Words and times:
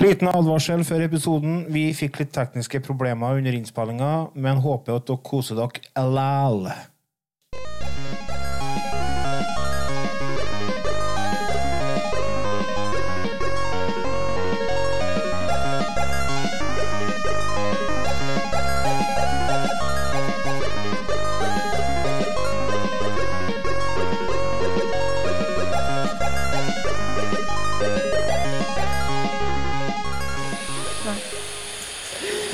Liten 0.00 0.30
advarsel 0.32 0.80
før 0.88 1.02
episoden. 1.04 1.58
Vi 1.68 1.90
fikk 1.92 2.22
litt 2.22 2.30
tekniske 2.32 2.80
problemer 2.86 3.36
under 3.36 3.52
innspillinga, 3.52 4.30
men 4.32 4.62
håper 4.64 4.96
at 4.96 5.04
dere 5.10 5.20
koser 5.20 5.60
dere 5.60 5.82
likevel. 5.92 6.70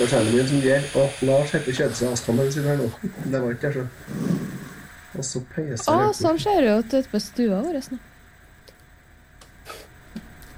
Det 0.06 0.18
min 0.30 0.46
som 0.46 0.60
gir. 0.62 0.84
Å, 0.94 1.04
Lars 1.26 1.52
heter 1.56 1.74
Kjedsø 1.74 2.10
Askammen 2.14 2.50
sin 2.54 2.66
her 2.68 2.76
nå. 2.78 2.90
Det 3.32 3.40
var 3.42 3.56
ikke 3.56 3.72
jeg, 3.72 3.86
så. 3.86 4.36
Og 5.16 5.24
så 5.26 5.40
peiser 5.50 6.04
jeg 6.04 6.12
sånn 6.20 6.38
ser 6.38 6.60
det 6.62 6.76
ut 6.76 6.94
ute 6.94 7.10
på 7.10 7.22
stua 7.24 7.58
vår 7.64 7.80
nå. 7.90 7.98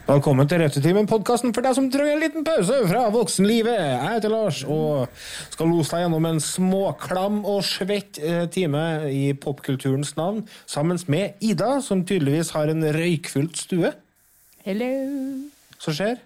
Velkommen 0.09 0.49
til 0.49 0.63
Rettetimen, 0.63 1.09
podkasten 1.09 1.53
for 1.57 1.65
deg 1.65 1.75
som 1.77 1.89
trenger 1.93 2.15
en 2.17 2.23
liten 2.23 2.45
pause 2.45 2.77
fra 2.89 3.07
voksenlivet. 3.13 3.77
Jeg 3.77 4.13
heter 4.19 4.33
Lars 4.33 4.61
og 4.65 5.09
skal 5.53 5.69
lose 5.69 5.93
deg 5.93 6.05
gjennom 6.05 6.29
en 6.29 6.41
småklam 6.45 7.43
og 7.49 7.61
svett 7.69 8.21
eh, 8.21 8.47
time 8.53 8.85
i 9.13 9.35
popkulturens 9.37 10.15
navn, 10.17 10.45
sammen 10.69 11.01
med 11.13 11.41
Ida, 11.45 11.79
som 11.85 12.05
tydeligvis 12.09 12.55
har 12.57 12.73
en 12.73 12.89
røykfylt 12.97 13.61
stue. 13.61 13.93
Hello. 14.65 14.95
Som 15.81 16.01
skjer? 16.01 16.17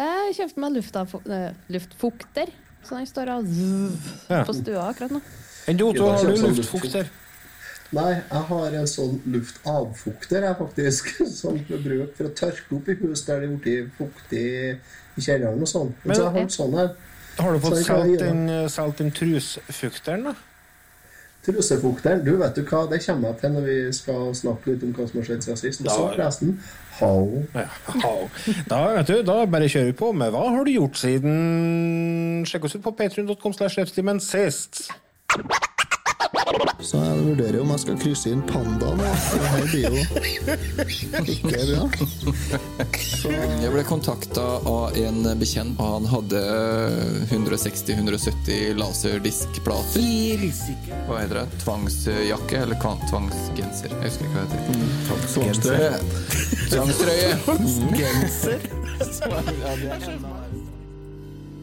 Jeg 0.00 0.34
kjøpte 0.38 0.62
meg 0.62 0.76
lufta, 0.78 1.02
eh, 1.28 1.50
luftfukter, 1.74 2.52
så 2.86 2.96
den 2.96 3.06
står 3.10 3.32
og 3.34 3.48
Ja. 4.30 4.44
på 4.48 4.54
stua 4.56 4.86
akkurat 4.88 5.10
nå. 5.12 5.20
Enn 5.68 5.76
du, 5.76 5.84
Otto, 5.90 6.06
har 6.08 6.24
du 6.24 6.36
sånn 6.40 6.56
luftfukter? 6.56 7.10
Nei, 7.92 8.12
jeg 8.14 8.42
har 8.48 8.74
en 8.78 8.86
sånn 8.86 9.20
luftavfukter, 9.26 10.44
jeg, 10.46 10.56
faktisk. 10.56 11.08
Som 11.40 11.56
jeg 11.58 11.82
bruker 11.84 12.12
for 12.16 12.28
å 12.30 12.34
tørke 12.38 12.76
opp 12.78 12.88
i 12.88 12.94
hus 13.02 13.24
der 13.26 13.40
det 13.40 13.50
er 13.50 13.56
blitt 13.64 13.90
fuktig 13.98 14.44
i 15.18 15.20
kjelleren 15.26 15.60
og 15.60 15.68
sånn. 15.68 15.90
Men, 16.04 16.12
Men- 16.12 16.16
så 16.16 16.22
jeg 16.22 16.32
har 16.32 16.40
en 16.40 16.54
sånn 16.56 16.76
her. 16.78 16.94
Har 17.40 17.52
du 17.52 17.58
fått 17.60 17.84
solgt 17.84 18.18
den, 18.20 18.48
eh, 18.48 19.10
trusfukteren, 19.16 20.24
da? 20.24 20.34
Trusefukteren, 21.44 22.22
du 22.24 22.34
vet 22.36 22.54
du 22.54 22.62
hva, 22.68 22.82
det 22.90 23.00
kommer 23.06 23.30
jeg 23.32 23.40
til 23.40 23.50
når 23.54 23.64
vi 23.64 23.76
skal 23.96 24.34
snakke 24.36 24.66
litt 24.74 24.82
om 24.84 24.90
hva 24.92 25.06
som 25.08 25.20
har 25.20 25.28
skjedd 25.28 25.44
siden 25.46 25.56
sist. 25.56 25.80
Og 25.80 25.88
så 25.88 26.08
forresten, 26.12 26.58
Ja. 27.00 27.66
Da 28.70 28.80
vet 28.96 29.10
du, 29.10 29.16
da 29.26 29.42
bare 29.50 29.68
kjører 29.70 29.90
vi 29.90 29.96
på 30.00 30.12
med 30.16 30.34
hva 30.34 30.46
har 30.52 30.66
du 30.66 30.72
gjort 30.74 31.00
siden 31.00 32.44
Sjekk 32.48 32.68
oss 32.68 32.76
ut 32.76 32.84
på 32.84 32.94
patrion.com 32.98 33.56
slash 33.56 33.80
sist. 34.24 34.88
Så 36.80 36.96
jeg 37.04 37.18
vurderer 37.22 37.60
om 37.60 37.68
jeg 37.74 37.80
skal 37.82 37.96
krysse 38.00 38.30
inn 38.32 38.40
panda. 38.48 38.88
Det 38.96 39.04
her 39.44 39.64
blir 39.70 39.84
jo 39.84 39.90
ikke 41.34 41.50
bra. 41.52 41.84
Jeg 43.60 43.70
ble 43.74 43.82
kontakta 43.88 44.44
av 44.68 44.96
en 44.98 45.18
bekjent, 45.40 45.74
og 45.80 45.86
han 45.98 46.06
hadde 46.10 46.40
160-170 47.36 48.74
laserdiskplater. 48.80 50.00
Hva 51.08 51.16
heter 51.20 51.36
det? 51.42 51.46
Tvangsjakke 51.64 52.56
eller 52.64 52.76
tvangsgenser? 53.10 53.88
Jeg 53.94 54.00
husker 54.08 54.24
ikke 54.26 54.36
hva 54.36 54.42
det 54.48 54.56
heter. 54.56 54.74
Tvangstrøye. 55.36 55.94
Tvangstrøye. 56.72 57.30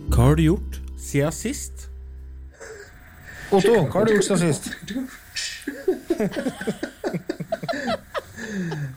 Hva 0.08 0.24
har 0.30 0.36
du 0.40 0.44
gjort 0.48 0.78
siden 0.98 1.32
sist? 1.36 1.87
Otto, 3.48 3.74
hva 3.88 4.00
har 4.00 4.06
du 4.08 4.12
gjort 4.18 4.28
siden 4.28 4.54
sist? 4.54 4.66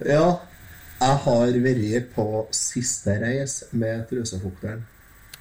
Ja, 0.01 0.41
jeg 1.01 1.17
har 1.25 1.59
vært 1.65 2.09
på 2.15 2.25
siste 2.55 3.17
reis 3.21 3.61
med 3.77 4.07
trusefukteren. 4.11 4.83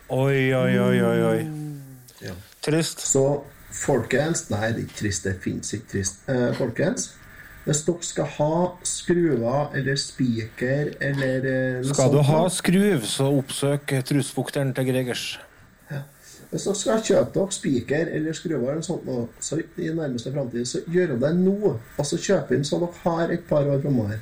Oi, 0.09 0.51
oi, 0.55 0.73
oi, 0.81 0.99
oi, 1.05 1.19
oi. 1.29 1.39
Ja. 2.25 2.35
Trist. 2.65 3.05
Så 3.07 3.23
folkens 3.71 4.47
Nei, 4.51 4.71
det 4.73 4.83
er 4.83 4.85
ikke 4.87 4.99
trist. 5.03 5.27
Det 5.27 5.35
fins 5.43 5.73
ikke 5.77 5.91
trist. 5.93 6.23
Eh, 6.31 6.49
folkens, 6.57 7.11
hvis 7.65 7.83
dere 7.87 8.07
skal 8.07 8.31
ha 8.35 8.53
skruer 8.87 9.75
eller 9.77 9.99
spiker 10.01 10.95
eller 11.05 11.45
eh, 11.53 11.83
Skal 11.87 12.11
du 12.15 12.21
ha 12.25 12.41
skruv, 12.51 13.05
så 13.07 13.29
oppsøk 13.39 13.93
trusefukteren 14.09 14.73
til 14.75 14.89
Gregers. 14.89 15.27
Hvis 16.49 16.63
dere 16.65 16.75
skal 16.79 17.01
kjøpe 17.05 17.33
dere 17.35 17.53
spiker 17.53 18.09
eller 18.17 18.33
skruer 18.33 18.57
eller 18.57 18.79
noe 18.79 18.85
sånt 18.87 19.03
nå, 19.05 19.17
så 19.39 19.59
i 19.61 19.89
nærmeste 19.93 20.31
framtid, 20.33 20.65
så 20.65 20.79
gjør 20.89 21.13
det 21.21 21.29
nå. 21.37 21.75
Altså 22.01 22.17
kjøp 22.17 22.51
inn 22.55 22.65
så 22.65 22.79
dere 22.81 23.03
har 23.03 23.33
et 23.35 23.43
par 23.49 23.69
år 23.69 23.83
framover. 23.83 24.17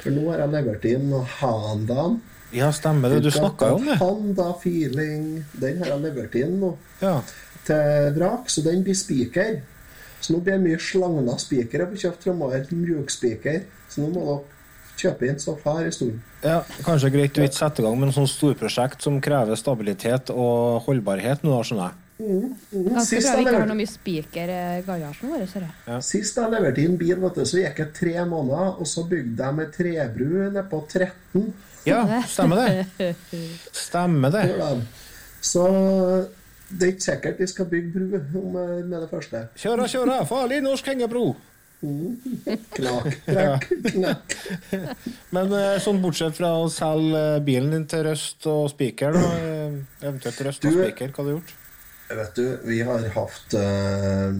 For 0.00 0.12
nå 0.12 0.26
har 0.30 0.42
jeg 0.44 0.52
levert 0.54 0.84
inn 0.90 1.10
Handaen. 1.40 2.20
Ja, 2.52 2.68
stemmer 2.74 3.12
det. 3.14 3.22
Du 3.24 3.30
snakka 3.30 3.68
jo 3.70 3.78
om 3.78 3.84
det. 3.86 3.96
Handa 4.00 4.48
Feeling. 4.60 5.26
Den 5.60 5.78
har 5.80 5.92
jeg 5.94 6.02
levert 6.04 6.34
inn 6.40 6.56
nå 6.60 6.74
Ja. 7.00 7.20
til 7.64 8.12
vrak, 8.16 8.48
så 8.50 8.64
den 8.64 8.82
blir 8.84 8.94
spiker. 8.98 9.60
Så 10.20 10.34
nå 10.34 10.40
blir 10.44 10.58
det 10.58 10.64
mye 10.66 10.78
slagna 10.82 11.38
spiker 11.40 11.78
jeg 11.84 11.88
får 11.92 12.00
kjøpt 12.04 12.24
framover. 12.28 12.66
Mjukspiker. 12.72 13.62
Så 13.88 14.02
nå 14.02 14.08
må 14.12 14.24
dere 14.26 14.40
kjøpe 15.00 15.28
inn 15.30 15.40
så 15.42 15.56
her 15.64 15.80
i 15.86 15.90
en 15.90 16.20
ja. 16.44 16.58
Kanskje 16.86 17.10
greit 17.14 17.34
du 17.36 17.42
ikke 17.42 17.56
setter 17.58 17.82
i 17.82 17.86
gang 17.88 17.98
med 18.00 18.10
en 18.10 18.16
sånn 18.20 18.28
storprosjekt 18.30 19.02
som 19.04 19.18
krever 19.24 19.58
stabilitet 19.60 20.30
og 20.34 20.84
holdbarhet 20.86 21.42
nå, 21.44 21.56
da, 21.56 21.64
skjønner 21.66 21.90
jeg. 21.90 21.98
Ganske 22.20 22.92
bra 22.92 23.00
vi 23.00 23.16
ikke 23.16 23.30
har 23.30 23.38
leverte- 23.40 23.68
noe 23.70 23.78
mye 23.78 23.88
spiker 23.88 24.50
i 24.52 24.82
garasjen 24.84 25.30
vår. 25.32 26.02
Sist 26.04 26.36
jeg 26.36 26.52
leverte 26.52 26.84
inn 26.84 26.98
bil, 27.00 27.16
vet 27.22 27.34
du, 27.40 27.44
så 27.48 27.62
gikk 27.62 27.78
jeg 27.80 27.92
tre 27.96 28.24
måneder, 28.28 28.74
og 28.80 28.86
så 28.86 29.06
bygde 29.08 29.44
jeg 29.46 29.56
med 29.56 29.72
trebru 29.72 30.28
nede 30.50 30.64
på 30.68 30.82
13. 30.88 31.46
Ja, 31.88 32.02
stemmer 32.28 32.60
det. 32.60 33.14
Stemmer 33.86 34.34
det. 34.34 34.44
Så 35.40 35.64
det 36.68 36.86
er 36.86 36.92
ikke 36.92 37.06
sikkert 37.06 37.38
vi 37.40 37.46
skal 37.50 37.70
bygge 37.70 37.92
bru 38.32 38.42
med 38.52 38.92
det 39.00 39.08
første. 39.10 39.46
Kjøra, 39.56 39.86
kjøra, 39.88 40.18
farlig 40.28 40.60
norsk 40.62 40.86
hengebro. 40.92 41.30
Knakk. 41.80 43.64
Men 45.34 45.52
eh, 45.56 45.78
sånn 45.80 46.02
bortsett 46.02 46.36
fra 46.36 46.50
å 46.60 46.68
selge 46.72 47.20
eh, 47.36 47.42
bilen 47.44 47.70
din 47.72 47.86
til 47.88 48.04
Røst 48.08 48.46
og 48.50 48.68
Spiker, 48.72 49.16
da, 49.16 49.22
eh, 49.38 49.78
eventuelt 50.02 50.42
Røst 50.48 50.66
og 50.68 50.76
Spiker, 50.76 51.08
hva 51.14 51.22
har 51.22 51.30
du 51.30 51.32
gjort? 51.38 51.54
Vet 52.10 52.36
du, 52.36 52.46
vi 52.66 52.80
har 52.82 53.04
hatt 53.14 53.54
uh, 53.54 54.34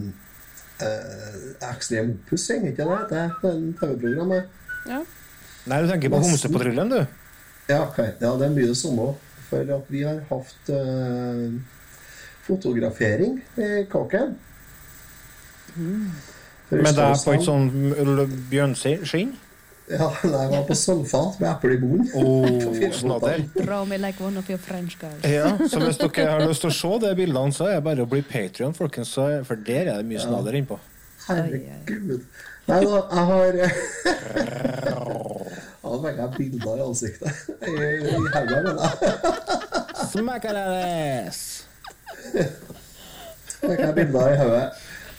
ekstrem 1.69 2.09
oppussing, 2.17 2.61
ikke 2.73 2.85
det? 2.89 2.99
Det 3.09 3.17
er 3.21 3.29
TV-programmet. 3.79 4.43
Ja. 4.91 4.99
Nei, 5.71 5.77
du 5.79 5.91
tenker 5.91 6.07
på. 6.11 6.17
Homsepatruljen, 6.25 6.91
du? 6.91 6.99
Ja, 7.69 7.85
okay. 7.85 8.09
ja, 8.19 8.33
det 8.35 8.45
er 8.49 8.57
mye 8.57 8.67
det 8.73 8.77
samme. 8.77 9.13
For 9.47 9.61
at 9.75 9.85
vi 9.91 10.01
har 10.07 10.19
hatt 10.29 10.69
øh, 10.71 11.51
fotografering 12.47 13.33
i 13.59 13.85
kåken. 13.91 14.29
For 16.71 16.79
det 16.87 17.03
er 17.03 17.17
på 17.25 17.33
et 17.35 17.43
sånn 17.43 17.65
bjørnskinn? 18.51 19.33
Ja, 19.91 20.07
nei, 20.23 20.43
jeg 20.45 20.51
var 20.53 20.61
på 20.69 20.75
sølvfat 20.77 21.39
med 21.41 21.49
eple 21.49 21.73
i 21.75 21.79
bunnen. 21.81 22.05
Oh, 22.15 22.45
girls. 22.79 23.01
Ja, 25.27 25.49
så 25.67 25.81
hvis 25.83 25.99
dere 25.99 26.29
har 26.29 26.45
lyst 26.47 26.63
til 26.63 26.71
å 26.71 26.75
se 26.77 26.91
de 27.03 27.11
bildene, 27.17 27.51
så 27.55 27.67
er 27.67 27.81
det 27.81 27.83
bare 27.89 28.05
å 28.05 28.07
bli 28.07 28.21
Patrion, 28.23 28.75
folkens. 28.77 29.11
For 29.49 29.59
der 29.67 29.91
er 29.91 29.99
det 29.99 30.07
mye 30.07 30.21
snadder 30.23 30.55
innpå. 30.61 30.77
Herregud. 31.27 32.23
Nei 32.69 32.77
da, 32.85 33.01
jeg 33.11 33.25
har 33.31 33.57
Ja, 35.81 35.89
da 35.91 35.97
fikk 36.05 36.19
jeg 36.21 36.29
bilder 36.37 36.77
i 36.77 36.85
ansiktet. 36.85 37.41
I, 37.67 37.73
i 37.73 38.13
hodet, 38.15 38.43
mener 38.47 38.73
jeg. 38.79 38.93
Smackalass! 40.13 41.41
Fikk 43.61 43.81
jeg 43.81 43.93
bilder 43.97 44.31
i 44.31 44.39
hodet. 44.39 44.63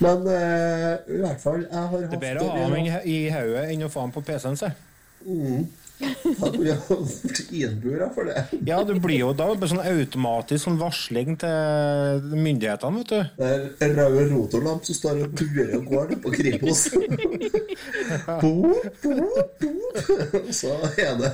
Men 0.02 0.26
uh, 0.26 1.14
i 1.14 1.20
hvert 1.22 1.42
fall, 1.42 1.62
jeg 1.62 1.78
har 1.78 1.90
hatt 1.92 2.08
Det 2.10 2.18
er 2.18 2.24
bedre 2.24 2.46
å 2.46 2.50
ha 2.50 2.64
ham 2.66 3.06
i 3.06 3.18
hodet 3.30 3.68
enn 3.70 3.86
å 3.86 3.90
få 3.92 4.06
ham 4.06 4.14
på 4.14 4.24
PC-en 4.26 4.58
sin. 4.58 4.74
Da 6.02 6.50
blir 6.50 6.72
jeg 6.72 7.62
innbura 7.62 8.08
for 8.14 8.26
det. 8.26 8.42
Ja, 8.66 8.80
det 8.86 8.96
blir 9.02 9.20
jo 9.20 9.30
da 9.36 9.46
bare 9.54 9.70
sånn 9.70 9.82
automatisk 9.84 10.66
sånn 10.66 10.78
varsling 10.80 11.36
til 11.40 12.28
myndighetene, 12.34 13.02
vet 13.02 13.12
du. 13.12 13.20
Det 13.38 13.86
er 13.86 13.94
røde 13.98 14.24
rotorlamp 14.32 14.86
som 14.88 14.98
står 14.98 15.22
og 15.26 15.36
durer 15.38 15.76
og 15.78 15.86
går 15.92 16.14
på 16.24 16.34
Kripos. 16.34 16.84
Boop, 18.42 18.86
boop, 19.02 19.54
boop. 19.62 20.50
Så 20.52 20.72
er 20.96 21.16
det 21.20 21.30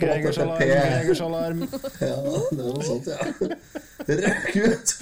Gregers 0.00 0.38
alarm, 0.38 0.58
Gregers 0.60 1.20
alarm. 1.24 1.64
Ja, 2.00 2.16
det 2.50 2.60
er 2.60 2.70
noe 2.70 2.86
sånt, 2.86 3.10
ja. 3.10 3.20
Røkk 4.04 4.56
ut! 4.60 4.94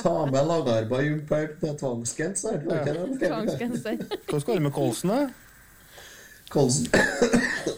Ta 0.00 0.14
med 0.30 0.46
langarma 0.48 1.00
jumpert 1.04 1.58
med 1.62 1.74
tvangsgenser. 1.80 2.62
det? 2.64 2.94
Tvangsgenser. 3.20 3.98
Hva 4.30 4.40
skal 4.40 4.56
du 4.56 4.64
med 4.68 4.74
Kolsen, 4.76 5.12
da? 5.12 5.45
Kolsen. 6.48 6.86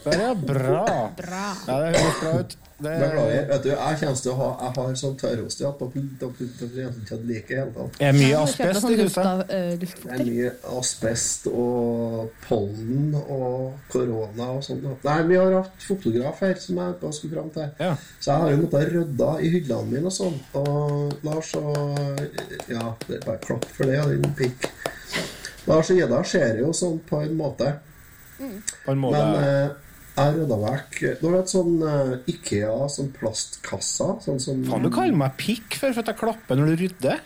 Der, 0.04 0.20
ja. 0.20 0.34
Bra. 0.34 1.10
Bra. 1.16 1.44
Ja, 1.66 1.76
det 1.82 1.98
høres 1.98 2.18
bra 2.22 2.32
ut. 2.40 2.56
Det, 2.78 2.90
Beklager. 3.00 3.46
Vet 3.48 3.62
du, 3.64 3.68
jeg 3.72 3.96
kommer 3.98 4.18
til 4.22 4.30
å 4.30 4.34
ha 4.38 4.48
Jeg 4.62 4.74
har 4.76 4.92
sånn 5.00 5.14
tørrost 5.18 5.60
i 5.60 5.64
at 5.66 5.80
dere 5.80 6.02
dere- 6.20 6.50
dere 6.60 6.84
egentlig 6.84 7.00
ikke 7.02 7.16
hadde 7.16 7.26
like 7.32 7.50
i 7.50 7.56
hele 7.58 7.72
tatt. 7.74 7.96
er 8.06 8.12
mye 8.14 8.28
Ja, 8.28 8.42
asbest 8.44 8.84
i 8.86 8.98
huset. 9.00 9.50
eh, 9.50 9.72
Det 9.80 9.88
er 10.14 10.22
mye 10.28 10.52
asbest 10.78 11.48
og 11.50 12.30
pollen 12.46 13.16
og 13.18 13.72
korona 13.90 14.46
og 14.54 14.62
sånn. 14.62 14.84
Nei, 15.08 15.16
vi 15.32 15.40
har 15.40 15.56
hatt 15.58 15.82
fotograf 15.88 16.38
her 16.46 16.54
som 16.62 16.76
jeg 16.78 17.12
skulle 17.18 17.34
fram 17.34 17.50
til. 17.50 17.66
Ja. 17.80 17.96
Så 18.20 18.30
jeg 18.30 18.40
har 18.44 18.50
jo 18.54 18.62
måttet 18.62 18.92
rydde 18.94 19.32
i 19.42 19.50
hyllene 19.56 19.90
mine 19.90 20.06
og 20.06 20.12
sånn. 20.20 20.38
Og 20.54 21.18
Lars 21.26 21.54
og 21.58 21.98
Ja, 22.70 22.94
det 23.08 23.16
er 23.18 23.26
bare 23.26 23.38
klapp 23.42 23.64
for 23.74 23.90
det, 23.90 23.98
din 24.22 24.34
pikk. 24.38 24.70
Lars 25.66 25.90
og 25.90 25.96
Ida 25.98 26.22
ser 26.24 26.58
jo 26.62 26.70
sånn 26.72 27.00
på 27.10 27.24
en 27.26 27.34
måte. 27.36 27.74
På 28.84 28.92
en 28.94 29.00
måte. 29.02 29.18
Men 29.18 29.44
eh, 29.44 29.70
jeg 30.18 30.34
rydda 30.34 30.56
vekk 30.64 30.96
Du 31.20 31.26
vet 31.30 31.50
sånn 31.52 31.74
eh, 31.86 32.12
Ikea, 32.32 32.76
sånn 32.90 33.10
plastkassa 33.14 34.12
sånn 34.24 34.40
som 34.42 34.62
Faen, 34.66 34.86
du 34.86 34.90
kaller 34.94 35.18
meg 35.18 35.36
pikk 35.38 35.78
for 35.78 35.94
at 35.94 36.10
jeg 36.12 36.18
klapper 36.18 36.58
når 36.58 36.72
du 36.72 36.82
rydder. 36.84 37.20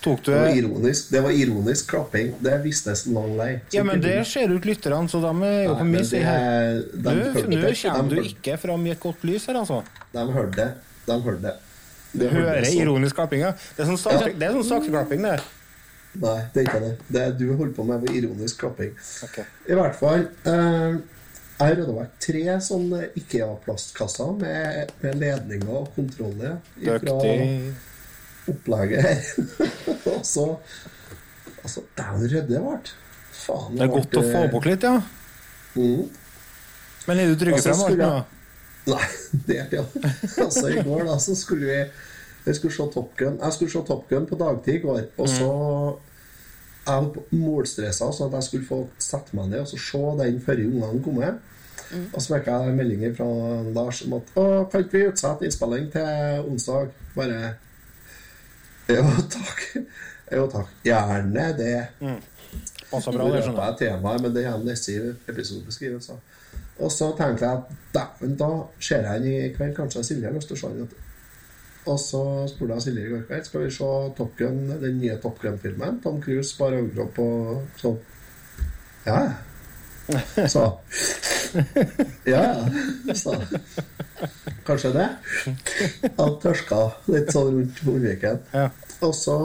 Tok 0.00 0.22
du 0.24 0.30
Det 0.32 0.40
var 0.40 0.56
ironisk, 0.56 1.10
det 1.12 1.20
var 1.20 1.30
ironisk 1.36 1.90
klapping. 1.92 2.30
Det 2.40 2.54
vistes 2.64 3.04
lang 3.12 3.34
vei. 3.36 3.50
Ja, 3.74 3.84
men 3.84 4.00
det 4.00 4.14
ser 4.28 4.48
ut 4.52 4.64
lytterne, 4.64 5.08
så 5.12 5.20
de 5.20 5.32
er 5.44 5.64
jo 5.66 5.74
på 5.76 5.84
min 5.88 6.06
side. 6.08 6.36
Nå 7.04 7.16
kommer 7.36 8.14
du 8.14 8.22
ikke 8.24 8.56
fram 8.60 8.86
i 8.88 8.94
et 8.94 9.00
godt 9.02 9.26
lys 9.28 9.44
her, 9.50 9.60
altså. 9.60 9.82
De 10.14 10.24
hørte 10.32 10.56
det. 10.56 10.70
De 11.04 11.18
hørte 11.20 11.42
det. 11.44 11.56
De 12.12 12.26
hørte 12.26 12.40
Hører 12.40 12.64
det 12.64 12.72
sånn. 12.72 12.82
ironisk 12.86 13.20
klapping, 13.20 13.44
ja. 13.44 13.52
Det 13.76 13.84
er 13.84 13.90
sånn 13.92 14.00
saksklapping 14.00 14.40
det 14.40 15.34
er 15.36 15.44
sånn. 15.44 15.59
Nei, 16.18 16.40
det 16.52 16.62
er 16.62 16.66
ikke 16.66 16.82
det. 16.82 16.92
Det 17.06 17.22
er 17.22 17.34
du 17.38 17.46
holder 17.54 17.74
på 17.76 17.86
med, 17.86 18.02
var 18.02 18.14
ironisk 18.18 18.64
klapping. 18.64 18.94
Okay. 19.28 19.44
I 19.70 19.76
hvert 19.78 19.94
fall 19.98 20.24
eh, 20.50 20.96
Jeg 21.60 21.76
rydda 21.78 21.94
vekk 22.00 22.16
tre 22.24 22.44
sånne 22.66 23.02
Ikea-plastkasser 23.20 24.32
med, 24.40 24.94
med 25.04 25.20
ledninger 25.22 25.70
og 25.70 25.92
kontroller 25.94 26.58
fra 26.80 27.18
opplegget 28.50 29.06
her. 29.06 29.28
og 30.16 30.24
så 30.26 30.48
Altså, 31.60 31.82
dæven 31.92 32.22
rydde 32.24 32.48
det 32.48 32.60
ble. 32.64 32.76
Faen. 33.36 33.74
Det 33.76 33.84
er 33.84 33.90
godt 33.92 34.16
å 34.16 34.22
få 34.24 34.44
bort 34.52 34.66
litt, 34.68 34.84
ja. 34.84 34.94
Mm. 35.76 36.06
Men 37.06 37.20
er 37.20 37.28
du 37.30 37.36
trygge 37.38 37.58
Altså, 37.60 37.74
frem 37.76 38.00
alt 38.00 38.00
nå? 38.00 38.14
Nei, 38.90 39.08
det 39.46 39.58
er 39.58 39.66
ikke 39.68 39.84
det. 39.92 40.12
Altså, 40.40 40.64
I 40.72 40.84
går 40.86 41.04
da, 41.10 41.18
så 41.20 41.36
skulle 41.38 41.68
vi 41.68 41.82
jeg 42.46 42.56
skulle 42.56 42.74
se 42.74 42.86
Top 42.94 43.16
Gun 43.18 43.36
Jeg 43.36 43.52
skulle 43.52 43.72
se 43.72 43.82
Top 43.86 44.08
Gun 44.08 44.26
på 44.26 44.38
dagtid 44.40 44.74
i 44.74 44.82
går. 44.84 45.02
Og 45.18 45.28
så 45.28 45.50
Jeg 46.86 47.04
var 47.04 47.34
målstressa, 47.36 48.08
sånn 48.12 48.30
at 48.30 48.38
jeg 48.38 48.48
skulle 48.48 48.66
få 48.66 48.78
sette 48.98 49.36
meg 49.36 49.50
ned 49.50 49.60
og 49.60 49.68
så 49.68 49.78
se 49.84 50.00
den 50.22 50.40
før 50.42 50.62
ungene 50.64 51.02
kom 51.04 51.20
hjem. 51.20 51.40
Og 52.14 52.22
så 52.22 52.36
fikk 52.36 52.48
jeg 52.48 52.74
meldinger 52.78 53.14
fra 53.18 53.26
Lars 53.74 54.00
om 54.06 54.16
at 54.18 54.32
å, 54.38 54.46
kan 54.70 54.84
ikke 54.84 54.96
vi 54.96 55.08
utsette 55.10 55.46
innspilling 55.46 55.90
til 55.92 56.46
onsdag? 56.46 56.94
Bare 57.16 57.54
Jo, 58.90 59.04
takk. 59.36 59.64
Jo, 60.30 60.46
takk. 60.50 60.70
Gjerne 60.86 61.46
det. 61.58 61.76
Mm. 62.00 62.18
Nå 62.90 63.00
bra, 63.14 63.26
det, 63.30 63.42
skjønner 63.44 63.66
jeg 63.68 63.78
temaet, 63.84 64.22
men 64.24 64.34
det 64.34 64.46
er 64.46 64.62
neste 64.66 64.94
i 64.94 65.12
episodebeskrivelsen. 65.30 66.22
Og 66.80 66.90
så 66.94 67.10
tenkte 67.18 67.46
jeg 67.46 67.60
at 67.60 67.76
dæven, 67.94 68.34
da 68.40 68.50
ser 68.80 69.04
jeg 69.04 69.12
ham 69.12 69.26
i 69.28 69.52
kveld. 69.54 69.76
Kanskje 69.76 70.04
Silje 70.06 70.26
har 70.26 70.34
lyst 70.34 70.50
til 70.50 70.58
å 70.58 70.62
se 70.62 70.70
henne. 70.72 71.06
Og 71.90 71.98
så 71.98 72.22
spurte 72.50 72.76
jeg 72.76 72.84
Silje 72.86 73.06
i 73.06 73.10
går 73.10 73.22
kveld 73.26 73.46
skal 73.46 73.64
vi 73.64 73.70
se 73.74 73.90
Top 74.18 74.34
Gun, 74.38 74.66
den 74.82 74.98
nye 75.02 75.16
Top 75.22 75.40
Gun-filmen. 75.42 76.00
Tom 76.04 76.20
Cruise 76.22 76.54
bare 76.58 76.82
overkropp 76.82 77.22
og 77.24 77.80
sånn. 77.80 78.00
Ja, 79.06 79.22
sa 80.10 80.46
Så. 80.54 80.64
Ja, 82.28 82.44
sa 83.14 83.34
Kanskje 84.66 84.92
det. 84.94 85.08
Han 86.18 86.36
tørska 86.42 86.78
litt 87.10 87.32
sånn 87.32 87.56
rundt 87.56 87.80
munnviken. 87.86 88.42
Ja. 88.52 88.68
Og 89.00 89.14
så 89.16 89.36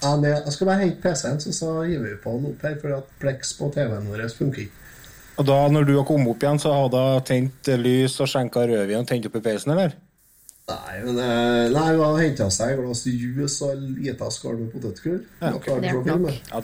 jeg, 0.00 0.16
ned, 0.22 0.32
jeg 0.32 0.54
skal 0.54 0.70
bare 0.70 0.80
hente 0.82 1.02
PC-en, 1.04 1.38
så, 1.42 1.52
så 1.54 1.74
gir 1.86 2.02
vi 2.02 2.16
på 2.22 2.32
den 2.36 2.50
opp 2.50 2.64
her, 2.66 2.74
for 2.80 2.96
at 2.96 3.12
Plex 3.20 3.52
på 3.58 3.68
TV-en 3.74 4.08
vår 4.10 4.26
funker 4.34 4.64
ikke. 4.66 4.82
Og 5.36 5.44
da, 5.44 5.56
når 5.68 5.84
du 5.84 5.92
har 5.98 6.06
kommet 6.08 6.32
opp 6.32 6.42
igjen, 6.42 6.60
så 6.62 6.72
hadde 6.72 7.04
hun 7.04 7.24
tent 7.28 7.70
lys 7.82 8.16
og 8.24 8.30
skjenka 8.32 8.64
rødvin 8.66 9.02
og 9.04 9.08
tent 9.08 9.28
opp 9.28 9.36
i 9.36 9.44
peisen, 9.44 9.74
eller? 9.76 9.96
Nei, 10.66 10.96
men 11.04 11.18
eh, 11.22 11.68
Nei, 11.70 11.90
hun 11.94 12.00
har 12.02 12.16
henta 12.24 12.48
seg 12.50 12.72
et 12.74 12.80
glass 12.80 13.04
juice 13.06 13.62
og 13.62 13.76
en 13.76 13.92
liten 14.00 14.32
skål 14.34 14.56
med 14.64 14.72
potetgull. 14.72 15.20
Ja. 15.38 15.52
Nok. 15.54 15.68
Ja, 15.70 15.76
det, 15.84 15.92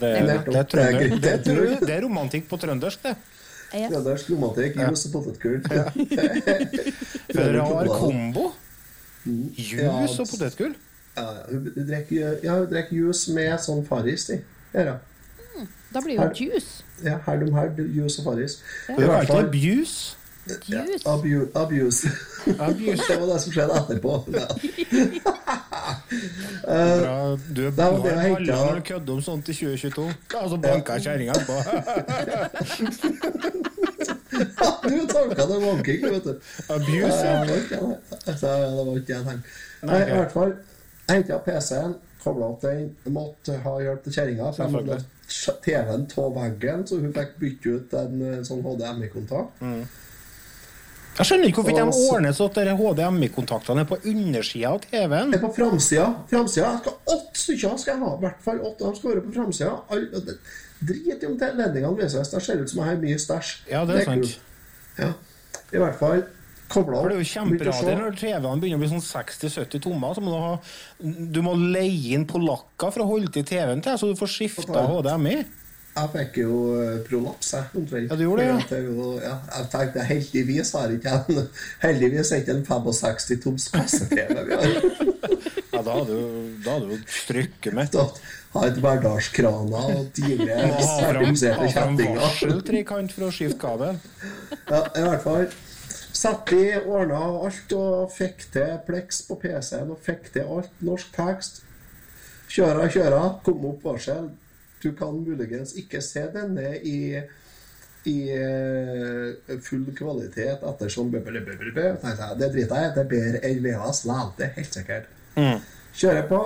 Det 0.00 0.08
er 0.08 0.24
det, 0.72 1.10
Det 1.22 1.34
det, 1.46 1.76
det 1.86 1.98
romantikk 2.02 2.48
på 2.50 2.58
trøndersk, 2.58 3.04
det. 3.06 3.14
Trøndersk 3.70 4.32
romantikk, 4.34 4.80
juice 4.82 5.06
og 5.06 5.12
potetgull. 5.14 5.60
For 7.30 7.44
en 7.44 7.60
rar 7.60 7.92
kombo. 8.00 8.48
Juice 9.24 10.18
og 10.18 10.32
potetgull. 10.32 10.74
Ja, 11.14 11.28
hun 11.52 11.70
drikker 11.86 12.90
juice 12.96 13.36
med 13.36 13.54
sånn 13.62 13.84
Farris 13.86 14.26
i. 14.34 14.40
Da 15.92 16.00
blir 16.02 16.16
jo 16.16 16.26
juice. 16.40 16.82
Ja, 17.04 17.20
her 17.26 17.38
de 17.38 17.52
her, 17.54 17.70
juice 17.78 18.18
og 18.18 18.32
Farris. 18.32 18.58
Det 18.88 18.96
I 18.98 19.04
er 19.04 19.06
jo 19.06 19.14
alltid 19.20 19.54
fall 20.46 21.54
abuse. 21.54 21.54
Abuse. 21.54 22.08
Abuse. 22.58 23.02
det 23.08 23.16
var 23.20 23.26
det 23.26 23.40
som 23.42 23.52
skjedde 23.52 23.74
etterpå. 23.80 24.24
Ja. 24.32 24.46
Bra. 27.02 27.38
Du 27.56 27.66
er 27.66 27.70
bra 27.70 27.90
når 27.90 27.96
du 28.76 28.80
kødder 28.86 29.12
om 29.14 29.22
sånt 29.22 29.48
i 29.48 29.52
2022. 29.54 30.04
Og 30.42 30.50
så 30.50 30.56
banka 30.62 30.92
jeg 30.98 31.02
kjerringa 31.06 31.32
etterpå. 31.32 31.56
Du 34.82 35.06
tolka 35.06 35.46
det 35.46 35.58
vanking, 35.60 36.02
vet 36.02 36.24
du. 36.24 36.40
Abuse, 36.68 37.24
Ja, 37.24 37.44
ja. 37.44 37.46
det 37.46 37.80
var 37.80 37.96
ikke 38.96 39.06
det. 39.06 39.08
Jeg 39.08 39.24
tenkte. 39.26 39.48
Nei, 39.82 40.00
i 40.00 40.02
hvert 40.16 40.32
fall. 40.32 40.52
Jeg 41.08 41.16
henta 41.18 41.38
PC-en, 41.44 41.94
kobla 42.24 42.44
opp 42.54 42.62
den. 42.64 42.88
Måtte 43.12 43.52
ha 43.64 43.72
hjelp 43.82 44.02
til 44.06 44.12
kjerringa. 44.16 44.46
TV-en 45.64 46.02
av 46.24 46.30
veggen, 46.36 46.80
så 46.86 46.94
hun 47.02 47.12
fikk 47.16 47.30
bytte 47.40 47.68
ut 47.76 47.88
en 47.98 48.14
eh, 48.28 48.42
sånn 48.46 48.62
HDMI-kontakt. 48.64 49.50
Jeg 51.12 51.28
skjønner 51.28 51.50
ikke 51.50 51.60
hvorfor 51.60 51.76
de 51.76 52.04
ordner 52.08 52.34
så 52.36 52.46
at 52.48 52.58
HDMI-kontaktene 52.78 53.82
er 53.84 53.88
på 53.88 53.98
undersida 54.08 54.70
av 54.72 54.78
TV-en. 54.86 55.32
Det 55.34 55.38
er 55.38 55.42
på 55.44 55.50
framsida. 55.58 56.06
Framsida. 56.30 56.70
Jeg 56.70 56.80
skal 56.84 57.16
åtte 57.16 57.42
stykker 57.42 57.80
skal 57.82 57.92
jeg 57.92 58.00
ha. 58.00 58.12
I 58.16 58.22
hvert 58.22 58.44
fall 58.46 58.62
åtte. 58.62 58.86
De 58.86 59.00
skal 59.00 59.10
være 59.10 59.24
på 59.26 59.34
framsida. 59.36 59.74
Drit 60.82 61.10
i 61.12 61.28
om 61.28 61.36
til 61.38 61.58
viser 62.00 62.24
seg. 62.24 62.30
Det 62.32 62.44
ser 62.46 62.62
ut 62.62 62.72
som 62.72 62.80
jeg 62.80 62.88
har 62.88 63.02
mye 63.04 63.18
stæsj. 63.20 63.52
Ja, 63.70 63.84
det 63.88 64.00
er 64.00 64.08
sant. 64.08 64.24
kult. 64.24 64.38
Ja. 65.02 65.10
I 65.72 65.82
hvert 65.84 66.00
fall 66.00 66.24
kobla 66.72 66.96
opp. 66.96 67.04
For 67.04 67.12
det 67.12 67.18
er 67.18 67.22
jo 67.22 67.30
kjemperadier 67.32 68.00
når 68.00 68.16
TV-ene 68.16 68.60
begynner 68.62 68.80
å 68.80 68.82
bli 68.82 68.92
sånn 68.94 69.04
60-70 69.04 69.84
tommer. 69.84 70.16
Så 70.16 70.24
må 70.24 70.32
du, 70.32 70.38
ha, 70.40 70.54
du 71.36 71.40
må 71.44 71.54
leie 71.60 72.16
inn 72.16 72.24
polakker 72.28 72.92
for 72.94 73.04
å 73.04 73.10
holde 73.12 73.32
til 73.36 73.44
TV-en 73.52 73.84
til, 73.84 74.00
så 74.00 74.08
du 74.08 74.16
får 74.18 74.32
skifta 74.32 74.86
HDMI. 74.88 75.42
Jeg 75.92 76.08
fikk 76.14 76.36
jo 76.40 76.58
eh, 76.80 76.98
prolaps, 77.04 77.50
jeg. 77.52 77.64
omtrent. 77.76 78.10
Ja, 78.10 78.16
du 78.16 78.22
gjorde 78.24 78.42
det, 78.42 78.46
ja. 78.48 78.76
Jeg 78.76 78.84
jo- 78.86 79.20
ja. 79.20 79.34
Jeg 79.56 79.66
tenkte 79.74 80.04
heldigvis 80.08 80.70
har 80.72 80.94
ikke 80.94 81.10
jeg 81.12 81.36
en 81.36 81.48
Heldigvis 81.82 82.30
er 82.32 82.40
ikke 82.40 82.54
en 82.56 82.62
65 82.64 83.40
toms 83.44 83.66
kasse-TV 83.74 84.44
vi 84.48 84.56
har. 84.56 84.70
Ja, 85.72 85.82
da 85.82 85.96
hadde 85.98 86.06
du, 86.16 86.56
da 86.64 86.78
hadde 86.78 86.88
du 86.96 87.04
strykket 87.12 87.76
mitt. 87.76 87.92
Da 87.92 88.06
har 88.54 88.66
et 88.70 88.80
hverdagskrana 88.84 89.82
og 89.98 90.08
tidligere. 90.16 90.70
Ha 90.72 90.88
sertifiserte 90.88 91.60
ha 91.60 91.68
fram 91.76 91.96
kjettinger. 91.98 92.24
varseltrikant 92.24 93.12
for 93.16 93.28
å 93.28 93.30
skifte 93.32 93.60
kabel. 93.60 94.00
Ja, 94.72 94.82
i 94.96 95.04
hvert 95.06 95.22
fall. 95.28 95.46
Satt 96.12 96.52
i, 96.56 96.64
ordna 96.86 97.20
alt 97.48 97.72
og 97.76 98.12
fikk 98.16 98.46
til 98.52 98.78
Plex 98.86 99.22
på 99.28 99.36
PC-en 99.44 99.92
og 99.92 100.00
fikk 100.04 100.32
til 100.34 100.48
alt. 100.56 100.72
Norsk 100.84 101.12
tekst. 101.16 101.62
Kjøra, 102.52 102.88
kjøra. 102.92 103.22
Kom 103.44 103.64
opp 103.72 103.84
varsel. 103.88 104.30
Du 104.82 104.90
kan 104.98 105.14
muligens 105.22 105.76
ikke 105.78 106.02
se 106.02 106.26
denne 106.34 106.76
i 106.82 106.98
i 108.04 108.34
eh, 108.34 109.58
full 109.62 109.84
kvalitet 109.94 110.64
ettersom 110.66 111.12
Det 111.12 111.20
driter 111.22 112.80
jeg 112.80 112.88
i. 112.90 112.94
Det 112.96 113.02
er 113.04 113.10
bedre 113.12 113.42
enn 113.46 113.60
VHS 113.62 114.00
likevel. 114.08 114.32
Det 114.38 114.46
er 114.48 114.56
helt 114.56 114.78
sikkert. 114.78 115.04
Kjører 115.94 116.26
på. 116.26 116.40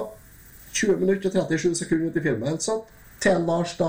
20 0.77 1.01
minutter 1.01 1.31
og 1.31 1.49
37 1.49 1.75
sekunder 1.75 2.11
ut 2.11 2.17
i 2.17 2.23
filmen, 2.23 2.59
så 2.61 2.81
til 3.23 3.47
Lars 3.49 3.77
da 3.79 3.89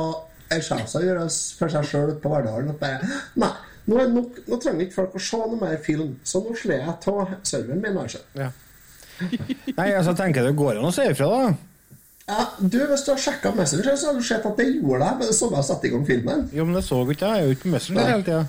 en 0.55 0.61
sjef 0.63 0.93
gjør 1.03 1.19
det 1.19 1.31
for 1.59 1.73
seg 1.73 1.89
sjøl 1.89 2.13
på 2.23 2.31
Verdalen 2.31 2.71
og 2.71 2.77
bare 2.79 3.09
Nei, 3.35 3.49
nå, 3.89 3.97
er 3.99 4.13
nok, 4.13 4.39
nå 4.47 4.59
trenger 4.63 4.85
ikke 4.85 4.95
folk 5.01 5.17
å 5.19 5.23
se 5.23 5.41
noe 5.41 5.59
mer 5.59 5.75
film, 5.83 6.13
så 6.23 6.39
nå 6.45 6.55
slår 6.55 6.77
jeg 6.77 6.93
av 6.93 7.33
serveren 7.43 7.83
min. 7.83 7.99
Altså. 7.99 8.23
Ja. 8.37 8.53
Nei, 9.79 9.89
altså, 9.91 10.13
jeg 10.13 10.19
tenker 10.21 10.47
det 10.47 10.55
går 10.55 10.77
an 10.77 10.87
å 10.87 10.93
si 10.95 11.09
ifra, 11.11 11.27
da. 11.33 11.66
Ja, 12.27 12.45
du, 12.59 12.77
Hvis 12.89 13.03
du 13.07 13.11
har 13.13 13.19
sjekka 13.23 13.51
Messenger, 13.55 13.95
så 13.95 14.07
har 14.11 14.17
du 14.19 14.23
sett 14.27 14.45
at 14.45 14.57
det 14.59 14.65
gjorde 14.81 14.99
det 15.05 15.11
med 15.19 15.27
det 15.31 15.35
samme 15.37 15.55
jeg 15.61 15.67
satte 15.69 15.87
i 15.87 15.91
gang 15.93 16.05
filmen. 16.07 16.49
Jo, 16.53 16.65
men 16.67 16.75
det 16.75 16.83
så 16.83 16.97
ikke 17.07 17.23
jeg. 17.23 17.35
Jeg 17.37 17.39
er 17.39 17.45
jo 17.45 17.55
ikke 17.55 17.63
på 17.67 17.75
Messenger 17.75 18.09
hele 18.11 18.23
tida. 18.27 18.47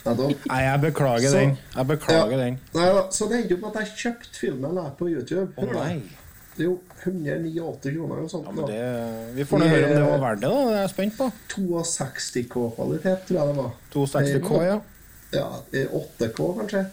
Nei, 0.00 0.62
jeg 0.64 0.80
beklager 0.80 1.28
Så- 1.30 1.36
den. 1.38 1.58
Jeg 1.76 1.86
beklager 1.86 2.30
Ja. 2.38 2.44
den. 2.44 2.58
Nei, 2.74 2.88
så 3.12 3.28
det 3.30 3.38
endte 3.42 3.52
opp 3.54 3.60
med 3.60 3.76
at 3.76 3.80
jeg 3.84 3.96
kjøpte 4.02 4.38
filmen 4.40 4.74
der 4.74 4.90
på 4.98 5.08
YouTube. 5.12 5.52
Å 5.58 5.72
nei. 5.72 6.02
Det 6.56 6.64
er 6.66 6.70
Jo, 6.70 6.80
189 7.04 7.92
kroner 7.94 8.16
og 8.24 8.30
sånt. 8.30 8.46
Ja, 8.46 8.50
men 8.52 8.66
det, 8.66 9.34
vi 9.36 9.44
får 9.44 9.58
nå 9.60 9.68
høre 9.68 9.84
om 9.84 9.94
det 9.94 10.10
var 10.10 10.18
verdt 10.24 10.40
det, 10.40 10.50
da. 10.50 10.64
Det 10.64 10.74
er 10.76 10.80
jeg 10.80 10.90
spent 10.90 11.16
på. 11.18 11.32
62K-kvalitet, 11.48 13.18
tror 13.28 13.38
jeg 13.38 13.46
det 13.46 13.56
var. 13.56 13.70
260K, 13.94 14.62
ja. 14.64 14.80
Ja, 15.32 15.46
i 15.72 15.84
8K, 15.86 16.48
kanskje? 16.58 16.86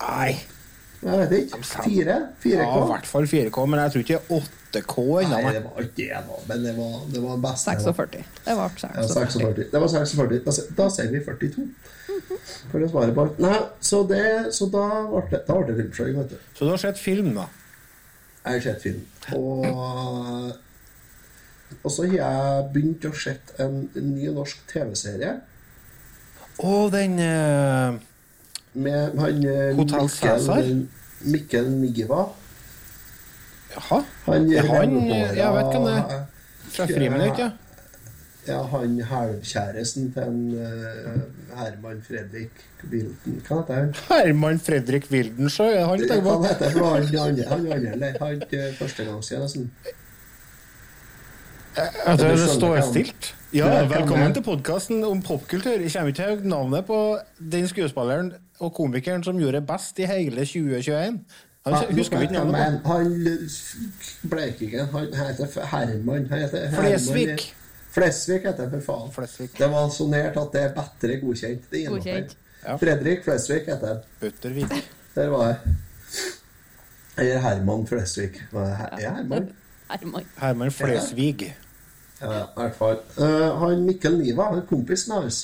Nei. 0.00 0.36
Jeg 1.04 1.20
vet 1.20 1.32
ikke. 1.36 1.58
Fire? 1.68 2.14
4K? 2.40 2.52
Ja, 2.54 2.68
i 2.80 2.86
hvert 2.88 3.08
fall 3.08 3.26
4K, 3.28 3.64
men 3.68 3.80
jeg 3.82 3.92
tror 3.92 4.04
ikke 4.04 4.20
8K 4.38 4.94
ennå. 5.24 5.34
Nei, 5.34 5.52
det 5.52 5.64
var 5.64 5.82
ikke 5.84 5.96
det, 5.98 6.06
da. 6.28 6.38
Men 6.48 6.64
det 6.64 6.72
var, 6.78 6.94
det 7.12 7.24
var 7.24 7.42
best. 7.44 7.68
46. 7.68 8.22
Det 8.46 8.54
ble 8.56 8.88
Ja, 8.88 9.08
46. 9.08 9.42
46. 9.42 9.66
Det 9.74 9.82
var 9.82 9.92
46. 9.92 10.40
Da, 10.46 10.54
da 10.78 10.86
sier 10.96 11.12
vi 11.12 11.20
42. 11.26 11.66
For 12.70 12.84
å 12.84 12.88
svare 12.88 13.12
på 13.16 13.26
alt. 13.26 13.42
Nei, 13.44 13.58
så, 13.84 14.00
det, 14.08 14.24
så 14.56 14.68
da 14.72 14.86
ble 15.10 15.26
det, 15.32 15.42
da 15.48 15.58
ble 15.58 15.68
det 15.68 15.76
filmskjøring, 15.82 16.16
vet 16.22 16.32
du. 16.32 16.48
Så 16.56 16.64
du 16.64 16.72
har 16.72 16.80
sett 16.80 17.00
film, 17.02 17.34
da? 17.36 17.48
Jeg 18.44 18.58
har 18.58 18.64
sett 18.70 18.82
film. 18.84 19.04
Og, 19.36 19.68
og 21.80 21.90
så 21.92 22.06
har 22.06 22.16
jeg 22.16 22.64
begynt 22.74 23.06
å 23.08 23.12
se 23.16 23.36
en, 23.60 23.78
ny 23.96 24.28
norsk 24.36 24.60
TV-serie 24.68 25.30
Å, 26.60 26.72
den 26.92 27.16
eh, 27.24 27.96
med 28.74 29.18
han 29.18 29.44
eh, 29.46 29.74
Hotel 29.76 30.08
Cæsar? 30.10 30.64
Mikkel, 31.24 31.70
Niva. 31.70 32.24
Jaha? 33.74 34.00
Han, 34.26 34.48
Ja, 34.52 34.62
han, 34.68 34.96
jeg 35.10 35.52
vet 35.54 35.70
hvem 35.74 35.84
det 35.88 35.94
er. 35.98 36.24
Fra 36.74 36.86
Friminutt, 36.90 37.38
ja. 37.38 37.50
Ja, 38.44 38.58
han 38.68 38.98
halvkjæresten 39.08 40.10
til 40.12 40.22
en, 40.22 40.40
uh, 40.52 41.56
Herman 41.56 42.02
Fredrik 42.04 42.50
Wilden. 42.90 43.38
Hva 43.46 43.62
heter 43.62 43.74
han? 43.78 43.94
Herman 44.10 44.58
Fredrik 44.60 45.06
Wildensjø, 45.10 45.68
han 45.88 46.02
tenker 46.02 46.20
Hva 46.26 46.34
på? 46.36 46.44
heter 46.50 46.74
han? 46.74 46.82
Han 46.84 47.28
andre, 47.30 47.46
han 47.48 47.72
andre, 47.72 48.10
han 48.20 48.42
eh, 48.50 48.66
førstegangstjenesten. 48.78 49.70
At 52.04 52.20
Du 52.20 52.26
det 52.28 52.50
står 52.52 52.76
hva 52.76 52.84
stilt? 52.90 53.30
Ja, 53.54 53.66
velkommen 53.86 54.34
til 54.34 54.42
podkasten 54.42 55.04
om 55.06 55.20
popkultur. 55.22 55.76
Jeg 55.78 55.92
kommer 55.92 56.10
ikke 56.10 56.22
til 56.26 56.46
navnet 56.50 56.86
på 56.88 56.96
den 57.52 57.68
skuespilleren 57.70 58.32
og 58.60 58.72
komikeren 58.74 59.22
som 59.24 59.38
gjorde 59.38 59.60
det 59.60 59.66
best 59.68 59.98
i 60.02 60.06
hele 60.10 60.42
2021. 60.46 61.20
Han 61.64 61.76
husker 61.96 62.18
vi 62.18 62.26
ikke 62.28 62.34
navnet 62.34 62.54
på. 62.54 62.58
Men 62.58 63.12
han 63.14 64.30
Bleikingen, 64.30 64.86
han 64.92 65.06
heter 65.14 65.66
Herman. 65.70 66.26
Han 66.30 66.38
heter 66.42 66.66
Herman- 66.68 66.80
Flesvig. 66.80 67.38
Flesvig 67.94 68.40
heter 68.42 68.68
han, 68.68 68.70
for 68.82 68.86
faen. 68.92 69.12
Flesvig. 69.14 69.50
Det 69.58 69.70
var 69.70 69.88
så 69.88 70.08
nært 70.10 70.36
at 70.42 70.52
det 70.52 70.62
er 70.62 70.72
bedre 70.74 71.20
godkjent. 71.22 71.70
Det. 71.70 71.84
Godkjent. 71.88 72.36
Ja. 72.66 72.76
Fredrik 72.76 73.24
Flesvig 73.24 73.60
heter 73.68 73.86
han. 73.86 73.98
Buttervik. 74.20 74.74
Der 75.14 75.28
var 75.28 75.46
jeg. 75.46 75.56
Eller 77.18 77.38
Herman 77.38 77.86
Flesvig. 77.86 78.30
Her- 78.52 78.98
Ja, 79.00 79.14
Herman. 79.14 79.48
Herman. 79.90 80.24
Herman 80.42 80.70
Flesvig. 80.72 81.52
Ja, 82.24 82.38
ja, 82.38 82.46
i 82.48 82.62
hvert 82.62 82.78
fall. 82.78 82.98
Eh, 83.18 83.50
han 83.60 83.84
Mikkel 83.84 84.18
Niva, 84.18 84.48
han 84.54 84.64
kompisen 84.68 85.14
hans, 85.18 85.42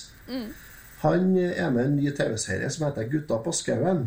han 1.01 1.37
er 1.37 1.71
med 1.71 1.85
i 1.85 1.87
en 1.87 1.97
ny 1.97 2.11
TV-serie 2.17 2.71
som 2.71 2.87
heter 2.87 3.09
Gutta 3.09 3.39
på 3.45 3.53
skauen. 3.57 4.05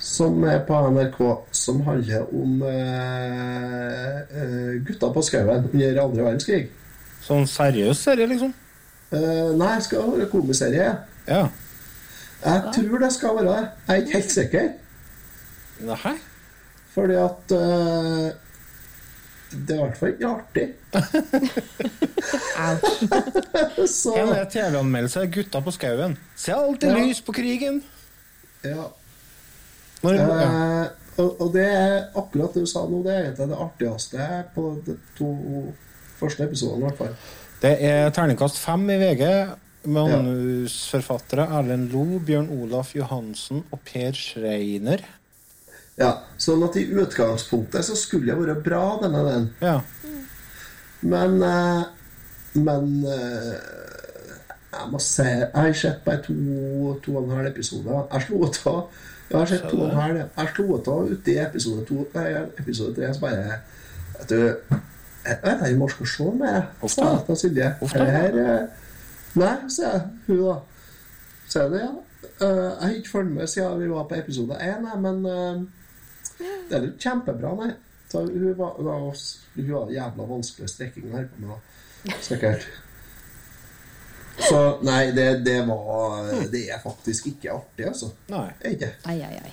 Som 0.00 0.44
er 0.48 0.62
på 0.64 0.78
NRK, 0.90 1.20
som 1.52 1.82
handler 1.84 2.22
om 2.32 2.62
uh, 2.62 4.14
uh, 4.32 4.78
gutta 4.86 5.10
på 5.12 5.22
skauen 5.22 5.66
under 5.74 6.00
andre 6.00 6.24
verdenskrig. 6.24 6.70
Sånn 7.20 7.44
seriøs 7.44 8.00
serie, 8.06 8.24
liksom? 8.30 8.54
Eh, 9.12 9.50
nei, 9.58 9.74
det 9.76 9.84
skal 9.84 10.06
være 10.14 10.28
komiserie. 10.30 10.90
Ja. 11.28 11.42
Jeg 12.44 12.74
tror 12.74 13.02
det 13.02 13.12
skal 13.12 13.36
være 13.36 13.48
det. 13.48 13.64
Jeg 13.88 13.96
er 13.96 14.04
ikke 14.04 14.16
helt 14.16 14.32
sikker. 14.32 14.68
Nei? 15.90 16.14
Fordi 16.94 17.18
at 17.20 17.54
eh, 17.56 18.30
Det 19.50 19.74
er 19.74 19.74
i 19.74 19.82
hvert 19.82 19.98
fall 19.98 20.12
ikke 20.14 20.28
artig. 20.30 20.66
Så 23.90 24.12
En 24.16 24.28
er 24.34 24.44
TV-anmeldelse 24.50 25.26
'Gutta 25.32 25.60
på 25.64 25.70
skauen'. 25.74 26.16
Se 26.36 26.52
alltid 26.54 26.88
Ja. 26.90 26.94
lys 26.98 27.20
på 27.20 27.32
krigen. 27.32 27.82
ja. 28.64 28.84
Når, 30.02 30.14
ja. 30.14 30.82
Eh, 30.82 30.86
og, 31.18 31.40
og 31.40 31.52
det 31.52 31.66
er 31.68 32.04
akkurat 32.16 32.54
det 32.54 32.62
du 32.62 32.66
sa 32.66 32.78
nå, 32.88 33.02
det 33.04 33.12
er 33.12 33.18
egentlig 33.26 33.48
det 33.50 33.56
artigste 33.60 34.44
på 34.54 34.82
de 34.86 34.94
to 35.18 35.28
første 36.20 36.42
episodene, 36.46 36.78
i 36.78 36.82
hvert 36.88 36.96
fall. 36.98 37.14
Det 37.60 37.74
er 37.84 38.10
terningkast 38.10 38.56
fem 38.58 38.90
i 38.90 38.96
VG. 38.96 39.48
Manusforfattere 39.84 41.44
Erlend 41.58 41.90
Lo, 41.92 42.18
Bjørn 42.24 42.48
Olaf 42.62 42.94
Johansen 42.96 43.62
og 43.72 43.78
Per 43.84 44.12
Schreiner. 44.16 44.98
Ja, 46.00 46.14
sånn 46.40 46.62
at 46.64 46.76
i 46.80 46.86
utgangspunktet 46.96 47.84
så 47.84 47.96
skulle 47.98 48.32
det 48.32 48.38
være 48.40 48.60
bra, 48.64 48.84
denne 49.02 49.24
den. 49.26 49.48
Ja. 49.60 49.78
Men 51.00 51.42
eh, 51.42 51.82
Men 52.54 52.88
eh, 53.06 53.52
jeg 54.70 54.88
må 54.90 54.98
si 55.02 55.22
Jeg 55.22 55.50
har 55.54 55.72
sett 55.78 56.02
bare 56.04 56.22
to, 56.24 56.34
to 57.04 57.14
og 57.16 57.24
en 57.24 57.36
halv 57.36 57.50
episoder. 57.52 58.02
Jeg 58.12 58.26
slo 58.26 58.40
ut 58.46 58.60
av 58.66 58.80
Jeg 59.30 59.38
har 59.38 59.50
sett 59.52 59.66
to 59.70 59.78
og 59.78 59.88
en 59.90 60.00
halv. 60.00 60.20
Jeg 60.36 60.52
slo 60.54 60.66
ut 60.76 60.90
av 60.90 61.12
uti 61.12 61.34
i 61.36 61.42
episode 61.44 61.84
to. 61.88 62.04
Nei, 62.14 62.28
episode 62.58 62.94
tre, 62.96 63.12
så 63.14 63.24
bare 63.24 63.60
Vet 64.18 64.28
du 64.32 64.40
Jeg 64.40 65.38
vet 65.44 65.64
ikke 65.66 65.74
om 65.76 65.82
jeg 65.84 65.94
skal 65.94 66.12
se 66.16 66.28
mer. 66.40 66.60
Sa 66.86 67.08
da. 67.10 67.24
til 67.26 67.40
Silje. 67.44 67.72
Det 67.80 68.12
her 68.16 68.38
eh, 68.44 68.86
Nei, 69.38 69.56
sier 69.70 69.92
jeg. 69.92 70.06
Hun, 70.26 70.40
da. 70.46 70.56
Sier 71.50 71.68
det, 71.70 71.82
ja. 71.84 71.92
Eh, 72.40 72.64
jeg 72.64 72.80
har 72.80 72.96
ikke 72.96 73.12
fulgt 73.12 73.36
med 73.36 73.46
siden 73.52 73.82
vi 73.82 73.90
var 73.90 74.08
på 74.10 74.18
episode 74.18 74.58
én, 74.64 74.88
men 75.04 75.20
eh, 75.26 75.60
det 76.40 76.76
er 76.76 76.86
jo 76.88 76.92
kjempebra, 76.98 77.54
nei. 77.60 77.72
Så 78.10 78.24
hun 78.26 78.54
var, 78.58 78.76
hun 78.76 78.86
var, 78.86 79.00
hun 79.54 79.72
var 79.72 79.90
jævla 79.94 80.28
vanskelig 80.34 80.70
strekking 80.72 81.10
å 81.10 81.18
holde 81.18 81.34
på 81.34 81.46
med. 81.46 82.14
Sikkert. 82.24 82.66
Så 84.48 84.60
nei, 84.86 85.10
det, 85.12 85.26
det 85.44 85.58
var 85.68 86.30
Det 86.52 86.62
er 86.72 86.80
faktisk 86.82 87.26
ikke 87.34 87.52
artig, 87.52 87.86
altså. 87.90 88.10
Nei. 88.32 88.46
Ikke. 88.72 88.94
Ai, 89.10 89.18
ai, 89.26 89.36
ai. 89.44 89.52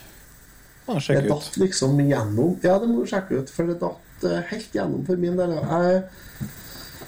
Det 0.88 1.18
ut. 1.18 1.30
datt 1.30 1.58
liksom 1.60 2.00
gjennom 2.00 2.54
Ja, 2.64 2.78
det 2.80 2.88
må 2.88 3.02
du 3.04 3.10
sjekke 3.12 3.42
ut, 3.42 3.52
for 3.52 3.68
det 3.68 3.82
datt 3.82 4.24
eh, 4.24 4.46
helt 4.54 4.76
gjennom 4.76 5.04
for 5.06 5.20
min 5.20 5.36
del. 5.36 5.58
Jeg, 5.60 6.04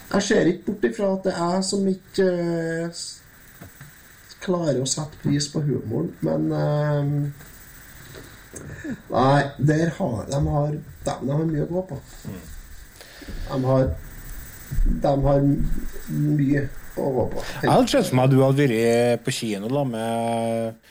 jeg 0.09 0.25
ser 0.27 0.49
ikke 0.51 0.73
bort 0.73 0.89
ifra 0.89 1.13
at 1.15 1.29
det 1.29 1.35
er 1.37 1.53
jeg 1.55 1.67
som 1.69 1.87
ikke 1.87 2.27
uh, 2.35 3.03
klarer 4.43 4.81
å 4.81 4.89
sette 4.89 5.21
pris 5.23 5.47
på 5.53 5.63
humoren, 5.63 6.11
men 6.25 6.51
eh, 6.55 7.47
Nei, 9.09 9.41
der 9.57 9.89
har 9.97 10.29
de 10.29 10.41
har, 10.47 10.77
de 11.05 11.31
har 11.31 11.47
mye 11.49 11.65
å 11.65 11.71
gå 11.71 11.85
på. 11.91 11.99
De 13.49 13.63
har 13.65 13.89
De 15.03 15.13
har 15.25 15.41
mye 16.09 16.61
å 16.99 17.09
gå 17.15 17.25
på. 17.33 17.43
Jeg 17.63 17.71
hadde 17.71 17.91
sett 17.91 18.09
for 18.09 18.19
meg 18.19 18.29
at 18.29 18.33
du 18.33 18.39
hadde 18.43 18.69
vært 18.69 19.25
på 19.25 19.33
kino 19.33 19.71
da 19.71 19.83
med 19.87 20.87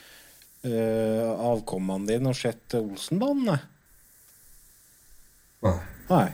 uh, 0.67 1.31
avkommene 1.53 2.09
dine 2.09 2.33
og 2.33 2.39
sett 2.39 2.79
Olsenbanen. 2.79 3.63
nei. 5.63 5.79
Nei. 6.09 6.29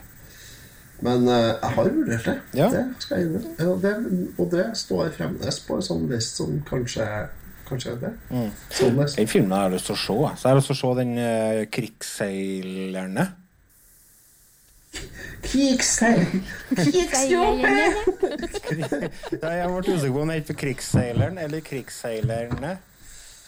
Men 1.03 1.27
uh, 1.27 1.33
jeg 1.35 1.71
har 1.77 1.89
vurdert 1.91 2.27
det. 2.29 2.35
Ja. 2.55 2.67
Det 2.71 2.83
skal 3.03 3.21
jeg 3.21 3.31
gjøre. 3.33 3.73
Det, 3.83 3.95
og 4.39 4.51
det 4.51 4.67
står 4.79 5.09
fremdeles 5.17 5.59
på 5.67 5.77
en 5.77 5.89
sånn 5.89 6.05
list 6.11 6.39
som 6.39 6.55
kanskje 6.69 7.07
Kanskje 7.65 7.95
det. 8.01 8.11
Mm. 8.29 8.51
Sånn 8.69 8.99
list. 8.99 9.17
Den 9.17 9.31
filmen 9.31 9.55
har 9.55 9.63
jeg 9.67 9.73
lyst 9.79 9.87
til 9.89 9.95
å 9.95 10.03
se. 10.03 10.17
Så 10.37 10.45
jeg 10.45 10.51
har 10.51 10.59
lyst 10.59 10.69
til 10.71 10.75
å 10.75 10.81
se 10.81 10.91
den 10.99 11.13
uh, 11.17 11.61
'Krigsseilerne'. 11.75 13.25
Krigsseil! 15.45 16.21
Krigsjobber! 16.71 17.79
jeg 19.59 19.67
ble 19.71 19.79
usikker 19.83 20.13
på 20.13 20.21
om 20.21 20.29
det 20.31 20.37
heter 20.41 20.55
'Krigsseileren' 20.61 21.39
eller 21.41 21.59
'Krigsseilerne'. 21.65 22.75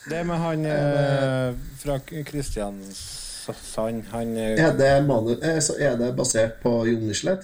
Det 0.07 0.23
med 0.23 0.37
han 0.39 0.65
uh, 0.65 1.55
fra 1.81 1.97
Kristiansand 1.99 4.03
Han 4.11 4.37
uh, 4.37 4.55
Er 4.55 4.77
det, 4.77 5.07
manu, 5.07 5.35
er 5.41 5.97
det 5.99 6.15
basert 6.15 6.61
på 6.63 6.85
Jon 6.87 7.07
Michelet? 7.09 7.43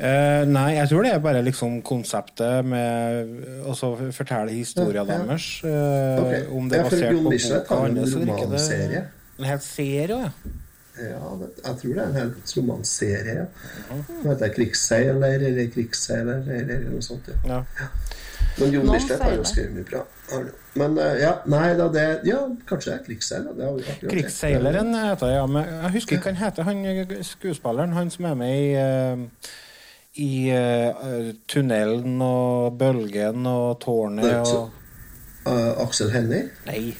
Eh, 0.00 0.44
Nei, 0.48 0.70
jeg 0.76 0.88
tror 0.88 1.02
det 1.02 1.12
er 1.14 1.18
bare 1.24 1.42
liksom 1.44 1.82
konseptet 1.82 2.64
med 2.64 3.64
å 3.68 3.74
fortelle 4.12 4.50
historien 4.50 5.06
Ja, 5.06 5.12
ja. 5.12 5.18
deres. 5.26 5.48
Uh, 5.64 6.24
Ok. 6.24 6.56
Om 6.56 6.68
det 6.70 6.78
er 6.78 6.84
basert 6.88 7.16
på 7.16 7.22
boka 7.22 7.76
hans, 7.84 8.12
så 8.12 8.18
virker 8.18 8.36
det- 8.36 8.44
romanserie. 8.46 9.04
En 9.38 9.44
hel 9.44 9.60
serie, 9.60 10.08
ja. 10.08 10.30
Ja, 11.00 11.28
det, 11.40 11.46
jeg 11.64 11.76
tror 11.80 11.92
det 11.94 12.02
er 12.02 12.08
en 12.08 12.14
hel 12.14 12.32
romanserie. 12.56 13.34
Ja. 13.36 13.44
Det 14.22 14.30
heter 14.30 14.48
'Krigsseiler' 14.54 15.44
eller 15.46 15.66
'Krigsseiler' 15.72 16.50
eller 16.60 16.90
noe 16.90 17.02
sånt. 17.02 17.28
Ja. 17.46 17.62
ja. 17.80 17.86
Men 18.58 18.72
Jon 18.72 18.90
Bislett 18.92 19.20
har 19.22 19.32
jo 19.32 19.44
skrevet 19.44 19.72
mye 19.74 19.84
bra. 19.84 20.02
Men 20.74 20.98
eh, 20.98 21.20
ja, 21.22 21.32
nei 21.46 21.74
da, 21.78 21.86
det 21.88 22.20
Ja, 22.28 22.42
kanskje 22.68 22.90
det 22.90 23.00
er 23.00 23.04
'Krigsseiler'. 23.06 23.56
Det 23.56 23.64
har. 23.64 24.10
Krigsseileren 24.10 24.94
heter 24.94 25.26
det, 25.26 25.34
ja. 25.36 25.46
Men 25.46 25.64
jeg 25.64 25.90
husker 25.92 26.16
ikke 26.16 26.30
hva 26.30 26.34
han 26.34 26.44
heter, 26.44 26.62
han 26.62 27.24
skuespilleren. 27.24 27.92
Han 27.92 28.10
som 28.10 28.24
er 28.24 28.34
med 28.34 28.54
i 28.60 28.72
eh, 28.74 29.16
i 30.20 30.32
uh, 30.52 31.30
tunnelen 31.48 32.20
og 32.24 32.76
bølgen 32.80 33.46
og 33.48 33.78
tårnet 33.84 34.36
og 34.44 34.68
Eh, 35.48 35.82
Aksel 35.82 36.10
Hennie? 36.12 36.50
Nei. 36.66 36.90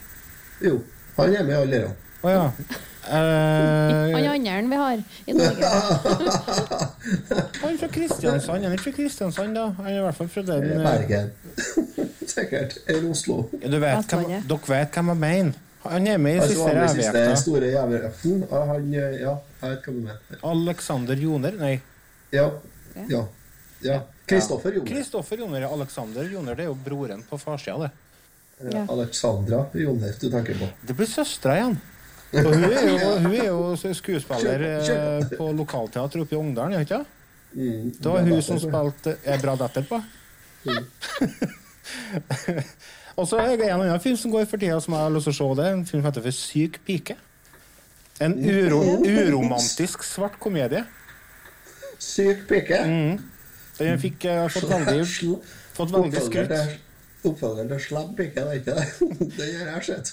Jo, 0.64 0.78
han 1.18 1.34
er 1.36 1.44
med 1.44 1.52
i 1.52 1.58
alle 1.58 1.82
dem. 1.84 1.98
Å 2.24 2.36
ja. 2.36 2.46
Eh, 3.10 3.16
Han 4.12 4.26
andre 4.36 4.68
vi 4.68 4.76
har 4.76 4.98
i 5.26 5.32
Norge. 5.34 5.68
han 7.62 7.72
er 7.72 7.78
fra 7.80 7.88
Kristiansand. 7.90 8.66
Han 8.66 8.74
er 8.76 8.82
fra 8.84 8.92
Kristiansand, 8.94 9.56
da. 9.56 9.64
Han 9.78 9.88
er 9.88 9.96
i 9.96 10.02
hvert 10.04 10.18
fall 10.18 10.28
fra 10.30 10.44
den 10.46 10.66
er 10.68 10.76
eh, 10.76 10.84
Bergen. 10.84 11.30
sikkert 12.34 12.76
Eller 12.84 13.08
Oslo. 13.10 13.38
Ja, 13.56 13.72
Du 13.72 13.78
vet 13.82 14.14
hvem, 14.14 14.36
dere 14.52 14.70
vet 14.74 14.98
hvem 15.00 15.10
jeg 15.14 15.20
mener. 15.24 15.58
Han 15.88 16.06
er 16.12 16.20
med 16.20 16.36
i 16.36 16.42
Altså, 16.44 16.68
siste 16.92 17.24
han 17.24 17.40
store 17.40 17.72
Han, 18.68 18.92
eh, 18.92 19.16
ja, 19.24 19.34
jeg 19.64 19.72
vet 19.72 19.88
hva 19.88 19.96
du 19.96 20.00
mener. 20.04 20.44
Alexander 20.52 21.24
Joner. 21.26 21.56
Nei, 21.64 21.74
Ja. 22.36 22.46
Ja. 23.10 23.24
ja. 23.86 24.00
Kristoffer 24.26 24.72
Joner. 24.72 24.90
Kristoffer 24.90 25.36
Joner. 25.42 25.66
Alexander 25.72 26.28
Joner 26.32 26.54
det 26.58 26.66
er 26.66 26.70
jo 26.70 26.76
broren 26.84 27.22
på 27.26 27.38
farssida, 27.40 27.78
det. 27.88 27.90
Ja. 28.74 28.84
Alexandra 28.92 29.66
Joner 29.74 30.14
du 30.20 30.28
tenker 30.30 30.58
på. 30.60 30.68
Det 30.86 30.96
blir 30.96 31.08
søstera 31.08 31.56
igjen. 31.56 31.78
Og 32.30 32.50
hun 32.54 32.64
er 32.64 32.84
jo, 32.86 33.08
hun 33.24 33.32
er 33.34 33.46
jo 33.48 33.94
skuespiller 33.96 34.58
på, 34.60 34.92
eh, 34.94 35.38
på 35.38 35.48
lokalteatret 35.58 36.22
oppe 36.26 36.36
i 36.36 36.38
Ungdalen, 36.38 36.76
er 36.76 36.86
ikke 36.86 37.00
det? 37.00 37.16
Mm, 37.50 37.86
Det 37.98 38.06
var 38.06 38.20
hun 38.22 38.42
som 38.46 38.60
spilte 38.62 39.16
Er 39.26 39.40
bra 39.42 39.56
datter 39.58 39.82
på. 39.82 39.98
Og 43.18 43.26
så 43.28 43.40
er 43.42 43.56
det 43.58 43.66
en 43.66 43.80
annen 43.82 44.00
film 44.00 44.16
som 44.16 44.30
går 44.32 44.46
for 44.48 44.60
tida 44.60 44.78
som 44.80 44.94
jeg 44.94 45.02
har 45.02 45.12
lyst 45.12 45.26
til 45.28 45.34
å 45.34 45.38
se. 45.40 45.48
Det 45.58 45.66
en 45.66 45.82
film 45.88 46.02
som 46.02 46.08
heter 46.08 46.24
for 46.24 46.36
Syk 46.36 46.78
pike. 46.86 47.16
En 48.20 48.36
uro, 48.36 48.80
uromantisk 49.00 50.04
svart 50.06 50.38
komedie. 50.40 50.84
Syk 52.20 52.42
pike. 52.50 52.78
Den 53.80 53.98
fikk 54.02 54.24
uh, 54.28 54.44
fått 54.52 54.68
veldig, 54.68 55.04
fått 55.72 55.92
veldig 55.94 56.08
Oppfølger 56.10 56.26
skryt. 56.28 56.48
til- 56.52 56.78
Oppfølgeren 57.30 57.68
til 57.68 57.80
Slem 57.84 58.10
pike, 58.16 58.40
det 58.40 58.48
er 58.48 58.52
ikke 58.60 58.74
det? 58.76 58.84
Det 59.38 59.46
gjør 59.50 59.66
jeg 59.70 59.82
sett. 59.84 60.06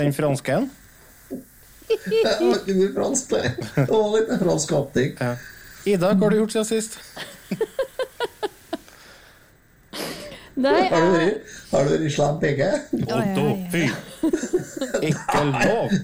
Den 0.00 0.12
franske 0.16 0.52
en. 0.58 0.66
Det 1.88 2.22
var 2.40 2.56
ikke 2.58 2.76
mye 2.78 2.92
fransk, 2.96 3.30
det. 3.34 3.42
Det 3.76 3.88
var 3.90 4.08
litt 4.16 4.32
fransk 4.40 4.68
kapning. 4.72 5.10
Ja. 5.20 5.34
Ida, 5.84 6.12
hva 6.16 6.24
har 6.24 6.32
du 6.32 6.38
gjort 6.40 6.54
siden 6.56 6.68
sist? 6.70 6.98
Nei, 10.54 10.84
Har 10.88 11.00
du 11.02 11.10
vært 11.10 11.54
har 11.72 11.84
du 11.84 11.90
vært 11.96 12.12
Slem 12.14 12.36
pike? 12.40 12.68
Oi. 13.10 13.26
Fy! 13.72 13.84
Ikke 15.10 15.40
lov! 15.50 15.96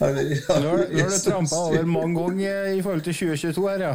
Nå 0.00 0.72
har 0.74 1.08
du 1.08 1.16
trampa 1.24 1.62
over 1.70 1.88
mange 1.88 2.20
ganger 2.20 2.68
i 2.76 2.82
forhold 2.84 3.02
til 3.06 3.16
2022 3.16 3.66
her, 3.70 3.84
ja. 3.86 3.94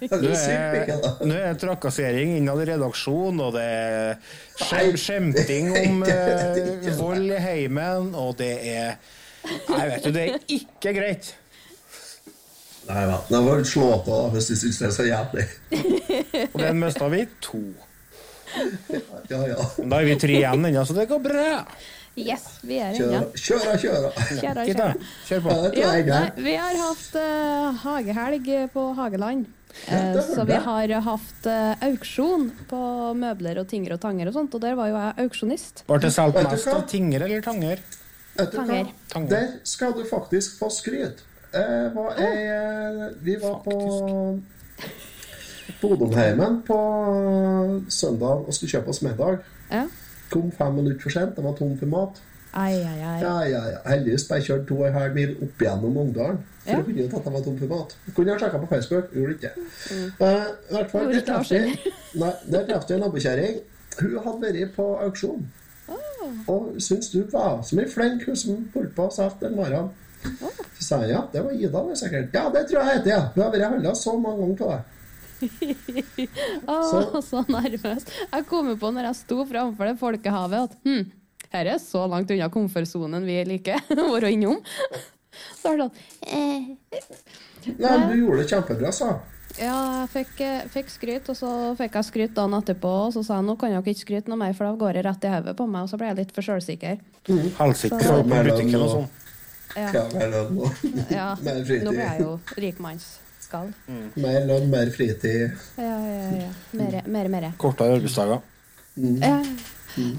Nå 0.00 0.30
er, 0.30 0.90
nå 1.26 1.34
er 1.34 1.48
det 1.50 1.60
trakassering 1.64 2.36
innad 2.38 2.60
i 2.62 2.66
redaksjonen, 2.70 3.40
og 3.42 3.56
det 3.56 3.64
er 3.66 4.12
skjem, 4.60 4.94
skjemting 5.00 5.70
om 5.74 6.04
eh, 6.06 6.86
vold 6.98 7.26
i 7.26 7.40
heimen, 7.42 8.12
og 8.14 8.36
det 8.38 8.52
er 8.70 8.94
Nei, 9.40 9.84
vet 9.88 10.04
du, 10.04 10.10
det 10.12 10.22
er 10.22 10.42
ikke 10.52 10.92
greit. 10.92 11.30
Nei. 12.90 13.04
Da 13.30 13.38
får 13.40 13.62
du 13.62 13.68
slå 13.70 13.86
på 14.04 14.18
hvis 14.34 14.50
du 14.50 14.56
syns 14.60 14.80
det 14.82 14.88
er 14.90 14.92
så 14.92 15.06
jævlig. 15.06 15.46
Og 16.50 16.58
den 16.60 16.82
mista 16.82 17.08
vi 17.12 17.22
to. 17.40 17.62
Ja, 19.30 19.40
ja. 19.46 19.56
Da 19.78 20.00
er 20.00 20.08
vi 20.10 20.18
tre 20.20 20.36
igjen 20.42 20.68
ennå, 20.68 20.84
så 20.84 20.96
det 20.96 21.08
går 21.10 21.22
bra. 21.24 21.48
Yes, 22.26 22.44
vi 22.66 22.80
er 22.82 22.98
inne. 22.98 23.22
kjøra, 23.34 23.76
kjøra. 23.80 24.10
kjøra. 24.40 24.66
kjøra, 24.68 24.90
kjør 25.28 25.46
på. 25.46 25.56
Ja, 25.78 25.94
nei, 26.06 26.26
vi 26.36 26.58
har 26.60 26.78
hatt 26.82 27.16
uh, 27.16 27.80
hagehelg 27.84 28.52
på 28.74 28.84
Hageland. 28.98 29.48
Uh, 29.86 30.18
så 30.26 30.44
vi 30.48 30.58
har 30.58 30.92
hatt 31.06 31.46
uh, 31.46 31.86
auksjon 31.86 32.50
på 32.70 32.82
møbler 33.16 33.62
og 33.62 33.70
tinger 33.70 33.94
og 33.96 34.02
tanger 34.02 34.30
og 34.30 34.36
sånt, 34.36 34.54
og 34.58 34.62
der 34.64 34.76
var 34.78 34.90
jo 34.90 34.98
jeg 34.98 35.26
auksjonist. 35.26 35.84
Ble 35.88 36.00
det 36.02 36.12
solgt 36.14 36.42
mest 36.42 36.70
av 36.74 36.84
tinger 36.90 37.26
eller 37.28 37.44
tanger? 37.44 37.82
Tanger. 38.36 38.94
Tanger. 39.12 39.30
Der 39.30 39.48
skal 39.68 39.94
du 39.96 40.04
faktisk 40.08 40.58
få 40.58 40.70
skryt. 40.72 41.24
Uh, 41.50 41.90
var 41.96 42.14
jeg, 42.18 42.42
eh, 42.46 43.06
vi 43.26 43.34
var 43.42 43.56
på 43.64 44.38
Bodomheimen 45.80 46.60
på 46.66 46.76
søndag 47.90 48.44
og 48.46 48.54
skulle 48.54 48.70
kjøpe 48.70 48.92
oss 48.92 49.02
middag. 49.02 49.42
Ja. 49.70 49.88
Kom 50.30 50.50
fem 50.54 50.74
minutter 50.76 51.00
for 51.02 51.10
sent. 51.10 51.36
Det 51.36 51.44
var 51.44 51.54
tom 51.58 51.76
for 51.78 51.86
mat. 51.90 52.20
Ai, 52.52 52.72
ai, 52.82 52.98
ai. 53.06 53.20
Ja, 53.22 53.34
ja, 53.46 53.60
ja. 53.70 53.78
Heldigvis 53.86 54.24
bare 54.28 54.42
kjørt 54.42 54.64
to 54.68 54.80
og 54.80 54.86
en 54.88 54.94
halv 54.96 55.14
mil 55.14 55.36
opp 55.46 55.60
gjennom 55.62 55.96
Ungdalen 56.02 56.38
for 56.64 56.70
Ja. 56.72 56.78
å 56.80 56.84
finne 56.86 57.04
ut 57.06 57.14
at 57.14 57.24
det 57.24 57.32
var 57.32 57.42
tom 57.46 57.58
for 57.58 57.66
mat. 57.70 57.94
Kunne 58.16 58.32
ha 58.32 58.38
sjekka 58.38 58.58
på 58.64 58.68
Facebook, 58.72 59.12
gjorde 59.14 59.34
ikke 59.36 59.50
det. 59.54 59.68
Eh, 60.20 60.46
i 60.70 60.74
hvert 60.74 60.90
fall, 60.90 61.06
Mm. 61.06 61.12
Der 62.50 62.64
traff 62.66 62.88
jeg 62.88 62.96
en 62.96 63.00
nabokjerring. 63.04 63.60
Hun 64.00 64.18
hadde 64.24 64.40
vært 64.52 64.74
på 64.76 64.86
auksjon. 65.04 65.46
Og 66.48 66.74
syntes 66.78 67.10
du 67.10 67.22
var 67.32 67.62
så 67.62 67.76
mye 67.76 67.88
flink, 67.90 68.24
hun 68.26 68.36
som 68.36 68.68
holdt 68.74 68.94
på 68.96 69.06
å 69.08 69.12
selge 69.14 69.40
den 69.48 69.56
varen. 69.58 69.90
Så 70.78 70.84
sa 70.84 70.98
jeg 71.02 71.10
ja, 71.14 71.22
det 71.32 71.42
var 71.44 71.52
Ida, 71.52 71.82
sikkert. 71.96 72.32
Ja, 72.34 72.48
det 72.50 72.66
tror 72.68 72.82
jeg 72.84 72.98
heter, 72.98 73.10
ja. 73.10 73.20
Hun 73.34 73.42
har 73.44 73.52
vært 73.52 73.70
handla 73.70 73.94
så 73.96 74.14
mange 74.20 74.42
ganger 74.42 74.56
til 74.56 74.66
deg. 74.66 74.80
Å, 76.70 77.22
så 77.24 77.42
nervøs. 77.48 78.06
Jeg 78.32 78.46
kom 78.50 78.68
jo 78.72 78.76
på 78.80 78.92
når 78.94 79.10
jeg 79.10 79.18
sto 79.22 79.40
framfor 79.48 79.90
det 79.90 79.96
folkehavet 80.00 80.68
at 80.68 80.76
hm, 80.86 81.04
her 81.54 81.72
er 81.74 81.80
så 81.82 82.04
langt 82.10 82.30
unna 82.30 82.48
komfortsonen 82.52 83.24
vi 83.26 83.40
liker 83.48 83.80
å 84.04 84.08
være 84.14 84.32
innom. 84.36 84.60
Så 85.56 85.70
var 85.72 85.80
det 85.80 85.88
sånn 85.88 85.94
eh. 86.30 86.70
Nei, 87.76 87.96
du 88.10 88.16
gjorde 88.22 88.42
det 88.42 88.48
kjempebra, 88.50 88.90
sa. 88.94 89.10
Ja, 89.58 89.74
jeg 90.00 90.08
fikk, 90.14 90.36
eh, 90.46 90.60
fikk 90.72 90.92
skryt, 90.92 91.26
og 91.28 91.36
så 91.36 91.48
fikk 91.76 91.96
jeg 91.98 92.06
skryt 92.06 92.34
dagen 92.36 92.54
etterpå. 92.56 92.92
Og 93.08 93.12
så 93.16 93.24
sa 93.26 93.40
jeg 93.40 93.48
nå 93.48 93.56
kan 93.60 93.72
dere 93.74 93.82
ikke 93.82 94.04
skryte 94.06 94.30
noe 94.32 94.38
mer, 94.40 94.54
for 94.56 94.64
da 94.68 94.76
går 94.80 94.96
det 94.96 95.02
rett 95.08 95.26
i 95.26 95.32
hodet 95.34 95.56
på 95.58 95.66
meg. 95.68 95.84
Og 95.84 95.90
så 95.92 95.98
ble 96.00 96.08
jeg 96.12 96.18
litt 96.22 96.32
for 96.36 96.46
sjølsikker. 96.46 97.00
Mm. 97.28 97.48
Så- 97.74 97.90
på 97.90 98.20
butikken 98.30 98.78
og 98.80 98.92
sånn. 98.94 99.08
Ja. 99.76 99.90
Ja, 101.10 101.26
Nå 101.44 101.44
ble 101.44 101.52
jeg 101.54 101.66
fritid. 101.68 103.19
Jo 103.52 103.72
Mm. 103.90 104.10
Mer 104.16 104.46
lønn, 104.46 104.70
mer 104.70 104.90
fritid. 104.94 105.50
Ja, 105.76 105.82
ja, 105.84 106.30
ja. 106.44 106.50
Mere, 106.72 107.02
mere, 107.06 107.28
mere. 107.28 107.52
Kortere 107.58 107.96
arbeidsdager. 107.98 108.40
Ja. 108.96 109.42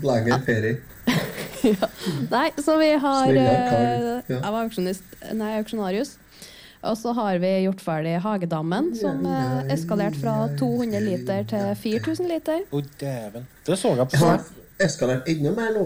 Lengre 0.04 0.42
ferie. 0.46 0.78
Nei, 2.36 2.48
så 2.58 2.78
vi 2.80 2.92
har 2.98 3.30
eh, 3.30 3.38
Ja. 3.38 4.22
Jeg 4.28 4.52
var 4.52 4.62
auksjonist, 4.64 5.04
nei, 5.38 5.54
auksjonarius. 5.60 6.16
Og 6.82 6.96
så 6.98 7.12
har 7.14 7.38
vi 7.38 7.50
gjort 7.68 7.82
ferdig 7.86 8.16
Hagedammen, 8.24 8.96
som 8.98 9.26
eh, 9.30 9.74
eskalerte 9.74 10.18
fra 10.24 10.48
200 10.58 11.00
liter 11.06 11.44
til 11.50 11.76
4000 11.84 12.30
liter. 12.32 12.64
Å, 12.74 12.82
dæven. 13.02 13.46
Det 13.68 13.78
så 13.78 13.94
jeg 14.00 14.10
på 14.10 14.22
Har 14.24 14.42
eskalert 14.82 15.30
enda 15.30 15.54
mer 15.58 15.76
nå. 15.78 15.86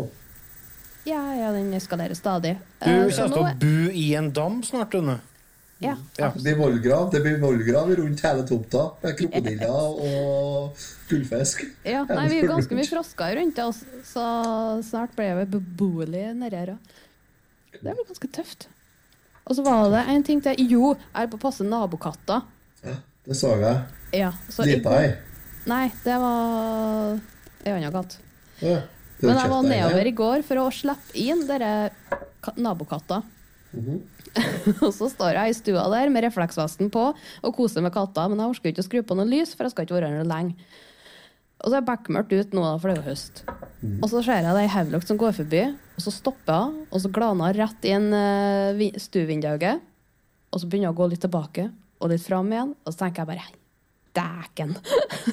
Ja, 1.05 1.19
ja, 1.37 1.51
den 1.53 1.73
eskalerer 1.77 2.17
stadig. 2.17 2.55
Du 2.81 2.87
kommer 2.89 3.11
til 3.11 3.41
å 3.43 3.49
bo 3.61 3.91
i 3.91 4.05
en 4.17 4.31
dam 4.33 4.61
snart, 4.65 4.95
Rune. 4.95 5.19
Ja. 5.85 5.95
Ja. 6.19 6.29
Det 6.35 6.43
blir 6.43 6.55
vollgrav 6.59 7.09
det 7.13 7.21
blir 7.23 7.37
vollgrav 7.41 7.89
rundt 7.99 8.21
hele 8.25 8.43
tomta. 8.47 8.83
Krokodiller 9.01 9.69
og 9.69 10.85
gullfisk. 11.09 11.65
ja, 11.85 12.03
nei, 12.09 12.27
vi 12.31 12.39
er 12.41 12.47
ganske 12.49 12.75
mye 12.77 12.87
frosker 12.89 13.35
rundt 13.39 13.59
oss, 13.65 13.83
så 14.07 14.25
snart 14.83 15.15
blir 15.17 15.35
vi 15.41 15.45
beboelige 15.57 16.33
nedi 16.37 16.55
her 16.61 16.73
òg. 16.75 16.95
Det 17.75 17.83
blir 17.93 18.05
ganske 18.07 18.31
tøft. 18.39 18.67
Og 19.45 19.55
så 19.57 19.63
var 19.65 19.89
det 19.93 20.03
en 20.09 20.23
ting 20.25 20.39
til. 20.41 20.55
Jo, 20.65 20.95
jeg 20.95 21.27
er 21.27 21.27
på 21.29 21.37
å 21.37 21.43
passe 21.43 21.61
nabokatter. 21.67 22.41
Ja, 22.85 22.95
det 23.27 23.35
så 23.37 23.51
jeg. 23.61 23.83
Ja, 24.23 24.31
så 24.49 24.65
Lita 24.65 24.95
ei. 25.03 25.11
Nei, 25.69 25.91
det 26.05 26.15
var 26.21 27.19
ei 27.65 27.71
anna 27.75 27.91
katt. 27.93 28.17
Ja, 28.61 28.79
Men 29.21 29.37
jeg 29.37 29.49
var 29.49 29.63
nedover 29.65 30.07
i 30.09 30.11
går 30.15 30.41
for 30.47 30.61
å 30.63 30.65
slippe 30.73 31.13
inn 31.19 31.45
dere 31.47 31.89
ka- 32.41 32.53
nabokatter. 32.57 33.21
Mhm. 33.75 34.01
og 34.85 34.91
så 34.95 35.09
står 35.11 35.37
jeg 35.39 35.51
i 35.51 35.57
stua 35.57 35.85
der 35.93 36.11
med 36.13 36.25
refleksvesten 36.25 36.91
på 36.93 37.07
og 37.11 37.55
koser 37.55 37.85
med 37.85 37.93
katta, 37.95 38.27
men 38.29 38.41
jeg 38.41 38.55
orker 38.55 38.73
ikke 38.73 38.83
å 38.83 38.87
skru 38.89 38.99
på 39.05 39.17
noe 39.17 39.29
lys, 39.29 39.55
for 39.55 39.67
jeg 39.67 39.75
skal 39.75 39.87
ikke 39.87 39.97
være 39.97 40.11
her 40.11 40.29
lenge. 40.29 40.55
Og 41.63 41.71
så 41.71 41.77
er 41.77 41.81
det 41.81 41.87
bekmørkt 41.87 42.33
ut 42.35 42.55
nå, 42.55 42.63
da, 42.65 42.75
for 42.77 42.91
det 42.91 42.95
er 42.95 43.01
jo 43.01 43.09
høst. 43.09 43.43
Mm. 43.79 43.97
Og 44.01 44.07
så 44.11 44.21
ser 44.25 44.41
jeg 44.43 44.57
det 44.57 44.63
ei 44.65 44.73
hauglukt 44.75 45.09
som 45.09 45.19
går 45.19 45.35
forbi, 45.39 45.63
og 45.95 46.03
så 46.03 46.13
stopper 46.13 46.65
hun, 46.65 46.79
og 46.89 47.03
så 47.03 47.11
glaner 47.15 47.51
hun 47.51 47.59
rett 47.61 47.87
inn 47.89 48.07
uh, 48.13 49.01
stuevinduet, 49.01 49.83
og 50.51 50.61
så 50.61 50.69
begynner 50.69 50.91
hun 50.91 50.97
å 50.97 50.99
gå 50.99 51.11
litt 51.13 51.23
tilbake 51.25 51.69
og 52.01 52.11
litt 52.11 52.25
fram 52.25 52.51
igjen, 52.51 52.75
og 52.75 52.91
så 52.91 53.05
tenker 53.05 53.23
jeg 53.23 53.31
bare 53.31 53.64
Dæken! 54.15 54.73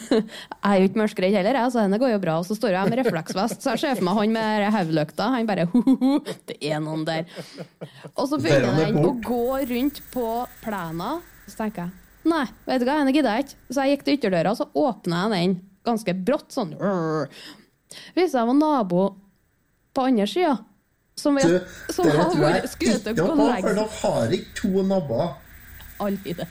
jeg 0.10 0.22
er 0.66 0.80
jo 0.80 0.88
ikke 0.88 1.00
mørkredd 1.02 1.36
heller, 1.36 1.58
jeg, 1.60 1.72
så 1.74 1.84
henne 1.84 2.00
går 2.02 2.14
jo 2.16 2.20
bra. 2.24 2.36
Og 2.42 2.48
så 2.48 2.56
står 2.58 2.76
jeg 2.76 2.90
med 2.90 3.00
refleksvest, 3.02 3.62
så 3.62 3.76
jeg 3.76 3.82
ser 3.84 3.98
for 4.00 4.08
meg 4.08 4.20
han 4.20 4.36
med 4.36 4.68
hodelykta. 4.74 5.30
Han 5.36 5.48
bare 5.48 5.68
ho-ho-ho, 5.70 6.20
det 6.50 6.58
er 6.58 6.82
noen 6.82 7.06
der. 7.08 7.26
Og 8.16 8.26
så 8.26 8.38
er 8.38 8.46
begynner 8.46 8.78
han 8.82 9.02
å 9.04 9.16
gå 9.22 9.44
rundt 9.72 10.02
på 10.14 10.28
plena. 10.64 11.16
Så 11.46 11.58
tenker 11.62 11.86
jeg 11.86 11.98
nei, 12.28 12.46
vet 12.68 12.82
du 12.82 12.86
hva, 12.86 12.98
henne 13.00 13.14
gidder 13.14 13.38
jeg 13.38 13.46
ikke. 13.46 13.60
Så 13.68 13.84
jeg 13.84 13.96
gikk 13.96 14.04
til 14.06 14.18
ytterdøra, 14.18 14.54
så 14.58 14.68
åpna 14.78 15.24
jeg 15.24 15.32
den 15.34 15.56
ganske 15.86 16.14
brått, 16.26 16.52
sånn. 16.54 16.74
Viser 18.16 18.38
jeg 18.40 18.50
var 18.50 18.58
nabo 18.58 19.06
på 19.92 20.04
andre 20.08 20.28
sida. 20.30 20.56
Som, 21.18 21.36
jeg, 21.36 21.60
som 21.92 22.08
dere 22.08 22.22
har 22.22 22.30
tror 22.32 22.46
jeg 22.46 22.62
vært 22.64 23.04
på, 23.18 23.34
legge 23.36 23.62
for 23.66 23.76
dere 23.76 23.88
har 23.98 24.32
ikke 24.38 24.54
to 24.62 24.84
nabber. 24.88 25.34
aldri 26.02 26.32
det. 26.38 26.46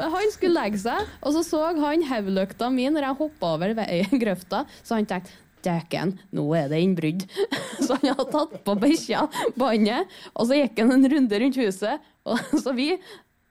Men 0.00 0.14
han 0.16 0.32
skulle 0.32 0.56
legge 0.56 0.80
seg, 0.80 1.12
og 1.20 1.36
så 1.36 1.44
så 1.44 1.60
han 1.76 2.04
hodelykta 2.08 2.70
mi 2.72 2.88
når 2.88 3.06
jeg 3.10 3.18
hoppa 3.20 3.54
over 3.58 3.74
ved 3.76 4.18
grøfta, 4.22 4.64
så 4.82 4.98
han 4.98 5.08
tenkte 5.08 5.36
Dæken, 5.60 6.14
nå 6.32 6.46
er 6.56 6.70
det 6.72 6.78
innbrudd. 6.80 7.26
Så 7.84 7.98
han 7.98 8.14
hadde 8.14 8.24
tatt 8.32 8.54
på 8.64 8.74
bikkja 8.80 9.26
båndet, 9.60 10.08
og 10.32 10.46
så 10.48 10.56
gikk 10.56 10.78
han 10.80 10.94
en 10.94 11.04
runde 11.12 11.40
rundt 11.42 11.58
huset. 11.60 12.06
Og 12.24 12.40
så 12.64 12.72
vi, 12.72 12.94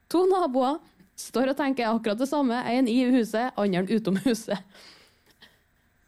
to 0.09 0.23
naboer, 0.25 0.79
står 1.19 1.51
og 1.51 1.59
tenker 1.59 1.89
akkurat 1.89 2.17
det 2.17 2.29
samme. 2.31 2.63
En 2.71 2.89
i 2.89 3.03
huset, 3.13 3.53
andre 3.53 3.85
utom 3.93 4.17
huset. 4.25 4.57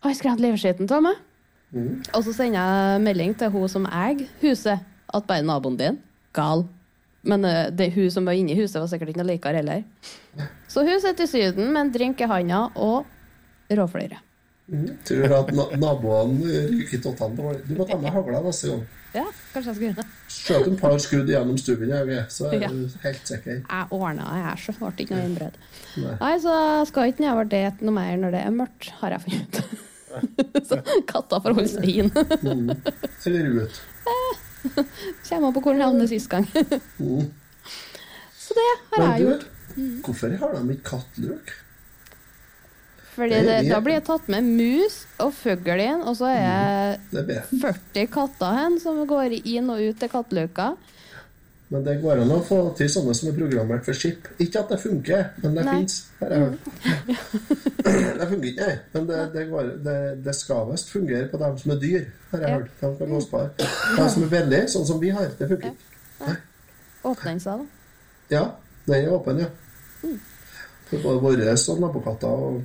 Og 0.02 0.10
jeg 0.10 0.42
livskiten 0.42 0.90
av 0.90 1.06
meg. 1.06 1.22
Og 2.16 2.24
så 2.26 2.34
sender 2.34 2.58
jeg 2.58 3.04
melding 3.06 3.38
til 3.38 3.52
hun 3.54 3.70
som 3.70 3.86
eier 3.86 4.26
huset, 4.42 4.82
at 5.12 5.28
bare 5.30 5.46
naboen 5.46 5.78
din 5.78 6.02
gal. 6.36 6.66
Men 7.24 7.46
eh, 7.46 7.68
det 7.70 7.92
hun 7.96 8.10
som 8.12 8.26
var 8.26 8.34
inne 8.38 8.56
i 8.56 8.60
huset, 8.62 8.80
var 8.82 8.90
sikkert 8.90 9.12
ikke 9.14 9.22
noe 9.22 9.30
likere 9.34 9.62
heller. 9.62 9.84
Så 10.72 10.86
hun 10.88 11.02
sitter 11.04 11.28
i 11.28 11.30
Syden 11.30 11.70
med 11.74 11.82
en 11.86 11.92
drink 11.94 12.22
i 12.22 12.30
handa 12.30 12.64
og 12.76 13.06
råfløyre. 13.72 14.18
Tror 15.04 15.28
du 15.28 15.34
at 15.36 15.50
na 15.52 15.66
naboene 15.76 16.64
ryker 16.72 16.96
i 16.96 17.02
tottene 17.04 17.54
Du 17.68 17.74
må 17.76 17.86
ta 17.90 17.98
med 18.00 18.14
hagla 18.16 18.40
neste 18.46 18.70
gang. 18.72 18.84
Ja, 19.12 19.26
kanskje 19.52 19.68
jeg 19.74 19.76
skal 19.76 19.86
gjøre 19.90 19.98
det. 19.98 20.06
Skjøt 20.32 20.68
et 20.70 20.78
par 20.80 20.94
skudd 21.04 21.28
gjennom 21.34 21.58
stubben, 21.60 21.90
jeg, 21.92 22.22
så 22.32 22.48
er 22.48 22.62
Ja. 22.62 22.70
du 22.72 22.86
helt 23.04 23.28
sikker. 23.28 23.58
Jeg 23.68 23.88
ordna 23.92 24.30
det 24.32 24.44
her, 24.46 24.62
så 24.64 24.76
ble 24.78 24.92
det 24.96 25.04
ikke 25.06 25.18
noe 25.18 25.26
innbrudd. 25.28 25.58
Nei. 25.98 26.14
Nei, 26.22 26.34
så 26.46 26.54
skal 26.88 27.12
ikke 27.12 27.26
nedover 27.26 27.50
det 27.52 27.82
noe 27.82 27.96
mer 27.98 28.16
når 28.22 28.32
det 28.38 28.44
er 28.46 28.56
mørkt, 28.56 28.90
har 29.02 29.12
jeg 29.18 29.26
funnet 29.26 29.60
ut. 29.60 29.90
så 30.70 30.80
katta 31.12 31.42
får 31.44 31.58
holde 31.60 31.68
seg 31.68 31.90
inn. 31.92 32.12
Eller 33.28 33.52
ut. 33.66 33.82
Kommer 35.30 35.52
på 35.56 35.62
hvor 35.64 35.74
den 35.74 35.82
havner 35.86 36.08
sist 36.12 36.30
gang. 36.32 36.46
så 38.44 38.56
det 38.58 38.68
har 38.98 39.18
jeg 39.18 39.26
gjort. 39.26 39.46
hvorfor 40.06 40.38
har 40.42 40.56
de 40.58 40.76
ikke 40.76 40.90
kattløk? 40.92 41.54
Fordi 43.12 43.42
det- 43.44 43.70
da 43.70 43.80
blir 43.84 43.98
jeg 43.98 44.06
tatt 44.08 44.28
med 44.32 44.44
mus 44.48 45.02
og 45.20 45.34
fugl 45.36 45.80
inn, 45.84 46.02
og 46.08 46.16
så 46.16 46.30
er 46.32 46.98
bedre. 47.12 47.42
jeg 47.52 47.60
40 47.60 48.08
katter 48.14 48.56
hen 48.56 48.80
som 48.80 49.02
går 49.08 49.36
inn 49.44 49.70
og 49.70 49.82
ut 49.84 50.00
til 50.00 50.10
katteløka. 50.14 50.70
Men 51.72 51.86
det 51.86 51.94
går 52.02 52.20
an 52.20 52.32
å 52.36 52.42
få 52.44 52.58
til 52.76 52.90
sånne 52.92 53.14
som 53.16 53.30
er 53.30 53.36
programmert 53.38 53.86
for 53.88 53.96
skip. 53.96 54.26
Ikke 54.44 54.60
at 54.60 54.74
det 54.74 54.80
funker, 54.82 55.22
men 55.40 55.54
det 55.56 55.64
fins. 55.70 55.94
Hørt. 56.20 56.66
det 58.20 58.28
funker 58.28 58.50
ikke, 58.50 58.66
nei. 58.66 58.74
Men 58.96 59.06
det, 59.08 59.20
det, 59.36 59.46
går, 59.54 59.70
det, 59.86 59.96
det 60.26 60.34
skal 60.36 60.68
visst 60.72 60.92
fungere 60.92 61.30
på 61.32 61.40
dem 61.40 61.56
som 61.62 61.72
er 61.72 61.80
dyr, 61.80 62.04
har 62.34 62.44
jeg 62.44 62.50
Ja. 62.50 62.58
hørt. 62.58 62.74
De 62.82 63.08
kan 63.08 63.24
på. 63.32 63.44
De 64.02 64.10
som 64.18 64.26
er 64.28 64.34
veldig, 64.36 64.62
sånn 64.76 64.90
som 64.92 65.00
vi 65.00 65.14
har, 65.16 65.32
det 65.40 65.48
funker 65.54 65.72
ikke. 65.72 66.36
Åpner 67.08 67.32
den 67.32 67.40
seg, 67.46 67.64
da? 67.64 68.36
Ja, 68.36 68.44
den 68.90 68.98
er 69.08 69.16
åpen, 69.16 69.40
ja. 69.46 69.50
For 70.92 71.06
både 71.08 71.24
våre 71.24 71.56
og 71.56 71.80
nabokatter 71.86 72.28
og, 72.28 72.64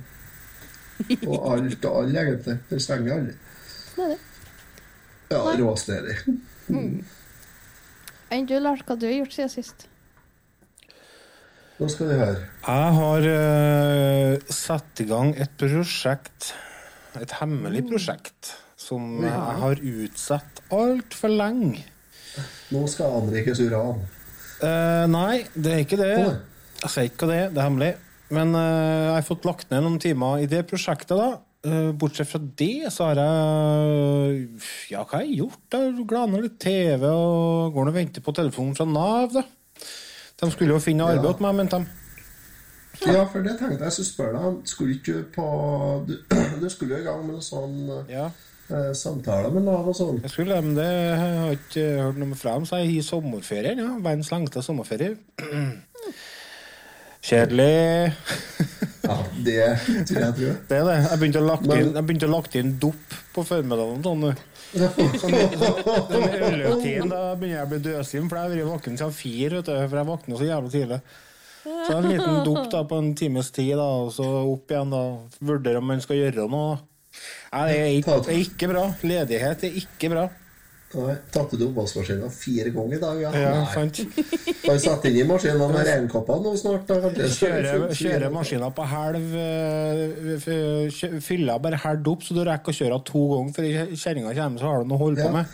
og 1.31 1.37
alt 1.53 1.85
og 1.87 2.01
alle, 2.03 2.25
egentlig. 2.25 2.57
Det 2.69 2.81
stenger 2.83 3.21
aldri. 3.21 3.37
Ja, 5.31 5.45
råstedig. 5.55 6.19
råstedig. 6.67 7.05
Enn 8.33 8.47
du, 8.47 8.57
Lars, 8.59 8.81
hva 8.83 8.97
du 8.99 9.05
har 9.07 9.15
gjort 9.21 9.35
siden 9.35 9.51
sist? 9.51 9.87
Nå 11.77 11.87
skal 11.93 12.09
vi 12.09 12.15
høre. 12.17 12.47
Jeg 12.65 12.93
har 12.97 13.27
uh, 13.31 14.51
satt 14.51 15.03
i 15.03 15.05
gang 15.07 15.31
et 15.37 15.53
prosjekt, 15.61 16.51
et 17.21 17.35
hemmelig 17.39 17.85
prosjekt, 17.87 18.55
som 18.77 19.21
jeg 19.23 19.61
har 19.61 19.79
utsatt 19.79 20.63
altfor 20.73 21.31
lenge. 21.31 21.85
Nå 22.73 22.83
skal 22.91 23.19
anrikes 23.21 23.61
uran. 23.63 24.03
Uh, 24.57 25.05
nei, 25.13 25.45
det 25.53 25.73
er 25.73 25.85
ikke 25.85 26.01
det. 26.01 26.11
Jeg 26.81 26.93
sier 26.93 27.11
ikke 27.11 27.29
det, 27.29 27.41
det 27.53 27.61
er 27.61 27.69
hemmelig. 27.69 27.93
Men 28.33 28.57
uh, 28.57 28.63
jeg 28.63 29.13
har 29.19 29.27
fått 29.29 29.47
lagt 29.47 29.69
ned 29.71 29.85
noen 29.85 30.01
timer 30.03 30.43
i 30.43 30.49
det 30.49 30.65
prosjektet, 30.67 31.15
da. 31.15 31.37
Eh, 31.67 31.91
bortsett 31.99 32.29
fra 32.29 32.39
det, 32.59 32.87
så 32.93 33.09
har 33.09 33.19
jeg 33.19 34.47
Ja, 34.93 35.01
hva 35.03 35.17
har 35.19 35.25
jeg 35.25 35.39
gjort? 35.41 35.59
Jeg 35.73 36.05
glaner 36.07 36.43
litt 36.45 36.59
TV 36.63 37.03
og 37.09 37.73
går 37.75 37.89
og 37.91 37.95
venter 37.97 38.23
på 38.23 38.33
telefonen 38.37 38.75
fra 38.77 38.85
Nav, 38.87 39.33
da. 39.33 39.43
De 40.37 40.51
skulle 40.53 40.75
jo 40.75 40.79
finne 40.83 41.03
arbeid 41.09 41.39
Ja. 41.41 41.43
meg, 41.47 41.55
mente 41.59 41.79
de. 41.81 42.03
Ja, 43.11 43.25
for 43.29 43.43
det 43.45 43.57
tenkte 43.59 43.83
jeg 43.85 43.93
skulle 43.93 44.09
spørre 44.13 44.39
deg. 44.41 44.61
Skulle 44.69 44.95
ikke 44.97 45.23
på 45.35 45.47
Du, 46.07 46.15
du 46.61 46.69
skulle 46.69 46.95
jo 46.97 47.01
i 47.01 47.07
gang 47.09 47.25
med 47.25 47.35
noen 47.35 47.45
sånn 47.45 48.05
Ja, 48.09 48.29
eh, 48.71 48.93
samtaler 48.97 49.51
med 49.53 49.67
Nav 49.67 49.87
og 49.91 49.95
sånn. 49.97 50.21
jeg 50.23 50.31
skulle 50.33 50.61
men 50.61 50.75
det 50.77 50.87
har 51.17 51.27
jeg 51.51 51.59
ikke 51.59 51.85
hørt 52.01 52.17
noe 52.23 52.35
fra 52.39 52.53
dem. 52.55 52.65
Så 52.65 52.79
jeg 52.79 52.87
har 52.87 52.95
i 53.01 53.05
sommerferien, 53.05 53.77
ja. 53.83 53.91
Verdens 54.01 54.31
lengste 54.31 54.63
sommerferie. 54.65 55.17
Kjedelig. 57.27 58.13
Ja, 59.07 59.15
det 59.43 59.63
tror 60.07 60.21
jeg 60.21 60.33
tror. 60.37 60.53
Det 60.67 60.77
er 60.77 60.85
det. 60.87 60.95
Jeg 61.03 61.19
begynte 61.21 61.41
å 61.41 61.47
lagt 61.47 61.65
inn, 61.67 61.89
jeg 61.95 62.05
begynte 62.07 62.27
å 62.27 62.31
lagt 62.31 62.55
inn 62.59 62.73
dop 62.79 63.15
på 63.35 63.43
formiddagen. 63.47 63.99
Sånn. 64.03 64.23
Øløktiden, 66.47 67.11
da 67.11 67.21
begynner 67.35 67.57
jeg 67.57 67.65
å 67.65 67.71
bli 67.71 67.79
døsig, 67.83 68.23
for 68.23 68.35
jeg 68.39 68.43
har 68.43 68.53
vært 68.55 68.69
våken 68.71 68.99
siden 68.99 69.15
fire. 69.15 69.59
Vet 69.59 69.69
du, 69.69 69.73
for 69.75 69.99
jeg 69.99 70.09
våkner 70.11 70.39
så 70.41 70.49
jævlig 70.49 70.73
tidlig. 70.75 70.99
Så 71.67 71.97
en 71.97 72.07
liten 72.07 72.43
dop 72.47 72.69
da, 72.71 72.83
på 72.87 72.99
en 73.03 73.11
times 73.19 73.51
tid, 73.55 73.75
da, 73.75 73.87
og 74.05 74.11
så 74.15 74.27
opp 74.53 74.71
igjen. 74.71 74.93
da, 74.95 75.03
Vurdere 75.51 75.83
om 75.83 75.87
man 75.91 76.03
skal 76.03 76.21
gjøre 76.21 76.47
noe. 76.51 76.77
Nei, 77.51 77.63
det 77.67 77.77
er 77.77 77.93
ikke, 77.99 78.19
det 78.23 78.33
er 78.35 78.43
ikke 78.45 78.71
bra. 78.71 78.83
Ledighet 79.03 79.67
er 79.67 79.79
ikke 79.83 80.11
bra. 80.13 80.27
Nei, 80.95 81.17
Tatt 81.35 81.51
ut 81.51 81.59
oppvaskmaskinen 81.65 82.29
fire 82.31 82.69
ganger 82.71 82.95
i 82.95 82.99
dag? 83.01 83.17
Ja, 83.19 83.27
Ja, 83.35 83.49
Nei. 83.59 83.67
sant? 83.73 83.97
Kan 84.63 84.77
sette 84.79 85.09
inn 85.09 85.17
i 85.19 85.25
maskinen 85.27 85.59
med 85.59 85.83
regnkoppene 85.85 86.39
nå 86.45 86.53
snart. 86.55 86.87
Kjøre, 86.87 87.83
maskinen 87.83 88.31
maskina 88.31 88.69
på 88.71 88.85
helv, 88.87 89.35
eh, 89.35 91.19
fyller 91.27 91.59
bare 91.59 91.75
helv 91.83 92.07
opp, 92.13 92.23
så 92.23 92.31
du 92.37 92.41
rekker 92.47 92.71
å 92.71 92.77
kjøre 92.79 93.01
to 93.11 93.19
ganger 93.33 93.51
før 93.57 93.67
kjerringa 93.99 94.31
kommer, 94.39 94.59
så 94.63 94.67
har 94.71 94.77
du 94.79 94.85
noe 94.87 94.95
å 94.97 95.03
holde 95.03 95.19
Ja. 95.19 95.25
på 95.27 95.31
med. 95.33 95.45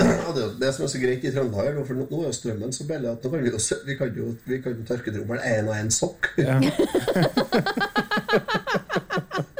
Ja, 0.00 0.32
det 0.34 0.58
det 0.60 0.74
som 0.74 0.84
er 0.84 0.88
så 0.88 0.98
greit 1.00 1.24
i 1.24 1.30
Trøndelag, 1.30 1.86
for 1.86 1.94
nå 1.94 2.02
er 2.20 2.24
jo 2.28 2.32
strømmen 2.34 2.72
så 2.74 2.84
billig 2.84 3.08
at 3.12 3.22
nå 3.22 3.30
kan 3.30 3.42
vi, 3.42 3.50
jo, 3.50 3.58
vi 3.86 3.94
kan 3.96 4.14
jo 4.16 4.36
vi 4.46 4.58
kan 4.60 4.84
tørke 4.84 5.10
trommelen 5.14 5.44
én 5.48 5.68
og 5.68 5.74
én 5.80 5.90
sokk. 5.90 6.28
Ja. 6.36 6.60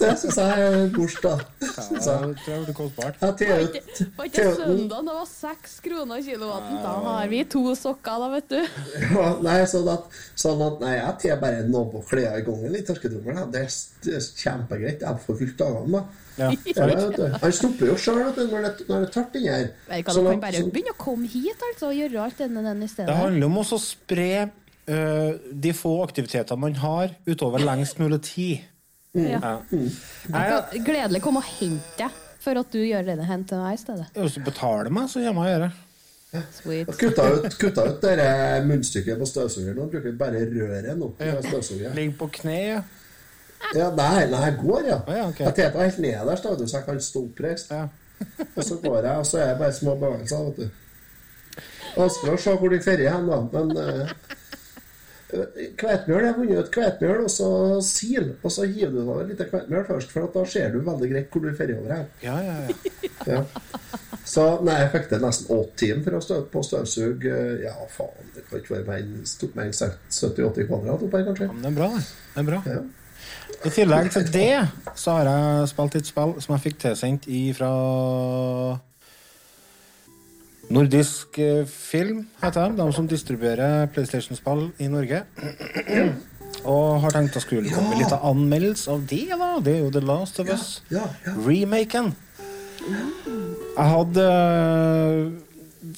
Det 0.00 0.10
syns 0.18 0.36
jeg 0.40 0.64
er 0.64 0.88
bursdag. 0.94 1.42
da. 1.60 1.84
Ja, 2.46 2.56
det 2.64 2.74
kostbart. 2.76 3.18
Var 3.20 4.28
ikke 4.28 4.44
søndag 4.56 5.04
det 5.04 5.14
var 5.14 5.28
seks 5.28 5.76
kroner 5.84 6.22
kilowatten? 6.24 6.78
Da 6.82 6.94
har 7.06 7.28
vi 7.30 7.42
to 7.44 7.62
sokker, 7.78 8.18
da, 8.24 8.28
vet 8.34 8.48
du. 8.48 8.58
Ja, 9.14 9.28
nei, 9.44 9.58
sånn 9.70 9.88
at, 9.92 10.08
sånn 10.40 10.62
at 10.66 10.80
Nei, 10.84 10.94
jeg 10.98 11.14
tar 11.22 11.40
bare 11.44 11.62
noe 11.68 12.02
klær 12.08 12.38
i 12.40 12.44
gangen 12.46 12.74
i 12.76 12.82
tørketrommelen. 12.88 13.50
Det, 13.54 13.64
er- 13.68 14.02
det 14.04 14.16
er 14.18 14.26
kjempegreit. 14.42 15.04
Jeg 15.06 15.22
får 15.26 15.38
fylt 15.42 15.56
dagene, 15.60 16.00
da. 16.00 16.04
Ja, 16.34 16.48
Ja. 16.74 17.28
Han 17.44 17.52
stopper 17.54 17.86
jo 17.92 17.94
sjøl 18.00 18.18
når, 18.24 18.34
det- 18.34 18.88
når 18.88 19.04
det 19.04 19.08
er 19.08 19.12
tørt 19.14 19.36
inni 19.38 19.52
her. 19.52 19.68
Sånn 20.02 20.24
Du 20.24 20.30
kan 20.30 20.40
bare 20.40 20.52
sånn- 20.58 20.72
begynne 20.74 20.94
å 20.96 20.98
komme 20.98 21.28
hit 21.30 21.62
altså, 21.70 21.92
og 21.92 21.94
gjøre 21.94 22.24
alt 22.24 22.38
denne 22.38 22.62
den 22.64 22.82
i 22.82 22.86
Det 22.96 23.14
handler 23.14 23.46
om 23.46 23.58
å 23.62 23.78
spre 23.78 24.30
eh, 24.42 24.48
de 24.84 25.70
få 25.72 25.94
aktivitetene 26.04 26.60
man 26.60 26.74
har, 26.76 27.14
utover 27.24 27.62
lengst 27.64 27.98
mulig 28.02 28.20
tid. 28.26 28.66
Mm. 29.14 29.30
Ja. 29.30 29.54
Mm. 29.70 29.88
Jeg, 29.88 30.50
kan 30.50 30.84
gledelig 30.84 31.22
komme 31.24 31.40
og 31.40 31.48
hente 31.60 31.96
deg 32.02 32.20
for 32.44 32.60
at 32.60 32.74
du 32.74 32.82
gjør 32.82 33.06
det 33.06 33.24
hen 33.24 33.44
til 33.48 33.62
meg 33.62 33.78
i 33.78 33.80
stedet. 33.80 34.06
hvis 34.12 34.36
du 34.36 34.44
betaler 34.44 34.90
meg, 34.92 35.08
så 35.08 35.22
gjør 35.22 35.40
jeg 35.48 35.62
det. 35.64 35.70
Sweet. 36.50 36.90
Kutta 36.98 37.28
ut, 37.30 37.58
kutta 37.60 37.84
ut 37.88 38.02
det 38.02 38.26
munnstykket 38.66 39.20
på 39.20 39.26
støvsugeren 39.28 39.76
Nå 39.78 39.84
bruker 39.86 40.08
vi 40.10 40.16
bare 40.18 40.40
røret 40.50 40.98
nå. 40.98 41.12
jeg 41.20 42.14
på 42.18 42.30
kne. 42.40 42.58
ja. 42.72 42.82
Ja, 43.72 43.88
nei, 43.96 44.26
nei, 44.28 44.40
jeg 44.44 44.56
går, 44.60 44.86
ja. 44.90 44.96
Å, 45.00 45.14
ja, 45.16 45.26
okay. 45.30 45.46
Jeg 45.46 45.56
teter 45.56 45.80
helt 45.80 46.00
nederst, 46.02 46.44
da, 46.44 46.52
vet 46.52 46.60
du, 46.60 46.68
så 46.68 46.76
jeg 46.80 46.86
kan 46.88 46.98
stå 47.00 47.22
oppreist. 47.24 47.70
Ja. 47.72 47.86
Og 48.56 48.66
så 48.66 48.76
går 48.82 48.98
jeg, 48.98 49.14
og 49.18 49.26
så 49.26 49.38
er 49.40 49.48
det 49.48 49.60
bare 49.62 49.74
små 49.74 49.94
bevegelser, 49.98 50.50
vet 50.50 50.58
du. 50.60 51.62
Vanskelig 51.94 52.34
å 52.34 52.42
se 52.44 52.54
hvor 52.60 52.70
de 52.74 52.80
ferder 52.84 53.10
hen, 53.10 53.30
da. 53.30 53.38
Men 53.54 53.72
uh, 53.78 54.12
Kveitmjøl, 55.30 56.20
jeg 56.20 56.28
har 56.28 56.36
funnet 56.36 56.58
ut 56.60 56.70
kveitmjøl 56.74 57.22
og 57.24 57.30
så 57.32 57.48
sil. 57.82 58.26
Og 58.44 58.52
så 58.52 58.66
hiver 58.68 58.92
du 58.94 59.00
over 59.04 59.24
litt 59.28 59.40
kveitmjøl 59.50 59.86
først, 59.88 60.12
for 60.14 60.28
at 60.28 60.36
da 60.36 60.44
ser 60.46 60.74
du 60.74 60.80
veldig 60.86 61.10
greit 61.10 61.30
hvor 61.32 61.44
du 61.46 61.54
ferder 61.58 61.80
over 61.80 61.94
her. 61.96 62.04
Ja, 62.22 62.36
ja, 62.44 62.56
ja. 62.68 62.74
Ja. 63.24 63.38
Så 64.28 64.42
nei, 64.64 64.74
jeg 64.82 64.90
fikk 64.92 65.06
til 65.08 65.22
nesten 65.24 65.50
åtte 65.54 65.78
timer 65.80 66.02
for 66.04 66.16
å 66.18 66.20
stå 66.24 66.36
på 66.52 66.62
støvsug. 66.64 67.24
eh, 67.28 67.62
Ja, 67.64 67.72
faen, 67.92 68.28
det 68.34 68.44
kan 68.48 68.60
ikke 68.60 68.74
være 68.74 68.86
mer 68.88 69.00
enn 69.00 69.24
tok 69.40 69.54
meg 69.56 69.70
en 69.70 69.76
70-80 69.78 70.68
kvadrat 70.68 71.04
opp 71.06 71.16
her, 71.16 71.24
kanskje. 71.28 71.48
Men 71.52 71.64
det 71.64 71.70
er 71.70 71.76
bra, 71.78 71.88
det. 71.94 72.04
det 72.34 72.42
er 72.42 72.48
bra. 72.50 72.60
Ja. 72.68 72.82
I 73.64 73.70
tillegg 73.72 74.10
til 74.12 74.26
det 74.34 74.48
så 75.00 75.14
har 75.18 75.28
jeg 75.30 75.68
spilt 75.72 75.94
et 76.00 76.08
spill 76.10 76.34
som 76.44 76.52
jeg 76.56 76.64
fikk 76.66 76.80
tilsendt 76.84 77.28
fra 77.56 77.70
Nordisk 80.72 81.38
eh, 81.38 81.64
Film, 81.68 82.24
heter 82.42 82.68
de. 82.68 82.78
De 82.80 82.92
som 82.96 83.08
distribuerer 83.08 83.88
PlayStation-spill 83.92 84.70
i 84.78 84.88
Norge. 84.92 85.24
Og 86.70 87.00
har 87.02 87.12
tenkt 87.12 87.36
å 87.36 87.42
skulle 87.42 87.72
komme 87.72 87.92
med 87.92 88.04
litt 88.04 88.14
av 88.14 88.24
anmeldelse 88.30 88.92
av 88.94 89.02
det, 89.10 89.26
da. 89.34 89.50
Det 89.64 89.74
er 89.74 89.82
jo 89.82 89.90
The 89.92 90.04
Last 90.04 90.38
of 90.40 90.52
Us. 90.52 90.68
Ja, 90.92 91.04
ja. 91.26 91.34
Remaken. 91.44 92.14
Jeg 92.84 93.90
hadde 93.90 94.24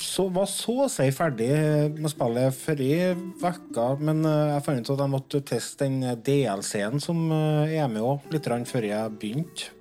så, 0.00 0.26
var 0.34 0.48
så 0.50 0.74
å 0.84 0.88
si 0.90 1.06
ferdig 1.14 1.48
med 1.94 2.10
spillet 2.10 2.58
forrige 2.58 3.14
uke, 3.42 3.86
men 4.02 4.24
eh, 4.26 4.56
jeg 4.56 4.66
fant 4.66 4.82
ut 4.82 4.92
at 4.96 5.04
jeg 5.04 5.14
måtte 5.14 5.42
teste 5.46 5.86
den 5.86 6.18
DLC-en 6.26 7.02
som 7.02 7.22
eh, 7.30 7.78
er 7.78 7.88
med 7.92 8.04
òg, 8.04 8.26
litt 8.34 8.50
før 8.70 8.90
jeg 8.90 9.16
begynte 9.20 9.75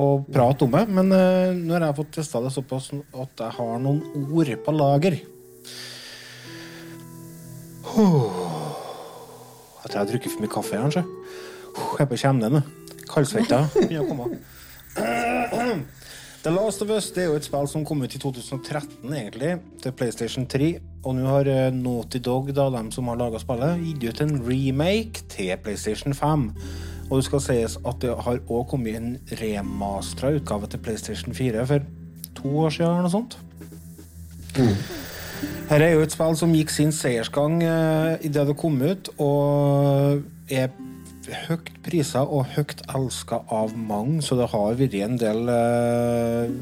å 0.00 0.08
prate 0.26 0.66
om 0.66 0.74
det. 0.76 0.84
Men 0.88 1.12
eh, 1.16 1.52
nå 1.56 1.76
har 1.76 1.86
jeg 1.88 1.98
fått 2.00 2.14
testa 2.18 2.42
det 2.44 2.52
såpass 2.54 2.90
at 2.94 3.44
jeg 3.44 3.56
har 3.58 3.78
noen 3.82 4.00
ord 4.30 4.50
på 4.64 4.76
lager. 4.76 5.20
Jeg 9.80 9.86
tror 9.86 9.96
jeg 9.96 10.00
har 10.00 10.10
drukket 10.10 10.32
for 10.34 10.44
mye 10.44 10.54
kaffe, 10.56 10.82
kanskje. 10.84 11.04
Jeg 11.80 12.04
er 12.04 12.10
på 12.10 12.20
kjemnen. 12.20 12.60
Kaldsvetta 13.10 13.64
begynner 13.74 14.04
å 14.06 14.10
komme. 14.10 14.26
The 16.40 16.50
Last 16.50 16.80
of 16.80 16.88
Us 16.88 17.10
det 17.12 17.26
er 17.26 17.26
jo 17.28 17.36
et 17.36 17.44
spill 17.44 17.66
som 17.68 17.82
kom 17.84 18.00
ut 18.00 18.14
i 18.16 18.18
2013, 18.20 19.10
egentlig, 19.12 19.58
til 19.82 19.92
PlayStation 19.92 20.46
3. 20.48 20.70
Og 21.04 21.16
nå 21.18 21.26
har 21.28 21.50
eh, 21.52 21.66
Naughty 21.74 22.16
Dog, 22.24 22.48
da, 22.56 22.70
dem 22.72 22.88
som 22.94 23.10
har 23.12 23.18
laga 23.20 23.40
spillet, 23.42 23.82
gitt 23.84 24.06
ut 24.08 24.22
en 24.24 24.38
remake 24.46 25.26
til 25.28 25.52
PlayStation 25.60 26.16
5. 26.16 26.46
Og 27.10 27.18
det 27.18 27.26
skal 27.26 27.42
sies 27.42 27.76
at 27.82 28.00
det 28.02 28.14
har 28.24 28.38
òg 28.46 28.68
kommet 28.70 28.96
en 28.96 29.14
remastera 29.40 30.30
utgave 30.38 30.70
til 30.70 30.82
PlayStation 30.84 31.34
4 31.34 31.66
for 31.66 31.86
to 32.38 32.56
år 32.64 32.70
siden, 32.70 32.90
eller 32.90 33.08
noe 33.08 33.14
sånt. 33.18 33.38
Her 35.70 35.82
er 35.82 35.92
jo 35.94 36.04
et 36.04 36.14
spill 36.14 36.36
som 36.38 36.54
gikk 36.54 36.70
sin 36.74 36.92
seiersgang 36.94 37.60
uh, 37.62 38.14
idet 38.26 38.46
det 38.48 38.56
kom 38.58 38.78
ut, 38.82 39.10
og 39.22 40.22
er 40.50 40.70
høyt 41.46 41.70
prisa 41.84 42.22
og 42.24 42.48
høyt 42.54 42.82
elska 42.90 43.42
av 43.54 43.74
mange, 43.76 44.20
så 44.22 44.38
det 44.38 44.48
har 44.50 44.78
vært 44.78 44.96
en 45.04 45.18
del 45.20 45.52
eh, 45.52 46.54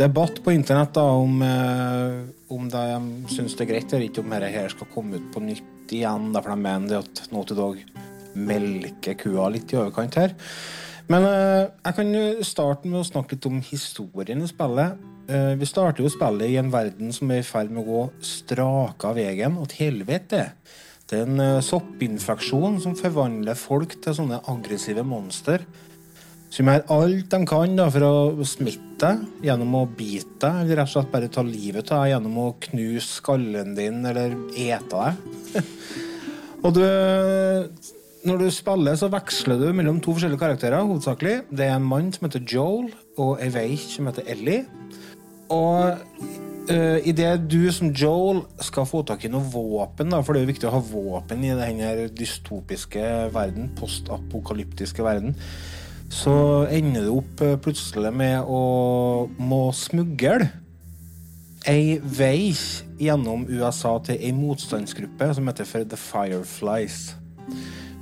debatt 0.00 0.40
på 0.42 0.54
internett 0.54 0.94
da, 0.96 1.04
om, 1.20 1.42
eh, 1.44 2.16
om 2.54 2.66
de 2.72 2.84
syns 3.30 3.54
det 3.54 3.66
er 3.66 3.70
greit 3.74 3.92
eller 3.92 4.08
ikke 4.08 4.24
om 4.24 4.34
dette 4.34 4.64
skal 4.74 4.90
komme 4.94 5.20
ut 5.20 5.28
på 5.34 5.44
nytt 5.44 5.94
igjen, 5.94 6.32
for 6.34 6.50
de 6.50 6.58
mener 6.64 7.04
at 7.04 7.22
Naughty 7.30 7.58
Dog 7.58 7.78
melker 8.34 9.18
kua 9.20 9.48
litt 9.52 9.72
i 9.74 9.78
overkant 9.80 10.18
her. 10.20 10.34
Men 11.12 11.26
eh, 11.28 11.66
jeg 11.84 11.96
kan 11.98 12.14
jo 12.16 12.46
starte 12.46 12.88
med 12.88 13.02
å 13.02 13.08
snakke 13.08 13.36
litt 13.36 13.48
om 13.50 13.60
historien 13.64 14.40
i 14.40 14.48
spillet. 14.48 15.02
Eh, 15.28 15.52
vi 15.60 15.68
starter 15.68 16.04
jo 16.04 16.12
spillet 16.12 16.52
i 16.52 16.58
en 16.60 16.72
verden 16.72 17.12
som 17.16 17.30
er 17.32 17.42
i 17.42 17.46
ferd 17.46 17.72
med 17.72 17.84
å 17.84 17.88
gå 17.88 18.02
straka 18.24 19.12
veien 19.16 19.58
og 19.60 19.68
til 19.72 19.90
helvete. 19.90 20.46
Det 21.04 21.20
er 21.20 21.26
en 21.28 21.40
eh, 21.44 21.64
soppinfeksjon 21.64 22.80
som 22.84 22.96
forvandler 22.96 23.58
folk 23.58 23.98
til 24.04 24.16
sånne 24.16 24.40
aggressive 24.52 25.04
monster. 25.04 25.66
Som 26.54 26.70
gjør 26.70 26.84
alt 26.94 27.32
de 27.32 27.40
kan 27.50 27.76
da, 27.76 27.88
for 27.90 28.06
å 28.06 28.46
smitte 28.46 28.80
deg 29.02 29.48
gjennom 29.48 29.74
å 29.80 29.86
bite 29.90 30.38
deg, 30.38 30.60
eller 30.62 30.78
rett 30.78 30.88
og 30.88 30.92
slett 30.94 31.10
bare 31.12 31.28
ta 31.32 31.42
livet 31.44 31.90
av 31.92 32.04
deg 32.04 32.14
gjennom 32.14 32.38
å 32.40 32.46
knuse 32.68 33.08
skallen 33.08 33.74
din 33.76 34.04
eller 34.06 34.36
ete 34.54 35.02
deg. 35.02 35.64
og 36.64 36.76
du 36.78 36.84
når 38.24 38.40
du 38.40 38.46
spiller, 38.52 38.96
så 38.96 39.10
veksler 39.12 39.60
du 39.60 39.66
mellom 39.76 40.00
to 40.02 40.14
forskjellige 40.16 40.40
karakterer, 40.40 40.84
hovedsakelig. 40.86 41.42
Det 41.52 41.66
er 41.66 41.76
en 41.76 41.84
mann 41.88 42.08
som 42.12 42.24
heter 42.26 42.44
Joel, 42.48 42.88
og 43.20 43.36
ei 43.42 43.50
veik 43.52 43.84
som 43.92 44.08
heter 44.08 44.24
Ellie. 44.32 44.64
Og 45.52 46.00
uh, 46.70 46.98
idet 47.04 47.44
du 47.52 47.68
som 47.72 47.92
Joel 47.92 48.42
skal 48.64 48.88
få 48.88 49.02
tak 49.04 49.26
i 49.26 49.32
noe 49.32 49.44
våpen, 49.52 50.12
da, 50.12 50.22
for 50.24 50.32
det 50.32 50.40
er 50.40 50.46
jo 50.46 50.52
viktig 50.54 50.70
å 50.70 50.74
ha 50.78 50.82
våpen 50.88 51.44
i 51.44 51.52
denne 51.58 52.08
dystopiske 52.16 53.04
verden, 53.34 53.70
postapokalyptiske 53.78 55.04
verden, 55.04 55.36
så 56.14 56.34
ender 56.72 57.04
du 57.04 57.16
opp 57.18 57.44
uh, 57.44 57.56
plutselig 57.60 58.12
med 58.16 58.48
å 58.48 58.62
må 59.36 59.66
smugle 59.76 60.48
ei 61.68 61.98
vei 62.00 62.52
gjennom 63.00 63.46
USA 63.48 63.96
til 64.04 64.20
ei 64.20 64.32
motstandsgruppe 64.36 65.30
som 65.36 65.48
heter 65.48 65.84
The 65.88 66.00
Fireflies. 66.00 67.14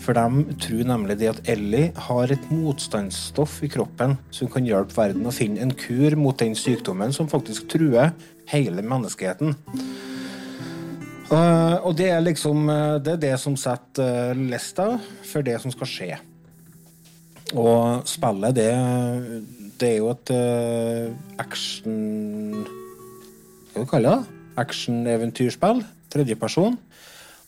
For 0.02 0.18
de 0.18 0.56
tror 0.58 0.86
nemlig 0.88 1.18
det 1.20 1.30
at 1.30 1.48
Ellie 1.52 1.92
har 2.08 2.32
et 2.34 2.48
motstandsstoff 2.50 3.60
i 3.62 3.70
kroppen 3.70 4.16
som 4.34 4.50
kan 4.50 4.66
hjelpe 4.66 4.96
verden 4.96 5.28
å 5.28 5.34
finne 5.34 5.62
en 5.62 5.74
kur 5.78 6.16
mot 6.18 6.38
den 6.38 6.56
sykdommen 6.58 7.14
som 7.14 7.30
faktisk 7.30 7.68
truer 7.70 8.10
hele 8.50 8.82
menneskeheten. 8.82 9.54
Uh, 11.32 11.78
og 11.86 11.94
det 11.96 12.10
er 12.12 12.20
liksom 12.20 12.66
det, 13.00 13.14
er 13.14 13.22
det 13.22 13.36
som 13.40 13.54
setter 13.56 14.34
uh, 14.34 14.42
lista 14.50 14.88
for 15.30 15.46
det 15.46 15.56
som 15.62 15.72
skal 15.72 15.88
skje. 15.88 16.10
Og 17.52 18.02
spillet, 18.08 18.56
det, 18.58 18.68
det 19.80 19.88
er 19.94 19.98
jo 20.00 20.10
et 20.12 20.30
action 21.42 21.96
Hva 23.72 23.72
skal 23.72 23.82
vi 23.84 23.90
kalle 23.90 24.14
det? 24.14 24.38
Action-eventyrspill. 24.62 25.82
Tredjeperson. 26.12 26.76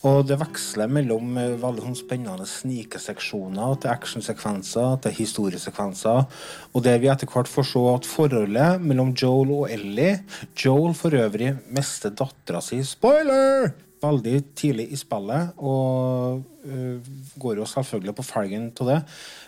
Og 0.05 0.25
det 0.29 0.37
veksler 0.37 0.91
mellom 0.91 1.37
eh, 1.41 1.55
veldig 1.61 1.85
sånn 1.87 1.97
spennende 1.97 2.45
snikeseksjoner 2.49 3.79
til 3.81 3.93
actionsekvenser 3.93 4.99
til 5.01 5.15
historiesekvenser. 5.17 6.27
Og 6.73 6.85
det 6.85 6.99
vi 7.01 7.09
etter 7.09 7.31
hvert 7.31 7.49
får 7.49 7.69
se 7.71 7.81
at 7.89 8.09
forholdet 8.09 8.83
mellom 8.85 9.15
Joel 9.17 9.55
og 9.55 9.73
Ellie 9.73 10.19
Joel 10.53 10.93
for 10.97 11.15
øvrig 11.17 11.55
mister 11.73 12.13
dattera 12.13 12.61
si 12.61 12.83
Spoiler! 12.85 13.73
Veldig 14.05 14.35
tidlig 14.59 14.89
i 14.93 14.97
spillet, 14.99 15.55
og 15.65 16.43
uh, 16.67 17.05
går 17.41 17.61
jo 17.61 17.65
selvfølgelig 17.65 18.13
på 18.19 18.25
felgen 18.27 18.67
av 18.83 18.89
det. 18.91 18.97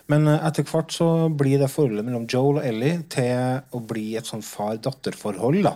Men 0.09 0.25
uh, 0.31 0.39
etter 0.47 0.65
hvert 0.65 0.95
så 0.95 1.09
blir 1.29 1.59
det 1.61 1.69
forholdet 1.69 2.07
mellom 2.07 2.25
Joel 2.31 2.63
og 2.63 2.65
Ellie 2.65 3.03
til 3.11 3.59
å 3.75 3.83
bli 3.91 4.15
et 4.17 4.25
sånn 4.25 4.41
far-datter-forhold. 4.41 5.59
da 5.67 5.75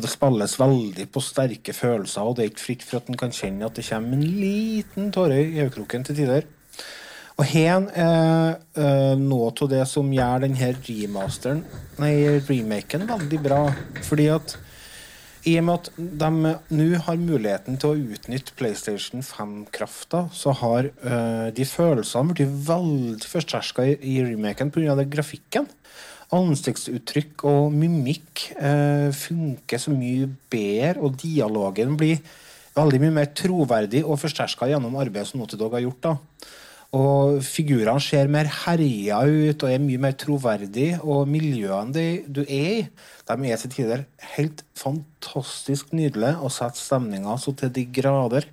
og 0.00 0.06
det 0.06 0.14
spilles 0.14 0.56
veldig 0.56 1.06
på 1.12 1.20
sterke 1.20 1.74
følelser, 1.76 2.24
og 2.24 2.38
det 2.38 2.46
er 2.46 2.54
ikke 2.54 2.64
fritt 2.64 2.86
for 2.86 3.00
at 3.00 3.10
en 3.12 3.20
kan 3.20 3.34
kjenne 3.34 3.68
at 3.68 3.76
det 3.76 3.84
kommer 3.84 4.16
en 4.16 4.24
liten 4.40 5.12
tåre 5.12 5.36
i 5.42 5.60
øyekroken 5.60 6.06
til 6.08 6.16
tider. 6.22 6.48
Og 7.36 7.44
her 7.48 7.86
er 7.96 8.56
uh, 8.76 9.12
noe 9.20 9.52
av 9.52 9.68
det 9.72 9.84
som 9.88 10.08
gjør 10.12 10.46
denne 10.46 10.72
remasteren, 10.76 11.62
nei, 12.00 12.14
remaken 12.48 13.06
veldig 13.08 13.40
bra. 13.44 13.60
Fordi 14.04 14.26
at 14.32 14.56
i 15.48 15.54
og 15.56 15.64
med 15.64 15.78
at 15.78 15.88
de 15.96 16.30
nå 16.76 16.88
har 17.06 17.20
muligheten 17.20 17.78
til 17.80 17.94
å 17.94 18.12
utnytte 18.16 18.56
PlayStation 18.58 19.24
5-krafta, 19.24 20.26
så 20.36 20.52
har 20.60 20.90
uh, 21.04 21.48
de 21.56 21.68
følelsene 21.68 22.36
blitt 22.36 22.56
veldig 22.68 23.28
forsterka 23.28 23.88
i, 23.88 23.96
i 24.00 24.18
remaken 24.24 24.72
pga. 24.72 24.96
grafikken 25.08 25.68
ansiktsuttrykk 26.36 27.44
og 27.50 27.72
mimikk 27.74 28.46
eh, 28.54 29.10
funker 29.16 29.82
så 29.82 29.94
mye 29.94 30.28
bedre, 30.52 31.00
og 31.02 31.18
dialogen 31.20 31.96
blir 31.98 32.20
veldig 32.76 33.00
mye 33.02 33.14
mer 33.18 33.30
troverdig 33.36 34.04
og 34.04 34.20
forsterka 34.22 34.68
gjennom 34.70 34.98
arbeidet 35.00 35.30
som 35.30 35.40
Naughty 35.40 35.58
Dog 35.58 35.74
har 35.74 35.84
gjort. 35.84 36.06
da. 36.06 36.16
Og 36.96 37.38
figurene 37.46 38.02
ser 38.02 38.30
mer 38.30 38.48
herja 38.64 39.20
ut 39.22 39.62
og 39.62 39.70
er 39.70 39.82
mye 39.82 40.00
mer 40.02 40.16
troverdige. 40.18 40.98
Og 41.02 41.28
miljøene 41.30 41.94
de, 41.94 42.06
du 42.26 42.42
er 42.42 42.70
i, 42.80 42.86
de 43.30 43.50
er 43.50 43.60
til 43.62 43.74
tider 43.76 44.06
helt 44.34 44.64
fantastisk 44.78 45.92
nydelige 45.94 46.38
og 46.40 46.50
setter 46.54 46.82
stemninga 46.82 47.36
så 47.38 47.54
til 47.54 47.70
de 47.74 47.86
grader. 47.94 48.48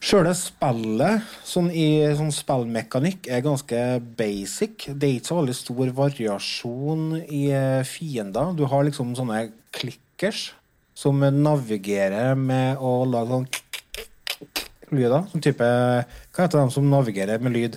Sjøle 0.00 0.30
spillet, 0.32 1.26
sånn 1.44 1.66
i 1.76 2.00
sånn 2.16 2.30
spillmekanikk, 2.32 3.26
er 3.28 3.42
ganske 3.44 3.80
basic. 4.16 4.86
Det 4.96 5.04
er 5.06 5.18
ikke 5.18 5.28
så 5.28 5.36
veldig 5.36 5.56
stor 5.58 5.90
variasjon 5.98 7.02
i 7.20 7.42
eh, 7.52 7.82
fiender. 7.84 8.54
Du 8.56 8.64
har 8.70 8.86
liksom 8.86 9.12
sånne 9.18 9.42
klikkers 9.76 10.54
som 10.96 11.20
navigerer 11.20 12.32
med 12.32 12.80
å 12.80 13.04
lage 13.08 13.34
sånn 13.34 14.96
lyder. 14.96 15.26
Sånn 15.34 15.44
type 15.44 15.68
Hva 15.68 16.46
heter 16.46 16.62
de 16.62 16.72
som 16.72 16.88
navigerer 16.88 17.44
med 17.44 17.54
lyd? 17.58 17.76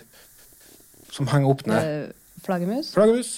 Som 1.11 1.27
henger 1.27 1.51
opp 1.51 1.65
ned. 1.67 1.83
Eh, 1.83 2.39
Flaggermus. 2.43 2.93
Flaggermus. 2.95 3.33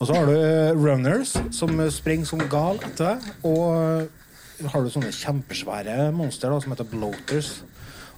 Og 0.00 0.10
så 0.10 0.18
har 0.18 0.26
du 0.26 0.34
eh, 0.34 0.74
runners, 0.74 1.36
som 1.54 1.78
springer 1.86 2.26
som 2.26 2.42
gal 2.50 2.82
etter 2.82 3.14
deg. 3.14 3.30
Og 3.46 4.74
har 4.74 4.82
du 4.82 4.90
sånne 4.90 5.14
kjempesvære 5.14 6.10
monster 6.18 6.50
som 6.58 6.74
heter 6.74 6.90
bloaters. 6.90 7.60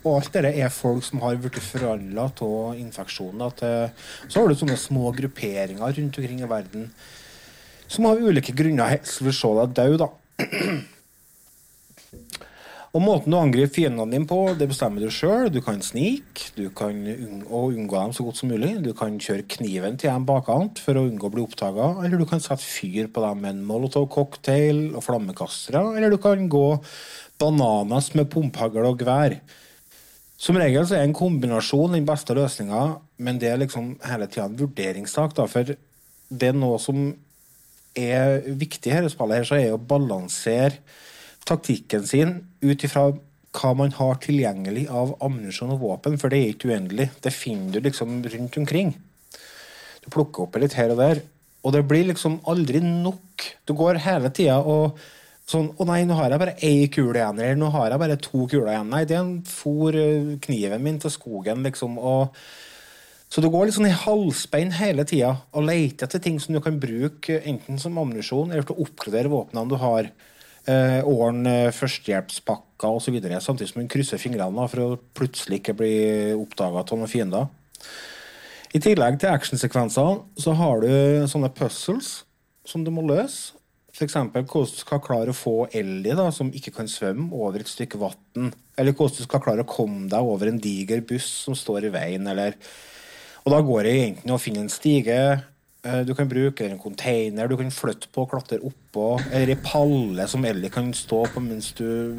Og 0.06 0.20
alt 0.20 0.32
dette 0.36 0.54
er 0.54 0.70
folk 0.70 1.02
som 1.02 1.22
har 1.24 1.38
blitt 1.42 1.58
forhandla 1.58 2.28
av 2.30 2.78
infeksjonen. 2.78 3.46
Så 4.28 4.38
har 4.38 4.48
du 4.48 4.54
sånne 4.54 4.78
små 4.78 5.10
grupperinger 5.16 5.96
rundt 5.98 6.20
omkring 6.20 6.44
i 6.44 6.50
verden 6.50 6.90
som 7.90 8.06
av 8.10 8.18
ulike 8.18 8.54
grunner 8.56 8.90
helst 8.96 9.22
vil 9.22 9.34
se 9.34 9.48
deg 9.60 9.74
død, 9.78 10.02
da. 10.02 10.08
Og 12.96 13.02
Måten 13.04 13.34
du 13.34 13.36
angriper 13.36 13.74
fiendene 13.74 14.14
dine 14.14 14.28
på, 14.28 14.38
det 14.56 14.70
bestemmer 14.70 15.04
du 15.04 15.12
sjøl. 15.12 15.50
Du 15.52 15.58
kan 15.60 15.82
snike 15.84 16.54
du 16.56 16.70
kan 16.72 16.96
unngå, 16.96 17.60
unngå 17.76 17.98
dem 17.98 18.14
så 18.16 18.24
godt 18.24 18.38
som 18.40 18.48
mulig. 18.48 18.70
Du 18.80 18.94
kan 18.96 19.18
kjøre 19.20 19.44
kniven 19.52 19.98
til 20.00 20.08
dem 20.08 20.24
bakant 20.28 20.80
for 20.80 20.96
å 20.96 21.04
unngå 21.04 21.28
å 21.28 21.34
bli 21.34 21.44
oppdaga. 21.44 21.90
Eller 22.06 22.16
du 22.16 22.24
kan 22.30 22.40
sette 22.40 22.64
fyr 22.64 23.10
på 23.12 23.20
dem 23.20 23.44
med 23.44 23.52
en 23.52 23.66
molotov-cocktail 23.68 24.96
og 24.96 25.04
flammekastere. 25.04 25.82
Eller 25.92 26.14
du 26.14 26.16
kan 26.22 26.48
gå 26.48 26.64
bananas 27.36 28.14
med 28.16 28.30
pumphagl 28.32 28.88
og 28.88 29.04
gevær. 29.04 29.36
Som 30.37 30.59
regel 30.61 30.85
så 30.85 30.99
er 30.99 31.07
en 31.07 31.16
kombinasjon 31.16 31.94
den 31.96 32.07
beste 32.09 32.35
løsninga, 32.37 32.83
men 33.25 33.38
det 33.40 33.49
er 33.51 33.61
liksom 33.62 33.94
hele 34.05 34.29
tida 34.29 34.44
en 34.51 34.59
vurderingssak. 34.59 35.33
Da, 35.37 35.46
for 35.49 35.72
det 35.72 36.51
er 36.51 36.57
noe 36.57 36.77
som 36.83 37.09
er 37.96 38.42
viktig 38.44 38.92
i 38.92 38.99
dette 38.99 39.14
spillet, 39.14 39.40
her, 39.40 39.49
så 39.49 39.57
er 39.57 39.72
å 39.72 39.81
balansere 39.81 40.77
taktikken 41.46 42.05
sin 42.05 42.37
ut 42.61 42.85
ifra 42.85 43.09
hva 43.57 43.72
man 43.79 43.94
har 43.96 44.18
tilgjengelig 44.20 44.85
av 44.92 45.14
ammunisjon 45.25 45.72
og 45.72 45.81
våpen, 45.81 46.18
for 46.20 46.29
det 46.29 46.42
er 46.42 46.53
ikke 46.53 46.68
uendelig. 46.68 47.09
Det 47.25 47.33
finner 47.33 47.79
du 47.79 47.88
liksom 47.88 48.18
rundt 48.20 48.59
omkring. 48.61 48.92
Du 50.05 50.11
plukker 50.12 50.44
opp 50.44 50.59
litt 50.61 50.77
her 50.77 50.92
og 50.92 51.01
der, 51.01 51.22
og 51.64 51.72
det 51.75 51.87
blir 51.88 52.11
liksom 52.11 52.42
aldri 52.46 52.83
nok. 52.85 53.46
Du 53.66 53.72
går 53.79 54.03
hele 54.05 54.29
tida 54.35 54.61
og 54.61 55.01
Sånn 55.46 55.68
'Å 55.78 55.87
nei, 55.87 56.00
nå 56.02 56.14
har 56.18 56.30
jeg 56.30 56.40
bare 56.42 56.56
én 56.59 56.88
kule 56.90 57.20
igjen', 57.20 57.38
eller 57.38 57.54
'nå 57.54 57.70
har 57.70 57.90
jeg 57.90 57.98
bare 58.00 58.16
to 58.16 58.46
kuler 58.50 58.72
igjen'. 58.72 58.88
Nei, 58.90 59.04
det 59.04 59.14
er 59.16 59.20
en 59.20 59.42
for 59.42 59.94
eh, 59.94 60.38
kniven 60.42 60.82
min 60.82 60.98
til 60.98 61.11
skogen, 61.11 61.62
liksom. 61.62 61.98
Og 61.98 62.35
Så 63.28 63.42
du 63.42 63.48
går 63.50 63.66
litt 63.66 63.74
sånn 63.74 63.88
i 63.88 63.90
halsbein 63.90 64.70
hele 64.70 65.02
tida 65.04 65.32
og 65.52 65.64
leter 65.66 66.06
etter 66.06 66.20
ting 66.22 66.38
som 66.38 66.54
du 66.54 66.61
kan 66.61 66.78
bruke 66.78 67.42
enten 67.42 67.76
som 67.76 67.98
ammunisjon 67.98 68.52
eller 68.52 68.62
til 68.62 68.76
å 68.76 68.87
oppgradere 68.87 69.28
våpnene 69.28 69.68
du 69.68 69.74
har. 69.74 70.11
Eh, 70.68 71.02
Ordne 71.02 71.72
førstehjelpspakker 71.74 72.87
osv. 72.87 73.18
Samtidig 73.40 73.72
som 73.72 73.82
du 73.82 73.88
krysser 73.88 74.18
fingrene 74.22 74.68
for 74.70 74.78
å 74.78 74.98
plutselig 75.12 75.59
ikke 75.59 75.74
bli 75.74 76.35
oppdaga 76.38 76.85
av 76.85 76.94
noen 76.94 77.11
fiender. 77.11 77.48
I 78.72 78.78
tillegg 78.78 79.18
til 79.18 79.30
actionsekvensene 79.30 80.22
så 80.38 80.54
har 80.54 80.80
du 80.80 81.26
sånne 81.26 81.50
puzzles 81.50 82.22
som 82.64 82.85
du 82.85 82.92
må 82.94 83.02
løse. 83.02 83.55
F.eks. 83.96 84.12
hvordan 84.12 84.68
du 84.68 84.76
skal 84.76 85.00
klare 85.00 85.32
å 85.32 85.37
få 85.37 85.54
Ellie, 85.72 86.14
som 86.37 86.50
ikke 86.52 86.74
kan 86.76 86.88
svømme, 86.90 87.30
over 87.32 87.62
et 87.62 87.70
stykke 87.70 87.96
vann. 87.96 88.50
Eller 88.76 88.92
hvordan 88.92 89.22
du 89.22 89.24
skal 89.24 89.40
klare 89.40 89.64
å 89.64 89.68
komme 89.70 90.04
deg 90.12 90.32
over 90.32 90.50
en 90.50 90.61
diger 90.61 91.00
buss 91.09 91.28
som 91.46 91.56
står 91.56 91.88
i 91.88 91.92
veien. 91.94 92.28
Eller... 92.28 92.59
Og 93.46 93.54
da 93.54 93.61
går 93.64 93.87
det 93.87 93.94
enten 94.02 94.35
å 94.35 94.40
finne 94.42 94.66
en 94.66 94.72
stige 94.72 95.16
eh, 95.16 96.00
du 96.04 96.12
kan 96.18 96.28
bruke, 96.28 96.61
eller 96.61 96.74
en 96.74 96.82
container 96.82 97.48
du 97.48 97.54
kan 97.56 97.72
flytte 97.72 98.11
på 98.12 98.24
og 98.26 98.32
klatre 98.35 98.59
oppå, 98.59 99.06
eller 99.30 99.54
ei 99.54 99.61
palle 99.64 100.26
som 100.28 100.44
Ellie 100.44 100.72
kan 100.74 100.90
stå 100.98 101.22
på 101.32 101.42
mens 101.44 101.70
du 101.78 102.18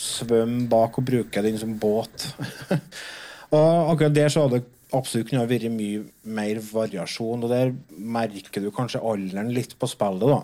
svømmer 0.00 0.64
bak 0.72 0.96
og 0.98 1.06
bruker 1.06 1.44
den 1.46 1.60
som 1.60 1.76
båt. 1.78 2.32
og 3.54 3.92
akkurat 3.92 4.16
der 4.16 4.32
så 4.32 4.48
hadde 4.48 4.64
absolutt 4.96 5.28
kunne 5.28 5.44
ha 5.44 5.50
vært 5.52 5.70
mye 5.70 6.02
mer 6.24 6.58
variasjon, 6.66 7.44
og 7.44 7.52
der 7.52 7.76
merker 7.92 8.64
du 8.64 8.72
kanskje 8.74 9.04
alderen 9.04 9.52
litt 9.54 9.76
på 9.78 9.92
spillet, 9.92 10.26
da. 10.32 10.40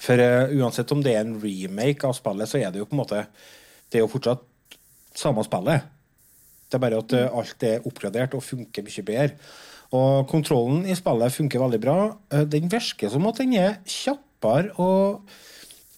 For 0.00 0.20
uh, 0.20 0.52
uansett 0.56 0.92
om 0.94 1.02
det 1.04 1.14
er 1.14 1.24
en 1.24 1.38
remake 1.42 2.08
av 2.08 2.16
spillet, 2.16 2.48
så 2.48 2.60
er 2.60 2.72
det 2.72 2.80
jo 2.80 2.88
på 2.88 2.96
en 2.96 3.02
måte 3.02 3.24
Det 3.90 3.98
er 3.98 4.06
jo 4.06 4.12
fortsatt 4.12 4.46
samme 5.18 5.42
spillet. 5.44 5.88
Det 6.70 6.78
er 6.78 6.84
bare 6.84 7.02
at 7.02 7.16
uh, 7.18 7.26
alt 7.40 7.66
er 7.66 7.86
oppgradert 7.88 8.36
og 8.38 8.46
funker 8.46 8.86
mye 8.86 9.04
bedre. 9.06 9.52
Og 9.98 10.28
kontrollen 10.30 10.84
i 10.86 10.94
spillet 10.94 11.34
funker 11.34 11.62
veldig 11.64 11.80
bra. 11.82 11.98
Uh, 12.32 12.44
den 12.48 12.70
virker 12.72 13.12
som 13.12 13.26
at 13.28 13.42
den 13.42 13.56
er 13.58 13.80
kjappere 13.84 14.76
og 14.80 15.38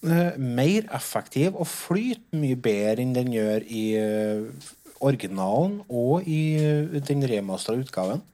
mer 0.02 0.88
effektiv 0.96 1.54
og 1.54 1.68
flyter 1.70 2.34
mye 2.34 2.56
bedre 2.58 3.04
enn 3.04 3.12
den 3.14 3.28
gjør 3.30 3.62
i 3.70 3.84
originalen 4.98 5.76
og 5.86 6.26
i 6.26 6.58
den 7.06 7.22
remastera 7.30 7.78
utgaven. 7.78 8.24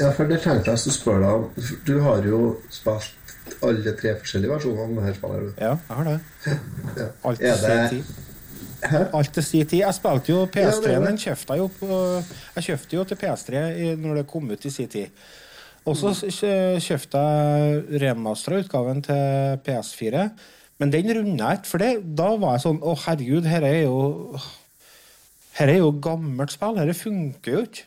Ja, 0.00 0.08
for 0.16 0.24
det 0.24 0.40
tenkte 0.40 0.72
jeg 0.72 0.88
å 0.88 0.94
spørre 0.96 1.20
deg 1.20 1.36
om. 1.36 1.68
Du 1.84 1.94
har 2.06 2.24
jo 2.24 2.40
spilt 2.72 3.25
alle 3.66 3.92
tre 3.98 4.14
forskjellige 4.20 4.52
versjonene 4.52 5.00
av 5.00 5.06
dette 5.06 5.18
spillet? 5.18 5.60
Ja, 5.60 5.74
jeg 5.76 5.98
har 5.98 6.08
det. 6.10 6.18
Ja. 6.96 7.08
Alt 7.30 7.42
til 7.42 7.58
sin 7.62 7.88
tid. 7.94 8.14
Hæ? 8.86 9.00
Alt 9.18 9.32
til 9.34 9.46
sin 9.46 9.66
tid. 9.66 9.78
Jeg 9.80 9.96
spilte 9.96 10.32
jo 10.32 10.44
PS3, 10.56 10.90
er 10.90 11.00
det. 11.00 11.08
den 11.08 11.18
kjøpte 11.18 11.56
jeg 11.56 11.62
jo 11.62 11.70
på 11.80 11.98
Jeg 12.56 12.66
kjøpte 12.68 12.96
jo 12.96 13.04
til 13.08 13.20
PS3 13.22 13.64
når 14.02 14.20
det 14.20 14.26
kom 14.30 14.50
ut 14.50 14.64
i 14.68 14.72
sin 14.74 14.90
tid. 14.92 15.24
Og 15.86 15.96
så 15.96 16.12
kjøpte 16.82 17.22
jeg 17.22 18.00
remastera 18.02 18.60
utgaven 18.64 19.02
til 19.06 19.58
PS4. 19.66 20.28
Men 20.82 20.92
den 20.92 21.08
runda 21.16 21.52
jeg 21.52 21.62
ikke, 21.62 21.70
for 21.70 21.82
det, 21.82 21.92
da 22.18 22.32
var 22.36 22.56
jeg 22.56 22.66
sånn 22.66 22.82
Å, 22.84 22.92
herregud, 23.06 23.46
her 23.48 23.64
er 23.64 23.78
jo 23.86 24.00
Her 25.56 25.72
er 25.72 25.78
jo 25.80 25.92
gammelt 26.04 26.52
spill. 26.52 26.76
Her 26.76 26.92
funker 26.92 27.54
jo 27.54 27.62
ikke. 27.64 27.86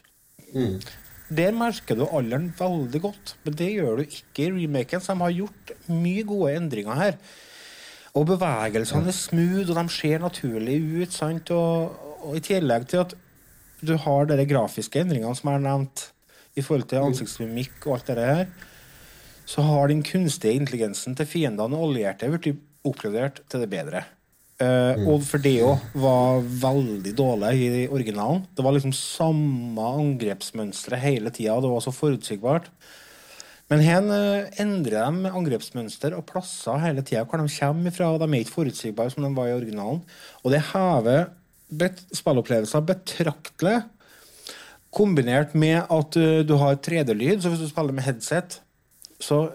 Mm. 0.55 0.79
Der 1.29 1.53
merker 1.53 1.97
du 1.97 2.07
alderen 2.07 2.49
veldig 2.57 3.01
godt, 3.03 3.35
men 3.45 3.55
det 3.57 3.69
gjør 3.75 3.99
du 3.99 4.03
ikke 4.07 4.47
i 4.47 4.51
remaken. 4.55 5.01
Så 5.01 5.13
de 5.13 5.21
har 5.21 5.35
gjort 5.37 5.73
mye 5.91 6.25
gode 6.25 6.55
endringer 6.57 6.97
her. 6.97 7.17
Og 8.17 8.25
bevegelsene 8.31 9.11
er 9.11 9.15
smooth, 9.15 9.69
og 9.69 9.75
de 9.77 9.93
ser 9.93 10.23
naturlige 10.23 11.03
ut. 11.03 11.13
sant? 11.13 11.51
Og, 11.53 11.93
og 12.25 12.37
i 12.39 12.43
tillegg 12.43 12.87
til 12.89 13.03
at 13.05 13.13
du 13.85 13.93
har 13.95 14.25
de 14.27 14.45
grafiske 14.49 14.99
endringene 14.99 15.37
som 15.37 15.51
jeg 15.51 15.59
har 15.59 15.67
nevnt, 15.67 16.09
i 16.57 16.63
forhold 16.65 16.89
til 16.89 17.05
ansiktsmimikk 17.05 17.85
og 17.85 17.99
alt 17.99 18.09
det 18.09 18.25
her, 18.25 18.47
så 19.49 19.63
har 19.63 19.87
den 19.87 20.01
kunstige 20.03 20.57
intelligensen 20.57 21.15
til 21.15 21.29
fiendene 21.29 21.77
og 21.77 21.91
allierte 21.91 22.27
blitt 22.33 22.59
oppgradert 22.85 23.43
til 23.49 23.63
det 23.63 23.69
bedre. 23.71 24.03
Eh, 24.59 25.05
Og 25.07 25.21
for 25.23 25.39
det 25.39 25.61
òg 25.63 25.79
var 25.95 26.41
veldig 26.43 27.13
dårlig 27.15 27.51
i 27.63 27.83
originalen. 27.87 28.43
Det 28.55 28.63
var 28.65 28.75
liksom 28.75 28.91
samme 28.95 29.85
angrepsmønstre 30.01 30.99
hele 30.99 31.31
tida. 31.31 31.55
Det 31.63 31.71
var 31.71 31.83
så 31.85 31.95
forutsigbart. 31.95 32.67
Men 33.69 33.83
her 33.85 34.01
uh, 34.01 34.49
endrer 34.59 35.05
de 35.05 35.29
angrepsmønster 35.29 36.15
og 36.17 36.25
plasser 36.27 36.81
hele 36.81 37.03
tida 37.05 37.21
hvor 37.23 37.39
de 37.39 37.53
kommer 37.53 37.93
fra. 37.93 38.09
De 38.17 38.25
er 38.25 38.41
ikke 38.41 38.55
forutsigbare 38.55 39.13
som 39.13 39.23
de 39.23 39.29
var 39.37 39.51
i 39.51 39.55
originalen. 39.55 40.01
Og 40.43 40.51
det 40.51 40.63
hever 40.73 41.29
bet 41.69 42.01
spillopplevelser 42.17 42.87
betraktelig. 42.89 43.83
Kombinert 44.89 45.53
med 45.53 45.85
at 45.85 46.17
uh, 46.17 46.41
du 46.43 46.55
har 46.59 46.81
3D-lyd, 46.81 47.39
så 47.39 47.53
hvis 47.53 47.61
du 47.61 47.69
spiller 47.69 47.95
med 47.95 48.09
headset, 48.09 48.59
så 49.21 49.45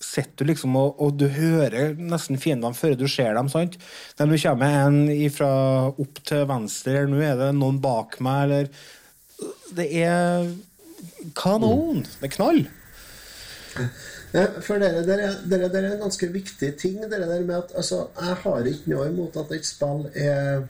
sitter 0.00 0.44
du 0.44 0.50
liksom 0.50 0.76
og, 0.80 1.00
og 1.02 1.18
du 1.20 1.26
hører 1.30 1.94
nesten 2.00 2.40
fiendene 2.40 2.76
før 2.76 2.96
du 2.98 3.06
ser 3.10 3.34
dem. 3.36 3.50
sant? 3.52 3.76
Når 4.18 4.32
du 4.32 4.38
kommer 4.42 4.78
en 4.86 5.30
fra 5.34 5.52
opp 5.90 6.22
til 6.26 6.46
venstre, 6.48 6.96
eller 7.02 7.12
nå 7.12 7.22
er 7.24 7.38
det 7.40 7.50
noen 7.58 7.80
bak 7.82 8.18
meg, 8.24 8.42
eller 8.48 8.72
Det 9.76 9.86
er 10.02 10.48
kanon! 11.36 12.02
Det 12.18 12.28
er 12.28 12.34
knall. 12.34 12.64
Ja, 14.30 14.44
for 14.62 14.78
dere, 14.78 15.02
dere, 15.06 15.30
dere, 15.50 15.68
dere 15.72 15.88
er 15.88 15.94
en 15.96 16.04
ganske 16.04 16.28
viktig 16.30 16.74
ting. 16.78 16.98
Dere 17.02 17.26
der 17.26 17.46
med 17.46 17.56
at, 17.56 17.72
altså, 17.76 18.04
jeg 18.18 18.36
har 18.44 18.68
ikke 18.68 18.92
noe 18.92 19.08
imot 19.10 19.38
at 19.40 19.54
et 19.56 19.66
spill 19.66 20.04
er, 20.14 20.66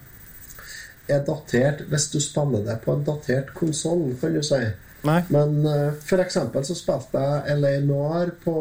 er 1.11 1.25
datert 1.27 1.83
hvis 1.90 2.09
du 2.12 2.21
spiller 2.25 2.64
det 2.64 2.79
på 2.85 2.95
en 2.95 3.05
datert 3.05 3.53
konsoll, 3.57 4.07
kan 4.21 4.37
du 4.37 4.43
si. 4.47 4.62
Nei. 5.04 5.22
Men 5.32 5.54
uh, 5.66 5.92
for 6.04 6.20
eksempel 6.20 6.64
så 6.64 6.74
spilte 6.76 7.18
jeg 7.24 7.58
LA 7.60 7.70
Noir 7.80 8.30
på 8.44 8.54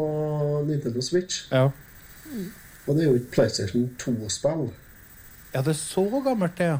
Nintendo 0.68 1.00
Switch. 1.04 1.42
Ja. 1.52 1.66
Og 2.86 2.94
det 2.96 3.02
er 3.04 3.08
jo 3.10 3.14
ikke 3.18 3.30
PlayStation 3.34 3.90
2-spill. 4.00 4.70
ja, 5.54 5.60
det 5.60 5.68
er 5.74 5.78
så 5.80 6.04
gammelt, 6.24 6.56
det. 6.58 6.64
ja. 6.70 6.78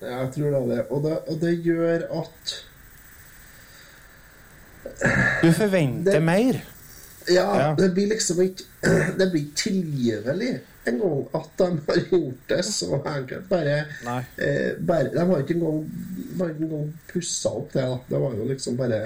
Jeg 0.00 0.30
tror 0.34 0.50
det 0.50 0.60
er 0.60 0.66
det. 0.76 0.84
Og 0.90 1.02
det, 1.04 1.18
og 1.28 1.40
det 1.40 1.54
gjør 1.64 2.04
at 2.20 2.54
Du 5.42 5.52
forventer 5.52 6.12
Det- 6.12 6.22
mer. 6.22 6.60
Ja, 7.28 7.56
Ja. 7.68 7.74
det 7.78 7.92
blir 7.94 8.06
liksom 8.08 8.40
ikke 8.40 8.64
Det 9.18 9.30
blir 9.30 9.40
ikke 9.42 9.56
tilgivelig 9.56 10.60
engang 10.86 11.26
at 11.36 11.48
de 11.58 11.66
har 11.86 11.96
gjort 12.10 12.46
det 12.48 12.60
så 12.64 13.00
enkelt. 13.04 13.48
Bare, 13.48 13.78
eh, 14.38 14.70
bare 14.78 15.10
De 15.12 15.18
har 15.26 15.42
ikke 15.42 15.54
engang, 15.58 15.82
bare 16.38 16.50
ikke 16.54 16.64
engang 16.68 16.92
pussa 17.12 17.48
opp 17.48 17.72
det. 17.72 17.82
da. 17.82 17.98
Det 18.08 18.20
var 18.22 18.34
jo 18.38 18.44
liksom 18.48 18.76
bare 18.76 19.00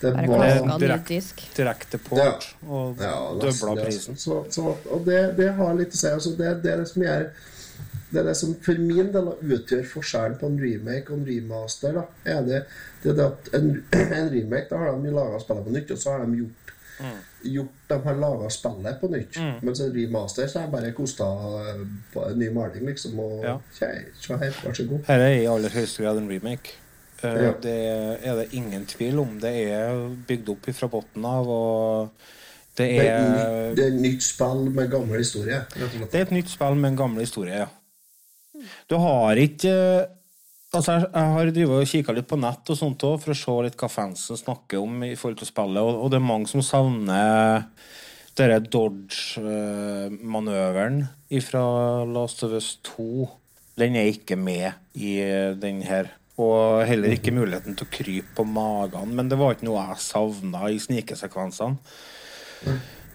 Det 0.00 0.12
Bare 0.12 0.60
var 0.68 0.78
direkte. 0.78 1.08
disk. 1.14 1.42
Direkte 1.56 1.98
port 1.98 2.54
og 2.68 2.96
Ja, 3.00 3.16
døbla 3.40 3.46
nesten, 3.46 3.84
prisen. 3.84 4.16
Så, 4.16 4.44
så, 4.50 4.76
og 4.90 5.04
det, 5.06 5.36
det 5.36 5.52
har 5.56 5.74
litt 5.74 5.94
å 5.94 5.96
si. 5.96 6.08
Altså 6.08 6.34
det, 6.36 6.62
det 6.62 6.72
er 6.72 6.76
det 6.82 6.88
som 6.92 7.02
gjør 7.02 7.28
det 8.14 8.20
er 8.20 8.26
det 8.28 8.34
som 8.38 8.52
for 8.62 8.78
min 8.78 9.08
del 9.10 9.28
utgjør 9.42 9.86
forskjellen 9.90 10.36
på 10.38 10.46
en 10.46 10.58
remake 10.62 11.10
og 11.10 11.18
en 11.18 11.24
remaster. 11.26 11.96
Da, 11.96 12.04
er 12.30 12.44
det, 12.46 12.60
det 13.02 13.10
er 13.10 13.16
det 13.18 13.24
at 13.24 13.48
en, 13.58 13.70
en 14.20 14.28
remake 14.30 14.68
da 14.70 14.76
har 14.84 15.00
de 15.02 15.10
laga 15.16 15.40
spillet 15.42 15.64
på 15.66 15.72
nytt, 15.74 15.90
og 15.90 15.98
så 15.98 16.12
har 16.14 16.22
de 16.28 16.36
gjort, 16.44 16.74
gjort 17.44 17.88
De 17.88 17.98
har 18.04 18.14
laga 18.18 18.48
spillet 18.50 19.00
på 19.00 19.08
nytt. 19.12 19.36
Mens 19.62 19.80
en 19.80 19.92
remaster 19.94 20.46
så 20.48 20.62
det 20.64 20.72
bare 20.72 20.92
kosta 20.96 21.24
eh, 21.24 21.82
på 22.14 22.24
en 22.30 22.38
ny 22.38 22.48
maling, 22.50 22.86
liksom. 22.86 23.18
Og 23.20 23.44
Ja. 23.44 23.58
kjei, 23.78 24.04
se 24.20 24.36
her, 24.36 24.50
vær 24.64 24.72
så 24.74 24.88
god. 24.88 25.04
Her 25.06 25.18
er 25.20 25.34
i 25.42 25.46
aller 25.46 25.68
høyeste 25.70 26.02
grad 26.02 26.18
en 26.18 26.28
remake. 26.30 26.74
Eh, 27.22 27.42
Ja. 27.44 27.52
Det 27.62 27.74
er 28.26 28.34
det 28.36 28.48
ingen 28.52 28.86
tvil 28.86 29.18
om. 29.18 29.38
Det 29.40 29.52
er 29.72 30.08
bygd 30.28 30.48
opp 30.48 30.66
fra 30.74 30.88
bunnen 30.88 31.24
av, 31.24 31.48
og 31.48 32.10
det 32.76 32.88
Det 32.88 33.06
er, 33.06 33.20
ny- 33.22 33.74
det 33.76 33.84
er 33.84 33.88
et 33.94 34.00
nytt 34.02 34.22
spill 34.22 34.70
med 34.70 34.90
gammel 34.90 35.18
historie. 35.18 35.60
Det 35.74 36.14
er 36.14 36.22
et 36.22 36.30
nytt 36.32 36.48
spill 36.50 36.74
med 36.74 36.90
en 36.90 36.96
gammel 36.96 37.20
historie, 37.20 37.54
ja. 37.54 37.66
Du 38.90 38.96
har 38.98 39.36
ikke 39.36 40.06
Altså, 40.74 40.92
jeg, 40.92 41.00
jeg 41.14 41.28
har 41.34 41.44
drivet 41.54 41.80
og 41.80 41.90
kikka 41.90 42.12
litt 42.16 42.30
på 42.30 42.36
nett 42.40 42.70
og 42.70 42.76
sånt 42.78 43.06
også, 43.06 43.20
for 43.22 43.30
å 43.30 43.40
se 43.40 43.54
litt 43.66 43.80
hva 43.80 43.88
fansen 43.92 44.36
snakker 44.40 44.76
om 44.82 44.92
i 45.06 45.18
forhold 45.18 45.38
til 45.40 45.50
spillet, 45.50 45.82
og, 45.82 45.92
og 46.02 46.06
det 46.10 46.18
er 46.18 46.32
mange 46.32 46.48
som 46.50 46.62
savner 46.64 47.62
denne 48.34 48.58
Dodge-manøveren 48.66 50.96
fra 51.44 51.64
Last 52.10 52.38
of 52.46 52.52
Us 52.58 52.68
2. 52.90 53.28
Den 53.78 53.92
er 53.98 54.06
ikke 54.10 54.36
med 54.38 54.68
i 54.94 55.22
den 55.60 55.82
her. 55.86 56.06
Og 56.42 56.82
heller 56.88 57.12
ikke 57.14 57.32
muligheten 57.34 57.76
til 57.78 57.86
å 57.86 57.94
krype 57.94 58.34
på 58.34 58.44
magen. 58.46 59.14
Men 59.14 59.28
det 59.30 59.38
var 59.38 59.52
ikke 59.54 59.68
noe 59.68 59.84
jeg 59.92 60.00
savna 60.02 60.60
i 60.70 60.78
snikesekvensene. 60.82 61.76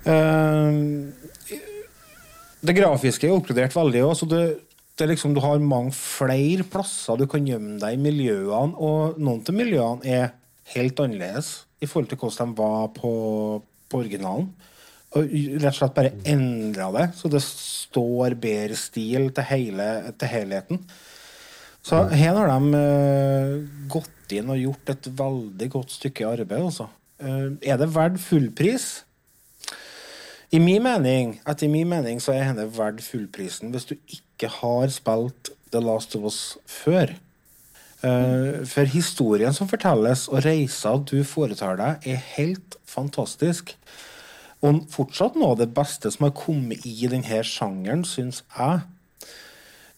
Eh, 0.08 0.72
det 2.60 2.76
grafiske 2.76 3.28
er 3.28 3.36
oppgradert 3.36 3.76
veldig 3.76 4.04
Også. 4.08 4.24
så 4.24 4.30
det, 4.32 4.44
liksom, 5.08 5.34
du 5.36 5.40
har 5.44 5.62
mange 5.64 5.94
flere 5.96 6.66
plasser 6.68 7.20
du 7.20 7.28
kan 7.30 7.46
gjemme 7.48 7.78
deg 7.82 7.96
i 7.96 8.02
miljøene, 8.02 8.76
og 8.76 9.20
noen 9.22 9.44
av 9.48 9.56
miljøene 9.56 10.06
er 10.10 10.32
helt 10.74 11.00
annerledes 11.00 11.54
i 11.80 11.88
forhold 11.88 12.10
til 12.12 12.20
hvordan 12.20 12.52
de 12.52 12.60
var 12.60 12.90
på, 12.96 13.12
på 13.90 14.02
originalen. 14.02 14.50
Og 15.18 15.32
rett 15.32 15.72
og 15.72 15.78
slett 15.80 15.96
bare 15.96 16.14
endra 16.30 16.90
det, 16.94 17.08
så 17.18 17.32
det 17.34 17.42
står 17.42 18.36
bedre 18.42 18.78
stil 18.78 19.32
til, 19.34 19.48
hele, 19.50 19.88
til 20.20 20.30
helheten. 20.30 20.84
Så 21.82 22.04
her 22.12 22.36
har 22.38 22.52
de 22.52 22.78
uh, 22.78 23.56
gått 23.90 24.36
inn 24.38 24.52
og 24.54 24.60
gjort 24.62 24.92
et 24.94 25.10
veldig 25.18 25.70
godt 25.74 25.96
stykke 25.96 26.28
arbeid, 26.30 26.62
altså. 26.62 26.90
Uh, 27.24 27.56
er 27.66 27.80
det 27.82 27.90
verdt 27.96 28.22
fullpris? 28.22 28.90
I 30.50 30.58
min 30.58 30.82
mening, 30.82 31.36
etter 31.46 31.70
min 31.70 31.90
mening 31.90 32.18
så 32.24 32.34
er 32.34 32.48
henne 32.48 32.66
verdt 32.74 33.04
fullprisen 33.06 33.70
hvis 33.74 33.86
du 33.86 33.96
ikke 34.10 34.50
har 34.50 34.90
spilt 34.90 35.52
The 35.70 35.82
Last 35.84 36.16
of 36.18 36.26
Us 36.26 36.40
før. 36.66 37.14
Uh, 38.00 38.66
for 38.66 38.88
historien 38.90 39.54
som 39.54 39.70
fortelles, 39.70 40.26
og 40.32 40.46
reiser 40.46 41.04
du 41.06 41.20
foretar 41.28 41.78
deg, 41.78 42.08
er 42.08 42.24
helt 42.38 42.80
fantastisk. 42.88 43.76
Og 44.66 44.82
fortsatt 44.92 45.38
noe 45.38 45.54
av 45.54 45.60
det 45.62 45.70
beste 45.76 46.10
som 46.16 46.26
har 46.26 46.34
kommet 46.36 46.88
i 46.88 46.96
denne 47.12 47.44
sjangeren, 47.46 48.02
syns 48.08 48.42
jeg. 48.56 48.82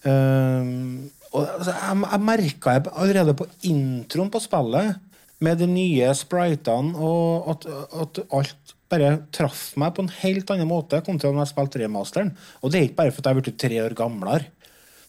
Uh, 0.03 1.07
og, 1.31 1.45
altså, 1.45 1.77
jeg, 1.77 2.01
jeg 2.03 2.25
merka 2.27 2.75
allerede 2.91 3.37
på 3.39 3.47
introen 3.69 4.33
på 4.33 4.43
spillet, 4.43 4.99
med 5.41 5.63
de 5.63 5.69
nye 5.69 6.11
spritene, 6.17 6.91
og 6.97 7.53
at, 7.55 7.71
at 8.03 8.23
alt 8.35 8.75
bare 8.91 9.11
traff 9.33 9.71
meg 9.79 9.95
på 9.95 10.05
en 10.05 10.13
helt 10.21 10.51
annen 10.53 10.69
måte 10.69 10.99
kontra 11.05 11.31
når 11.31 11.45
jeg 11.45 11.53
spilte 11.53 11.81
remasteren. 11.81 12.33
Og 12.61 12.71
det 12.71 12.79
er 12.79 12.89
ikke 12.89 12.99
bare 13.01 13.15
fordi 13.15 13.29
jeg 13.29 13.37
er 13.37 13.41
blitt 13.41 13.61
tre 13.63 13.79
år 13.85 13.95
gamlere. 13.97 14.49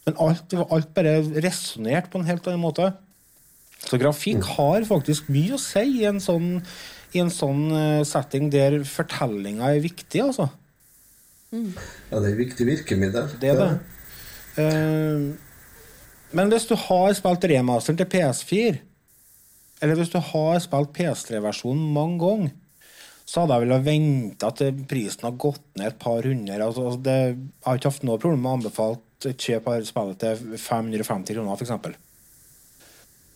Men 0.06 0.18
alt, 0.22 0.54
alt 0.62 0.90
bare 0.96 1.18
resonnerte 1.44 2.10
på 2.10 2.20
en 2.20 2.28
helt 2.30 2.46
annen 2.48 2.62
måte. 2.62 2.88
Så 3.82 3.98
grafikk 3.98 4.46
har 4.56 4.86
faktisk 4.86 5.30
mye 5.32 5.56
å 5.56 5.60
si 5.60 5.84
i 6.00 6.08
en 6.08 6.20
sånn, 6.22 6.60
i 7.14 7.22
en 7.22 7.30
sånn 7.34 7.64
eh, 7.74 8.02
setting 8.06 8.50
der 8.52 8.80
fortellinga 8.86 9.72
er 9.74 9.82
viktig, 9.82 10.22
altså. 10.22 10.48
Ja, 11.52 12.20
det 12.22 12.30
er 12.30 12.38
viktig 12.38 12.66
virkemiddel. 12.66 13.34
Det 13.42 13.50
er 13.52 13.58
det. 13.60 13.72
Eh, 14.62 15.26
men 16.32 16.52
hvis 16.52 16.66
du 16.70 16.74
har 16.78 17.12
spilt 17.16 17.44
remasteren 17.50 17.98
til 18.00 18.08
PS4, 18.14 18.80
eller 19.82 19.98
hvis 19.98 20.12
du 20.14 20.18
har 20.22 20.60
spilt 20.62 20.94
PS3-versjonen 20.96 21.90
mange 21.92 22.20
ganger, 22.22 22.54
så 23.32 23.40
hadde 23.40 23.56
jeg 23.56 23.64
vel 23.64 23.84
venta 23.86 24.50
til 24.52 24.80
prisen 24.88 25.24
har 25.24 25.36
gått 25.40 25.62
ned 25.80 25.86
et 25.88 26.00
par 26.00 26.26
hundre. 26.28 26.58
Altså, 26.60 26.82
altså 26.90 27.00
det, 27.06 27.14
jeg 27.32 27.64
har 27.64 27.78
ikke 27.78 27.92
hatt 27.94 28.02
noe 28.04 28.20
problem 28.20 28.42
med 28.44 28.50
å 28.50 28.56
anbefale 28.58 28.98
et 29.30 29.46
kjøp 29.46 29.70
av 29.72 29.86
spillet 29.88 30.18
til 30.20 30.58
550 30.60 31.38
kroner, 31.38 31.62
f.eks. 31.62 31.70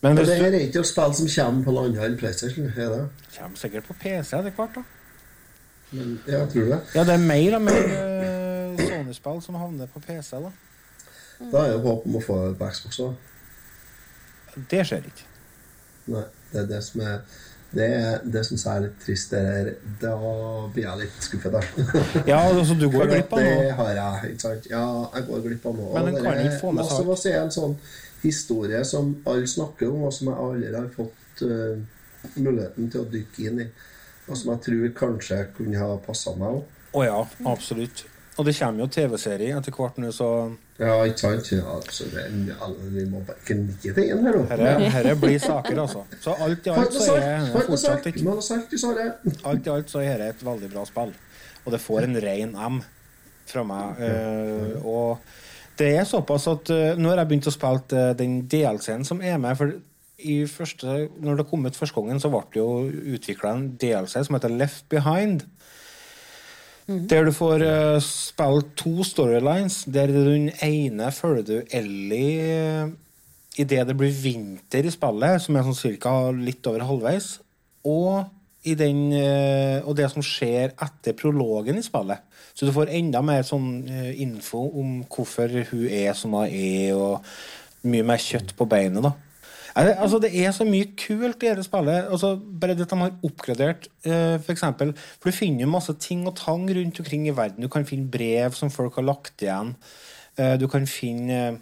Men 0.05 0.13
Men 0.13 0.21
det 0.21 0.35
her 0.37 0.51
er 0.51 0.67
ikke 0.67 0.83
et 0.83 0.89
spill 0.91 1.15
som 1.17 1.31
kommer 1.33 1.65
på 1.65 1.73
landhandel 1.73 2.19
PlayStation, 2.19 2.69
er 2.69 2.93
det? 2.93 3.01
kommer 3.39 3.57
sikkert 3.57 3.89
på 3.89 3.97
PC 4.03 4.37
etter 4.37 4.53
hvert, 4.59 4.77
da. 4.77 4.85
Men, 5.97 6.13
ja, 6.27 6.43
tror 6.45 6.51
tror 6.51 6.69
det. 6.75 6.79
Ja, 6.93 7.07
det 7.07 7.17
er 7.17 7.25
mer 7.25 7.57
og 7.57 7.65
mer 7.65 7.91
eh, 7.97 8.85
Sony-spill 8.85 9.41
som 9.41 9.57
havner 9.57 9.89
på 9.89 10.03
PC, 10.05 10.43
da. 10.45 10.53
Da 11.39 11.63
er 11.63 11.73
jo 11.73 11.81
håp 11.87 12.05
om 12.05 12.19
å 12.19 12.25
få 12.27 12.37
det 12.43 12.55
på 12.59 12.69
Xbox 12.69 13.01
òg. 13.07 13.17
Det 14.69 14.85
skjer 14.85 15.09
ikke. 15.09 15.29
Nei, 16.13 16.25
det 16.51 16.67
er 16.67 16.73
det 16.75 16.85
som 16.85 17.01
er 17.01 17.21
Det, 17.67 17.87
det 18.31 18.41
syns 18.47 18.63
jeg 18.63 18.79
er 18.79 18.83
litt 18.85 18.99
trist. 19.03 19.33
Det 19.33 19.39
er, 19.59 19.69
da 20.01 20.13
blir 20.73 20.85
jeg 20.85 21.01
litt 21.01 21.25
skuffet, 21.25 21.57
da. 21.57 21.61
Ja, 22.29 22.39
altså, 22.47 22.77
du 22.79 22.87
går 22.93 23.11
glipp 23.11 23.33
av 23.35 23.43
det 23.43 23.73
har 23.79 23.91
jeg, 23.97 24.33
ikke 24.33 24.45
sant? 24.45 24.69
Ja, 24.71 24.85
jeg 25.17 25.27
går 25.27 25.43
glipp 25.49 25.67
av 25.67 25.75
noe. 25.81 25.91
Men 25.97 26.15
den 26.15 26.23
kan 26.23 26.41
ikke 26.45 26.61
få 26.61 26.73
med 26.77 26.87
seg 26.87 27.33
er 27.33 27.41
en 27.43 27.53
sånn 27.53 27.75
historie 28.23 28.81
som 28.87 29.11
alle 29.27 29.49
snakker 29.49 29.91
om, 29.91 30.07
og 30.07 30.15
som 30.15 30.31
jeg 30.31 30.47
aldri 30.47 30.73
har 30.77 30.89
fått 30.95 31.43
uh, 31.45 31.75
muligheten 32.39 32.89
til 32.93 33.03
å 33.03 33.09
dykke 33.11 33.49
inn 33.49 33.63
i. 33.67 33.69
Og 34.27 34.39
som 34.39 34.53
jeg 34.55 34.63
tror 34.65 34.93
kanskje 34.97 35.43
kunne 35.57 35.79
ha 35.79 35.99
passa 36.03 36.33
meg 36.39 36.59
òg. 36.59 36.77
Å 36.97 37.03
ja, 37.03 37.19
absolutt. 37.51 38.07
Og 38.37 38.45
det 38.45 38.53
kommer 38.53 38.83
jo 38.83 38.87
TV-serie 38.93 39.55
etter 39.57 39.73
hvert 39.73 39.95
nå, 40.01 40.11
så 40.13 40.27
Ja, 40.77 40.99
ikke 41.09 41.23
sant? 41.23 41.47
Ja, 41.55 41.63
altså, 41.79 42.05
det, 42.13 42.25
alle, 42.61 42.89
vi 42.93 43.05
må 43.09 43.23
bare 43.25 43.57
nikke 43.57 43.93
til 43.95 44.11
inn 44.13 44.27
her, 44.27 44.37
nå. 44.37 44.43
herre, 44.51 44.91
herre 44.93 45.15
blir 45.17 45.39
saker, 45.41 45.79
altså. 45.81 46.03
Så 46.21 46.35
alt 46.45 46.69
i 46.69 46.73
alt 46.73 46.93
så 46.93 47.15
er 47.15 47.47
det 47.47 47.63
fortsatt 47.65 48.11
ikke! 48.11 48.35
Alt 49.49 49.65
i 49.65 49.73
alt 49.73 49.89
så 49.89 50.05
er 50.05 50.21
dette 50.21 50.35
et 50.35 50.45
veldig 50.45 50.69
bra 50.75 50.85
spill. 50.85 51.15
Og 51.65 51.73
det 51.73 51.81
får 51.81 52.05
en 52.05 52.21
ren 52.23 52.53
M 52.69 52.79
fra 53.47 53.65
meg. 53.67 53.99
Uh, 54.05 54.85
og 54.85 55.79
det 55.79 55.91
er 55.97 56.07
såpass 56.07 56.47
at 56.51 56.71
uh, 56.73 56.93
nå 56.99 57.09
har 57.11 57.23
jeg 57.23 57.31
begynt 57.31 57.49
å 57.49 57.55
spille 57.55 57.97
uh, 57.97 58.13
den 58.17 58.39
DLC-en 58.49 59.05
som 59.07 59.23
er 59.23 59.41
med. 59.41 59.57
for 59.57 59.73
i 60.17 60.47
første, 60.49 61.09
når 61.21 61.41
det 61.41 61.49
kom 61.49 61.65
ut 61.65 61.75
første 61.77 61.93
gangen, 61.99 62.19
så 62.19 62.31
ble 62.33 62.41
det 62.53 62.57
jo 62.57 63.17
utvikla 63.17 63.51
en 63.53 63.67
DLC 63.77 64.23
som 64.25 64.37
heter 64.37 64.53
Left 64.53 64.87
Behind. 64.89 65.45
Der 66.87 67.27
du 67.27 67.33
får 67.35 67.63
uh, 67.67 67.97
spille 67.99 68.63
to 68.79 69.03
storylines. 69.03 69.81
Der 69.91 70.07
den 70.07 70.47
ene 70.63 71.11
følger 71.11 71.43
du 71.43 71.75
Ellie 71.75 72.85
uh, 72.85 72.93
idet 73.59 73.87
det 73.89 73.97
blir 73.97 74.13
vinter 74.13 74.87
i 74.87 74.93
spillet, 74.93 75.41
som 75.43 75.57
er 75.57 75.67
sånn 75.67 75.75
cirka 75.75 76.13
litt 76.31 76.63
over 76.69 76.85
halvveis. 76.87 77.33
Og, 77.87 78.23
i 78.63 78.77
den, 78.79 79.09
uh, 79.11 79.83
og 79.83 79.97
det 79.99 80.07
som 80.13 80.23
skjer 80.23 80.71
etter 80.71 81.17
prologen 81.19 81.79
i 81.79 81.83
spillet. 81.83 82.23
Så 82.55 82.65
du 82.65 82.71
får 82.73 82.93
enda 82.95 83.19
mer 83.25 83.43
sånn 83.47 83.69
uh, 83.89 84.11
info 84.15 84.63
om 84.79 85.01
hvorfor 85.11 85.59
hun 85.73 85.87
er 85.91 86.15
som 86.15 86.39
hun 86.39 86.47
er, 86.47 86.95
og 86.95 87.87
mye 87.87 88.07
mer 88.07 88.23
kjøtt 88.23 88.55
på 88.55 88.67
beinet. 88.69 89.03
da. 89.03 89.11
Eh, 89.77 89.93
Altså, 90.01 90.19
det 90.19 90.31
er 90.33 90.51
så 90.55 90.65
mye 90.65 90.87
kult 90.97 91.43
i 91.43 91.51
dette 91.51 91.63
spillet. 91.67 92.07
Altså, 92.09 92.35
bare 92.37 92.73
det 92.75 92.87
de 92.89 92.97
har 92.97 93.11
oppgradert, 93.23 93.87
eh, 94.05 94.37
for 94.41 94.51
eksempel. 94.55 94.93
For 95.21 95.29
du 95.29 95.37
finner 95.37 95.61
jo 95.65 95.71
masse 95.71 95.93
ting 96.01 96.25
og 96.27 96.35
tang 96.35 96.65
rundt 96.69 96.99
omkring 96.99 97.27
i 97.27 97.35
verden. 97.35 97.61
Du 97.61 97.67
kan 97.69 97.85
finne 97.85 98.09
brev 98.09 98.53
som 98.57 98.69
folk 98.73 98.95
har 98.95 99.03
lagt 99.03 99.37
igjen. 99.45 99.75
Eh, 100.37 100.57
du 100.57 100.67
kan 100.67 100.85
finne 100.89 101.37
eh, 101.53 101.57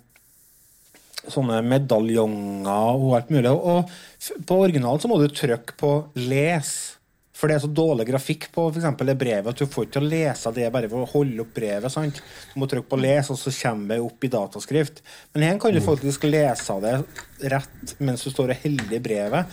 sånne 1.27 1.61
medaljonger 1.65 2.99
og 3.01 3.15
alt 3.17 3.29
mulig. 3.33 3.51
Og 3.51 3.89
f- 4.21 4.37
på 4.45 4.59
originalen 4.63 5.01
så 5.01 5.09
må 5.09 5.17
du 5.19 5.27
trykke 5.27 5.75
på 5.77 5.93
'les'. 6.15 6.94
For 7.35 7.51
det 7.51 7.57
er 7.57 7.63
så 7.65 7.71
dårlig 7.75 8.05
grafikk 8.07 8.47
på 8.53 8.69
for 8.69 8.79
eksempel 8.79 9.09
det 9.11 9.17
brevet 9.19 9.49
at 9.51 9.59
du 9.59 9.67
får 9.67 9.85
ikke 9.85 9.95
til 9.97 10.05
å 10.05 10.13
lese 10.13 10.51
det 10.55 10.69
bare 10.71 10.91
ved 10.91 11.03
å 11.03 11.11
holde 11.11 11.41
opp 11.43 11.51
brevet. 11.57 11.91
sant? 11.91 12.21
Du 12.53 12.59
må 12.61 12.69
trykke 12.71 12.87
på 12.87 13.01
'les', 13.01 13.31
og 13.31 13.37
så 13.39 13.51
kommer 13.59 13.95
det 13.95 14.05
opp 14.05 14.23
i 14.23 14.31
dataskrift. 14.31 15.01
Men 15.33 15.43
her 15.43 15.59
kan 15.59 15.73
du 15.73 15.81
faktisk 15.83 16.23
lese 16.23 16.79
det 16.81 17.03
rett 17.51 17.99
mens 17.99 18.23
du 18.23 18.29
står 18.31 18.55
og 18.55 18.61
holder 18.63 18.95
i 18.95 18.99
brevet. 18.99 19.45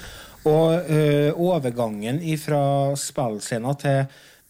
Og 0.45 0.91
øh, 0.91 1.39
overgangen 1.39 2.39
fra 2.39 2.97
spillscener 2.97 3.75
til 3.75 4.05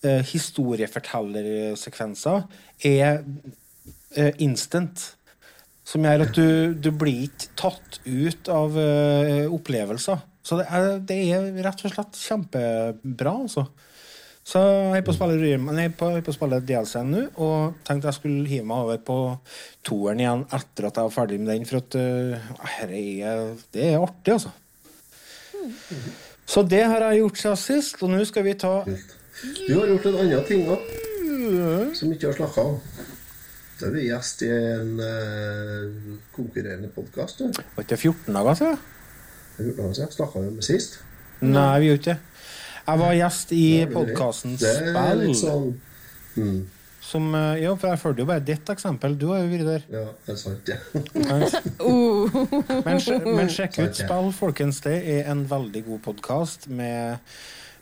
øh, 0.04 0.20
historiefortellersekvenser 0.20 2.42
er 2.84 3.18
øh, 4.16 4.32
instant. 4.38 5.16
Som 5.84 6.04
gjør 6.04 6.20
at 6.22 6.36
du, 6.36 6.74
du 6.74 6.90
blir 6.94 7.22
ikke 7.26 7.48
tatt 7.58 8.00
ut 8.06 8.48
av 8.48 8.76
opplevelser. 9.50 10.16
Så 10.42 10.58
det 10.58 10.66
er, 10.74 10.98
det 11.06 11.18
er 11.30 11.48
rett 11.64 11.84
og 11.86 11.94
slett 11.94 12.18
kjempebra, 12.18 13.34
altså. 13.46 13.66
Så 14.42 14.58
jeg 14.58 14.98
er 14.98 15.04
på 15.06 15.12
å 15.12 15.14
spille, 15.14 15.36
Rym- 15.38 15.68
nei, 15.70 15.84
på, 15.94 16.08
jeg 16.10 16.18
er 16.18 16.24
på 16.26 16.32
å 16.32 16.34
spille 16.34 16.58
DLC-en 16.66 17.12
nå, 17.14 17.20
og 17.44 17.76
tenkte 17.86 18.10
jeg 18.10 18.18
skulle 18.18 18.48
hive 18.50 18.66
meg 18.66 18.88
over 18.88 18.98
på 19.06 19.18
toeren 19.86 20.22
igjen 20.24 20.42
etter 20.58 20.88
at 20.88 20.98
jeg 20.98 21.06
var 21.06 21.14
ferdig 21.14 21.38
med 21.38 21.52
den, 21.52 21.66
for 21.68 21.78
at 21.78 21.94
uh, 21.94 22.48
er, 22.82 22.96
det 23.76 23.86
er 23.86 24.02
artig, 24.02 24.34
altså. 24.34 24.50
Så 26.52 26.64
det 26.66 26.82
har 26.82 27.06
jeg 27.06 27.20
gjort 27.20 27.38
siden 27.38 27.60
sist, 27.62 28.02
og 28.02 28.10
nå 28.10 28.24
skal 28.26 28.42
vi 28.48 28.56
ta 28.58 28.72
Du 28.82 29.76
har 29.78 29.86
gjort 29.92 30.08
en 30.10 30.18
annen 30.24 30.42
ting 30.48 30.66
òg, 30.66 30.90
som 31.94 32.10
vi 32.10 32.18
ikke 32.18 32.32
har 32.32 32.40
snakka 32.40 32.66
om. 32.72 32.80
Du 33.78 33.86
er 33.92 34.02
gjest 34.08 34.42
i 34.46 34.50
en 34.50 34.98
uh, 34.98 36.18
konkurrerende 36.34 36.90
podkast. 36.94 37.46
Var 37.46 37.86
ikke 37.86 37.94
det 37.94 38.02
14 38.02 38.40
dager 38.40 38.58
siden? 38.58 38.82
Snakka 39.56 40.40
vi 40.40 40.48
om 40.48 40.56
det 40.56 40.64
sist? 40.66 40.98
Nei, 41.42 41.80
vi 41.80 41.86
gjorde 41.90 42.00
ikke 42.00 42.12
det. 42.12 42.20
Jeg 42.82 42.98
var 42.98 43.12
gjest 43.14 43.52
i 43.54 43.86
podkasten 43.92 44.56
Spill. 44.58 45.34
sånn 45.38 45.68
mm, 46.34 46.60
Som, 47.02 47.34
eh, 47.38 47.60
ja, 47.62 47.74
for 47.78 47.88
jeg 47.92 48.00
følte 48.02 48.20
jo 48.24 48.28
bare 48.30 48.42
ditt 48.46 48.66
eksempel. 48.74 49.10
Du 49.18 49.26
har 49.30 49.38
jo 49.42 49.48
vært 49.52 49.66
der. 49.68 49.82
Ja, 49.92 50.04
det 50.26 50.32
er 50.34 50.38
sant, 50.40 50.64
ja. 50.70 50.76
Men, 52.86 52.96
men 53.36 53.48
sjekk 53.52 53.74
ut 53.80 53.86
ja. 53.86 53.92
Spill, 54.04 54.28
folkens. 54.34 54.76
Det 54.84 54.96
er 55.16 55.22
en 55.30 55.42
veldig 55.50 55.82
god 55.90 56.00
podkast 56.06 56.60
med 56.70 57.02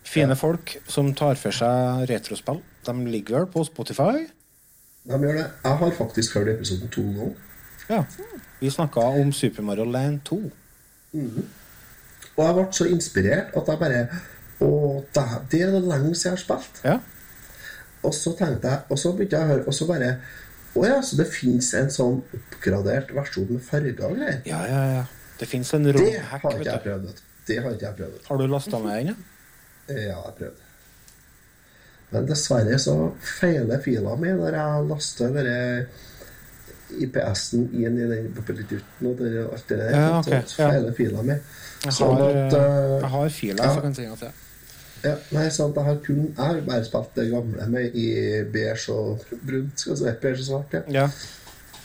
fine 0.09 0.37
folk 0.37 0.66
som 0.89 1.14
tar 1.16 1.35
for 1.41 1.53
seg 1.55 2.07
retrospill. 2.11 2.59
De 2.89 2.93
ligger 3.12 3.33
vel 3.43 3.49
på 3.53 3.61
Spotify. 3.68 4.16
De 5.05 5.16
gjør 5.16 5.37
det. 5.37 5.47
Jeg 5.64 5.75
har 5.85 5.91
faktisk 5.97 6.29
hørt 6.37 6.49
episoden 6.57 6.89
to 6.93 7.03
ganger. 7.05 7.35
Ja. 7.91 8.03
Vi 8.61 8.68
snakka 8.73 9.01
om 9.21 9.33
Super 9.37 9.62
Mario 9.64 9.85
Land 9.89 10.16
2. 10.29 10.37
Og 12.41 12.47
jeg 12.47 12.57
ble 12.57 12.64
så 12.72 12.86
inspirert 12.88 13.57
at 13.61 13.68
jeg 13.68 13.80
bare 13.84 14.03
Å, 14.61 14.68
det, 15.16 15.24
det 15.53 15.61
er 15.66 15.70
det 15.76 15.80
lenge 15.88 16.14
siden 16.14 16.30
jeg 16.30 16.36
har 16.36 16.41
spilt. 16.43 16.80
Ja. 16.84 16.97
Og 18.05 18.14
så 18.16 18.32
tenkte 18.36 18.68
jeg, 18.72 18.82
og 18.93 18.99
så 19.01 19.12
begynte 19.16 19.36
jeg 19.38 19.45
å 19.45 19.51
høre, 19.55 19.64
og 19.68 19.76
så 19.76 19.86
bare 19.88 20.11
Å 20.76 20.84
ja, 20.86 20.99
så 21.05 21.16
det 21.20 21.26
fins 21.32 21.68
en 21.76 21.88
sånn 21.93 22.18
oppgradert 22.36 23.12
versjon 23.16 23.49
med 23.51 23.64
farger 23.66 24.05
og 24.09 24.16
greier. 24.18 24.41
ja, 24.49 24.61
ja, 24.70 24.82
ja. 24.99 25.05
Det 25.41 25.49
fins 25.49 25.70
en 25.74 25.86
Det 25.88 25.95
romhack. 25.97 26.43
har 26.45 26.57
ikke 26.59 26.68
jeg 26.70 26.82
prøvd. 26.84 27.20
Det 27.49 27.57
har 27.64 27.72
ikke 27.76 27.86
jeg 27.86 27.97
prøvd. 28.03 28.18
Har 28.28 28.38
du 28.38 28.47
lasta 28.53 28.78
ned 28.84 29.07
den? 29.09 29.24
ja? 29.88 29.97
Jeg 29.97 30.34
prøvde. 30.38 30.66
Men 32.11 32.26
dessverre 32.28 32.78
så 32.82 32.95
feiler 33.38 33.80
fila 33.84 34.16
mi 34.20 34.32
når 34.36 34.57
jeg 34.59 34.86
laster 34.91 35.32
bare 35.34 35.57
IPS-en 37.07 37.66
inn 37.76 37.99
i 37.99 38.07
den 38.11 38.30
poppelutten 38.36 39.11
og 39.11 39.18
det, 39.20 39.32
alt 39.47 39.66
det 39.68 39.80
der. 39.80 39.91
Ja, 39.97 40.07
okay. 40.18 40.43
så 40.47 40.70
hele 40.70 40.95
fila 40.97 41.24
mi. 41.26 41.36
Jeg 41.80 41.97
Sånn 41.97 42.16
har, 42.18 42.38
at 42.45 42.55
uh, 42.55 42.95
jeg 43.01 43.12
har 43.14 43.34
fila, 43.34 43.64
ja. 43.64 43.74
så 43.74 43.84
kan 43.84 43.95
jeg 43.97 44.18
si 44.18 44.26
at 44.28 44.47
ja, 45.01 45.14
Nei, 45.32 45.47
sant, 45.49 45.78
jeg 45.78 45.86
har 45.86 46.01
kun 46.05 46.18
Jeg 46.26 46.36
har 46.36 46.59
bare 46.66 46.84
spilt 46.84 47.14
det 47.16 47.30
gamle 47.30 47.68
med 47.72 47.95
i 47.97 48.09
beige 48.53 48.93
og 48.93 49.22
brunt, 49.49 49.80
skal 49.80 49.97
si. 49.97 50.16
Beige 50.22 50.43
og 50.43 50.49
svart, 50.51 50.76
ja. 50.76 50.82
Ja. 50.99 51.07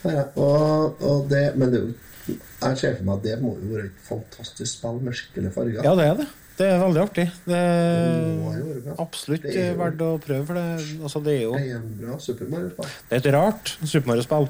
Ja, 0.05 0.25
og, 0.37 0.99
og 1.01 1.29
det, 1.31 1.45
men 1.57 1.71
det, 1.73 1.79
jeg 2.27 2.77
ser 2.77 2.97
for 2.97 3.07
meg 3.07 3.21
at 3.21 3.23
det 3.25 3.37
må 3.41 3.55
jo 3.57 3.71
være 3.71 3.87
et 3.87 4.01
fantastisk 4.05 4.77
spill 4.77 4.99
med 5.01 5.15
skikkelige 5.17 5.53
farger. 5.55 5.79
ja, 5.85 5.95
det 5.97 6.09
er 6.09 6.19
det. 6.19 6.27
Det 6.55 6.67
er 6.71 6.77
veldig 6.79 7.01
artig. 7.01 7.25
Det 7.43 7.57
er 7.57 8.99
absolutt 9.03 9.43
Det 9.43 9.55
er 9.59 9.73
verdt 9.79 10.03
å 10.05 10.11
prøve, 10.23 10.45
for 10.47 10.59
det, 10.59 10.67
altså, 11.01 11.21
det 11.25 11.33
er 11.33 11.41
jo 11.41 11.55
Det 11.57 11.65
er 11.65 11.81
en 11.81 11.89
bra 11.99 12.19
Super 12.23 12.51
Mario-spill. 12.51 12.93
det 13.09 13.17
er 13.17 13.23
et 13.23 13.33
rart 13.35 13.73
Super 13.81 14.11
Mario-spill. 14.11 14.47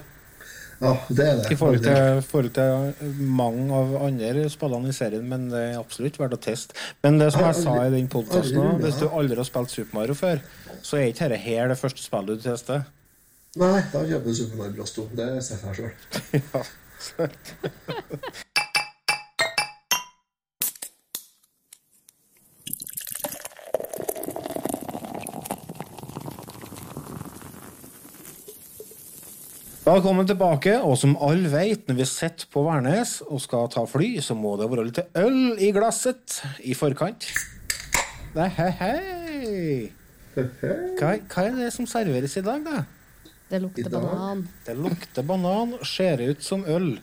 Ja, 0.82 0.92
det 1.08 1.26
er 1.26 1.38
det. 1.40 1.52
I 1.52 1.58
forhold 1.60 1.84
til, 1.86 2.22
forhold 2.28 2.52
til 2.56 3.14
mange 3.40 3.68
av 3.76 3.94
andre 4.04 4.48
spillene 4.52 4.92
i 4.92 4.96
serien, 4.96 5.24
men 5.30 5.48
det 5.52 5.62
er 5.70 5.78
absolutt 5.80 6.20
verdt 6.20 6.36
å 6.36 6.42
teste. 6.48 6.76
Men 7.06 7.20
det 7.22 7.32
som 7.34 7.46
jeg 7.48 7.60
sa 7.62 7.76
i 7.86 7.94
den 7.94 8.10
podkasten 8.12 8.82
hvis 8.84 9.00
du 9.00 9.08
aldri 9.08 9.40
har 9.40 9.48
spilt 9.48 9.72
Super 9.72 10.02
Mario 10.02 10.18
før, 10.20 10.44
så 10.82 11.00
er 11.00 11.12
ikke 11.12 11.30
dette 11.32 11.44
her 11.46 11.72
det 11.72 11.80
første 11.80 12.04
spillet 12.04 12.42
du 12.42 12.50
tester. 12.50 12.84
Nei, 13.56 13.80
da 13.94 14.04
kjøper 14.04 14.28
du 14.28 14.36
Super 14.36 14.60
Mario 14.60 14.76
Bros. 14.82 14.92
2. 14.98 15.08
Det 15.16 15.30
ser 15.48 15.64
jeg 15.64 15.76
sjøl. 15.80 15.94
Velkommen 29.86 30.26
tilbake. 30.26 30.80
Og 30.82 30.96
som 30.98 31.12
alle 31.22 31.46
vet, 31.52 31.84
når 31.86 32.00
vi 32.00 32.06
sitter 32.10 32.48
på 32.50 32.64
Værnes 32.66 33.20
og 33.22 33.38
skal 33.44 33.68
ta 33.70 33.84
fly, 33.86 34.16
så 34.18 34.34
må 34.34 34.56
det 34.58 34.66
være 34.72 34.86
litt 34.88 35.02
øl 35.22 35.62
i 35.62 35.70
glasset 35.76 36.40
i 36.66 36.74
forkant. 36.74 37.28
Nei, 38.34 38.48
hei, 38.58 38.72
hei. 38.80 39.92
Hva, 40.34 41.12
hva 41.30 41.46
er 41.46 41.62
det 41.62 41.70
som 41.78 41.86
serveres 41.86 42.34
i 42.34 42.44
dag, 42.48 42.66
da? 42.66 42.82
Det 43.52 43.62
lukter 43.62 43.94
banan. 43.94 44.44
Det 44.66 44.74
lukter 44.74 45.30
banan, 45.30 45.78
ser 45.86 46.26
ut 46.32 46.42
som 46.42 46.66
øl. 46.66 46.96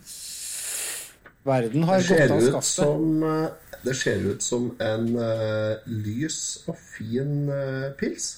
Verden 1.46 1.86
har 1.86 2.02
gått 2.02 2.34
av 2.34 2.46
skaftet. 2.50 2.74
som 2.82 3.26
eh, 3.30 3.76
Det 3.86 3.94
ser 3.98 4.26
ut 4.26 4.42
som 4.42 4.72
en 4.82 5.12
uh, 5.22 5.78
lys 5.86 6.64
og 6.66 6.82
fin 6.96 7.46
uh, 7.46 7.92
pils. 7.94 8.32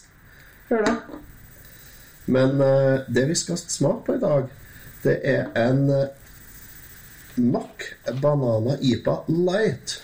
Gjør 0.69 0.85
det. 0.85 0.99
Men 2.27 2.61
eh, 2.61 3.05
det 3.09 3.27
vi 3.29 3.37
skal 3.37 3.61
smake 3.61 4.07
på 4.07 4.17
i 4.17 4.23
dag, 4.23 4.49
det 5.05 5.19
er 5.29 5.51
en 5.61 5.83
uh, 5.91 6.07
Mack 7.37 7.91
Banana 8.23 8.79
IPA 8.81 9.19
Light. 9.29 9.99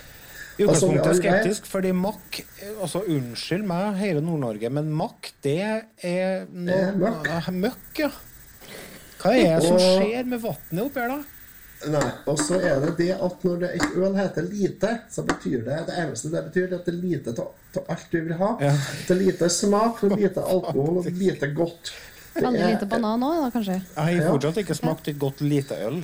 I 0.59 0.67
utgangspunktet 0.67 1.07
altså, 1.07 1.23
skeptisk, 1.23 1.69
fordi 1.73 1.93
Mack 1.97 2.43
altså 2.83 3.01
Unnskyld 3.09 3.65
meg, 3.65 3.95
hele 3.97 4.21
Nord-Norge, 4.21 4.69
men 4.77 4.91
Mack, 4.93 5.31
det 5.41 5.63
er 6.05 6.45
noe 6.53 7.41
møkk. 7.57 8.03
Ja. 8.03 8.11
Hva 9.21 9.33
er 9.37 9.57
det 9.57 9.69
som 9.71 9.81
skjer 9.81 10.29
med 10.29 10.43
vannet 10.45 10.83
oppi 10.85 11.01
her, 11.01 11.15
da? 11.17 11.40
Nei, 11.89 12.09
og 12.29 12.37
så 12.37 12.59
er 12.61 12.83
det 12.83 12.91
det 12.99 13.13
at 13.17 13.45
når 13.47 13.61
det 13.63 13.69
et 13.79 13.95
øl 13.97 14.17
heter 14.19 14.45
lite, 14.45 14.91
så 15.09 15.23
betyr 15.25 15.63
det 15.65 15.79
det 15.89 15.95
eneste 16.03 16.29
det 16.29 16.43
betyr, 16.51 16.67
det 16.69 16.81
at 16.83 16.89
det 16.91 16.93
er 16.93 16.99
lite 17.01 17.33
av 17.33 17.87
alt 17.95 18.11
du 18.13 18.19
vil 18.19 18.35
ha. 18.37 18.51
Ja. 18.61 18.73
Det 19.07 19.15
er 19.15 19.21
lite 19.23 19.49
smak, 19.49 20.03
det 20.03 20.11
er 20.11 20.21
lite 20.27 20.45
alkohol 20.45 21.01
og 21.01 21.09
lite 21.09 21.49
godt. 21.57 21.93
Det 22.35 22.45
Veldig 22.45 22.67
lite 22.75 22.89
banan 22.91 23.25
òg, 23.25 23.39
da, 23.47 23.49
kanskje. 23.55 23.79
Jeg 23.97 24.21
har 24.21 24.29
fortsatt 24.29 24.61
ikke 24.61 24.77
smakt 24.77 25.09
et 25.09 25.19
godt 25.19 25.41
lite 25.41 25.79
øl. 25.87 26.03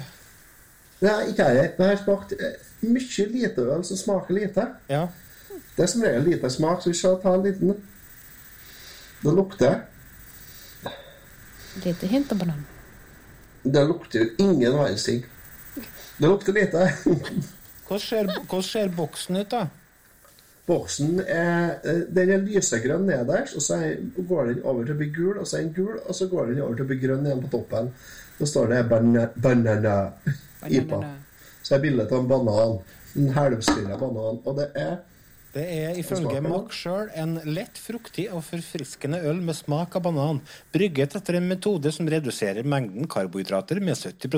Nei, 1.05 1.19
ikke 1.35 1.51
jeg. 1.53 1.75
Men 1.77 1.91
jeg 1.91 1.99
har 1.99 2.03
smakt 2.07 2.33
eh, 2.39 2.57
mye 2.89 3.29
lite 3.35 3.69
øl 3.77 3.85
som 3.85 4.01
smaker 4.01 4.39
lite. 4.39 4.67
Ja. 4.89 5.05
Det 5.77 5.85
er 5.85 5.93
som 5.93 6.09
regel 6.09 6.25
lite 6.31 6.51
smak, 6.51 6.81
så 6.83 6.91
vi 6.91 6.97
skal 6.97 7.21
ta 7.21 7.37
en 7.37 7.45
liten. 7.45 7.77
Det 9.21 9.33
lukter 9.37 9.83
Lite 11.85 12.09
hint 12.09 12.31
av 12.33 12.39
banan. 12.41 12.65
Det 13.63 13.83
lukter 13.85 14.23
jo 14.23 14.29
ingen 14.41 14.79
verdens 14.79 15.05
ting. 15.05 15.25
Det 16.17 16.29
lukter 16.29 16.53
lite. 16.53 16.93
Hvordan 17.87 18.01
ser, 18.01 18.31
hvordan 18.49 18.63
ser 18.63 18.89
boksen 18.97 19.37
ut, 19.37 19.51
da? 19.51 19.67
Boksen 20.67 21.21
er, 21.23 21.77
eh, 21.87 22.01
den 22.11 22.31
er 22.35 22.43
lysegrønn 22.43 23.05
nederst, 23.07 23.55
og 23.55 23.63
så 23.63 23.79
går 24.17 24.49
den 24.51 24.63
over 24.65 24.87
til 24.87 24.97
å 24.97 24.99
bli 24.99 25.11
gul, 25.15 25.37
og 25.39 25.47
så 25.47 25.61
er 25.61 25.67
den 25.69 25.75
gul, 25.77 25.99
og 26.01 26.17
så 26.17 26.27
går 26.31 26.51
den 26.51 26.63
over 26.65 26.75
til 26.75 26.87
å 26.87 26.91
bli 26.91 26.99
grønn 27.05 27.29
igjen 27.29 27.45
på 27.45 27.53
toppen. 27.53 27.93
Da 28.39 28.47
står 28.47 28.73
det 28.73 28.81
banana, 28.91 29.29
'banana 29.37 30.13
IPA'. 30.67 31.05
Så 31.63 31.75
er 31.75 31.85
bildet 31.85 32.13
av 32.13 32.19
en 32.19 32.29
banan. 32.29 32.79
En 33.17 33.29
halvsyrra 33.29 33.99
banan. 33.99 34.41
Og 34.45 34.57
det 34.57 34.71
er 34.75 34.99
Det 35.55 35.65
er 35.73 35.95
ifølge? 35.97 36.41
Mack 36.43 36.73
sjøl 36.73 37.09
en 37.15 37.41
lett 37.45 37.79
fruktig 37.79 38.27
og 38.31 38.43
forfriskende 38.45 39.23
øl 39.25 39.41
med 39.41 39.57
smak 39.57 39.97
av 39.97 40.03
banan, 40.03 40.43
brygget 40.73 41.17
etter 41.17 41.39
en 41.39 41.49
metode 41.49 41.93
som 41.93 42.07
reduserer 42.07 42.63
mengden 42.63 43.09
karbohydrater 43.09 43.81
med 43.81 43.97
70 43.97 44.29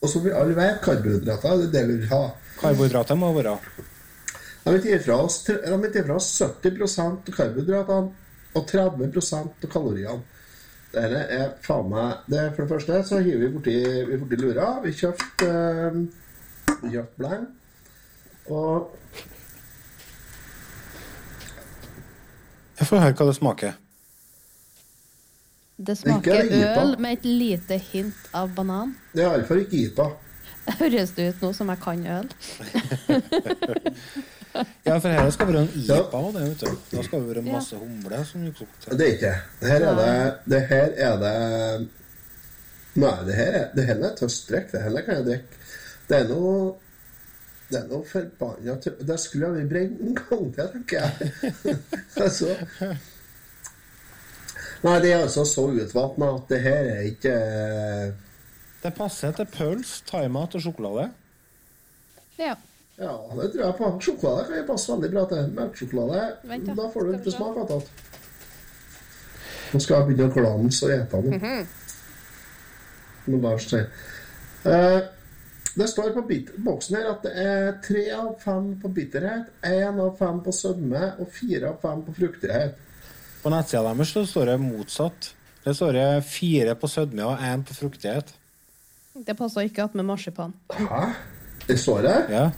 Og 0.00 0.08
som 0.08 0.24
vi 0.24 0.32
alle 0.32 0.56
vet, 0.56 0.80
karbohydrater 0.84 1.60
det 1.60 1.66
er 1.68 1.72
det 1.74 1.84
vi 1.88 1.96
vil 2.00 2.12
ha. 2.12 2.22
Karbohydrater 2.60 3.18
må 3.20 3.34
være 3.36 3.58
De 4.64 4.72
gir 4.76 4.84
gi 4.84 4.98
fra 5.04 5.16
oss, 5.24 5.42
de 5.44 6.04
fra 6.06 6.16
oss 6.16 6.28
70 6.40 6.98
av 7.00 7.18
karbohydratene 7.36 8.10
og 8.56 8.66
30 8.68 9.20
av 9.36 9.68
kaloriene. 9.72 10.22
Dette 10.90 11.20
er 11.30 11.52
faen 11.62 11.86
meg 11.86 12.24
det 12.26 12.48
For 12.56 12.64
det 12.64 12.70
første 12.72 13.02
så 13.06 13.20
hiver 13.22 13.44
vi 13.44 13.50
borti, 13.54 13.74
lura. 14.40 14.70
Vi 14.82 14.94
kjøpte 14.98 15.46
øh, 15.46 16.00
kjøpt 16.90 17.20
bleng. 17.20 17.46
Og 18.50 18.96
Jeg 22.80 22.88
får 22.88 23.04
høre 23.04 23.14
hva 23.20 23.28
det 23.28 23.36
smaker. 23.36 23.78
Det 25.86 25.96
smaker 25.96 26.42
øl 26.52 26.96
med 27.00 27.12
et 27.18 27.24
lite 27.24 27.78
hint 27.90 28.26
av 28.36 28.50
banan. 28.54 28.92
det 29.14 29.24
er 29.24 29.30
iallfall 29.30 29.62
ikke 29.64 29.78
IPA. 29.86 30.08
Høres 30.78 31.10
det 31.16 31.28
ut 31.30 31.40
nå 31.42 31.52
som 31.56 31.70
jeg 31.72 31.80
kan 31.82 32.06
øl? 32.18 32.28
Ja, 34.84 34.96
for 34.98 35.08
her 35.08 35.30
skal 35.30 35.46
være 35.46 35.60
en 35.62 35.68
Ja. 35.86 36.00
IPA 36.02 36.20
Ja. 36.20 36.30
det, 36.34 36.42
vet 36.48 36.60
du. 36.60 36.96
Da 36.96 37.02
skal 37.06 37.20
det 37.20 37.28
være 37.36 37.42
masse 37.52 37.76
humle. 37.76 38.24
Som 38.26 38.40
Det 38.44 39.00
er 39.00 39.12
ikke 39.12 39.26
det. 39.60 39.68
Her 39.68 39.80
er 39.80 39.94
det 40.00 40.34
Det 40.50 40.60
her 40.68 40.88
er 40.96 41.16
det 41.22 41.88
Nei, 42.94 43.24
det 43.26 43.34
her 43.34 43.52
er, 43.52 43.68
det 43.76 43.84
her 43.86 43.94
er 43.94 44.16
tøstdrikk. 44.18 44.72
Det 44.72 44.82
her 44.82 45.00
kan 45.06 45.14
jeg 45.14 45.24
drikke. 45.24 45.44
Det 46.08 46.16
er 46.18 46.28
noe 46.28 46.74
Det 47.70 47.78
er 47.78 47.86
noe 47.86 48.04
forbanna 48.04 48.74
Det 49.06 49.20
skulle 49.20 49.52
jeg 49.58 49.68
brent 49.70 50.00
en 50.00 50.14
gang 50.18 50.54
til, 50.54 50.68
tenker 50.72 50.96
jeg. 51.00 51.12
altså 52.24 52.56
Nei, 54.80 54.96
det 55.04 55.12
er 55.12 55.22
altså 55.26 55.44
så 55.44 55.66
utvatna 55.68 56.30
at 56.38 56.48
det 56.48 56.60
her 56.64 56.86
er 56.94 57.00
ikke 57.10 57.34
Det 58.80 58.92
passer 58.96 59.34
til 59.36 59.48
pølse, 59.52 60.00
thaimat 60.08 60.54
og 60.56 60.62
sjokolade. 60.64 61.10
Ja. 62.40 62.54
Ja, 63.00 63.12
det 63.36 63.50
tror 63.52 63.64
jeg 63.64 63.76
på. 63.76 63.90
Sjokolade 64.04 64.46
kan 64.48 64.66
passe 64.68 64.92
veldig 64.92 65.10
bra 65.12 65.26
til. 65.28 65.52
Melkesjokolade, 65.56 66.24
da, 66.48 66.74
da 66.78 66.88
får 66.94 67.06
du 67.06 67.12
ikke 67.18 67.34
smak 67.34 67.60
attåt. 67.60 67.92
Nå 69.70 69.80
skal 69.80 70.00
jeg 70.00 70.08
begynne 70.08 70.28
å 70.30 70.34
glanse 70.34 70.88
og 70.88 70.92
ete 70.96 71.22
den. 71.26 71.38
Mhm. 71.38 71.68
Må 73.30 73.40
bare 73.44 73.60
si. 73.62 73.80
Eh, 74.66 75.00
det 75.76 75.88
står 75.88 76.12
på 76.16 76.24
boksen 76.64 76.96
her 76.96 77.10
at 77.12 77.22
det 77.24 77.32
er 77.38 77.72
tre 77.84 78.04
av 78.16 78.32
fem 78.42 78.72
på 78.82 78.90
bitterhet, 78.96 79.52
én 79.62 80.00
av 80.02 80.16
fem 80.18 80.40
på 80.44 80.52
sødme 80.52 81.12
og 81.20 81.28
fire 81.32 81.70
av 81.70 81.78
fem 81.84 82.02
på 82.04 82.16
fruktighet. 82.16 82.74
På 83.42 83.50
nettsida 83.52 83.82
deres 83.94 84.14
står 84.30 84.46
det 84.52 84.58
motsatt. 84.60 85.30
Det 85.64 85.74
står 85.76 85.92
det 85.96 86.08
fire 86.24 86.74
på 86.74 86.88
sødme 86.88 87.24
og 87.24 87.38
én 87.44 87.62
på 87.64 87.74
fruktighet. 87.76 88.32
Det 89.26 89.34
passer 89.36 89.60
ikke 89.68 89.84
att 89.84 89.94
med 89.94 90.04
marsipan. 90.04 90.52
Hæ? 90.72 91.06
Det 91.66 91.76
står 91.78 92.02
det? 92.02 92.16
Ja. 92.30 92.50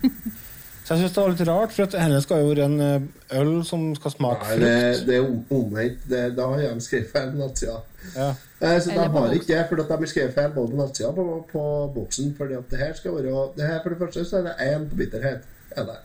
Så 0.84 0.94
jeg 0.94 1.00
syns 1.02 1.12
det 1.14 1.22
var 1.22 1.28
litt 1.30 1.48
rart, 1.48 1.72
for 1.72 1.82
at 1.86 1.92
denne 1.94 2.20
skal 2.22 2.40
jo 2.42 2.48
være 2.50 2.64
en 2.64 2.80
eh, 2.80 3.02
øl 3.38 3.50
som 3.64 3.84
skal 3.94 4.10
smake 4.10 4.48
Nei, 4.48 4.56
det, 4.58 5.06
det 5.06 5.16
er 5.16 5.26
om- 5.28 5.44
omvendt. 5.50 6.08
Da 6.36 6.46
har 6.50 6.58
jeg 6.60 6.82
skrevet 6.82 7.10
feil 7.12 7.30
på 7.30 7.38
nettsida. 7.38 7.76
Ja. 8.16 8.28
Eh, 8.60 8.80
Så 8.82 8.90
de 8.90 8.98
har 8.98 9.32
ikke 9.36 9.46
det, 9.52 9.60
for 9.68 9.82
at 9.82 9.88
de 9.88 9.96
har 10.00 10.10
skrevet 10.10 10.34
feil 10.34 10.50
både 10.56 10.70
på 10.74 10.76
nettsida 10.80 11.08
og 11.08 11.14
på, 11.14 11.26
på 11.52 11.62
boksen. 11.94 12.34
Fordi 12.38 12.54
at 12.58 12.70
det 12.70 12.78
her 12.82 12.92
skal 12.98 13.14
være 13.14 13.44
det 13.56 13.66
her 13.70 13.78
For 13.82 13.90
det 13.94 13.98
første 13.98 14.24
så 14.24 14.36
er 14.36 14.42
det 14.42 14.54
én 14.72 14.88
på 14.90 14.96
bitterhet. 14.96 15.40
Er 15.76 15.84
det. 15.84 15.96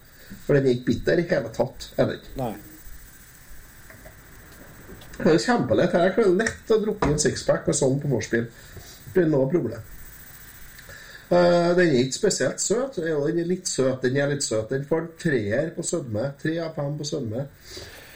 For 0.46 0.54
den 0.54 0.66
er 0.66 0.70
ikke 0.70 0.86
bitter 0.92 1.18
i 1.18 1.28
hele 1.30 1.50
tatt. 1.58 1.90
Er 1.98 2.06
det 2.06 2.20
ikke. 2.22 2.34
Nei. 2.38 2.54
Det 5.18 5.34
er 5.34 5.38
kjempelett. 5.41 5.91
Her 5.97 6.09
er 6.11 6.15
det 6.15 6.26
lett 6.43 6.74
å 6.74 6.80
drukke 6.84 7.11
en 7.11 7.20
sixpack 7.22 7.68
med 7.68 7.76
sånn 7.78 7.99
på 8.01 8.09
vorspiel. 8.11 8.47
Er 9.18 9.30
noe 9.32 9.47
problem. 9.49 9.82
Uh, 11.28 11.74
den 11.76 11.89
er 11.89 12.03
ikke 12.05 12.15
spesielt 12.22 12.61
søt. 12.63 12.99
Jo, 13.03 13.24
den 13.28 13.41
er 13.41 13.49
litt 13.49 13.68
søt. 13.68 14.01
Den 14.05 14.15
er 14.22 14.30
litt 14.32 14.45
søt. 14.45 14.70
Den 14.72 14.86
får 14.88 15.01
en 15.01 15.09
treer 15.20 15.72
på 15.76 15.84
sødme. 15.84 16.30
Tre 16.41 16.53
av 16.63 16.76
fem 16.78 16.93
på 17.01 17.07
sødme. 17.09 17.47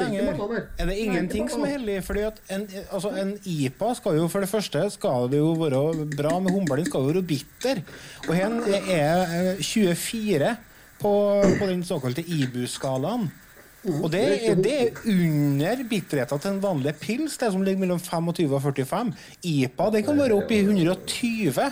lenger. 0.00 0.32
banan 0.34 0.48
her. 0.50 0.56
Er 0.56 0.56
at 0.60 0.62
Det 0.78 0.86
er 0.86 1.02
ingenting 1.04 1.44
noe 1.44 1.52
som 1.52 1.60
er 1.60 1.66
banan. 1.66 1.74
hellig? 1.76 1.98
Fordi 2.04 2.24
at 2.26 2.40
en, 2.56 2.64
altså 2.92 3.12
en 3.22 3.30
IPA 3.44 3.92
skal 3.94 4.16
jo 4.18 4.28
for 4.32 4.40
det 4.44 4.48
første 4.50 4.82
skal 4.90 5.28
det 5.30 5.38
jo 5.38 5.52
være 5.60 5.82
bra 6.16 6.38
med 6.42 6.50
humlen 6.56 6.86
skal 6.88 7.00
jo 7.04 7.12
være 7.12 7.22
bitter. 7.22 7.82
Og 8.28 8.34
her 8.34 8.56
er 8.90 9.54
eh, 9.54 9.62
24 9.62 10.56
på, 11.00 11.12
på 11.60 11.70
den 11.70 11.84
såkalte 11.86 12.24
IBU-skalaen. 12.26 13.30
Og 14.02 14.10
det 14.12 14.24
er, 14.50 14.58
det 14.60 14.74
er 14.82 14.98
under 15.08 15.84
bitterheten 15.88 16.38
til 16.42 16.50
en 16.50 16.58
vanlig 16.62 16.92
pils, 17.00 17.38
det 17.40 17.48
som 17.52 17.62
ligger 17.64 17.80
mellom 17.80 18.00
25 18.02 18.50
og 18.52 18.62
45. 18.66 19.14
IPA 19.42 19.86
det 19.94 20.04
kan 20.04 20.18
være 20.20 20.36
opp 20.36 20.50
i 20.52 20.58
120. 20.66 21.70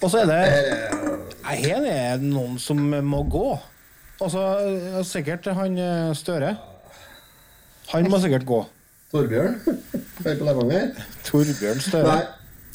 Og 0.00 0.08
så 0.08 0.22
er 0.22 0.30
det 0.30 1.29
Nei, 1.50 1.56
Her 1.66 1.86
er 1.90 2.20
noen 2.22 2.58
som 2.62 2.78
må 3.10 3.24
gå. 3.26 3.48
Altså, 4.22 4.42
sikkert 5.08 5.48
han 5.56 5.78
eh, 5.80 6.10
Støre. 6.14 6.52
Han 7.90 8.06
må 8.12 8.20
sikkert 8.22 8.44
gå. 8.46 8.60
Torbjørn? 9.10 9.56
Er 10.28 10.36
på 10.38 10.44
Levanger? 10.46 10.92
Torbjørn 11.26 11.80
Støre. 11.82 12.06
Nei. 12.06 12.20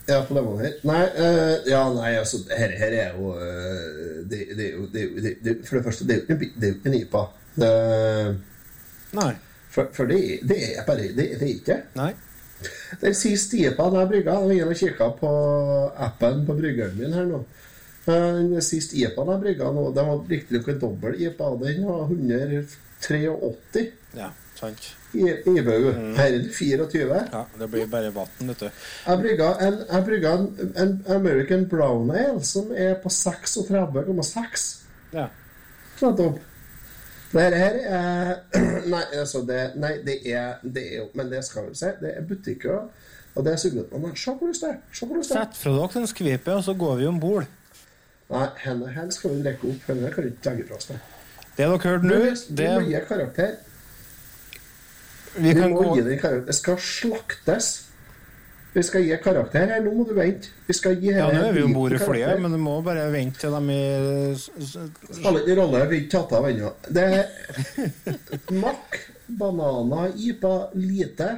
Ja, 0.09 0.17
på 0.27 0.35
Levanger. 0.35 0.73
Nei, 0.89 1.03
uh, 1.15 1.53
ja, 1.69 1.79
nei, 1.95 2.11
altså, 2.19 2.41
her, 2.51 2.73
her 2.81 2.95
er 2.99 3.15
jo 3.15 3.31
eh, 3.39 4.19
det, 4.27 4.41
det, 4.59 4.67
det, 5.45 5.55
For 5.69 5.79
det 5.79 5.85
første, 5.87 6.07
det 6.09 6.17
er 6.17 6.35
jo 6.35 6.37
ikke 6.49 6.73
en 6.91 6.97
IPA. 6.99 7.21
Det, 7.55 7.71
Nei. 9.15 9.31
for 9.71 9.87
for 9.95 10.11
det, 10.11 10.19
er- 10.33 10.43
det 10.51 10.57
er 10.73 10.83
bare 10.89 11.07
Det, 11.15 11.29
det 11.39 11.45
er 11.47 11.53
ikke. 11.53 11.77
Nei. 11.95 12.11
Den 13.01 13.15
siste 13.15 13.57
IPA-en 13.63 13.95
jeg 14.01 14.11
brygga 14.11 14.35
var 14.43 14.51
inne 14.51 14.73
og 14.75 14.81
kikka 14.83 15.07
på 15.21 15.31
appen 16.09 16.43
på 16.49 16.57
bryggeren 16.59 16.99
min 16.99 17.15
her 17.15 17.29
nå. 17.31 17.45
Eh, 18.07 18.13
Den 18.51 18.61
siste 18.61 18.95
IPA-en 19.01 19.31
jeg 19.33 19.41
brygga 19.41 19.71
nå, 19.73 19.87
det 19.95 20.03
var 20.07 20.19
riktignok 20.29 20.67
en 20.69 20.79
dobbel 20.79 21.15
IPA. 21.21 21.51
Den 21.63 21.85
var 21.87 22.03
183 22.09 23.91
Ja, 24.15 24.29
sant. 24.59 24.95
i 25.13 25.19
IBU. 25.29 25.91
Her 26.17 26.25
er 26.25 26.37
det 26.43 26.51
24. 26.53 27.21
Ja, 27.33 27.43
Det 27.59 27.69
blir 27.71 27.85
bare 27.87 28.11
vann, 28.15 28.27
vet 28.49 28.59
du. 28.59 28.69
Jeg 29.07 29.19
brygga 29.21 29.49
en, 29.67 29.79
en, 30.43 30.71
en 30.75 31.01
American 31.15 31.65
Brown 31.69 32.11
Ale 32.11 32.43
som 32.43 32.71
er 32.75 32.93
på 33.03 33.09
36,6. 33.09 34.83
Ja. 35.13 35.27
Nettopp. 36.01 36.39
Det 37.33 37.41
her 37.57 37.75
er 37.83 38.35
Nei, 38.93 39.01
altså 39.19 39.41
det, 39.47 39.71
nei, 39.81 39.95
det 40.05 40.19
er, 40.29 40.59
det 40.63 40.83
er 40.95 41.07
Men 41.17 41.29
det 41.31 41.41
skal 41.47 41.69
vi 41.69 41.75
si. 41.75 41.89
Det 42.01 42.11
er 42.17 42.21
butikker. 42.29 42.85
Og 43.35 43.43
det 43.43 43.53
er 43.53 43.57
sugemettene. 43.59 44.11
Se 44.15 44.31
hvor 44.31 44.47
lyst 44.47 44.61
det 44.63 44.69
er. 44.69 44.77
Se 44.93 45.05
hvor 45.09 45.17
lyst 45.19 45.31
det 45.33 45.37
er. 45.39 45.47
Sett 45.49 45.57
fra 45.59 45.71
dere 45.75 45.89
den 45.97 46.07
skvipet, 46.07 46.53
og 46.53 46.63
så 46.63 46.73
går 46.79 46.95
vi 47.01 47.07
om 47.09 47.19
bord. 47.19 47.47
Nei, 48.33 48.45
henne 48.63 48.89
her 48.89 49.09
skal 49.13 49.35
vi 49.35 49.43
drikke 49.45 49.69
opp. 49.69 49.87
Henne 49.89 50.11
kan 50.13 50.25
vi 50.25 50.33
ikke 50.33 50.49
legge 50.51 50.67
fra 50.69 50.79
oss. 50.79 50.89
det. 50.89 50.99
Dere 51.55 51.77
hørte 51.79 52.09
nå, 52.09 52.19
det 52.19 52.37
Vi 52.57 52.69
må 52.73 52.85
gi 52.89 53.01
karakter. 53.07 53.55
Vi 55.35 55.41
Vi 55.49 55.53
kan 55.59 55.71
må 55.71 55.81
gå 55.83 55.95
gi 55.95 56.05
den 56.07 56.19
karakter. 56.19 56.45
Det 56.49 56.55
skal 56.57 56.79
slaktes. 56.81 57.69
Vi 58.75 58.83
skal 58.83 59.05
gi 59.07 59.17
karakter 59.23 59.69
her. 59.71 59.83
Nå 59.85 59.93
må 59.95 60.03
du 60.09 60.13
vente. 60.17 60.49
Vi 60.67 60.73
skal 60.75 60.97
gi 60.99 61.13
Ja, 61.13 61.29
nå 61.31 61.45
er 61.47 61.53
vi 61.55 61.63
om 61.63 61.73
bord 61.75 61.93
i 61.95 61.99
flyet, 62.01 62.41
men 62.41 62.51
du 62.51 62.57
må 62.59 62.79
bare 62.83 63.05
vente 63.13 63.39
til 63.39 63.53
de 63.55 63.77
er 63.77 64.35
Spiller 64.35 65.43
ingen 65.45 65.59
rolle, 65.61 65.85
vi 65.91 65.99
er 65.99 66.01
ikke 66.01 66.13
tatt 66.17 66.33
av 66.35 66.49
ennå. 66.49 66.73
Det 66.89 67.05
er 67.21 67.25
makk, 68.65 68.97
bananer, 69.39 70.11
IPA, 70.17 70.55
lite. 70.75 71.29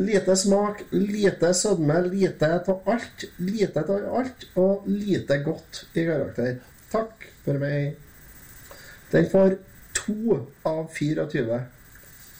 Lite 0.00 0.36
smak, 0.36 0.82
lite 0.96 1.50
sødme, 1.54 1.98
lite 2.08 2.48
av 2.56 2.78
alt. 2.88 3.24
Lite 3.42 3.82
av 3.84 4.06
alt, 4.20 4.46
og 4.56 4.86
lite 4.88 5.36
godt 5.44 5.82
i 5.94 6.04
karakter. 6.08 6.54
Takk 6.92 7.26
for 7.44 7.58
meg. 7.60 7.96
Den 9.12 9.26
får 9.32 9.58
to 9.98 10.38
av 10.64 10.86
24 10.94 11.58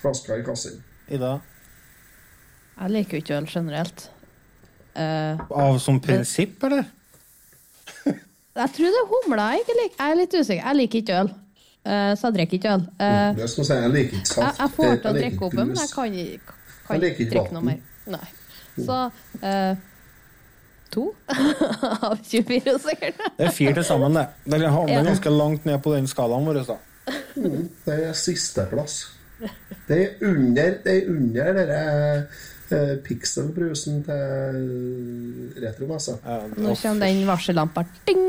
flasker 0.00 0.40
i 0.40 0.46
kassen. 0.46 0.78
Ida. 1.10 1.34
Jeg 2.80 2.94
liker 2.94 3.18
jo 3.18 3.24
ikke 3.24 3.36
øl 3.42 3.48
generelt. 3.50 4.06
Uh, 4.96 5.36
Av 5.50 5.76
som 5.82 6.00
prinsipp, 6.02 6.62
eller? 6.66 6.86
jeg 8.62 8.72
tror 8.76 8.94
det 8.94 9.02
er 9.02 9.10
humla 9.10 9.50
jeg 9.52 9.64
ikke 9.66 9.76
liker. 9.82 9.98
Jeg 10.00 10.14
er 10.14 10.18
litt 10.22 10.38
usikker. 10.38 10.62
Jeg 10.64 10.78
liker 10.80 11.02
ikke 11.04 11.18
øl. 11.24 11.30
Uh, 11.80 12.12
så 12.16 12.28
jeg 12.30 12.36
drikker 12.38 12.58
ikke 12.60 12.72
øl. 12.78 12.86
Uh, 12.96 13.28
Det 13.36 13.44
er 13.44 13.52
som 13.52 13.62
å 13.64 13.68
si, 13.68 13.76
jeg 13.82 13.92
liker 13.96 14.16
ikke 14.16 14.24
jeg, 14.24 14.32
saft. 14.32 14.62
jeg 14.64 14.74
får 14.78 14.90
til 14.94 15.10
å 15.10 15.12
Jeg 15.12 15.20
drikke 15.20 15.46
opp 15.50 15.58
men 15.60 15.74
jeg 15.76 15.92
kan, 15.92 16.16
ikke- 16.24 16.56
kan 16.90 17.06
ikke 17.08 17.24
ikke 17.24 17.30
drikke 17.36 17.56
noe 17.56 17.62
mer. 17.70 17.80
Nei. 18.10 18.26
Så 18.80 18.98
eh, 19.42 19.74
to 20.90 21.06
av 22.08 22.18
24, 22.26 22.76
sikkert. 22.82 23.20
Det 23.38 23.46
er 23.48 23.54
fire 23.54 23.74
til 23.78 23.84
sammen, 23.86 24.16
det. 24.18 24.26
Den 24.50 24.64
havner 24.70 24.96
Ja. 24.98 25.02
ganske 25.06 25.30
langt 25.34 25.64
ned 25.68 25.78
på 25.84 25.94
den 25.94 26.06
skalaen 26.10 26.46
vår. 26.48 26.62
da. 26.66 26.78
Det 27.86 27.98
er 28.10 28.12
sisteplass. 28.18 29.00
Det 29.88 29.96
er 29.98 30.26
under 30.28 30.74
det 30.84 30.92
er 30.98 31.06
under 31.10 31.52
denne 31.56 31.78
eh, 32.70 32.96
pixelbrusen 33.06 34.02
til 34.04 34.66
retromessa. 35.62 36.18
Ja, 36.26 36.42
Nå 36.56 36.74
kommer 36.76 37.06
den 37.06 37.22
varsellampa. 37.28 37.84
Ding! 38.06 38.20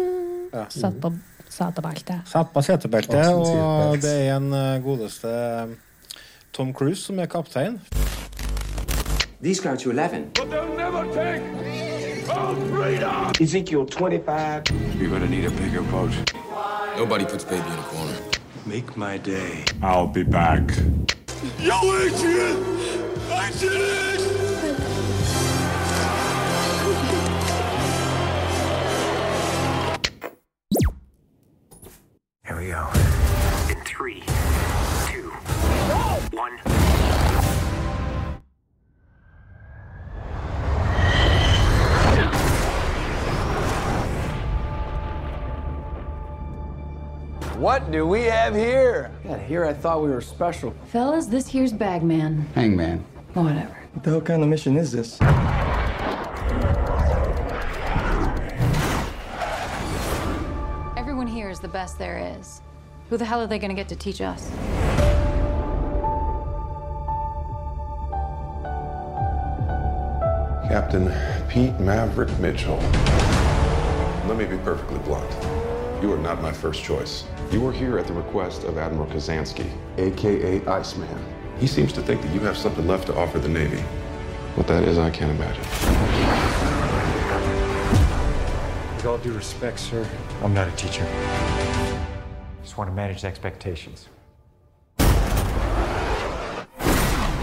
Ja. 0.53 0.65
Sett 0.71 0.97
på 1.03 1.11
setebeltet. 1.51 2.23
Sett 2.31 2.53
på 2.53 2.63
setebeltet, 2.63 3.27
og 3.35 3.97
det 4.03 4.13
er 4.27 4.35
en 4.37 4.49
eh, 4.55 4.79
godeste 4.83 5.27
eh, 5.31 5.75
Tom 6.55 6.71
Cruise 6.75 7.03
som 7.09 7.19
er 7.19 7.27
kaptein. 7.31 7.79
These 9.41 9.59
go 9.59 9.75
to 9.75 9.89
11. 9.89 10.31
But 10.35 10.51
they'll 10.51 10.75
never 10.75 11.03
take 11.05 12.29
our 12.29 12.55
freedom! 12.55 13.31
Ezekiel 13.41 13.87
25. 13.87 14.65
You're 14.99 15.09
gonna 15.09 15.27
need 15.27 15.45
a 15.45 15.51
bigger 15.51 15.81
boat. 15.81 16.11
Nobody 16.95 17.25
puts 17.25 17.43
baby 17.43 17.65
in 17.65 17.79
a 17.79 17.83
corner. 17.83 18.17
Make 18.67 18.95
my 18.95 19.17
day. 19.17 19.65
I'll 19.81 20.05
be 20.05 20.21
back. 20.21 20.69
Yo, 21.57 21.73
Adrian! 21.97 22.63
I 23.31 23.51
did 23.59 23.71
it! 23.73 24.21
Here 32.45 32.57
we 32.57 32.67
go. 32.67 32.87
In 33.71 33.83
three, 33.85 34.21
two, 35.09 35.31
one. 36.31 36.59
What 47.61 47.91
do 47.91 48.07
we 48.07 48.23
have 48.23 48.55
here? 48.55 49.11
Yeah, 49.23 49.37
here 49.37 49.65
I 49.65 49.73
thought 49.73 50.01
we 50.01 50.09
were 50.09 50.19
special. 50.19 50.73
Fellas, 50.87 51.27
this 51.27 51.47
here's 51.47 51.71
Bagman. 51.71 52.47
Hangman. 52.55 53.05
Whatever. 53.35 53.77
What 53.93 54.03
the 54.03 54.09
hell 54.09 54.21
kind 54.21 54.41
of 54.41 54.49
mission 54.49 54.77
is 54.77 54.91
this? 54.91 55.21
Everyone 60.97 61.27
here 61.27 61.51
is 61.51 61.59
the 61.59 61.67
best 61.67 61.99
there 61.99 62.35
is. 62.35 62.63
Who 63.11 63.17
the 63.17 63.25
hell 63.25 63.39
are 63.39 63.45
they 63.45 63.59
gonna 63.59 63.75
get 63.75 63.89
to 63.89 63.95
teach 63.95 64.21
us? 64.21 64.49
Captain 70.67 71.13
Pete 71.47 71.79
Maverick 71.79 72.35
Mitchell. 72.39 72.79
Let 74.27 74.35
me 74.35 74.45
be 74.45 74.57
perfectly 74.57 74.97
blunt. 75.05 75.31
You 76.01 76.11
are 76.11 76.17
not 76.17 76.41
my 76.41 76.51
first 76.51 76.83
choice. 76.83 77.25
You 77.51 77.67
are 77.67 77.73
here 77.73 77.99
at 77.99 78.07
the 78.07 78.13
request 78.13 78.63
of 78.63 78.77
Admiral 78.77 79.07
Kazansky, 79.07 79.69
aka 79.97 80.65
Iceman. 80.67 81.25
He 81.59 81.67
seems 81.67 81.91
to 81.91 82.01
think 82.01 82.21
that 82.21 82.33
you 82.33 82.39
have 82.39 82.55
something 82.55 82.87
left 82.87 83.07
to 83.07 83.15
offer 83.17 83.39
the 83.39 83.49
Navy. 83.49 83.81
What 84.55 84.67
that 84.67 84.83
is, 84.83 84.97
I 84.97 85.09
can't 85.09 85.31
imagine. 85.31 85.61
With 88.95 89.05
all 89.05 89.17
due 89.17 89.33
respect, 89.33 89.79
sir, 89.81 90.07
I'm 90.41 90.53
not 90.53 90.69
a 90.69 90.71
teacher. 90.77 91.05
Just 92.63 92.77
want 92.77 92.89
to 92.89 92.95
manage 92.95 93.25
expectations. 93.25 94.07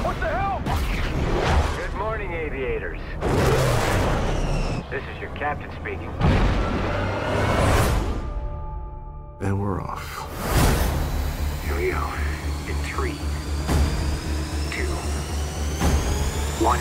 What 0.02 0.18
the 0.20 0.28
hell? 0.28 0.62
Good 1.76 1.94
morning, 1.98 2.32
aviators. 2.32 2.98
This 4.90 5.02
is 5.14 5.20
your 5.20 5.34
captain 5.36 5.70
speaking. 5.72 6.10
And 9.40 9.60
we're 9.60 9.80
off. 9.80 10.26
Here 11.64 11.76
we 11.76 11.90
go. 11.90 12.12
In 12.66 12.74
three, 12.82 13.12
two, 14.72 14.84
one. 16.58 16.80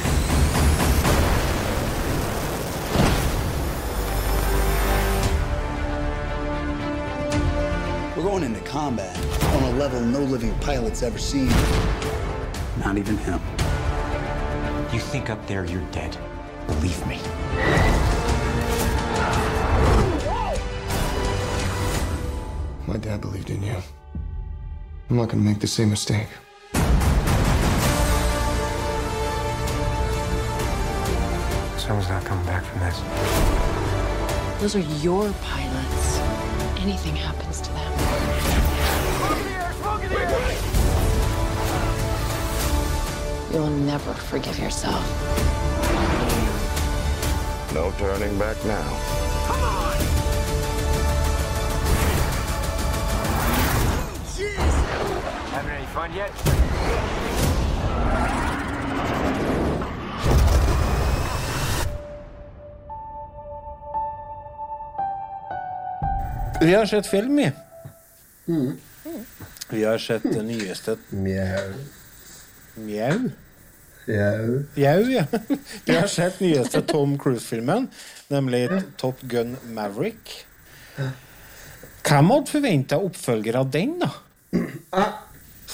We're 8.16 8.24
going 8.24 8.44
into 8.44 8.60
combat 8.62 9.16
on 9.54 9.64
a 9.64 9.72
level 9.78 10.02
no 10.02 10.22
living 10.22 10.58
pilot's 10.60 11.04
ever 11.04 11.20
seen. 11.20 11.50
Not 12.80 12.98
even 12.98 13.18
him. 13.18 13.40
You 14.92 15.00
think 15.00 15.30
up 15.30 15.46
there 15.46 15.64
you're 15.64 15.82
dead. 15.92 16.18
Believe 16.66 17.06
me. 17.06 17.22
My 22.88 22.96
dad 22.96 23.20
believed 23.20 23.50
in 23.50 23.62
you. 23.62 23.76
I'm 25.10 25.18
not 25.18 25.28
gonna 25.28 25.42
make 25.42 25.60
the 25.60 25.68
same 25.68 25.90
mistake. 25.90 26.30
Someone's 31.78 32.08
not 32.08 32.24
coming 32.24 32.46
back 32.46 32.64
from 32.64 32.80
this. 32.80 32.98
Those 34.62 34.78
are 34.78 34.88
your 35.04 35.34
pilots. 35.44 36.18
Anything 36.80 37.18
happens 37.18 37.60
to 37.60 37.72
them. 37.74 37.94
You'll 43.52 43.70
never 43.70 44.14
forgive 44.14 44.58
yourself. 44.60 45.04
No 47.74 47.92
turning 47.98 48.40
back 48.40 48.64
now. 48.64 50.27
Having 55.58 55.72
any 55.72 55.86
fun 55.86 56.14
yet? 56.14 56.32
Vi 66.62 66.74
har 66.74 66.86
sett 66.86 67.08
film, 67.08 67.36
vi. 67.36 67.52
Mm. 68.48 68.78
Vi 69.70 69.84
har 69.84 69.98
sett 69.98 70.24
det 70.24 70.44
nyeste 70.44 70.98
Mjau. 71.10 71.74
Mjau? 72.76 73.32
Jau. 74.06 74.64
Jau, 74.76 75.02
ja. 75.10 75.26
Vi 75.86 75.96
har 75.96 76.08
sett 76.08 76.40
nyeste 76.40 76.82
Tom 76.82 77.18
Cruise-filmen, 77.20 77.88
nemlig 78.28 78.70
Top 78.98 79.22
Gun 79.22 79.58
Maverick. 79.64 80.46
Hvem 82.06 82.30
hadde 82.30 82.52
forventa 82.52 83.02
oppfølger 83.02 83.58
av 83.58 83.72
den, 83.74 83.98
da? 84.06 84.14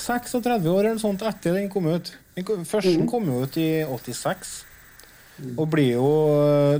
36 0.04 0.68
år 0.68 0.84
eller 0.84 0.97
noe 0.97 1.04
sånt 1.04 1.24
etter 1.26 1.56
den 1.58 1.72
kom 1.72 1.88
ut. 1.88 2.14
Den 2.36 2.45
kom- 2.47 2.64
mm. 2.66 3.08
kom 3.10 3.28
jo 3.32 3.41
ut 3.45 3.58
i 3.58 3.84
86. 3.88 4.54
Og 5.58 5.66
blir 5.74 5.95
jo 5.95 6.10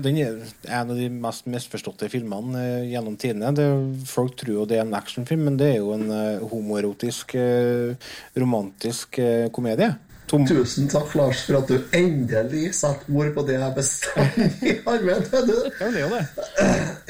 Den 0.04 0.18
er 0.22 0.36
en 0.70 0.92
av 0.94 0.98
de 0.98 1.08
mest 1.10 1.48
misforståtte 1.50 2.10
filmene 2.12 2.60
eh, 2.62 2.90
gjennom 2.92 3.16
tidene. 3.18 3.50
Det, 3.56 3.66
folk 4.10 4.36
tror 4.38 4.54
jo 4.60 4.66
det 4.70 4.78
er 4.78 4.86
en 4.86 4.94
actionfilm, 4.98 5.48
men 5.50 5.58
det 5.58 5.72
er 5.72 5.80
jo 5.80 5.94
en 5.96 6.06
eh, 6.14 6.44
homoerotisk, 6.52 7.34
eh, 7.40 7.96
romantisk 8.38 9.18
eh, 9.24 9.48
komedie. 9.54 9.96
Tom 10.28 10.46
Tusen 10.48 10.88
takk, 10.90 11.12
Lars, 11.20 11.44
for 11.46 11.60
at 11.60 11.68
du 11.70 11.76
endelig 11.94 12.72
setter 12.78 13.12
ord 13.14 13.34
på 13.36 13.44
det 13.48 13.58
jeg 13.60 13.76
bestandig 13.76 14.74
har 14.88 15.04
ment. 15.06 15.32
du. 15.32 15.56
Ja, 15.80 15.90
det 15.92 16.00
er 16.00 16.04
jo 16.04 16.10
det. 16.16 16.26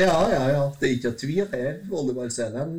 Ja, 0.02 0.16
ja, 0.34 0.42
ja. 0.52 0.64
Det 0.80 0.90
er 0.90 0.94
ikke 0.98 1.12
noe 1.14 1.20
tvil 1.22 1.48
her. 1.54 1.74
Volleyballscenen 1.92 2.74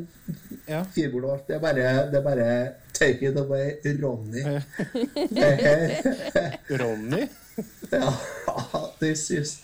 ja. 0.67 0.81
Det 0.95 1.05
er 1.07 1.59
bare, 1.61 1.85
det 2.11 2.19
er 2.19 2.25
bare 2.25 2.49
Take 2.95 3.27
it 3.27 3.37
away, 3.37 3.73
Ronny. 4.01 4.43
Ronny? 6.79 7.27
Ja. 7.91 8.13
This 9.01 9.31
is 9.31 9.57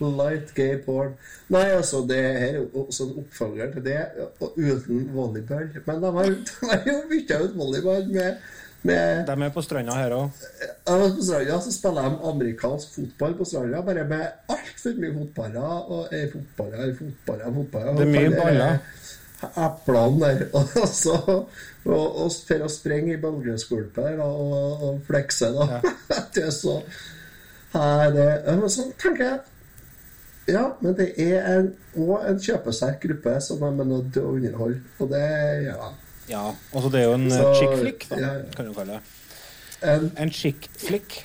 light 0.00 0.50
gay 0.54 0.76
porn. 0.84 1.14
Nei, 1.52 1.64
altså, 1.76 2.02
det 2.08 2.18
her 2.18 2.58
er 2.58 2.76
også 2.76 3.06
en 3.08 3.18
oppfølger 3.22 3.72
til 3.76 3.84
det, 3.86 4.00
uten 4.40 5.08
volleyball. 5.14 5.68
Men 5.86 6.02
de 6.02 6.12
har, 6.18 6.24
de 6.24 6.68
har 6.70 6.82
jo 6.88 6.96
bytta 7.10 7.38
ut 7.44 7.56
volleyball 7.58 8.08
med, 8.12 8.36
med 8.84 9.26
De 9.26 9.34
er 9.46 9.52
på 9.54 9.62
stranda 9.64 9.96
her 9.96 10.12
òg. 10.16 10.42
Ja, 10.60 10.96
På 10.98 11.22
stranda 11.24 11.60
så 11.64 11.72
spiller 11.72 12.08
de 12.10 12.18
amerikansk 12.30 12.98
fotball 12.98 13.36
på 13.38 13.46
stranda, 13.48 13.80
bare 13.86 14.04
med 14.08 14.26
altfor 14.52 14.98
mye 15.00 15.14
fotballer. 15.18 15.88
Og 15.88 16.12
er 16.12 16.28
fotballer, 16.32 16.92
fotballer, 16.98 17.54
fotballer. 17.60 17.96
Det 18.00 18.08
er 18.08 18.12
mye 18.12 18.34
baller. 18.36 18.78
Eplene 19.44 20.20
der. 20.20 20.44
Og 20.82 20.88
så 20.88 21.16
og, 21.84 22.20
og 22.24 22.30
for 22.32 22.64
å 22.64 22.68
sprenge 22.72 23.12
i 23.12 23.20
bølgeskvulpet 23.20 24.20
og, 24.24 24.84
og 24.86 25.00
flekse, 25.04 25.50
da. 25.52 25.82
det 26.34 26.46
er 26.46 26.54
så 26.54 26.78
ja, 27.74 28.54
Men 28.54 28.70
så 28.72 28.86
tenker 29.02 29.24
jeg 29.26 30.54
Ja, 30.54 30.62
men 30.80 30.94
det 30.96 31.10
er 31.20 31.44
en, 31.50 31.68
en 31.96 32.40
kjøpesterk 32.40 33.02
gruppe 33.04 33.34
som 33.44 33.62
er 33.66 33.76
nødt 33.84 34.10
til 34.14 34.24
å 34.24 34.32
underholde. 34.38 34.80
Og 35.00 35.12
det 35.12 35.28
Ja. 35.66 35.92
Ja, 36.30 36.54
altså 36.72 36.90
det 36.92 37.02
er 37.02 37.10
jo 37.10 37.18
en 37.18 37.28
Så, 37.30 37.52
chick 37.58 37.76
flick, 37.82 38.06
da, 38.10 38.20
ja, 38.22 38.32
kan 38.56 38.68
du 38.68 38.72
kalle 38.76 38.98
det. 38.98 39.02
En, 39.84 40.10
en 40.24 40.32
chick 40.32 40.70
flick. 40.80 41.18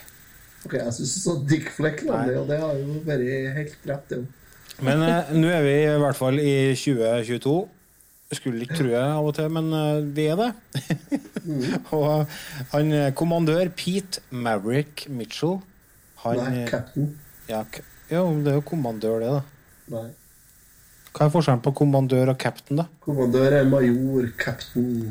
Ok, 0.66 0.76
jeg 0.76 0.93
syns 0.97 1.16
du 1.16 1.22
sa 1.24 1.36
dick 1.47 1.70
flick, 1.72 2.04
nemlig, 2.04 2.36
og 2.41 2.50
det 2.50 2.60
har 2.60 2.76
jo 2.76 3.00
vært 3.08 3.26
helt 3.56 3.88
rett, 3.88 4.10
det 4.12 4.20
jo. 4.20 4.28
Men 4.84 5.04
eh, 5.04 5.32
nå 5.36 5.50
er 5.52 5.64
vi 5.66 5.76
i 5.84 6.00
hvert 6.00 6.20
fall 6.20 6.39
i 6.39 6.56
2022. 6.76 7.56
Skulle 8.38 8.62
ikke 8.64 8.78
tro 8.78 8.91
det 8.91 9.00
av 9.02 9.26
og 9.26 9.34
til, 9.36 9.47
men 9.56 9.72
eh, 9.74 10.02
vi 10.16 10.28
er 10.30 10.39
det. 10.39 10.50
og 11.95 12.30
han 12.76 12.93
eh, 12.95 13.10
kommandør 13.18 13.72
Pete 13.76 14.22
Maverick 14.30 15.08
Mitchell 15.10 15.58
han, 16.24 16.39
Nei, 16.43 16.66
cap'n. 16.70 17.14
Ja, 17.50 17.64
jo, 18.12 18.26
det 18.43 18.52
er 18.52 18.60
jo 18.60 18.66
kommandør, 18.68 19.24
det, 19.24 19.32
da. 19.39 19.95
Nei. 19.95 20.08
Hva 21.14 21.26
er 21.26 21.34
forskjellen 21.34 21.64
på 21.66 21.74
kommandør 21.80 22.34
og 22.34 22.38
cap'n, 22.41 22.82
da? 22.82 22.86
Kommandør 23.03 23.55
er 23.60 23.70
major, 23.70 24.28
cap'n 24.39 25.10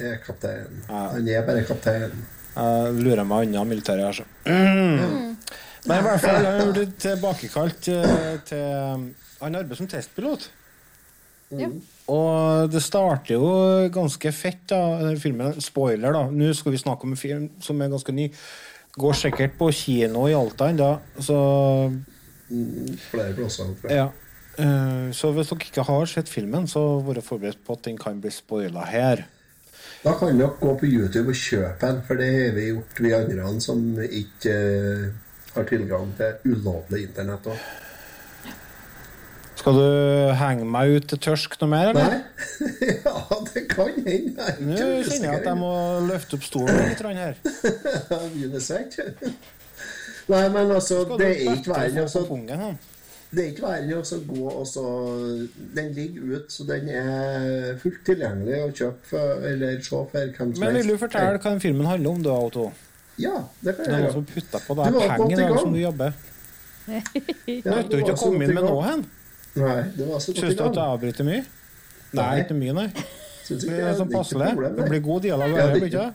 er 0.00 0.20
kaptein. 0.24 0.84
Han 0.88 1.28
er 1.28 1.42
bare 1.46 1.64
kaptein. 1.68 2.14
Jeg 2.50 2.94
lurer 3.04 3.26
meg 3.26 3.48
unna 3.48 3.64
militæret 3.68 4.06
altså. 4.08 4.24
så. 4.44 4.52
Mm. 4.52 5.36
Men 5.86 5.98
i 5.98 6.04
hvert 6.04 6.22
fall, 6.22 6.46
han 6.46 6.72
ble 6.74 6.86
tilbakekalt 7.00 7.88
eh, 7.94 8.32
til 8.48 9.06
Han 9.40 9.54
arbeider 9.56 9.78
som 9.78 9.88
testpilot. 9.88 10.50
Mm. 11.50 11.78
Og 12.12 12.70
det 12.70 12.82
starter 12.84 13.38
jo 13.38 13.88
ganske 13.94 14.32
fett, 14.34 14.66
da, 14.70 15.14
filmen. 15.18 15.56
Spoiler, 15.62 16.12
da. 16.12 16.26
Nå 16.30 16.52
skal 16.54 16.74
vi 16.74 16.82
snakke 16.82 17.08
om 17.08 17.14
en 17.14 17.20
film 17.20 17.48
som 17.64 17.80
er 17.80 17.90
ganske 17.92 18.14
ny. 18.14 18.28
Går 19.00 19.16
sikkert 19.16 19.56
på 19.58 19.70
kino 19.74 20.26
i 20.28 20.34
Alta 20.36 20.68
ennå, 20.70 20.90
så 21.22 21.38
Flere 22.50 23.32
plasser. 23.38 23.70
ja. 23.88 24.08
Eh, 24.58 25.12
Så 25.12 25.32
hvis 25.32 25.48
dere 25.48 25.66
ikke 25.66 25.82
har 25.86 26.06
sett 26.06 26.28
filmen, 26.28 26.66
så 26.66 27.00
vær 27.04 27.20
forberedt 27.22 27.62
på 27.66 27.72
at 27.72 27.84
den 27.84 27.98
kan 27.98 28.20
bli 28.20 28.30
spoila 28.30 28.84
her. 28.86 29.26
Da 30.04 30.14
kan 30.18 30.38
dere 30.38 30.56
gå 30.60 30.74
på 30.80 30.86
YouTube 30.88 31.28
og 31.28 31.36
kjøpe 31.36 31.86
den, 31.86 32.02
for 32.06 32.14
det 32.14 32.30
har 32.32 32.54
vi 32.56 32.70
gjort, 32.70 33.00
vi 33.00 33.12
andre 33.12 33.60
som 33.60 33.84
ikke 34.00 34.56
uh, 34.56 35.06
har 35.54 35.64
tilgang 35.68 36.14
til 36.16 36.52
ulovlig 36.54 37.02
internett. 37.08 37.46
også. 37.46 37.88
Skal 39.60 39.76
du 39.76 40.32
henge 40.40 40.64
meg 40.64 40.94
ut 40.96 41.06
til 41.10 41.18
tørsk 41.20 41.58
noe 41.60 41.68
mer, 41.68 41.90
eller? 41.90 42.14
Nei? 42.14 42.20
ja, 43.04 43.16
det 43.50 43.66
kan 43.68 43.90
hende. 44.06 44.46
Nå 44.64 44.76
kjenner 45.04 45.26
jeg 45.26 45.34
at 45.34 45.48
jeg 45.50 45.58
må 45.60 45.72
løfte 46.08 46.38
opp 46.38 46.46
stolen 46.48 46.80
litt 46.80 47.02
her. 47.04 47.36
Nei, 50.30 50.44
men 50.54 50.70
altså, 50.70 51.02
det 51.18 51.28
er 51.28 51.58
ikke 51.58 51.74
verre 51.74 52.06
altså? 52.06 52.24
Det 53.30 53.42
er 53.44 53.50
ikke 53.52 53.62
verre 53.62 53.98
å 54.02 54.16
gå 54.26 54.46
og 54.50 54.64
så 54.66 54.82
Den 55.76 55.92
ligger 55.94 56.32
ut, 56.34 56.48
så 56.50 56.64
den 56.66 56.88
er 56.90 57.76
fullt 57.78 58.00
tilgjengelig 58.08 58.56
å 58.64 58.70
kjøpe 58.74 59.06
for, 59.12 59.44
eller 59.46 59.76
se 59.78 59.90
for 59.90 60.10
hvem 60.14 60.54
som 60.56 60.64
Men 60.64 60.74
vil 60.80 60.88
du 60.90 60.96
fortelle 60.98 61.36
hva 61.36 61.44
den 61.52 61.60
filmen 61.62 61.86
handler 61.86 62.10
om, 62.10 62.24
da, 62.26 62.34
Otto? 62.48 62.64
Ja, 63.20 63.36
det 63.62 63.76
kan 63.76 63.84
jeg 63.86 63.92
noen 63.92 64.02
gjøre. 64.08 64.12
som 64.16 64.26
putter 64.32 64.64
på 64.66 64.74
Du 64.74 64.80
deg 64.82 64.94
var 64.96 65.08
penger 65.12 65.20
godt 65.20 65.30
i 65.30 65.40
dag 65.40 65.48
gang. 65.54 65.62
som 65.62 65.72
du 65.72 65.80
jobber. 65.84 66.12
Ja, 66.90 67.82
du 67.86 67.96
ikke 68.00 68.14
å 68.16 68.18
komme 68.18 68.44
inn 68.46 68.54
med 68.56 68.64
nå 68.64 68.70
noe 68.72 68.84
hen? 68.88 69.02
Nei, 69.60 69.76
det 69.94 70.06
var 70.08 70.22
så 70.22 70.32
godt 70.32 70.40
Syns 70.42 70.54
i 70.54 70.56
du 70.58 70.62
at 70.64 70.78
jeg 70.80 70.94
avbryter 70.96 71.26
mye? 71.28 71.42
Nei, 72.10 72.24
Nei. 72.24 72.40
ikke 72.42 72.56
mye, 72.58 72.74
nei. 72.80 72.88
Synes 73.46 73.62
Det 73.66 73.70
ikke 73.70 73.76
er 73.76 73.78
sånn 73.78 73.84
det 73.84 73.90
er 73.90 73.98
sånn 74.00 74.10
passelig. 74.16 74.74
Det 74.80 74.88
blir 74.90 75.02
god 75.06 75.22
dialog 75.28 75.54
Ja, 75.54 75.66
det- 75.70 75.86
ikke? 75.90 76.06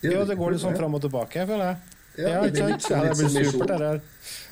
Ja, 0.00 0.24
det 0.24 0.36
går 0.40 0.54
litt 0.56 0.62
sånn 0.64 0.76
fram 0.78 0.94
og 0.96 1.02
tilbake, 1.04 1.44
føler 1.46 1.66
jeg. 1.70 1.89
Ja, 2.18 2.42
det 2.42 2.50
er 2.50 2.56
sant? 2.56 2.70
litt 2.70 2.70
Ja, 2.70 2.78
som- 2.80 3.00
det 3.00 3.10
blir 3.16 3.50
supert, 3.50 3.80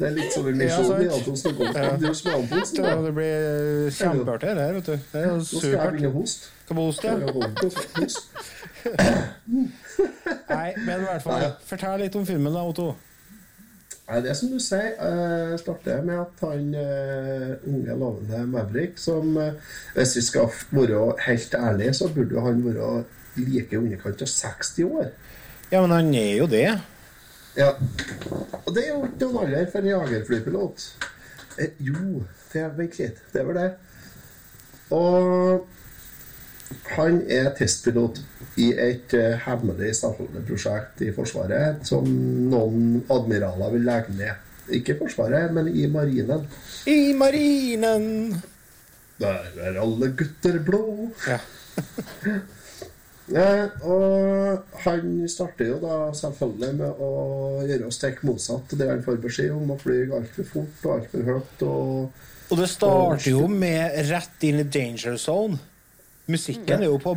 er 0.01 0.11
litt 0.11 0.33
som 0.33 0.47
en 0.47 0.59
misjon 0.59 0.85
sant. 0.87 1.03
i 1.03 1.09
Anton 1.09 1.37
snakker 1.37 1.61
om. 1.61 1.75
Ja. 1.75 1.91
Antonsen, 1.91 3.05
Det, 3.05 3.15
blir 3.15 3.91
kjempeartig, 3.91 4.55
det 4.55 4.63
her, 4.63 4.73
vet 4.73 4.87
du. 4.87 4.93
Det 4.93 5.01
er 5.15 5.27
jo 5.27 5.37
Nå 5.37 5.45
skal 5.45 5.59
jeg 5.59 5.73
supert. 5.73 5.93
begynne 5.93 6.09
å 6.09 6.17
hoste. 6.19 6.45
Skal? 6.93 7.15
Nei, 10.49 10.73
men 10.85 11.01
i 11.01 11.05
hvert 11.05 11.23
fall, 11.25 11.45
fortell 11.67 12.01
litt 12.05 12.17
om 12.19 12.27
filmen, 12.29 12.53
da, 12.55 12.63
Otto. 12.69 12.95
Nei, 14.09 14.21
det 14.25 14.31
er 14.33 14.37
som 14.39 14.49
du 14.53 14.59
sier. 14.63 14.95
Uh, 15.01 15.57
starter 15.61 16.03
med 16.07 16.21
at 16.23 16.41
han 16.41 16.71
eh, 16.81 17.51
unge, 17.69 17.97
lovende 18.01 18.39
Maverick 18.49 18.95
som 18.97 19.35
eh, 19.37 19.53
Hvis 19.95 20.15
vi 20.17 20.23
skal 20.25 20.49
være 20.73 21.03
helt 21.27 21.55
ærlige, 21.59 21.93
så 21.99 22.09
burde 22.15 22.41
han 22.41 22.63
være 22.65 23.05
like 23.37 23.73
i 23.73 23.77
underkant 23.77 24.23
av 24.25 24.31
60 24.33 24.85
år. 24.89 25.11
Ja, 25.73 25.83
men 25.85 25.91
han 25.93 26.15
er 26.15 26.37
jo 26.39 26.47
det. 26.49 26.71
Ja. 27.59 27.73
Og 28.65 28.75
det 28.75 28.85
er 28.85 28.93
jo 28.93 29.05
ikke 29.09 29.27
noen 29.27 29.47
alder 29.47 29.71
for 29.73 29.83
en 29.83 29.91
jagerflypilot. 29.91 30.85
Eh, 31.59 31.75
jo, 31.83 32.23
det 32.53 32.63
er 32.63 32.75
vel 32.77 32.91
litt. 32.95 33.23
Det 33.33 33.43
er 33.43 33.49
vel 33.49 33.59
det. 33.59 33.71
Og 34.95 35.67
han 36.95 37.23
er 37.33 37.51
testpilot 37.57 38.21
i 38.61 38.69
et 38.79 39.15
uh, 39.17 39.35
hemmelig 39.47 39.95
prosjekt 40.49 41.03
i 41.07 41.11
Forsvaret 41.17 41.87
som 41.89 42.07
noen 42.51 43.01
admiraler 43.13 43.75
vil 43.75 43.89
legge 43.89 44.15
ned. 44.19 44.45
Ikke 44.79 44.95
i 44.95 44.99
Forsvaret, 45.01 45.53
men 45.55 45.71
i 45.73 45.87
marinen. 45.91 46.45
I 46.87 47.15
marinen 47.17 48.37
Der 49.19 49.49
er 49.65 49.81
alle 49.81 50.13
gutter 50.15 50.61
blå. 50.63 50.85
Ja. 51.27 51.41
Eh, 53.29 53.65
og 53.85 54.63
han 54.85 55.29
starter 55.29 55.67
jo 55.69 55.79
da 55.83 55.97
selvfølgelig 56.17 56.75
med 56.79 56.91
å 57.05 57.11
gjøre 57.69 57.89
oss 57.91 57.99
stikk 58.01 58.23
motsatt 58.25 58.73
det 58.81 58.89
han 58.89 59.03
får 59.05 59.17
beskjed 59.25 59.53
om, 59.53 59.71
å 59.75 59.79
fly 59.81 59.99
altfor 60.17 60.45
fort 60.49 60.87
og 60.87 60.95
altfor 60.97 61.21
høyt. 61.29 61.65
Og, 61.69 62.25
Og 62.49 62.57
det 62.63 62.69
starter 62.73 63.31
jo 63.35 63.45
med 63.53 63.99
rett 64.09 64.39
inn 64.49 64.63
i 64.63 64.67
danger 64.79 65.17
zone. 65.21 65.59
Musikken 66.29 66.83
er 66.85 66.91
jo 66.91 66.99
på 67.01 67.15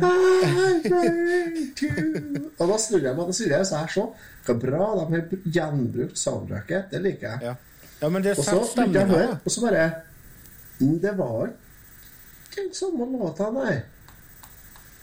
og 2.62 2.68
da 2.70 2.76
snur 2.80 3.02
jeg 3.04 3.12
meg 3.12 3.26
og 3.26 3.34
sier 3.36 3.60
så 3.68 3.82
her 3.82 3.90
så 3.92 4.06
hva 4.46 4.54
bra 4.56 4.86
de 4.96 5.04
har 5.10 5.22
gjenbrukt 5.56 6.16
soundtracket. 6.16 6.88
Det 6.94 7.00
liker 7.04 7.26
jeg. 7.28 7.38
Ja. 7.50 7.54
Ja, 8.02 8.08
men 8.10 8.24
det 8.24 8.32
er 8.32 8.40
setter 8.40 8.64
stemninga. 8.66 9.26
og 9.38 9.50
så 9.52 9.62
bare 9.62 9.82
mm, 10.80 10.96
Det 11.02 11.12
var 11.18 11.52
ikke 11.52 12.64
den 12.64 12.72
samme 12.74 13.06
låta, 13.12 13.50
nei. 13.54 13.76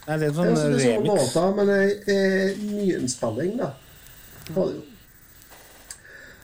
Nei, 0.06 0.16
det 0.18 0.26
er 0.26 0.30
Det 0.30 0.34
sånn 0.34 0.46
er 0.46 0.50
altså 0.50 0.68
den 0.70 0.80
samme 0.80 0.96
remix. 0.96 1.34
låta, 1.34 1.42
men 1.56 1.70
eh, 1.70 2.56
nyinnspilling, 2.64 3.56
da. 3.60 3.70
Var 4.54 4.66
det 4.66 4.74
jo. 4.74 4.82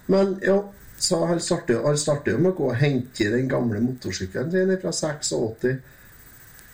Men 0.06 0.36
jo, 0.46 0.56
så 1.02 1.18
han 1.26 1.40
starter, 1.42 1.80
han 1.84 1.96
starter 1.98 2.36
jo 2.36 2.38
med 2.44 2.52
å 2.52 2.56
gå 2.60 2.68
og 2.70 2.76
hente 2.78 3.30
den 3.32 3.48
gamle 3.50 3.80
motorsykkelen 3.82 4.52
sin 4.54 4.74
fra 4.82 4.92
86. 4.94 5.76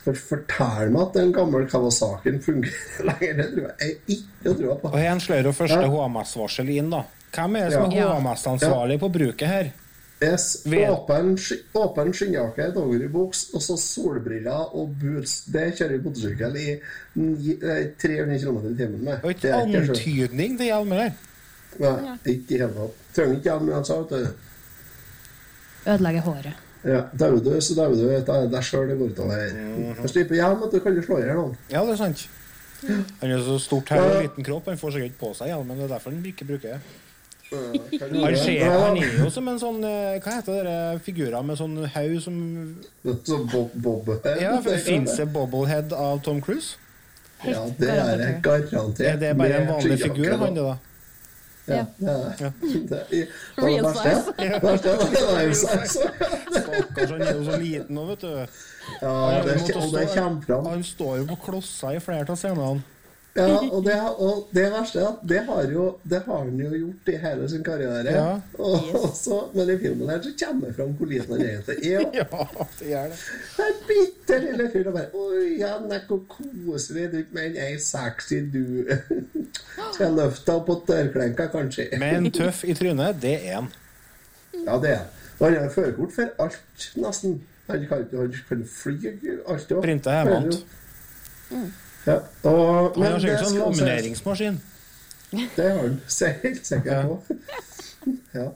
For 0.02 0.18
fortell 0.18 0.90
meg 0.90 1.02
at 1.06 1.14
den 1.14 1.30
gamle 1.32 1.62
Kawasaken 1.70 2.40
fungerer 2.42 3.06
lenger. 3.08 3.36
Det 3.38 3.46
tror 3.54 3.68
jeg 3.70 3.96
ikke 4.16 4.54
jeg 4.58 4.78
på. 4.82 4.90
Og 4.90 4.98
her 4.98 5.18
slår 5.22 5.46
jo 5.48 5.52
første 5.54 5.78
Ja. 5.86 5.90
HMS-varsel 5.94 6.72
inn, 6.74 6.90
da. 6.90 7.04
Hvem 7.32 7.56
er 7.56 7.68
det 7.70 7.76
som 7.78 7.86
er 7.86 7.96
Ja. 7.96 8.08
HMS-ansvarlig 8.18 8.98
på 9.00 9.08
bruket 9.14 9.48
her? 9.48 9.70
Yes, 10.22 10.44
åpen, 10.94 11.32
åpen 11.74 12.12
skinnjakke, 12.14 12.68
dongeribuks 12.76 13.40
og 13.54 13.62
så 13.64 13.74
solbriller 13.80 14.74
og 14.78 14.92
boots. 15.00 15.40
Det 15.50 15.64
kjører 15.80 16.02
motorsykkel 16.04 16.56
i 16.60 16.66
ni- 17.18 17.56
eh, 17.58 17.88
300 17.98 18.38
km 18.38 18.58
i 18.70 18.76
timen 18.78 19.04
med. 19.04 19.18
Og 19.24 19.30
ikke 19.34 19.42
Det 19.42 19.52
antydning 19.90 20.58
til 20.58 20.66
hjelm 20.70 20.90
der. 20.94 21.10
Nei, 21.80 22.16
ikke 22.36 22.54
i 22.54 22.58
hele 22.58 22.72
tatt. 22.76 23.00
Trenger 23.16 23.34
ikke 23.40 23.50
hjelm 23.50 23.68
uansett. 23.72 24.10
vet 24.10 24.26
du. 24.26 25.90
Ødelegger 25.90 26.20
håret. 26.20 26.54
Ja, 26.84 27.00
Dauer 27.18 27.40
du, 27.44 27.60
så 27.60 27.74
dauer 27.78 27.94
du. 27.94 28.08
Det 28.08 28.28
er 28.28 28.48
deg 28.50 28.62
sjøl 28.66 28.88
det 28.90 28.98
går 28.98 29.12
utover. 29.14 29.52
Hvis 30.00 30.12
du 30.14 30.18
ikke 30.22 30.34
hjelm, 30.38 30.64
du, 30.72 30.78
kan 30.82 30.94
du 30.96 31.02
slå 31.02 31.18
i 31.18 31.26
hjel 31.26 31.34
noen. 31.38 31.56
Ja, 31.70 31.82
det 31.86 31.92
er 31.94 32.00
sant. 32.04 32.28
Han 33.20 33.30
er 33.30 33.38
så 33.46 33.58
stort 33.62 33.88
her 33.94 34.02
og 34.02 34.22
liten 34.22 34.44
kropp, 34.44 34.66
han 34.66 34.78
får 34.78 34.92
sikkert 34.96 35.12
ikke 35.12 35.20
på 35.20 35.34
seg 35.38 35.52
hjelmen. 35.52 35.76
Det 35.78 35.84
er 35.86 35.92
derfor 35.94 36.10
han 36.10 36.24
ikke 36.26 36.46
bruker 36.48 36.68
det. 36.74 36.80
Han, 37.53 38.36
ser, 38.36 38.62
han 38.70 38.96
er 38.96 39.18
jo 39.18 39.30
som 39.32 39.48
en 39.50 39.59
sånn 39.61 39.82
eh, 39.84 40.20
Hva 40.24 40.38
heter 40.38 40.62
dere? 40.62 41.00
figurer 41.05 41.42
med 41.44 41.59
sånn 41.61 41.74
haug 41.94 42.14
som 42.24 42.36
Sånn 43.03 43.44
bob 43.53 43.74
bobblehead. 43.74 44.40
Ja, 44.40 44.55
Fins 44.86 45.18
det 45.18 45.26
bobblehead 45.34 45.92
av 45.92 46.22
Tom 46.24 46.40
Cruise? 46.44 46.78
Ja, 47.42 47.66
det 47.78 47.90
er 47.90 48.16
det 48.20 48.30
garantert. 48.44 49.07
Er 49.07 49.16
det 49.18 49.34
bare 49.36 49.61
en 49.61 49.68
vanlig 49.72 49.98
figur, 50.00 50.36
han, 50.38 50.55
det, 50.55 50.62
da? 50.62 50.76
Ja, 51.66 51.86
Real 53.62 53.94
size. 53.94 54.32
Stakkars, 56.53 57.11
han 57.11 57.22
er 57.22 57.34
jo 57.34 57.44
så 57.46 57.59
liten 57.59 57.94
nå, 57.96 58.07
vet 58.12 58.24
du. 58.24 58.32
Ja, 59.03 59.42
det 59.46 59.59
kommer 59.72 60.07
fram. 60.14 60.66
Han 60.66 60.84
står 60.86 61.20
jo 61.22 61.28
på 61.30 61.38
klosser 61.46 61.98
i 61.98 62.03
flere 62.03 62.26
av 62.26 62.38
scenene. 62.38 62.82
Ja, 63.34 63.56
og 63.72 63.84
det, 63.84 63.94
og 64.18 64.48
det 64.52 64.66
verste 64.72 65.00
er 65.00 65.06
at 65.08 65.20
det 65.28 65.38
har, 65.46 65.62
jo, 65.72 65.84
det 66.04 66.18
har 66.26 66.38
han 66.44 66.58
jo 66.60 66.70
gjort 66.76 67.06
i 67.08 67.14
hele 67.16 67.46
sin 67.48 67.62
karriere. 67.64 68.12
Ja. 68.12 68.40
Og, 68.58 68.74
yes. 68.88 69.18
så, 69.24 69.38
men 69.54 69.70
i 69.72 69.76
filmen 69.80 70.10
her 70.10 70.18
så 70.22 70.32
kommer 70.42 70.66
det 70.66 70.76
fram 70.76 70.90
hvor 70.98 71.08
liten 71.08 71.32
han 71.32 71.44
egentlig 71.46 71.92
er. 71.92 72.04
Ja, 72.20 72.66
det 72.78 72.88
gjør 72.90 73.06
det. 73.12 73.20
En 73.64 73.78
bitte 73.88 74.38
lille 74.42 74.66
fyr 74.72 74.90
og 74.90 74.98
bare 74.98 75.22
Oi, 75.22 75.46
Jannik, 75.60 76.04
hvor 76.10 76.20
koselig. 76.28 77.06
Du 77.12 77.22
men 77.32 77.56
ei 77.56 77.78
sexy 77.80 78.42
du. 78.52 78.64
Skal 79.94 80.04
jeg 80.04 80.16
løfte 80.18 80.44
deg 80.50 80.58
opp 80.58 80.68
på 80.68 80.76
dørklenka, 80.90 81.46
kanskje? 81.54 81.88
Men 82.02 82.28
tøff 82.36 82.66
i 82.68 82.76
trynet, 82.76 83.16
det 83.22 83.38
er 83.38 83.62
han. 83.62 83.70
Ja, 84.66 84.76
det 84.76 84.92
er 84.92 85.00
han. 85.06 85.08
Og 85.38 85.46
han 85.46 85.56
har 85.62 85.72
førerkort 85.72 86.12
for 86.14 86.44
alt, 86.44 86.90
nesten. 87.00 87.40
Han 87.70 87.86
kan, 87.88 88.04
han 88.12 88.36
kan 88.48 88.66
fly 88.68 88.98
alt 89.48 89.72
òg. 89.72 89.80
Printe 89.80 90.18
hjemmefra. 90.18 91.62
Ja. 92.07 92.18
Og, 92.48 92.96
Han 92.96 93.07
har 93.07 93.20
sikkert 93.22 93.46
sånn 93.46 93.59
nomineringsmaskin 93.61 93.62
lamineringsmaskin. 93.62 94.61
Det 95.57 95.70
har 95.70 95.78
han 95.78 96.00
helt 96.42 96.66
sikkert 96.66 97.07
på. 97.07 97.20
ja. 98.32 98.48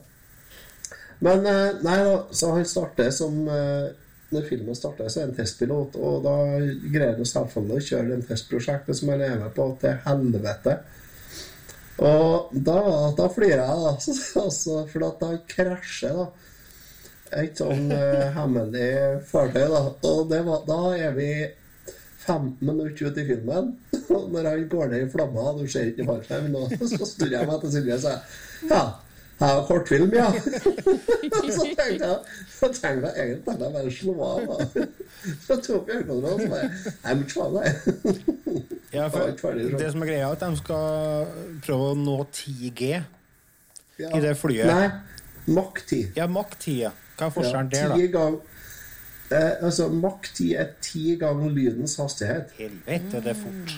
Men 1.19 1.45
eh, 1.49 1.79
nei 1.81 1.95
da, 2.05 2.17
så 2.31 2.51
han 2.53 2.67
starter 2.69 3.09
som 3.15 3.47
eh, 3.49 3.87
Når 4.29 4.43
filmen 4.49 4.75
starter, 4.75 5.07
så 5.09 5.21
er 5.21 5.29
han 5.29 5.37
testpilot, 5.37 5.95
og 5.95 6.17
da 6.25 6.35
greier 6.91 7.15
han 7.15 7.25
selvfølgelig 7.25 7.77
å 7.77 7.85
kjøre 7.85 8.09
det 8.09 8.25
testprosjektet 8.27 8.99
som 8.99 9.13
han 9.13 9.21
er 9.23 9.37
med 9.39 9.53
på, 9.55 9.69
til 9.79 10.01
helvete. 10.03 10.73
Og 12.03 12.49
da, 12.51 12.81
da 13.15 13.29
flirer 13.31 13.61
jeg, 13.63 13.85
da. 13.85 13.93
Altså, 14.43 14.81
for 14.91 15.07
at 15.07 15.23
han 15.23 15.39
krasjer, 15.47 16.19
da. 16.19 16.27
Et 17.39 17.59
sånn 17.59 17.87
uh, 17.87 18.27
hemmelig 18.35 18.91
fartøy, 19.31 19.63
da. 19.71 19.81
Og 20.11 20.27
det 20.27 20.41
var, 20.43 20.67
da 20.67 20.81
er 20.99 21.15
vi 21.15 21.31
15 22.27 22.57
minutter 22.67 23.07
ut 23.09 23.17
i 23.17 23.25
filmen, 23.31 23.73
og 24.17 24.29
når 24.33 24.49
han 24.51 24.63
går 24.71 24.93
ned 24.93 25.07
i 25.07 25.09
flamma, 25.11 25.49
du 25.57 25.65
ser 25.71 25.91
ikke 25.93 26.05
fallskjermen, 26.07 26.77
så 26.93 27.05
snur 27.07 27.31
jeg 27.33 27.47
meg 27.49 27.61
til 27.63 27.75
Silje 27.77 27.97
og 27.97 28.01
sier 28.05 28.71
ja, 28.71 28.81
jeg 29.37 29.53
har 29.53 29.65
kortfilm, 29.67 30.13
ja. 30.17 30.27
så 31.57 31.65
tenkte 31.77 32.07
jeg 32.09 32.17
så 32.57 32.69
tenkte 32.73 33.11
jeg 33.13 33.27
egentlig 33.27 33.53
jeg 33.61 33.73
bare 33.75 33.91
slå 33.93 34.15
av. 34.25 34.47
da. 34.49 34.85
Så 35.45 35.57
tok 35.61 35.91
jeg 35.91 35.99
øyekontrollen, 36.01 36.39
så 36.41 36.47
bare 36.49 36.69
Jeg 37.03 37.19
må 37.19 37.27
ikke 37.27 37.43
av 37.43 37.51
deg. 37.59 37.67
Ja, 38.95 39.07
for 39.13 39.61
det 39.77 39.91
som 39.93 40.01
er 40.01 40.09
greia, 40.09 40.23
er 40.25 40.33
at 40.33 40.41
de 40.41 40.57
skal 40.57 41.29
prøve 41.67 41.91
å 41.91 41.99
nå 42.01 42.17
10G 42.33 42.89
Ja. 43.97 44.09
i 44.13 44.19
det 44.25 44.33
flyet. 44.37 44.65
Nei, 44.69 44.89
Mach 45.53 45.77
10. 45.85 46.11
Ja, 46.17 46.25
Mach 46.29 46.51
10. 46.59 46.89
Hva 47.17 47.29
er 47.29 47.33
forskjellen 47.37 47.69
Ja, 47.73 47.93
der, 47.93 48.09
da? 48.13 48.25
Eh, 49.31 49.53
altså, 49.61 49.87
Mach 49.93 50.27
10 50.33 50.53
er 50.55 50.73
ti 50.81 51.15
ganger 51.19 51.49
lydens 51.49 51.97
hastighet. 52.01 52.53
Helvete, 52.57 53.21
det 53.23 53.33
er 53.33 53.39
fort. 53.43 53.77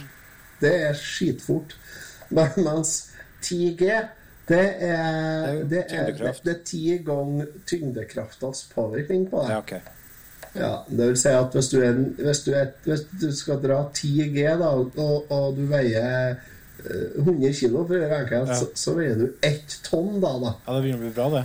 Det 0.62 0.74
er 0.90 0.94
skitfort. 0.94 1.78
Men, 2.30 2.50
mens 2.58 2.96
10G 3.44 3.86
det 4.50 4.60
er, 4.82 5.64
det 5.70 5.84
er, 5.94 6.06
det, 6.12 6.34
det 6.44 6.52
er 6.56 6.62
ti 6.66 6.98
ganger 7.06 7.46
tyngdekraftas 7.70 8.64
påvirkning 8.74 9.28
på 9.30 9.44
det. 9.46 9.52
Ja, 9.54 9.58
okay. 9.62 9.80
Ja, 10.56 10.72
det 10.90 11.08
vil 11.12 11.18
si 11.22 11.30
at 11.30 11.54
hvis 11.54 11.68
du, 11.70 11.76
er, 11.86 12.00
hvis 12.18 12.40
du, 12.48 12.52
er, 12.58 12.72
hvis 12.84 13.04
du 13.22 13.28
skal 13.38 13.60
dra 13.62 13.84
10G, 13.94 14.40
da, 14.58 14.72
og, 14.74 15.30
og 15.30 15.58
du 15.58 15.68
veier 15.70 16.32
eh, 16.34 17.20
100 17.22 17.54
kilo 17.60 17.84
for 17.86 17.94
å 17.94 18.02
være 18.02 18.24
enkelt, 18.24 18.50
Ja. 18.50 18.58
så, 18.58 18.72
så 18.74 18.96
veier 18.98 19.20
du 19.22 19.28
ett 19.46 19.78
tonn 19.86 20.18
da. 20.24 20.34
da. 20.42 20.56
Ja, 20.66 20.74
det 20.76 20.82
begynner 20.88 21.04
å 21.04 21.06
bli 21.06 21.14
bra, 21.20 21.30
det. 21.38 21.44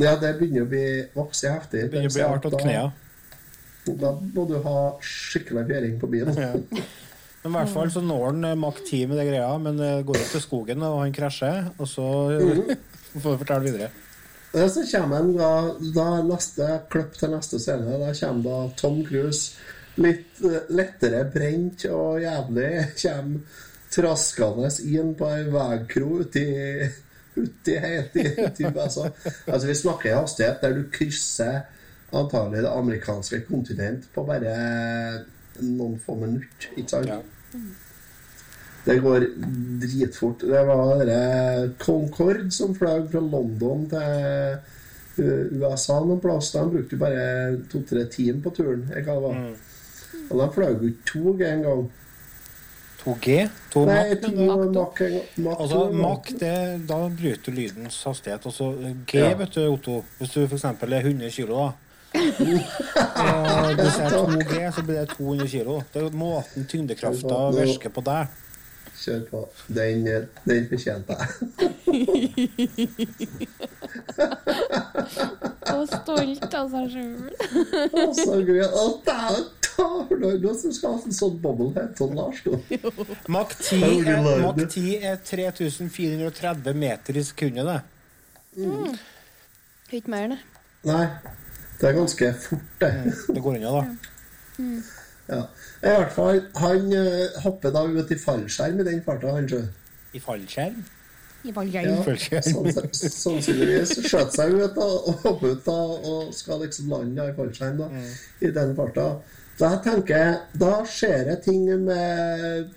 Ja, 0.00 0.16
det 0.20 0.34
begynner 0.40 0.66
å 0.66 0.70
bli 0.70 0.84
vokse 1.14 1.52
heftig. 1.52 1.84
Det 1.84 1.92
begynner 1.92 2.12
å 2.12 2.16
bli 2.16 2.26
hardt 2.26 2.50
åt 2.50 2.58
knærne. 2.62 2.90
Da 4.00 4.10
må 4.20 4.44
du 4.46 4.58
ha 4.64 4.76
skikkelig 5.02 5.64
fjæring 5.70 5.96
på 6.00 6.10
bilen. 6.12 6.36
Ja. 6.38 6.52
Men 7.40 7.54
i 7.54 7.56
hvert 7.56 7.72
fall 7.72 7.90
så 7.92 8.02
når 8.04 8.26
han 8.26 8.46
eh, 8.50 8.58
Mach 8.60 8.78
10 8.84 9.08
med 9.10 9.20
det 9.20 9.30
greia, 9.30 9.50
men 9.62 9.80
går 9.80 10.20
opp 10.20 10.30
til 10.34 10.44
skogen, 10.44 10.84
og 10.84 11.00
han 11.00 11.16
krasjer, 11.16 11.72
og 11.78 11.88
så 11.88 12.06
får 13.22 13.36
du 13.36 13.42
fortelle 13.44 13.64
videre. 13.66 13.90
Så 14.50 14.82
kommer 14.90 15.20
han 15.20 15.34
da, 15.36 15.50
da 15.94 16.06
neste 16.26 16.68
klipp 16.90 17.14
til 17.18 17.30
neste 17.30 17.60
scene. 17.62 17.98
Da 18.02 18.10
kommer 18.18 18.46
da 18.48 18.62
Tom 18.80 19.04
Cruise 19.06 19.54
litt 20.02 20.40
eh, 20.44 20.70
lettere 20.74 21.24
brent 21.30 21.86
og 21.90 22.20
jævlig 22.22 22.70
kommer 23.02 23.66
traskende 23.90 24.68
inn 24.86 25.14
på 25.18 25.26
ei 25.34 25.46
veikro 25.50 26.20
uti 26.22 26.44
uti 27.36 27.76
helt 27.78 28.16
i, 28.16 28.24
uti 28.46 28.64
altså. 28.70 29.10
Altså, 29.46 29.66
vi 29.66 29.74
snakker 29.78 30.10
i 30.10 30.16
hastighet 30.16 30.64
der 30.64 30.74
du 30.76 30.88
krysser 30.92 31.60
antagelig 32.12 32.64
det 32.64 32.72
amerikanske 32.72 33.44
kontinent 33.46 34.08
på 34.14 34.24
bare 34.26 34.54
noen 35.60 35.98
få 36.00 36.16
minutter, 36.18 36.72
ikke 36.76 36.88
sant? 36.90 37.28
Det 38.84 38.96
går 39.04 39.26
dritfort. 39.82 40.42
Det 40.48 40.60
var 40.66 41.02
dere 41.02 41.70
Concorde 41.78 42.48
som 42.54 42.74
fløy 42.74 43.04
fra 43.12 43.20
London 43.20 43.86
til 43.90 45.58
USA 45.60 45.98
noen 46.00 46.22
plass. 46.22 46.52
De 46.54 46.64
brukte 46.72 46.98
bare 46.98 47.24
to-tre 47.70 48.06
timer 48.10 48.40
på 48.46 48.54
turen. 48.56 48.86
Hva 48.88 49.02
det 49.04 49.24
var. 49.26 49.42
Og 50.30 50.40
de 50.40 50.48
fløy 50.54 50.70
jo 50.70 50.88
ikke 50.88 51.10
tog 51.12 51.44
engang. 51.44 51.84
2G? 53.00 53.48
2 53.72 53.84
Nei, 53.86 54.14
Mach? 54.46 54.56
Mach. 54.74 55.00
Mach 55.36 55.60
Altså. 55.60 55.78
Mach, 55.92 56.26
det, 56.40 56.54
da 56.88 56.98
bryter 57.08 57.42
du 57.46 57.50
lydens 57.56 58.02
hastighet. 58.04 58.46
Og 58.46 58.52
så 58.52 58.70
G, 59.06 59.18
Ja. 59.18 59.34
vet 59.34 59.54
du, 59.54 59.62
Otto. 59.72 60.04
Hvis 60.18 60.30
du 60.34 60.42
f.eks. 60.46 60.64
er 60.64 61.00
100 61.00 61.30
kilo, 61.30 61.54
da. 61.56 61.72
Og 62.12 62.20
du 63.78 63.86
ser 63.94 64.08
2G, 64.10 64.72
så 64.74 64.82
blir 64.82 64.98
det 65.00 65.08
200 65.16 65.48
kilo. 65.48 65.80
Det 65.94 66.02
er 66.02 66.10
måten 66.10 66.66
tyngdekrafta 66.68 67.50
virker 67.56 67.90
på 67.94 68.00
deg. 68.04 68.26
Kjør 69.00 69.20
på. 69.30 69.38
Den, 69.72 70.04
den 70.44 70.66
fortjente 70.68 71.16
jeg. 71.16 71.28
Og 75.70 75.86
stolt 75.88 76.54
av 76.58 76.68
seg 76.72 76.90
sjøl. 76.92 77.30
Å, 77.94 78.04
så 78.18 78.36
gøy. 78.44 78.60
Å, 78.66 78.84
dæven 79.06 79.46
ta 79.80 79.88
for 80.10 80.20
noe. 80.22 80.36
Nå 80.44 80.52
skal 80.60 80.94
ha 80.94 81.00
en 81.08 81.16
sånn 81.16 81.40
bobblehead 81.42 81.96
som 81.98 82.12
Lars 82.18 82.40
nå. 82.46 82.60
Mach 83.36 83.56
10 83.56 84.04
er, 84.04 84.22
Mach 84.44 84.60
10 84.60 85.08
er 85.10 85.18
3430 85.26 86.76
meter 86.84 87.18
i 87.20 87.24
sekundet, 87.26 87.66
det. 87.72 87.80
Mm. 88.60 88.94
Ikke 89.90 90.12
mer, 90.12 90.28
det. 90.36 90.38
Nei, 90.88 91.02
det 91.80 91.88
er 91.90 91.96
ganske 91.98 92.30
fort, 92.46 92.70
det. 92.80 92.92
Det 93.34 93.42
går 93.44 93.58
unna, 93.58 93.74
da. 93.80 93.82
Mm. 94.60 94.78
Ja. 95.30 95.42
I 95.80 95.92
hvert 95.96 96.12
fall, 96.14 96.40
han 96.60 96.88
eh, 96.92 97.36
hopper 97.44 97.72
da 97.74 97.84
ut 97.88 98.10
i 98.12 98.18
fallskjerm 98.18 98.80
i 98.82 98.86
den 98.88 99.02
farta, 99.06 99.34
han 99.36 99.46
sjø. 99.50 99.60
I 100.14 100.20
fallskjerm? 100.22 100.80
I 101.40 101.48
Ja, 101.48 101.54
Fallskjerm. 102.04 102.66
sanns- 102.68 103.14
sannsynligvis 103.16 103.94
skjøt 104.04 104.34
seg 104.36 104.50
ut 104.58 104.74
da, 104.76 104.84
og 104.84 105.22
hoppet 105.22 105.54
ut 105.54 105.62
da, 105.64 105.76
og 106.10 106.34
skal 106.36 106.60
liksom 106.66 106.90
lande 106.92 107.30
i 107.30 107.36
fallskjerm 107.38 107.78
da, 107.80 107.86
i 108.44 108.50
den 108.52 108.74
farta. 108.76 109.06
Tenker 109.60 110.14
jeg, 110.16 110.36
da 110.60 110.74
skjer 110.88 111.26
det 111.28 111.40
ting 111.44 111.66
med 111.84 112.70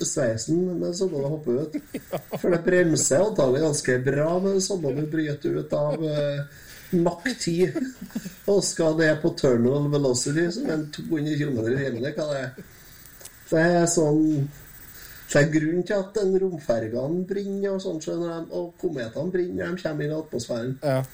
sveisen 0.00 0.62
med 0.80 0.96
sånne 0.96 1.20
det 1.20 1.30
hopper 1.34 1.60
ut. 1.60 1.76
For 2.40 2.48
det 2.50 2.62
bremser 2.64 3.22
antakelig 3.22 3.62
ganske 3.66 3.96
bra 4.06 4.30
med 4.42 4.62
sånne 4.64 4.94
du 4.96 5.04
bryter 5.12 5.60
ut 5.60 5.76
av 5.76 6.02
uh, 6.02 6.40
Mach 6.90 7.22
10 7.22 7.76
og 8.50 8.64
skal 8.66 8.96
ned 8.98 9.20
på 9.22 9.30
terminal 9.38 9.86
velocity, 9.92 10.48
som 10.50 10.66
er 10.66 10.78
en 10.78 10.88
200 10.96 11.36
km 11.38 11.60
i 11.60 11.76
timen. 11.84 12.02
det 12.02 13.62
er. 13.62 13.86
Sånn 13.90 14.48
det 15.30 15.38
er 15.38 15.52
grunnen 15.52 15.84
til 15.86 15.94
at 15.94 16.16
romfergene 16.42 17.24
brenner, 17.28 17.76
og 17.76 17.82
sånn, 17.84 18.00
skjønner 18.02 18.32
de, 18.32 18.48
og 18.58 18.72
kometene 18.82 19.30
brenner 19.30 19.68
når 19.68 19.76
de 19.76 19.84
kommer 19.84 20.06
inn 20.06 20.10
i 20.10 20.16
atmosfæren. 20.16 20.72
Mm. 20.82 21.04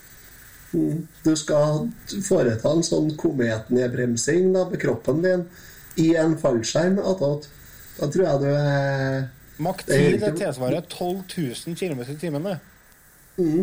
Du 0.73 1.33
skal 1.39 1.87
foreta 2.27 2.73
en 2.73 2.85
sånn 2.85 3.13
kometnedbremsing 3.19 4.53
da, 4.55 4.67
med 4.71 4.81
kroppen 4.83 5.23
din 5.25 5.47
i 6.03 6.11
en 6.19 6.37
fallskjerm 6.41 6.99
attåt. 7.01 7.49
Da 7.97 8.11
tror 8.13 8.27
jeg 8.27 8.43
du 8.43 8.51
er 8.53 9.27
Makt 9.63 9.87
Det 9.89 9.97
er 9.97 10.19
10 10.19 10.21
det 10.21 10.33
tilsvarer 10.37 10.83
12 10.93 11.23
000 11.33 11.77
km 11.81 12.03
i 12.05 12.17
timen, 12.21 12.49
mm. 13.39 13.63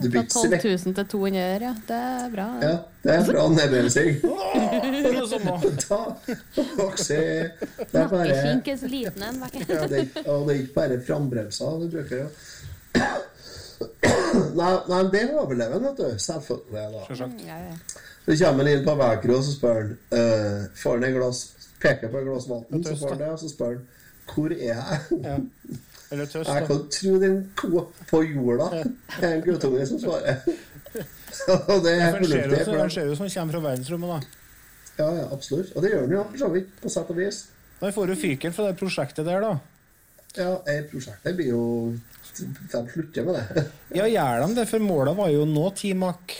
Du 0.00 0.10
Fra 0.10 0.22
12 0.22 0.50
000 0.64 0.94
til 0.94 1.06
200, 1.12 1.40
ja. 1.60 1.72
Det 1.88 1.96
er 1.96 2.28
bra. 2.32 2.46
Ja, 2.62 2.76
det 3.04 3.14
er 3.14 3.24
bra 3.28 3.42
nedbremsing. 3.52 4.14
Det 4.20 5.00
er. 5.00 5.70
Da 5.90 6.64
vokser 6.76 7.50
Det 7.78 8.00
er 8.00 8.08
bare 8.08 8.28
Nakkeskink 8.28 8.68
er 8.68 8.78
så 8.80 8.88
liten 8.88 9.24
en. 9.26 9.42
vet 9.42 9.58
du. 9.58 9.74
Ja, 9.74 9.82
det, 9.90 10.00
og 10.24 10.48
det 10.48 10.54
er 10.54 10.62
ikke 10.62 10.74
bare 10.78 11.00
frambremser 11.04 11.82
du 11.82 11.90
bruker, 11.92 12.24
jo. 12.24 13.04
Nei, 13.80 14.72
nei, 14.88 15.02
det 15.12 15.24
overlever 15.34 15.78
han, 15.78 15.86
vet 15.88 16.00
du. 16.00 16.18
Selvfølgelig. 16.18 16.86
da. 16.94 17.04
Selvsagt. 17.08 17.44
Ja, 17.46 17.58
ja. 17.68 17.76
Så 18.26 18.36
kommer 18.44 18.64
han 18.64 18.72
inn 18.72 18.84
på 18.84 18.94
Vækro, 19.00 19.36
og 19.38 19.44
så 19.44 19.54
spør 19.54 19.78
han 19.78 19.94
uh, 20.12 20.66
Får 20.76 20.98
han 20.98 21.06
et 21.08 21.14
glass 21.16 21.38
Peker 21.80 22.10
på 22.12 22.20
et 22.20 22.26
glass 22.28 22.48
vann, 22.50 22.82
så 22.84 22.96
får 23.00 23.14
han 23.14 23.22
det, 23.22 23.30
og 23.32 23.38
så 23.40 23.48
spør 23.48 23.72
han 23.72 23.86
Hvor 24.34 24.52
er 24.52 24.66
jeg? 24.68 25.38
Eller 26.10 26.26
tøst, 26.26 26.50
Jeg 26.50 26.66
kan 26.66 26.82
tro 26.96 27.14
den 27.22 27.38
ko 27.56 27.86
på 28.10 28.20
jorda 28.22 28.68
er 29.22 29.34
en 29.36 29.42
guttunge 29.42 29.86
som 29.86 30.00
svarer. 30.02 30.42
og 31.70 31.84
det 31.84 31.92
er 31.94 32.16
fornuftig. 32.16 32.78
han 32.80 32.90
ser 32.90 33.06
jo 33.06 33.14
som 33.14 33.28
han 33.28 33.34
kommer 33.34 33.54
fra 33.54 33.60
verdensrommet, 33.68 34.10
da. 34.10 34.20
Ja, 34.98 35.08
ja, 35.20 35.26
absolutt. 35.32 35.70
Og 35.76 35.82
det 35.82 35.92
gjør 35.92 36.00
han 36.00 36.14
jo, 36.16 36.24
for 36.30 36.38
så 36.38 36.48
vidt. 36.48 36.72
På 36.82 36.90
sett 36.92 37.12
og 37.14 37.16
vis. 37.16 37.38
Da 37.80 37.92
får 37.94 38.10
du 38.10 38.16
fyken 38.18 38.52
fra 38.52 38.66
det 38.68 38.76
prosjektet 38.82 39.26
der, 39.26 39.46
da. 39.46 39.52
Ja, 40.36 40.82
prosjektet 40.90 41.38
blir 41.38 41.54
jo 41.54 41.62
De 42.40 42.84
slutter 42.92 43.26
med 43.26 43.40
det. 43.40 43.64
Ja, 43.98 44.06
gjør 44.06 44.46
de 44.46 44.54
det? 44.60 44.68
For 44.70 44.82
målet 44.84 45.16
var 45.18 45.32
jo 45.32 45.44
nå 45.48 45.66
T-Mac. 45.78 46.36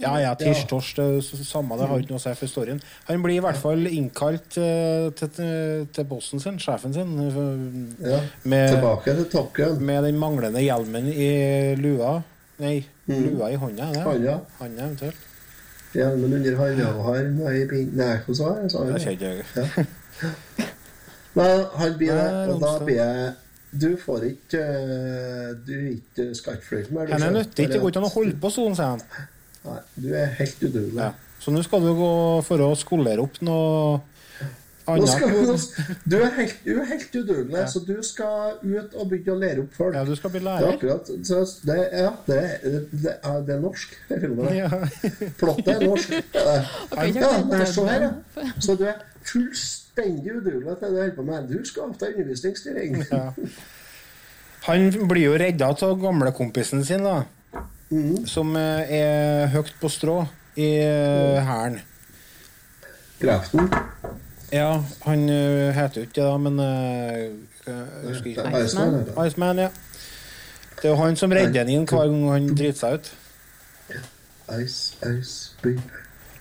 Ja, 0.00 0.14
ja, 0.16 0.30
tirsj, 0.38 0.62
tors, 0.70 0.94
det 0.96 1.06
samme, 1.44 1.76
det 1.76 1.84
har 1.90 2.00
ikke 2.00 2.14
noe 2.14 2.20
å 2.20 2.22
si 2.22 2.32
for 2.38 2.48
storyen. 2.48 2.78
Han 3.10 3.20
blir 3.20 3.36
i 3.36 3.42
hvert 3.44 3.58
fall 3.60 3.82
innkalt 3.90 4.56
eh, 4.56 5.10
til, 5.18 5.28
til, 5.36 5.82
til 5.92 6.06
bossen 6.08 6.40
sin, 6.40 6.56
sjefen 6.62 6.94
sin, 6.96 7.10
eh, 7.26 8.08
Ja, 8.14 8.20
med, 8.48 8.70
Tilbake 8.78 9.12
til 9.18 9.28
tokken. 9.34 9.76
Med 9.84 10.06
den 10.08 10.16
manglende 10.22 10.62
hjelmen 10.64 11.10
i 11.12 11.28
lua. 11.80 12.22
Nei, 12.62 12.78
Mm. 13.10 13.24
lua 13.34 13.48
i 13.50 13.56
hånda, 13.58 13.88
det? 13.90 14.02
Hånda. 14.06 14.34
Hånda 14.60 14.84
eventuelt. 14.86 15.22
Hjelmen 15.98 16.34
under 16.36 16.56
hånda 16.60 16.90
og 16.94 17.08
bind 17.72 17.96
Nei, 17.98 18.06
jeg? 18.06 18.36
Sa 18.38 18.84
Det 18.86 19.00
kjenner 19.02 19.24
jeg 19.26 19.40
ikke. 19.42 19.86
Men 21.34 21.64
han 21.80 21.96
blir 21.98 22.14
det, 22.14 22.28
og 22.54 22.60
da 22.62 22.70
blir 22.84 23.00
jeg 23.00 23.32
Du 23.72 23.96
får 23.96 24.24
ikke 24.26 24.60
eh, 24.60 25.50
Du 25.66 25.72
er 25.76 25.88
ikke 25.94 26.30
skal 26.34 26.56
ikke 26.58 26.66
fly 26.66 26.80
mer. 26.94 27.06
du 27.06 27.12
Han 27.12 27.22
er 27.28 27.36
nyttig, 27.40 27.68
det 27.70 27.80
går 27.80 27.92
ikke 27.92 28.02
an 28.02 28.08
å 28.08 28.14
holde 28.16 28.36
på 28.42 28.50
sånn, 28.50 28.74
sier 28.78 28.96
han. 28.96 29.02
Nei, 29.64 29.80
du 30.00 30.08
er 30.16 30.30
helt 30.40 30.62
udugelig. 30.66 30.96
Ja. 31.04 31.12
Så 31.40 31.52
nå 31.54 31.62
skal 31.64 31.84
du 31.84 31.92
gå 31.96 32.12
for 32.44 32.60
å 32.66 32.70
skolere 32.76 33.22
opp 33.24 33.38
noe 33.46 34.00
Nå 34.90 35.06
skal, 35.06 35.30
annet. 35.30 35.64
du 36.10 36.16
er 36.18 36.32
helt, 36.34 36.54
du 36.64 36.70
er 36.80 36.86
helt 36.88 37.12
udugelig, 37.14 37.60
så 37.70 37.82
du 37.86 37.92
skal 38.02 38.56
ut 38.64 38.96
og 38.98 39.10
begynne 39.12 39.36
å 39.36 39.38
lære 39.38 39.62
opp 39.62 39.76
folk. 39.76 39.94
Ja, 39.94 40.02
du 40.08 40.16
skal 40.18 40.32
bli 40.34 40.40
Det 40.42 40.48
er 40.48 40.64
lærer. 40.64 40.72
akkurat 40.74 41.12
så 41.28 41.42
det, 41.68 41.76
Ja, 42.00 42.08
det, 42.26 42.38
er- 42.40 42.88
det, 42.90 43.12
er, 43.22 43.36
det 43.46 43.54
er 43.54 43.60
norsk. 43.62 43.94
Ja. 44.56 44.70
Plottet 45.38 45.70
er 45.76 45.84
norsk. 45.86 46.16
Ja, 47.14 47.30
nei, 47.52 47.64
se 47.70 47.86
her, 47.86 48.08
ja. 48.08 48.48
Så 48.58 48.74
du 48.80 48.84
er 48.90 48.98
fullstendig 49.26 50.36
udugelig 50.36 50.76
til 50.78 50.88
det 50.88 50.90
du 50.90 51.00
holder 51.00 51.14
på 51.16 51.22
med. 51.22 51.48
Du 51.48 51.64
skal 51.64 51.94
ta 51.98 52.08
undervisningsstyring. 52.12 53.04
Ja. 53.10 53.32
Han 54.62 55.08
blir 55.08 55.24
jo 55.24 55.36
redda 55.40 55.70
av 55.72 56.00
gamlekompisen 56.00 56.84
sin, 56.84 57.04
da. 57.04 57.22
Som 58.26 58.56
eh, 58.56 58.92
er 59.00 59.46
høyt 59.54 59.72
på 59.80 59.88
strå 59.88 60.18
i 60.56 60.68
eh, 60.84 61.40
hæren. 61.46 61.80
Kreften. 63.20 63.68
Ja, 64.52 64.82
han 65.04 65.28
eh, 65.28 65.70
heter 65.74 66.00
jo 66.00 66.06
ikke 66.06 66.20
det, 66.20 66.26
da, 66.26 66.36
men 66.36 66.60
eh, 66.60 67.30
jeg 67.66 68.08
husker 68.08 68.30
ikke. 68.30 68.64
Iceman. 68.64 69.26
Iceman, 69.26 69.58
ja. 69.58 69.68
Det 70.76 70.84
er 70.84 70.88
jo 70.88 70.96
han 70.96 71.16
som 71.16 71.32
redder 71.32 71.64
ham 71.64 71.84
hver 71.84 72.06
gang 72.06 72.30
han 72.32 72.54
driter 72.56 72.78
seg 72.78 72.94
ut. 72.94 73.12
Ice, 74.62 74.96
ice, 75.06 75.56
baby. 75.62 75.80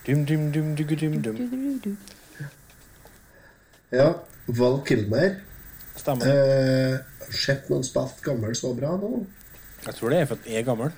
Dum, 0.08 0.26
dum, 0.26 0.52
dum, 0.52 0.76
dum, 0.76 1.22
dum, 1.22 1.22
dum. 1.22 1.98
Ja, 3.92 4.10
Val 4.60 4.80
Kilmer. 4.86 5.40
Stemmer. 5.98 6.28
Eh, 6.30 7.00
Sett 7.30 7.68
noen 7.70 7.84
spilt 7.86 8.22
gammel 8.26 8.56
så 8.58 8.72
bra 8.78 8.96
nå. 8.98 9.24
Jeg 9.86 9.96
tror 9.98 10.14
det 10.14 10.22
er 10.24 10.30
for 10.30 10.40
at 10.42 10.48
jeg 10.50 10.64
er 10.64 10.68
gammel. 10.68 10.94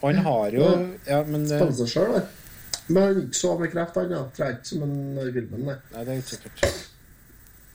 Han 0.00 0.20
har 0.24 0.54
jo 0.56 0.68
Ja, 1.06 1.18
men 1.28 1.44
det, 1.44 1.58
Spiller 1.60 1.76
seg 1.82 1.90
sjøl, 1.92 2.14
det. 2.16 2.22
Men 2.90 3.02
han 3.04 3.18
ikke 3.26 3.38
så 3.38 3.50
med 3.60 3.70
kreft, 3.74 3.98
han. 4.00 4.14
ja. 4.14 4.22
Tror 4.36 4.54
ikke 4.54 4.70
som 4.70 4.86
en 4.86 4.94
i 5.20 5.32
filmen, 5.34 5.66
nei. 5.68 5.76
Nei, 5.92 6.04
det 6.06 6.14
er 6.14 6.22
ikke 6.22 6.32
sikkert. 6.32 6.80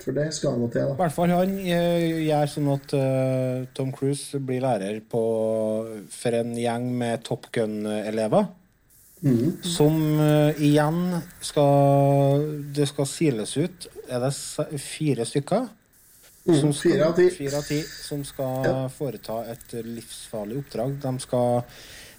For 0.06 0.14
det 0.18 0.26
skal 0.38 0.58
han 0.58 0.70
til, 0.74 0.90
I 0.92 0.98
hvert 1.00 1.14
fall 1.16 1.32
han 1.34 1.54
eh, 1.62 2.04
gjør 2.28 2.50
sånn 2.52 2.68
at 2.76 2.92
uh, 2.94 3.64
Tom 3.78 3.94
Cruise 3.96 4.38
blir 4.46 4.62
lærer 4.66 5.00
på, 5.10 5.22
for 6.14 6.38
en 6.42 6.52
gjeng 6.60 6.92
med 7.00 7.24
Top 7.26 7.48
Gun-elever. 7.56 8.50
Mhm. 9.22 9.64
Som 9.64 9.96
uh, 10.20 10.52
igjen 10.62 11.22
skal 11.42 12.44
Det 12.76 12.86
skal 12.90 13.08
siles 13.10 13.56
ut. 13.58 13.88
Er 14.12 14.20
det 14.22 14.34
fire 14.82 15.26
stykker? 15.26 15.68
Mm, 16.46 16.60
Som 16.62 16.74
skal- 16.74 16.92
fire 16.92 17.06
av 17.08 17.16
ti. 17.18 17.30
Fire 17.34 17.58
av 17.58 17.64
ti 17.66 17.80
som 17.82 18.24
skal 18.24 18.66
Ja. 18.66 18.88
foreta 18.90 19.40
et 19.50 19.74
livsfarlig 19.86 20.58
oppdrag. 20.62 21.00
De 21.02 21.20
skal 21.20 21.64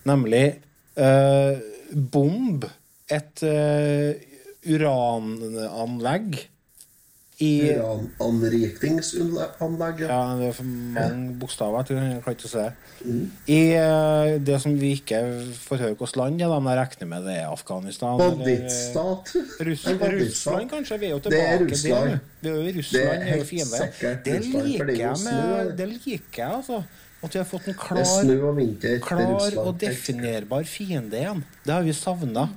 nemlig 0.04 0.56
uh, 0.98 1.54
bombe 1.92 2.70
et 3.08 3.42
uh, 3.44 4.14
urananlegg 4.66 6.40
i 7.38 7.72
Urananrikningsanlegg. 7.76 10.00
ja, 10.00 10.36
det 10.38 10.46
er 10.48 10.52
for 10.56 10.64
mange 10.64 11.34
bokstaver. 11.36 11.78
Jeg 11.82 11.86
tror 11.86 11.96
jeg 12.00 12.22
klarer 12.24 12.36
ikke 12.36 12.48
å 12.48 12.50
se 12.52 12.58
det. 12.62 12.72
Mm. 13.04 13.30
I 13.52 13.76
uh, 13.76 14.40
det 14.40 14.60
som 14.62 14.72
vi 14.80 14.96
ikke 14.96 15.18
får 15.66 15.76
høre 15.82 15.92
hvilket 15.92 16.16
land 16.16 16.40
er, 16.40 16.48
men 16.54 16.70
jeg 16.72 16.78
regner 16.80 17.06
med 17.10 17.20
det 17.28 17.36
er 17.42 17.48
Afghanistan. 17.52 18.16
Bandittstat. 18.22 19.24
Russland, 19.68 20.00
Russland, 20.16 20.66
kanskje? 20.70 20.98
Vi 21.02 21.06
er 21.06 21.10
jo 21.12 21.18
Det 21.26 21.40
er 21.42 21.58
Russland. 21.60 22.10
Det 22.40 22.48
er 22.50 22.54
jo 22.56 22.62
i 22.62 22.72
Det 22.72 22.84
er 23.02 23.06
jo 23.12 23.18
helt 23.34 23.48
fiende. 23.50 23.76
sikkert 23.82 24.18
Det 24.24 24.36
liker 24.46 24.86
er 24.86 24.90
jeg 25.02 25.16
med 25.26 25.36
det. 25.76 25.86
Liker 25.92 26.40
jeg, 26.40 26.52
altså. 26.62 26.78
At 27.22 27.34
vi 27.34 27.38
har 27.38 27.46
fått 27.48 27.68
en 27.68 27.74
klar, 27.74 28.24
vinter. 28.56 28.94
Er 28.94 28.98
klar 29.04 29.58
og 29.60 29.80
definerbar 29.80 30.64
fiende 30.64 31.16
igjen. 31.20 31.44
Det 31.66 31.72
har 31.74 31.82
vi 31.84 31.92
savna. 31.92 32.48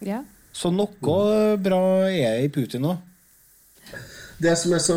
Ja. 0.00 0.22
Så 0.56 0.70
noe 0.72 1.56
bra 1.60 2.08
er 2.08 2.40
i 2.40 2.48
Putin 2.48 2.84
òg. 2.88 2.96
Det 4.38 4.52
som 4.60 4.72
er 4.76 4.82
så, 4.84 4.96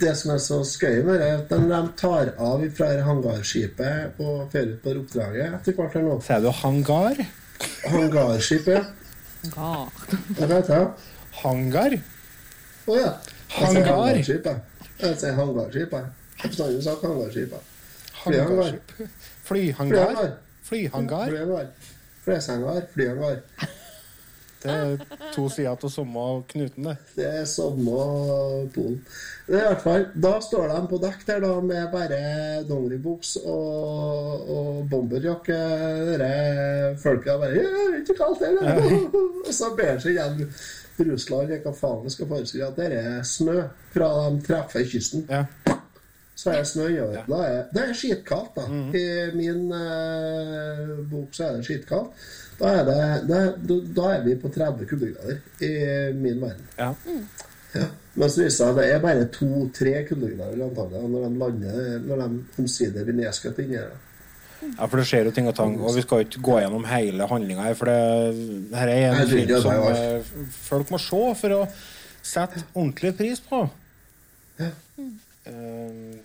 det 0.00 0.12
som 0.18 0.30
er 0.34 0.42
så 0.42 0.60
skøy 0.68 1.00
med 1.02 1.18
det, 1.18 1.26
er 1.26 1.40
at 1.40 1.50
de 1.50 1.80
tar 1.98 2.30
av 2.38 2.62
fra 2.76 2.90
hangarskipet 3.02 4.20
og 4.22 4.52
fører 4.52 4.76
ut 4.76 4.84
på 4.84 4.94
oppdraget 5.00 5.56
etter 5.58 5.74
hvert 5.78 5.96
her 5.98 6.04
nå 6.06 6.20
Sier 6.22 6.44
du 6.44 6.50
hangar? 6.60 7.24
Hangarskipet? 7.90 8.92
Ja. 9.50 9.72
Hva 10.38 10.48
heter 10.52 10.70
det? 10.70 11.10
Hangar? 11.42 11.98
Å 12.86 13.00
ja. 13.00 13.12
Jeg 13.54 13.74
sier 13.74 13.90
Hangar? 13.90 14.22
Jeg 15.02 15.18
sier 15.18 15.38
hangarskipet. 15.40 16.10
Jeg 16.44 16.72
jo 16.76 16.80
sagt 16.86 17.06
hangarskipet. 17.08 17.70
Flyhangar. 18.24 18.78
Flyhangar. 19.44 20.34
Flyhangar. 20.64 21.28
Flyhangar. 22.24 22.86
Flyhangar. 22.94 23.72
Det 24.64 24.72
er 24.72 25.32
to 25.34 25.44
sider 25.52 25.74
av 25.74 25.90
samme 25.92 26.22
knuten, 26.48 26.86
det. 26.88 26.94
Det 27.18 27.26
er 27.40 27.44
samme 27.48 27.96
polen. 28.72 29.00
Det 29.46 29.58
er 29.58 29.60
i 29.60 29.66
hvert 29.68 29.82
fall, 29.84 30.06
Da 30.24 30.32
står 30.40 30.70
de 30.72 30.78
på 30.88 31.00
dekk 31.02 31.26
der 31.28 31.42
da 31.44 31.50
med 31.60 31.90
bare 31.92 32.20
dongeribuks 32.68 33.34
og, 33.44 34.48
og 34.56 34.78
bomberjakke. 34.90 35.58
Folka 37.02 37.36
bare 37.42 37.58
ja, 37.58 37.68
'Det 37.68 37.84
er 37.90 38.00
ikke 38.00 38.16
kaldt 38.22 38.40
her!' 38.40 38.56
da». 38.60 38.74
Og 39.44 39.52
så 39.52 39.74
ber 39.76 39.98
seg 40.00 40.16
igjen 40.16 40.48
Russland 41.10 41.52
hva 41.64 41.72
faen 41.74 42.04
det 42.04 42.12
skal 42.14 42.28
forestille 42.30 42.66
at 42.66 42.76
det 42.78 42.92
er 43.02 43.22
snø 43.26 43.58
fra 43.92 44.10
de 44.30 44.40
treffer 44.46 44.86
kysten. 44.88 45.26
Så 46.34 46.50
er 46.50 46.56
det 46.62 46.66
snø. 46.66 46.88
Da 47.28 47.42
er, 47.46 47.60
det 47.74 47.82
er 47.82 47.92
skitkaldt, 47.94 48.56
da. 48.56 48.64
I 48.98 49.36
min 49.36 49.68
eh, 49.72 50.96
bok 51.10 51.34
så 51.36 51.44
er 51.46 51.58
det 51.58 51.68
skitkaldt. 51.68 52.24
Da 52.60 52.70
er, 52.70 52.84
det, 52.86 52.98
det, 53.66 53.78
da- 53.96 54.12
er 54.14 54.22
vi 54.24 54.34
på 54.38 54.48
30 54.54 54.86
kuldegrader 54.90 55.38
i 55.66 55.70
min 56.14 56.40
verden. 56.42 56.66
Ja. 56.78 56.92
Ja. 57.74 57.86
Mens 58.14 58.36
at 58.38 58.76
det 58.76 58.84
er 58.94 59.00
bare 59.02 59.24
to-tre 59.34 59.94
kuldegrader 60.06 60.60
antagelig 60.68 61.08
når 61.10 61.24
de 61.24 61.38
lander 61.40 61.96
Når 62.04 62.20
de 62.22 62.28
omsider 62.62 63.02
blir 63.08 63.16
nedskutt 63.18 63.58
inni 63.64 63.80
her. 63.80 63.90
Ja, 64.64 64.86
for 64.86 64.96
det 65.00 65.06
skjer 65.10 65.26
jo 65.28 65.32
ting 65.34 65.48
og 65.50 65.56
tang, 65.58 65.74
og 65.82 65.96
vi 65.96 66.04
skal 66.04 66.22
jo 66.22 66.28
ikke 66.28 66.44
gå 66.46 66.54
gjennom 66.62 66.86
hele 66.88 67.26
handlinga 67.28 67.66
her, 67.66 67.74
for 67.76 67.90
det, 67.90 68.76
her 68.78 68.92
er 68.92 69.16
en 69.18 69.28
film 69.28 69.50
som 69.60 69.88
eh, 69.90 70.30
folk 70.70 70.92
må 70.94 71.00
se 71.02 71.24
for 71.42 71.56
å 71.58 71.58
sette 72.24 72.62
ordentlig 72.72 73.10
pris 73.18 73.42
på. 73.44 73.64
Eh, 74.58 76.16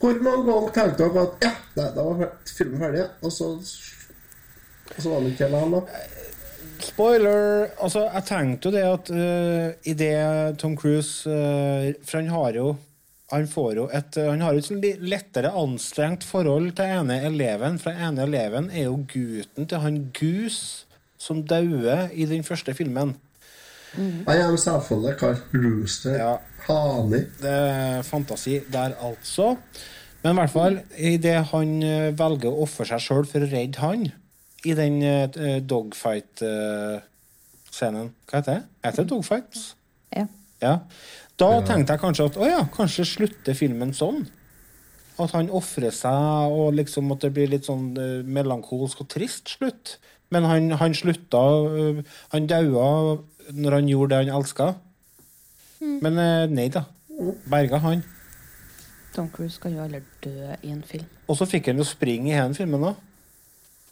Hvor 0.00 0.22
mange 0.24 0.46
ganger 0.46 0.72
tenkte 0.78 1.04
dere 1.10 1.26
at 1.26 1.44
ja, 1.44 1.52
da 1.98 2.06
var 2.06 2.24
filmen 2.48 2.80
ferdig, 2.80 3.04
og 3.24 3.32
så 3.34 3.50
Og 4.92 5.00
så 5.00 5.10
var 5.12 5.24
det 5.24 5.32
ikke 5.34 5.50
han, 5.52 5.74
da? 5.74 5.82
Spoiler! 6.84 7.68
Altså, 7.82 8.04
jeg 8.10 8.26
tenkte 8.28 8.68
jo 8.68 8.74
det 8.74 8.84
at 8.88 9.12
uh, 9.14 9.68
i 9.88 9.94
det 9.96 10.16
Tom 10.60 10.74
Cruise 10.76 11.30
uh, 11.30 11.94
For 12.04 12.20
han 12.20 12.32
har 12.34 12.58
jo 12.58 12.74
han 13.32 13.46
får 13.50 13.70
jo 13.78 13.84
et 13.88 14.16
Han 14.20 14.42
har 14.44 14.52
jo 14.52 14.60
et 14.60 14.66
sånn 14.68 14.82
lettere 15.08 15.50
anstrengt 15.58 16.26
forhold 16.28 16.74
til 16.76 16.92
ene 17.00 17.16
eleven. 17.26 17.80
For 17.82 17.96
ene 17.96 18.28
eleven 18.28 18.68
er 18.70 18.84
jo 18.84 19.00
gutten 19.10 19.66
til 19.66 19.80
han 19.82 19.96
Goose 20.14 20.84
som 21.18 21.40
dauer 21.48 22.12
i 22.12 22.26
den 22.28 22.44
første 22.46 22.74
filmen. 22.76 23.14
Jeg 23.96 24.40
er 24.42 24.56
selvfølgelig 24.58 25.16
kalt 25.18 25.54
Rooster. 25.54 26.38
Hani. 26.66 27.20
Det 27.40 27.50
er 27.50 28.02
fantasi 28.02 28.60
der, 28.72 28.94
altså. 29.00 29.54
Men 30.22 30.32
i 30.32 30.38
hvert 30.40 30.52
fall, 30.52 30.78
idet 30.96 31.40
han 31.50 31.72
eh, 31.84 32.12
velger 32.16 32.50
å 32.50 32.64
ofre 32.64 32.86
seg 32.88 33.02
sjøl 33.04 33.26
for 33.28 33.44
å 33.44 33.50
redde 33.50 33.82
han 33.82 34.06
i 34.64 34.74
den 34.76 35.02
uh, 35.02 35.28
dogfight-scenen 35.60 38.08
Hva 38.28 38.36
heter 38.38 38.52
det? 38.52 38.62
Heter 38.86 39.02
det 39.02 39.10
dogfights? 39.12 39.60
Ja. 40.14 40.26
Ja. 40.62 40.74
Da 41.40 41.48
tenkte 41.66 41.92
jeg 41.92 42.00
kanskje 42.00 42.24
at 42.30 42.36
å 42.38 42.44
ja, 42.48 42.62
kanskje 42.72 43.04
slutter 43.08 43.54
filmen 43.58 43.92
sånn. 43.96 44.28
At 45.20 45.30
han 45.34 45.50
ofrer 45.54 45.90
seg, 45.94 46.50
og 46.50 46.74
liksom 46.78 47.12
at 47.14 47.20
det 47.26 47.32
blir 47.36 47.48
litt 47.52 47.66
sånn 47.68 47.86
uh, 47.98 48.22
melankolsk 48.24 49.00
og 49.04 49.08
trist 49.12 49.46
slutt. 49.58 49.86
Men 50.32 50.42
han, 50.48 50.64
han 50.80 50.94
slutta 50.96 51.42
uh, 51.68 51.96
Han 52.32 52.50
daua 52.50 52.88
når 53.52 53.72
han 53.78 53.88
gjorde 53.88 54.14
det 54.14 54.20
han 54.24 54.40
elska. 54.40 54.74
Men 55.84 56.18
eh, 56.18 56.50
nei 56.50 56.68
da. 56.72 56.86
Berga 57.50 57.80
han. 57.84 58.04
Tom 59.14 59.28
Cruise 59.30 59.58
skal 59.58 59.76
jo 59.76 59.84
aldri 59.84 60.00
dø 60.24 60.54
i 60.62 60.72
en 60.72 60.82
film. 60.86 61.06
Og 61.28 61.38
så 61.38 61.46
fikk 61.48 61.70
han 61.70 61.78
jo 61.78 61.86
springe 61.86 62.32
i 62.32 62.36
hele 62.36 62.56
filmen 62.56 62.88
òg. 62.90 63.02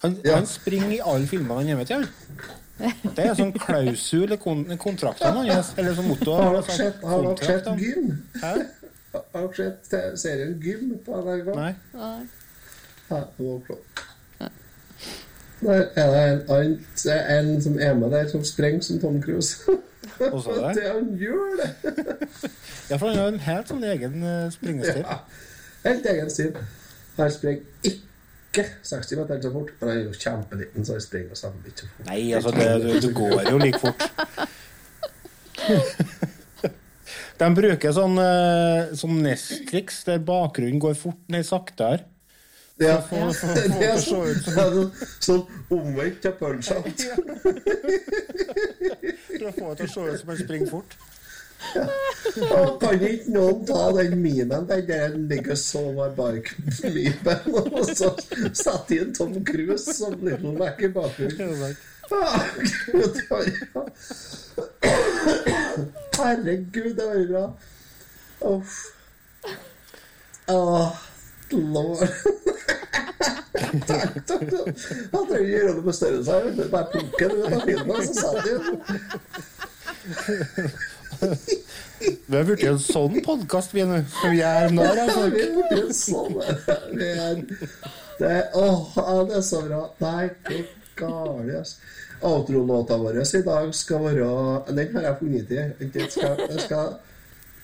Han, 0.03 0.19
han 0.27 0.47
springer 0.47 0.93
i 0.97 1.01
alle 1.05 1.27
filmene 1.31 1.61
han 1.61 1.69
er 1.69 1.81
med 1.81 1.91
til. 1.91 2.07
Det 3.17 3.25
er 3.25 3.35
sånn 3.39 3.53
klausul 3.55 4.35
i 4.35 4.39
kon 4.43 4.65
kontraktene 4.81 5.45
hans. 5.47 5.73
Eller 5.79 5.95
som 5.95 6.09
motto. 6.11 6.35
Har 6.35 6.49
eller 6.49 6.63
dere 6.63 6.69
sånn 6.69 6.81
sett, 6.81 7.05
har 7.07 7.27
dere 7.29 7.51
sett 7.51 7.69
Gym? 7.83 8.09
Hæ? 8.43 8.55
Har 9.13 9.47
dere 9.47 9.75
sett 9.87 10.19
serien 10.19 10.57
Gym 10.63 10.97
på 11.07 11.21
NRK? 11.23 11.53
Nei. 11.59 11.73
Nei. 11.95 13.21
klart. 13.69 14.05
Der 15.63 15.85
er 15.95 16.11
det 16.11 16.51
en, 16.51 16.87
en, 17.07 17.19
en 17.39 17.63
som 17.63 17.79
er 17.79 17.95
med 17.95 18.11
der, 18.11 18.29
som 18.29 18.45
sprenger 18.45 18.81
som 18.83 18.99
Tom 19.01 19.23
Cruise. 19.23 19.57
Og 20.33 20.43
så 20.43 20.55
det? 20.55 20.75
det 20.83 20.89
han 20.91 21.19
gjør, 21.19 21.63
det! 21.63 21.93
Ja, 22.91 22.97
for 22.97 23.09
han 23.09 23.19
har 23.19 23.29
en 23.29 23.39
helt 23.41 23.69
sånn 23.71 23.85
egen 23.87 24.25
eh, 24.27 24.49
springestil. 24.53 25.05
Ja. 25.07 25.21
Helt 25.85 26.07
egen 26.11 26.31
stil. 26.31 26.57
Han 27.17 27.31
springer 27.31 27.63
ikke 27.87 28.12
60 28.53 29.17
meter 29.17 29.41
så 29.43 29.51
fort, 29.55 29.73
men 29.81 29.89
jeg 29.89 29.97
er 29.97 30.05
jo 30.05 30.13
kjempeliten, 30.19 30.85
så 30.85 30.99
jeg 30.99 31.07
springer 31.07 31.39
sammen 31.39 31.65
ikke 31.67 31.85
så 31.85 31.89
fort. 31.89 32.07
Nei, 32.11 32.23
altså, 32.37 32.51
det, 32.57 32.67
du, 32.85 32.89
du 33.07 33.11
går 33.17 33.51
jo 33.51 33.59
like 33.63 33.81
fort. 33.81 34.03
De 37.43 37.49
bruker 37.57 37.95
sånn, 37.97 38.19
som 38.95 38.99
sånn 39.01 39.23
Nestrix, 39.25 40.03
der 40.07 40.21
bakgrunnen 40.23 40.79
går 40.83 40.95
fort 40.95 41.23
ned 41.33 41.47
saktere. 41.49 42.05
Ja, 42.81 43.01
For 43.01 43.33
for 43.37 43.55
det 43.79 43.89
er 43.89 43.99
sånn, 44.01 44.29
det 44.47 44.53
er 44.57 44.71
sånn, 44.73 44.93
sånn 45.23 45.43
omvendt 45.77 46.27
av 46.29 46.39
punch-out. 46.41 47.03
For 49.33 49.49
å 49.49 49.53
få 49.57 49.73
det 49.73 49.77
til 49.81 49.87
å 49.87 49.93
se 49.93 50.07
ut 50.07 50.21
som 50.23 50.33
han 50.33 50.41
springer 50.41 50.71
fort. 50.71 50.97
Og 52.43 52.81
kan 52.81 53.03
ikke 53.07 53.33
noen 53.35 53.63
ta 53.69 53.85
den 53.97 54.17
memen 54.23 54.67
den 54.69 54.87
der 54.89 55.03
han 55.07 55.29
ligger 55.31 55.59
så 55.59 55.83
med 55.97 56.17
barklypen, 56.17 57.55
og 57.55 57.91
så 57.91 58.13
sette 58.53 58.99
inn 58.99 59.15
Tom 59.17 59.35
Cruise 59.47 59.95
som 59.97 60.17
Little 60.23 60.55
Mac 60.59 60.81
i 60.83 60.91
bakgrunnen? 60.93 61.77
Det. 62.13 62.19
Herregud, 66.19 66.95
det 66.99 67.07
var 67.07 67.27
bra. 67.31 67.45
Uff. 68.53 68.75
Oh, 70.53 70.91
lord. 71.51 72.09
Takk, 73.87 74.27
takk, 74.27 74.51
takk. 74.51 74.69
Han 75.13 75.27
trenger 75.29 75.47
ikke 75.47 75.53
gjøre 75.53 75.75
noe 75.77 75.85
med 75.87 75.95
størrelse 75.97 76.33
her. 76.33 76.41
vet 76.45 76.57
du. 76.59 76.65
Bare 76.73 76.89
plukke 76.93 77.25
den 77.31 77.39
ut 77.39 77.53
av 77.53 77.61
filmen, 77.69 78.01
så 78.07 78.13
satt 78.21 78.39
det 78.47 78.55
Vi 82.27 82.37
har 82.37 82.45
blitt 82.49 82.65
en 82.67 82.79
sånn 82.83 83.19
podkast, 83.25 83.75
vi 83.77 83.85
nå. 83.87 84.01
Som 84.21 84.35
gjør 84.35 84.73
narr 84.75 85.01
av 85.05 85.13
folk. 85.15 85.37
Vi 85.39 85.79
er 85.79 85.93
sånn 85.97 86.39
vi 86.99 87.11
er, 87.11 87.43
det 88.19 88.37
åh, 88.59 88.97
det 89.29 89.37
er 89.39 89.45
så 89.47 89.63
bra. 89.67 89.83
Nei, 90.03 90.31
det 90.49 90.65
galt, 90.99 91.53
ass. 91.61 91.77
Outro-låta 92.23 92.99
vår 93.03 93.19
i 93.23 93.43
dag 93.43 93.73
skal 93.74 94.05
være 94.05 94.27
Den 94.77 94.93
har 94.97 95.09
jeg 95.09 95.16
funnet 95.20 95.51
i. 95.51 96.03
Skal, 96.11 96.43
skal, 96.61 96.93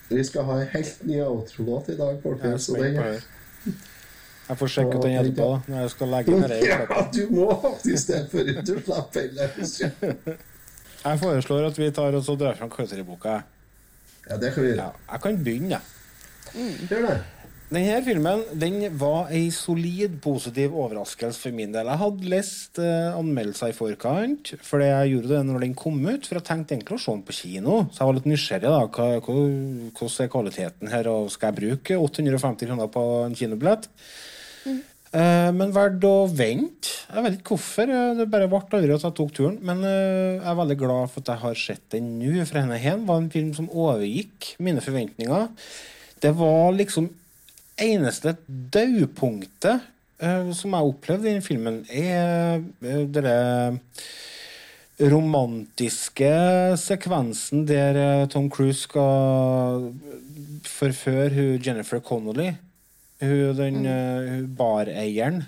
vi 0.09 0.25
skal 0.25 0.49
ha 0.49 0.61
en 0.63 0.73
helt 0.73 1.05
ny 1.07 1.21
outro-låt 1.23 1.93
i 1.95 1.99
dag, 1.99 2.17
Jeg 2.17 2.23
folkens. 2.23 2.67
den. 2.67 3.23
Jeg 4.49 4.57
får 4.59 4.71
sjekke 4.73 4.97
ut 4.97 5.03
den 5.05 5.17
etterpå, 5.21 5.49
da, 5.51 5.61
når 5.69 5.81
jeg 5.83 5.91
skal 5.93 6.09
legge 6.15 6.33
den 6.33 6.45
her 6.49 6.63
Ja, 6.65 7.03
du 7.13 7.35
må 7.37 7.49
faktisk 7.63 8.09
det 8.09 8.21
før 8.33 8.47
du 8.49 8.79
slipper 8.87 9.21
heller. 9.21 10.39
Jeg 11.05 11.21
foreslår 11.23 11.69
at 11.71 11.79
vi 11.79 11.91
tar 11.95 12.17
oss 12.19 12.29
og 12.33 12.41
drar 12.41 12.59
fram 12.59 12.71
Cuttery-boka. 12.73 13.41
Ja, 14.29 14.37
det 14.37 14.53
kan 14.55 14.65
vi 14.65 14.73
gjøre. 14.73 14.87
Ja, 14.89 15.13
jeg 15.15 15.25
kan 15.25 15.43
begynne, 15.45 15.79
jeg. 15.79 16.87
Gjør 16.89 17.05
det. 17.07 17.19
Denne 17.69 17.99
filmen 18.01 18.43
den 18.57 18.79
var 18.97 19.29
ei 19.37 19.51
solid 19.53 20.15
positiv 20.25 20.73
overraskelse 20.73 21.43
for 21.43 21.53
min 21.53 21.75
del. 21.75 21.91
Jeg 21.93 22.01
hadde 22.01 22.31
lest 22.33 22.81
eh, 22.81 23.11
anmeldelser 23.13 23.75
i 23.75 23.77
forkant, 23.77 24.55
for 24.65 24.81
jeg 24.81 25.11
gjorde 25.13 25.35
det 25.35 25.43
når 25.51 25.67
den 25.67 25.75
kom 25.77 25.99
ut. 26.07 26.25
For 26.25 26.39
jeg 26.39 26.47
tenkte 26.49 26.79
egentlig 26.79 26.97
å 26.97 27.03
se 27.03 27.13
den 27.13 27.27
på 27.29 27.37
kino, 27.37 27.83
så 27.93 28.01
jeg 28.01 28.09
var 28.09 28.17
litt 28.17 28.31
nysgjerrig. 28.33 28.73
da, 28.73 28.87
hva, 28.89 29.09
Hvordan 29.21 30.25
er 30.25 30.33
kvaliteten 30.33 30.93
her, 30.95 31.11
og 31.13 31.29
skal 31.35 31.53
jeg 31.53 31.59
bruke 31.61 32.01
850 32.09 32.71
kroner 32.73 32.91
på 32.97 33.05
en 33.27 33.37
kinobillett? 33.37 33.91
Eh, 35.09 35.51
men 35.57 35.73
valgte 35.73 36.09
å 36.09 36.27
vente. 36.29 36.91
Jeg 37.09 37.25
vet 37.25 37.37
ikke 37.39 37.55
hvorfor. 37.57 37.89
eh, 37.89 38.15
Det 38.19 38.27
bare 38.29 38.49
ble 38.51 38.61
aldri 38.61 38.93
at 38.93 39.07
jeg 39.07 39.17
tok 39.17 39.33
turen. 39.33 39.59
Men 39.65 39.83
eh, 39.85 40.37
jeg 40.37 40.49
er 40.53 40.59
veldig 40.59 40.79
glad 40.79 41.13
for 41.13 41.23
at 41.23 41.31
jeg 41.33 41.43
har 41.45 41.55
sett 41.55 41.85
den 41.95 42.11
nå. 42.19 42.45
For 42.45 42.61
henne 42.61 42.81
hen 42.83 43.07
var 43.09 43.23
en 43.23 43.31
film 43.33 43.55
som 43.57 43.71
overgikk 43.73 44.55
mine 44.61 44.83
forventninger. 44.85 45.49
Det 46.21 46.35
var 46.37 46.73
liksom 46.77 47.09
eneste 47.79 48.37
daupunktet 48.75 49.95
som 50.19 50.73
jeg 50.75 50.83
opplevde 50.91 51.29
i 51.31 51.35
den 51.37 51.45
filmen, 51.47 51.77
er 51.95 52.59
denne 52.83 53.37
romantiske 54.99 56.31
sekvensen 56.75 57.63
der 57.69 58.27
Tom 58.27 58.49
Cruise 58.51 58.83
skal 58.89 59.93
forføre 60.67 61.61
Jennifer 61.63 62.03
Connolly, 62.03 62.51
hun, 63.21 63.57
den 63.59 63.87
eh, 63.87 64.43
bareieren 64.59 65.45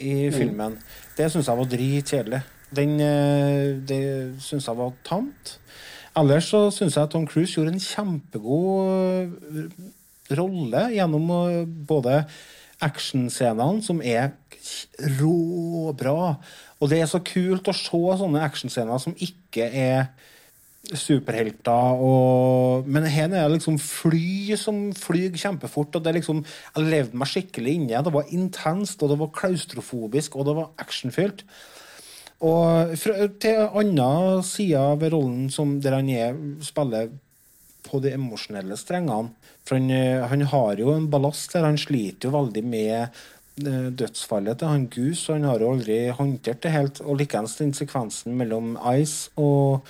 i 0.00 0.28
Mm. 0.28 0.32
filmen. 0.34 0.78
Det 1.16 1.30
syns 1.32 1.46
jeg 1.46 1.56
var 1.56 1.70
dritkjedelig. 1.70 2.42
Den, 2.74 3.00
eh, 3.00 3.78
det 3.86 4.40
syns 4.42 4.66
jeg 4.66 4.76
var 4.76 4.92
tamt. 5.04 5.58
Ellers 6.16 6.50
så 6.50 6.70
syns 6.70 6.94
jeg 6.96 7.02
at 7.04 7.10
Tom 7.10 7.26
Cruise 7.26 7.54
gjorde 7.54 7.72
en 7.72 7.80
kjempegod 7.80 9.30
eh, 9.30 10.36
rolle 10.36 10.88
gjennom 10.94 11.26
både 11.86 12.24
actionscenene 12.82 13.82
som 13.82 14.00
er 14.02 14.32
råbra. 15.20 16.36
Og 16.80 16.90
det 16.90 17.00
er 17.00 17.06
så 17.10 17.20
kult 17.24 17.68
å 17.70 17.74
se 17.76 18.02
sånne 18.20 18.42
actionscener 18.44 19.00
som 19.02 19.14
ikke 19.14 19.68
er 19.70 20.08
superhelter 20.92 22.00
og 22.04 22.88
Men 22.90 23.06
her 23.08 23.30
er 23.30 23.48
det 23.48 23.56
liksom 23.56 23.78
fly 23.80 24.56
som 24.60 24.90
flyr 24.92 25.36
kjempefort, 25.36 25.94
og 25.94 26.02
det 26.02 26.10
er 26.10 26.18
liksom 26.18 26.44
Jeg 26.44 26.90
levde 26.90 27.16
meg 27.16 27.30
skikkelig 27.30 27.74
inni 27.78 27.94
det. 27.94 28.12
Var 28.12 28.34
intenst, 28.36 29.02
og 29.02 29.10
det 29.12 29.18
var 29.20 29.32
klaustrofobisk, 29.34 30.36
og 30.36 30.46
det 30.48 30.56
var 30.58 30.70
actionfylt. 30.78 31.44
Og 32.44 32.96
fra, 33.00 33.28
til 33.40 33.68
andre 33.72 34.42
sida 34.44 34.94
ved 35.00 35.14
rollen 35.14 35.48
som 35.50 35.78
der 35.80 35.96
han 35.96 36.10
er, 36.10 36.34
spiller 36.60 37.12
på 37.84 38.00
de 38.02 38.14
emosjonelle 38.16 38.76
strengene. 38.80 39.32
For 39.64 39.78
han, 39.78 39.90
eh, 39.90 40.24
han 40.28 40.42
har 40.52 40.80
jo 40.80 40.92
en 40.92 41.08
ballast 41.10 41.52
der. 41.52 41.64
Han 41.64 41.78
sliter 41.80 42.28
jo 42.28 42.34
veldig 42.36 42.64
med 42.64 42.96
eh, 43.00 43.90
dødsfallet 43.90 44.58
til 44.58 44.68
han 44.68 44.88
Goose, 44.92 45.30
og 45.30 45.38
han 45.38 45.48
har 45.48 45.62
jo 45.62 45.70
aldri 45.72 46.00
håndtert 46.18 46.62
det 46.64 46.74
helt. 46.74 47.00
Og 47.00 47.20
likeens 47.20 47.56
den 47.60 47.72
sekvensen 47.76 48.36
mellom 48.36 48.74
Ice 48.96 49.30
og, 49.36 49.86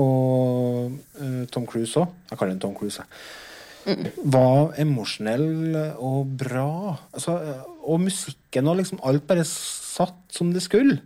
og 0.00 0.96
uh, 1.20 1.44
Tom 1.52 1.68
Cruise 1.68 2.00
òg. 2.00 2.10
Jeg 2.30 2.40
kaller 2.40 2.56
ham 2.56 2.62
Tom 2.64 2.74
Cruise, 2.78 3.02
jeg. 3.02 4.08
Var 4.28 4.74
emosjonell 4.82 5.76
og 5.96 6.34
bra. 6.40 6.96
Altså, 7.16 7.36
og 7.80 8.02
musikken 8.02 8.68
og 8.68 8.76
liksom 8.80 9.00
alt 9.08 9.24
bare 9.28 9.46
satt 9.48 10.36
som 10.36 10.52
det 10.54 10.62
skulle. 10.64 10.98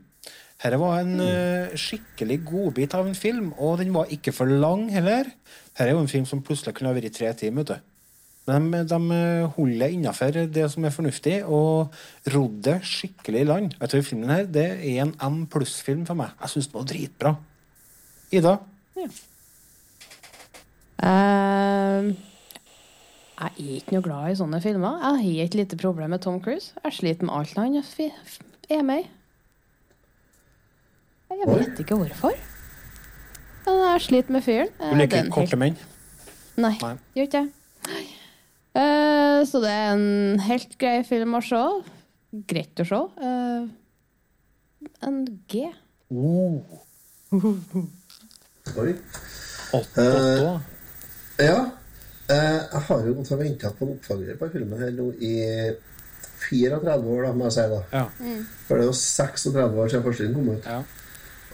Dette 0.65 0.79
var 0.81 1.03
en 1.03 1.19
uh, 1.21 1.75
skikkelig 1.77 2.39
godbit 2.49 2.95
av 2.97 3.09
en 3.09 3.19
film, 3.19 3.51
og 3.61 3.81
den 3.83 3.93
var 3.95 4.11
ikke 4.12 4.33
for 4.35 4.49
lang 4.49 4.87
heller. 4.95 5.29
Dette 5.75 5.91
er 5.91 5.93
jo 5.93 6.05
en 6.05 6.11
film 6.11 6.29
som 6.29 6.43
plutselig 6.45 6.77
kunne 6.77 6.93
ha 6.93 6.97
vært 6.97 7.19
tre 7.19 7.33
timer. 7.37 7.66
vet 7.66 7.75
du. 7.75 7.91
Men 8.45 8.69
de, 8.73 8.83
de 8.85 9.21
holder 9.57 9.95
innafor 9.97 10.37
det 10.53 10.66
som 10.73 10.85
er 10.85 10.93
fornuftig, 10.93 11.39
og 11.45 11.95
rodde 12.35 12.79
skikkelig 12.85 13.41
i 13.41 13.49
land. 13.49 13.77
Vet 13.81 13.97
du, 13.97 14.03
filmen 14.05 14.33
her, 14.33 14.45
Det 14.45 14.66
er 14.77 15.03
en 15.05 15.15
M 15.21 15.45
pluss-film 15.49 16.05
for 16.09 16.19
meg. 16.19 16.35
Jeg 16.41 16.53
syns 16.53 16.69
den 16.69 16.79
var 16.79 16.89
dritbra. 16.91 17.35
Ida? 18.35 18.57
Eh, 21.05 22.15
jeg 23.35 23.51
er 23.51 23.79
ikke 23.81 23.97
noe 23.97 24.05
glad 24.05 24.31
i 24.31 24.37
sånne 24.39 24.61
filmer. 24.62 25.01
Jeg 25.03 25.19
har 25.19 25.45
et 25.45 25.57
lite 25.59 25.79
problem 25.81 26.15
med 26.15 26.23
Tom 26.25 26.39
Cruise. 26.43 26.73
Jeg 26.85 26.99
sliter 27.01 27.27
med 27.27 27.35
alt 27.35 27.57
han 27.59 27.75
er 28.79 28.87
med 28.87 29.03
i. 29.03 29.09
Jeg 31.35 31.51
vet 31.51 31.81
ikke 31.83 31.99
hvorfor. 31.99 32.37
Men 33.65 33.81
jeg 33.83 34.05
sliter 34.07 34.33
med 34.33 34.45
fyren. 34.47 34.71
Du 34.79 34.85
Eh, 34.85 34.93
er 34.93 35.01
liker 35.03 35.25
ikke 35.25 35.35
korte 35.35 35.59
menn? 35.59 35.77
Nei, 36.57 36.77
Nei. 36.81 36.95
gjør 37.16 37.29
ikke 37.29 37.43
jeg. 37.43 37.51
Uh, 38.75 39.41
så 39.47 39.61
det 39.62 39.71
er 39.71 39.93
en 39.95 40.41
helt 40.47 40.79
grei 40.79 41.03
film 41.07 41.35
å 41.35 41.43
se. 41.43 41.62
Greit 42.51 42.81
å 42.83 42.87
se. 42.87 43.01
Uh, 43.19 43.66
en 45.03 45.21
G. 45.51 45.66
Oh. 46.11 46.62
Oi. 48.73 48.95
Åtte, 49.73 50.03
Eh, 51.36 51.47
ja. 51.47 51.70
Eh, 52.28 52.61
jeg 52.73 52.81
har 52.89 53.03
jo 53.07 53.15
gått 53.19 53.32
og 53.35 53.39
venta 53.43 53.70
på 53.77 53.85
en 53.85 53.91
oppfølger 53.99 54.39
på 54.41 54.49
filmen 54.53 54.81
her 54.81 54.93
nå 54.97 55.11
i 55.20 55.32
34 56.49 56.95
år, 56.97 57.23
da, 57.27 57.32
må 57.36 57.45
jeg 57.51 57.53
si. 57.53 57.65
da. 57.73 57.81
Ja. 57.93 58.05
For 58.66 58.78
det 58.78 58.85
er 58.85 58.89
jo 58.89 58.95
36 58.97 59.77
år 59.82 59.89
siden 59.93 60.05
første 60.07 60.31
kom 60.32 60.49
ut. 60.49 60.69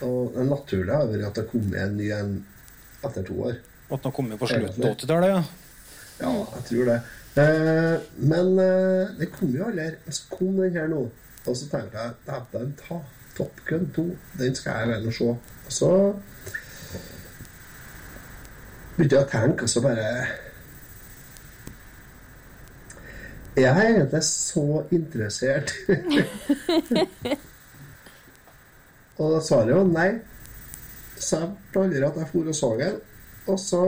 Og 0.06 0.32
det 0.36 0.46
naturlige 0.46 0.96
har 1.00 1.10
vært 1.10 1.26
at 1.26 1.34
det 1.40 1.46
kom 1.50 1.74
en 1.74 1.96
ny 1.98 2.10
en 2.14 2.30
etter 3.04 3.26
to 3.26 3.40
år. 3.48 3.58
At 3.90 4.02
den 4.06 4.12
kom 4.12 4.30
på 4.38 4.46
slutten 4.52 4.84
av 4.86 4.94
80-tallet, 4.94 5.34
ja. 5.34 5.42
Ja, 6.20 6.32
jeg 6.54 6.64
tror 6.70 6.84
det. 6.92 6.98
Eh, 7.40 8.08
men 8.30 8.52
eh, 8.58 9.14
det 9.18 9.32
kom 9.34 9.50
jo 9.56 9.66
aldri. 9.66 9.90
Så 10.08 10.28
kom 10.30 10.56
den 10.62 10.76
her 10.78 10.86
nå. 10.92 11.02
Og 11.46 11.56
så 11.56 11.66
tenkte 11.72 11.98
jeg 11.98 12.14
dæven 12.28 12.76
ta 12.86 13.00
Top 13.36 13.60
Gun 13.66 13.90
2. 13.96 14.06
Den 14.38 14.54
skal 14.54 14.84
jeg 14.84 15.02
vel 15.02 15.12
se. 15.12 15.34
Og 15.66 15.72
så 15.74 15.90
begynte 19.00 19.16
jeg 19.16 19.24
å 19.24 19.32
tenke, 19.32 19.64
og 19.64 19.70
så 19.72 19.80
bare 19.84 20.06
Jeg 23.56 23.66
er 23.66 23.88
egentlig 23.96 24.22
så 24.24 24.82
interessert. 24.94 25.72
og 29.20 29.32
da 29.34 29.40
svaret 29.44 29.72
jo 29.74 29.80
nei. 29.88 30.10
Så 31.18 31.40
jeg 31.40 31.50
ble 31.72 31.82
aldri 31.82 32.04
at 32.06 32.20
jeg 32.20 32.30
for 32.30 32.52
og 32.52 32.56
så 32.56 32.70
den. 32.78 33.00
Og 33.50 33.58
så 33.60 33.82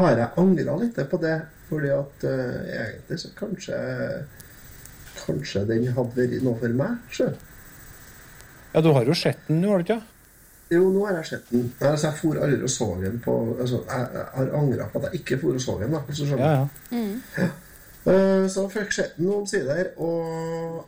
har 0.00 0.18
jeg 0.18 0.34
angra 0.42 0.76
litt 0.80 0.98
på 1.12 1.20
det, 1.22 1.38
fordi 1.70 1.92
at 1.94 2.26
uh, 2.26 2.58
egentlig 2.80 3.20
så 3.22 3.32
kanskje 3.38 3.80
Kanskje 5.20 5.66
den 5.68 5.90
hadde 5.92 6.16
vært 6.16 6.42
noe 6.46 6.56
for 6.56 6.72
meg. 6.74 6.96
sjøl. 7.12 7.34
Ja, 8.72 8.80
du 8.80 8.88
har 8.96 9.04
jo 9.04 9.14
sett 9.18 9.42
den 9.48 9.60
nå, 9.60 9.72
har 9.74 9.82
du 9.82 9.84
ikke? 9.84 10.00
Jo, 10.70 10.84
nå 10.94 11.00
har 11.06 11.16
jeg 11.18 11.26
sett 11.26 11.48
den. 11.50 11.64
Altså, 11.80 12.06
jeg 12.06 12.18
for 12.20 12.38
aldri 12.44 12.62
og 12.62 12.70
så 12.70 12.86
den 13.00 13.16
på 13.24 13.34
altså, 13.60 13.80
Jeg, 13.88 14.06
jeg 14.14 14.26
har 14.34 14.52
angra 14.60 14.86
på 14.92 14.98
at 15.00 15.08
jeg 15.08 15.20
ikke 15.20 15.38
for 15.42 15.58
og 15.58 15.60
så 15.64 15.74
den. 15.80 15.92
da, 15.96 15.98
hvis 16.06 16.20
ja, 16.20 16.26
skjønner. 16.28 16.46
Ja, 16.46 17.42
ja. 17.42 17.48
Eh, 18.12 18.44
Så 18.48 18.68
fikk 18.72 18.92
sett 18.94 19.16
den 19.18 19.28
omsider, 19.34 19.90
og 20.00 20.86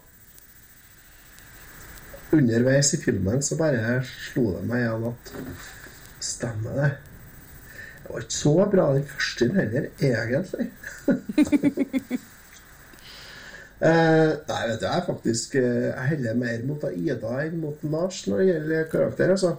underveis 2.33 2.95
i 2.95 3.01
filmen 3.03 3.43
så 3.45 3.59
bare 3.61 3.99
slo 4.09 4.47
det 4.55 4.63
meg 4.71 4.87
igjen 4.87 5.09
at 5.11 5.33
Stemmer 6.23 6.77
det? 6.79 6.91
Det 8.03 8.13
var 8.15 8.23
ikke 8.23 8.35
så 8.39 8.53
bra 8.71 8.85
den 8.95 9.05
første 9.11 9.49
heller, 9.57 9.89
egentlig. 9.99 10.71
Eh, 13.83 14.33
nei, 14.47 14.61
vet 14.69 14.79
du, 14.79 14.85
jeg 14.87 14.95
er 14.95 15.07
faktisk 15.09 15.55
eh, 15.59 15.89
Jeg 15.89 16.11
heller 16.13 16.37
mer 16.39 16.61
mot 16.69 16.85
Ida 16.87 17.33
enn 17.43 17.57
mot 17.59 17.81
Lars 17.91 18.21
når 18.31 18.39
det 18.39 18.47
gjelder 18.47 18.85
karakter, 18.93 19.33
altså. 19.35 19.57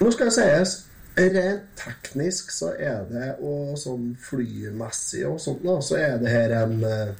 Nå 0.00 0.12
skal 0.14 0.30
det 0.30 0.36
sies, 0.38 0.72
rent 1.20 1.66
teknisk 1.76 2.54
så 2.56 2.72
er 2.80 3.04
det, 3.10 3.34
og 3.44 3.76
sånn 3.76 4.14
flymessig 4.24 5.26
og 5.28 5.36
sånt, 5.42 5.60
da, 5.66 5.76
så 5.84 6.00
er 6.00 6.16
det 6.22 6.32
her 6.32 6.56
en 6.62 6.78
eh, 6.88 7.12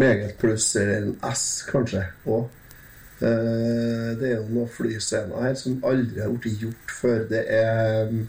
meget 0.00 0.38
pluss, 0.40 0.70
eller 0.80 1.02
en 1.02 1.14
S, 1.34 1.46
kanskje, 1.68 2.06
òg. 2.24 2.48
Eh, 3.20 4.16
det 4.16 4.30
er 4.30 4.36
jo 4.38 4.48
noen 4.48 4.72
flyscener 4.72 5.44
her 5.44 5.60
som 5.60 5.76
aldri 5.84 6.24
har 6.24 6.32
blitt 6.32 6.64
gjort 6.64 7.00
før. 7.02 7.24
Det 7.28 7.44
er 7.52 8.08
mm, 8.08 8.24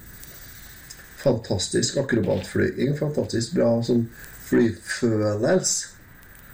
fantastisk 1.24 2.04
akrobatflyging, 2.04 2.98
fantastisk 3.00 3.56
bra 3.56 3.78
sånn 3.88 4.10
flyfølelse 4.50 5.88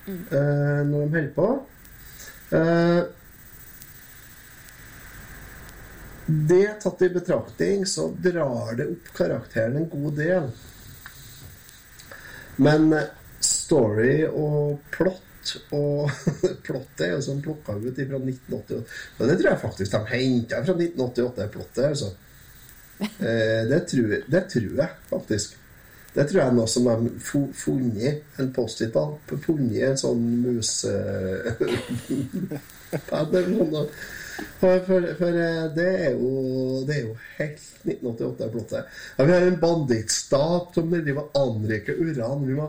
eh, 0.08 0.80
når 0.88 1.04
de 1.04 1.12
holder 1.18 1.34
på. 1.36 1.50
Eh, 2.58 3.02
det 6.26 6.80
tatt 6.84 7.02
i 7.02 7.10
betraktning, 7.10 7.86
så 7.86 8.08
drar 8.16 8.78
det 8.80 8.88
opp 8.94 9.12
karakteren 9.18 9.82
en 9.82 9.90
god 9.92 10.18
del. 10.18 10.50
Men 12.64 12.94
eh, 12.96 13.12
story 13.44 14.24
og 14.30 14.80
plott 14.94 15.30
og 15.76 16.08
Plottet 16.66 17.02
er 17.04 17.10
jo 17.18 17.24
sånn 17.26 17.42
plukka 17.44 17.74
ut 17.76 17.98
fra 17.98 18.20
1988. 18.22 18.78
Og 19.18 19.28
det 19.28 19.34
tror 19.40 19.50
jeg 19.50 19.62
faktisk 19.66 19.96
de 19.98 20.00
henta 20.14 20.62
fra 20.64 20.76
1988, 20.78 21.48
plottet. 21.52 21.84
altså. 21.90 22.14
Eh, 23.04 23.64
det, 23.68 23.82
tror, 23.92 24.16
det 24.32 24.44
tror 24.54 24.80
jeg 24.80 24.90
faktisk. 25.10 25.58
Det 26.14 26.28
tror 26.30 26.40
jeg 26.40 26.48
er 26.52 26.54
noe 26.60 26.68
som 26.70 26.84
de 26.86 26.90
har 26.94 27.06
fu- 27.26 27.54
funnet 27.58 28.40
en 28.40 28.52
Post-It-lapp. 28.54 29.32
Funnet 29.46 29.82
en 29.88 29.98
sånn 29.98 30.26
musepad 30.44 31.64
eller 33.40 33.48
noe. 33.58 33.86
For, 34.60 34.80
for, 34.88 35.06
for 35.20 35.36
eh, 35.38 35.68
det 35.76 35.88
er 36.08 36.16
jo 36.16 36.30
Det 36.88 36.96
er 36.96 37.04
jo 37.06 37.14
helt 37.38 37.62
1988 37.86 38.48
blotte. 38.54 38.80
Ja, 39.18 39.26
vi 39.30 39.34
har 39.36 39.46
en 39.48 39.60
bandittstat 39.62 40.74
som 40.78 40.90
driver 40.94 41.24
og 41.28 41.40
anriker 41.42 42.00
uran. 42.02 42.46
Vi 42.48 42.56
må 42.58 42.68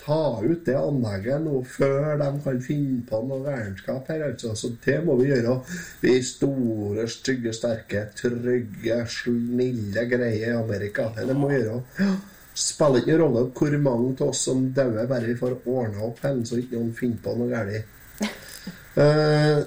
ta 0.00 0.20
ut 0.40 0.62
det 0.64 0.76
anlegget 0.80 1.42
nå 1.44 1.58
før 1.68 2.14
de 2.22 2.28
kan 2.44 2.60
finne 2.64 3.02
på 3.10 3.18
noe 3.28 3.42
gærenskap 3.44 4.06
her. 4.08 4.22
altså. 4.30 4.54
Så 4.56 4.70
det 4.86 4.98
må 5.04 5.12
vi 5.20 5.28
gjøre. 5.32 5.58
Vi 6.00 6.14
store, 6.24 7.04
stygge, 7.12 7.52
sterke, 7.58 8.06
trygge, 8.16 8.98
snille 9.12 10.06
greier 10.10 10.54
i 10.54 10.56
Amerika. 10.56 11.10
Det 11.18 11.36
må 11.36 11.50
vi 11.52 11.58
gjøre. 11.60 11.82
Ja. 12.00 12.14
Spiller 12.54 13.00
ikke 13.00 13.18
rolle 13.20 13.44
hvor 13.56 13.76
mange 13.78 14.14
av 14.18 14.30
oss 14.32 14.44
som 14.48 14.64
dauer, 14.74 15.06
bare 15.08 15.28
vi 15.28 15.36
får 15.38 15.58
ordna 15.64 16.06
opp 16.08 16.22
hen, 16.26 16.42
så 16.46 16.58
ikke 16.60 16.78
noen 16.78 16.94
finner 16.96 17.20
på 17.24 17.34
noe 17.38 17.50
galt. 17.50 17.98
uh, 18.98 19.60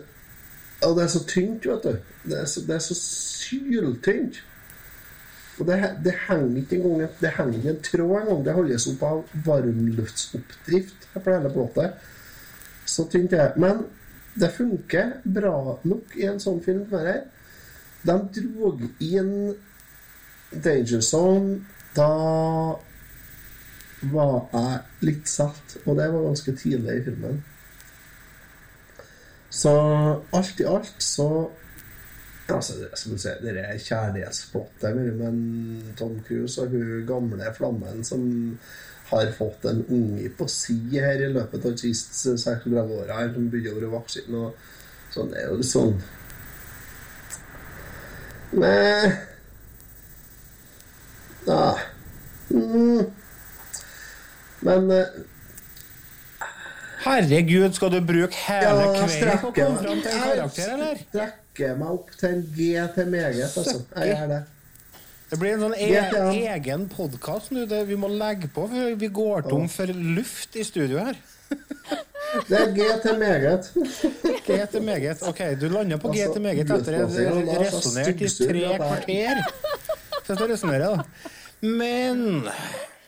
og 0.83 0.97
det 0.97 1.05
er 1.05 1.13
så 1.13 1.21
tynt, 1.27 1.67
vet 1.69 1.85
du. 1.87 1.93
Det 2.27 2.39
er 2.41 2.49
så, 2.49 2.63
det 2.67 2.75
er 2.75 2.83
så 2.83 2.97
syltynt. 2.99 4.41
Og 5.59 5.67
det, 5.69 5.77
det 6.03 6.15
henger 6.27 6.55
ikke 6.63 6.79
engang 6.79 7.09
Det 7.21 7.29
henger 7.37 7.57
ikke 7.59 7.69
en 7.69 7.83
tråd 7.85 8.15
engang. 8.21 8.45
Det 8.45 8.55
holdes 8.57 8.87
opp 8.91 9.03
av 9.07 9.35
varmluftsoppdrift 9.45 11.09
på 11.13 11.23
hele 11.27 11.51
båten. 11.53 11.93
Så 12.85 13.05
tynt 13.11 13.35
er. 13.37 13.53
Men 13.57 13.85
det 14.33 14.49
funker 14.55 15.19
bra 15.23 15.77
nok 15.85 16.17
i 16.17 16.25
en 16.27 16.41
sånn 16.41 16.59
film 16.65 16.87
som. 16.89 17.21
De 18.03 18.17
drog 18.39 18.81
inn 18.99 19.53
Danger 20.51 21.01
Zone 21.05 21.61
da 21.95 22.11
var 24.11 24.37
jeg 24.51 25.07
litt 25.07 25.27
satt, 25.31 25.77
og 25.85 25.97
det 25.99 26.07
var 26.11 26.27
ganske 26.27 26.55
tidlig 26.59 26.99
i 26.99 27.03
filmen. 27.07 27.43
Så 29.53 29.73
alt 30.33 30.63
i 30.63 30.69
alt 30.69 30.95
så 31.03 31.27
Altså, 32.53 32.73
skal 32.93 33.19
si, 33.19 33.29
det 33.41 33.53
er 33.55 33.77
kjærlighetsplottet 33.79 34.97
mellom 34.97 35.37
Tom 35.97 36.17
Cruise 36.27 36.61
og 36.61 36.73
hun 36.75 37.05
gamle 37.07 37.53
flammen 37.55 38.03
som 38.03 38.25
har 39.07 39.31
fått 39.37 39.63
en 39.71 39.79
unge 39.87 40.27
på 40.37 40.47
si 40.51 40.75
her 40.91 41.23
i 41.23 41.31
løpet 41.31 41.63
av 41.63 41.71
de 41.71 41.79
siste 41.79 42.35
36 42.37 42.75
åra, 42.83 43.21
som 43.31 43.47
begynner 43.47 43.77
å 43.77 43.79
bli 43.79 43.91
voksen. 43.95 44.35
Sånn, 45.15 45.31
det 45.31 45.39
er 45.39 45.53
jo 45.53 45.65
sånn 45.71 45.95
Nei 48.59 49.32
Ja. 51.47 51.75
Mm. 52.49 53.05
Men 54.63 54.91
uh, 54.91 55.05
Herregud, 57.03 57.73
skal 57.75 57.91
du 57.91 57.99
bruke 58.07 58.37
hele 58.45 58.63
Ja, 58.63 59.05
kvelden 59.07 59.39
på 59.41 59.49
å 59.49 59.55
komme 59.57 59.81
fram 59.83 60.01
til 60.05 60.13
en 60.13 60.21
karakter, 60.23 60.73
eller? 60.77 61.01
strekker 61.09 61.73
meg 61.81 61.89
opp 61.97 62.13
til 62.19 62.29
en 62.29 62.43
G 62.55 62.67
til 62.95 63.09
meget, 63.11 63.41
altså. 63.49 63.81
Jeg 63.97 64.13
gjør 64.13 64.29
det. 64.31 64.41
Det 65.33 65.39
blir 65.41 65.55
en 65.55 65.63
sånn 65.65 65.75
e 65.81 65.87
GTA. 65.89 66.23
egen 66.53 66.87
podkast 66.93 67.51
nå. 67.51 67.65
det- 67.67 67.87
Vi 67.89 67.95
må 67.97 68.07
legge 68.07 68.47
på, 68.53 68.67
for 68.69 68.95
vi 69.01 69.07
går 69.09 69.49
tom 69.49 69.67
for 69.67 69.87
luft 69.87 70.55
i 70.55 70.63
studio 70.63 70.99
her. 71.03 71.15
Det 72.49 72.57
er 72.57 72.71
G 72.73 72.85
til 73.03 73.17
meget. 73.19 73.67
G 74.45 74.55
til 74.71 74.81
meget. 74.81 75.21
OK, 75.27 75.41
du 75.59 75.67
landa 75.69 75.97
på 76.01 76.09
G 76.13 76.21
Altså, 76.23 76.33
til 76.33 76.41
meget 76.41 76.71
etter 76.71 76.95
å 77.03 77.07
ha 77.51 77.57
resonnert 77.61 78.21
i 78.21 78.29
tre 78.29 78.63
kvarter. 78.79 79.43
Så 80.23 80.33
jeg 80.39 80.49
resonnerer, 80.49 80.95
da. 80.95 81.03
Men 81.61 82.47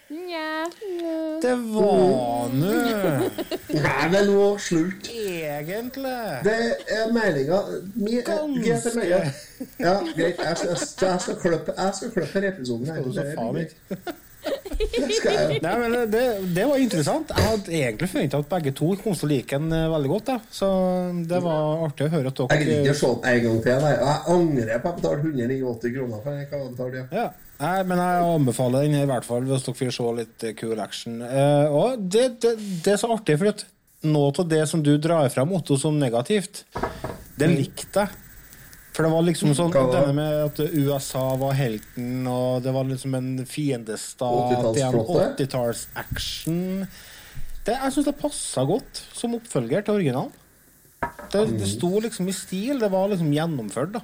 Nja. 0.10 0.66
det 1.42 1.54
var 1.74 2.52
nå 2.54 2.74
Nei, 3.74 4.10
er 4.20 4.28
nå 4.30 4.44
slutt. 4.62 5.08
egentlig 5.10 6.12
Det 6.46 6.54
er 6.94 7.10
meldinga 7.16 7.62
mi 7.96 8.20
G 8.22 8.76
til 8.84 9.00
meget. 9.00 9.42
Ja, 9.80 9.96
greit. 10.16 10.38
Jeg 10.40 10.58
skal, 10.58 11.08
jeg 11.10 11.22
skal 11.22 11.36
klippe 11.42 11.74
Jeg 11.78 11.92
skal 11.96 12.12
klippe 12.12 12.40
her 12.40 12.52
episoden 12.52 12.86
her. 12.86 12.94
Skal 12.94 13.06
du 13.06 13.14
så 13.14 13.26
faen 13.36 13.58
ikke? 13.58 14.16
Nei, 15.66 15.74
men 15.80 15.96
det, 16.12 16.24
det 16.56 16.66
var 16.68 16.82
interessant. 16.82 17.32
Jeg 17.32 17.48
hadde 17.48 17.78
egentlig 17.80 18.10
forventa 18.12 18.42
at 18.42 18.50
begge 18.52 18.74
to 18.76 18.92
kom 19.02 19.16
til 19.16 19.28
å 19.28 19.32
like 19.32 19.60
den 19.60 19.76
eh, 19.76 19.88
veldig 19.92 20.12
godt. 20.12 20.28
Da. 20.30 20.38
Så 20.54 20.70
det 21.30 21.40
var 21.46 21.86
artig 21.88 22.08
å 22.08 22.14
høre 22.14 22.34
at 22.34 22.44
Jeg 22.46 22.66
gidder 22.66 22.76
ikke 22.76 22.82
å 22.82 22.90
dere 22.90 23.00
se 23.00 23.12
den 23.14 23.32
en 23.32 23.46
gang 23.46 23.64
til. 23.66 23.86
Nei. 23.86 23.94
Jeg 23.96 24.20
angrer 24.36 24.84
på 24.84 24.92
at 24.92 25.02
jeg 25.02 25.24
betalte 25.24 25.34
189 25.34 25.96
kroner 25.98 26.24
for 26.26 26.30
den. 26.32 26.94
Jeg 26.94 27.08
ja. 27.12 27.24
Ja. 27.24 27.28
Nei, 27.56 27.78
men 27.88 28.02
jeg 28.04 28.28
anbefaler 28.36 28.84
den 28.84 28.98
i 29.00 29.06
hvert 29.08 29.28
fall 29.28 29.46
hvis 29.48 29.64
dere 29.64 29.80
vil 29.80 29.96
se 29.96 30.12
litt 30.20 30.46
cool 30.60 30.84
action. 30.84 31.22
Eh, 31.24 31.72
og 31.72 32.04
det, 32.04 32.28
det, 32.44 32.58
det 32.84 32.96
er 32.96 33.02
så 33.02 33.14
artig, 33.16 33.40
for 33.40 33.66
noe 34.06 34.36
av 34.36 34.52
det 34.52 34.62
som 34.70 34.84
du 34.86 34.96
drar 35.02 35.30
fram, 35.34 35.54
Otto, 35.56 35.80
som 35.80 35.98
negativt, 36.00 36.66
det 37.40 37.50
likte 37.52 38.06
jeg. 38.06 38.22
For 38.96 39.04
det 39.04 39.12
var 39.12 39.26
liksom 39.28 39.52
sånn 39.58 39.74
denne 39.76 40.14
med 40.16 40.38
at 40.46 40.60
USA 40.72 41.26
var 41.42 41.52
helten, 41.58 42.22
og 42.32 42.62
det 42.64 42.72
var 42.72 42.88
liksom 42.88 43.18
en 43.18 43.32
fiendestat 43.44 44.54
i 44.54 44.56
en 44.56 44.70
80-tallsflotte? 44.70 45.26
80-talls-action. 45.36 46.88
Det- 47.66 47.76
Jeg 47.82 47.92
syns 47.92 48.06
det 48.06 48.16
passa 48.22 48.64
godt 48.66 49.02
som 49.14 49.36
oppfølger 49.36 49.84
til 49.84 49.96
originalen. 50.00 50.32
Det, 51.32 51.42
det 51.60 51.68
sto 51.68 52.00
liksom 52.00 52.30
i 52.30 52.34
stil. 52.34 52.80
Det 52.80 52.90
var 52.90 53.10
liksom 53.12 53.34
gjennomført, 53.36 53.92
da. 53.98 54.02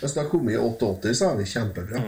Hvis 0.00 0.14
det 0.14 0.22
har 0.22 0.30
kommet 0.30 0.54
i 0.54 0.58
88, 0.58 1.12
så 1.14 1.30
er 1.32 1.36
det 1.42 1.46
kjempebra. 1.52 2.02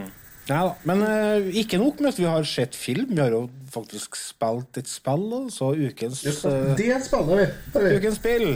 Ja, 0.48 0.62
da. 0.64 0.74
Men 0.88 1.02
uh, 1.04 1.50
ikke 1.52 1.76
nok 1.78 2.00
med 2.00 2.14
at 2.14 2.18
vi 2.18 2.24
har 2.24 2.42
sett 2.48 2.74
film. 2.74 3.12
Vi 3.12 3.20
har 3.20 3.30
jo 3.30 3.50
faktisk 3.70 4.16
spilt 4.16 4.80
et 4.80 4.88
spill. 4.88 5.28
da. 5.30 5.42
Så 5.52 5.74
ukens 5.76 6.24
eh, 6.24 6.74
Det 6.78 7.04
spiller 7.04 7.36
vi. 7.36 7.96
Ukens 7.98 8.16
spill. 8.16 8.48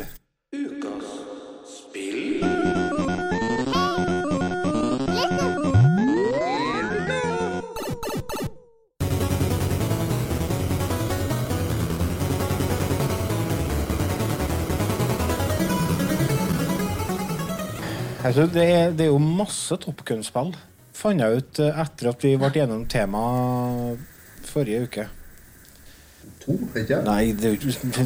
Ukens 0.56 1.12
spill. 1.76 2.61
Altså, 18.22 18.46
det, 18.46 18.62
er, 18.70 18.92
det 18.94 19.06
er 19.06 19.10
jo 19.10 19.18
masse 19.22 19.76
Top 19.82 20.04
Gun-spill. 20.06 20.52
Fant 20.94 21.22
jeg 21.22 21.40
ut 21.40 21.60
eh, 21.64 21.80
etter 21.82 22.10
at 22.12 22.22
vi 22.26 22.34
ble 22.38 22.50
gjennom 22.54 22.84
temaet 22.90 24.02
forrige 24.46 24.84
uke. 24.86 25.08
To, 26.42 26.54
ikke 26.78 27.00
Nei, 27.06 27.32
det, 27.38 27.54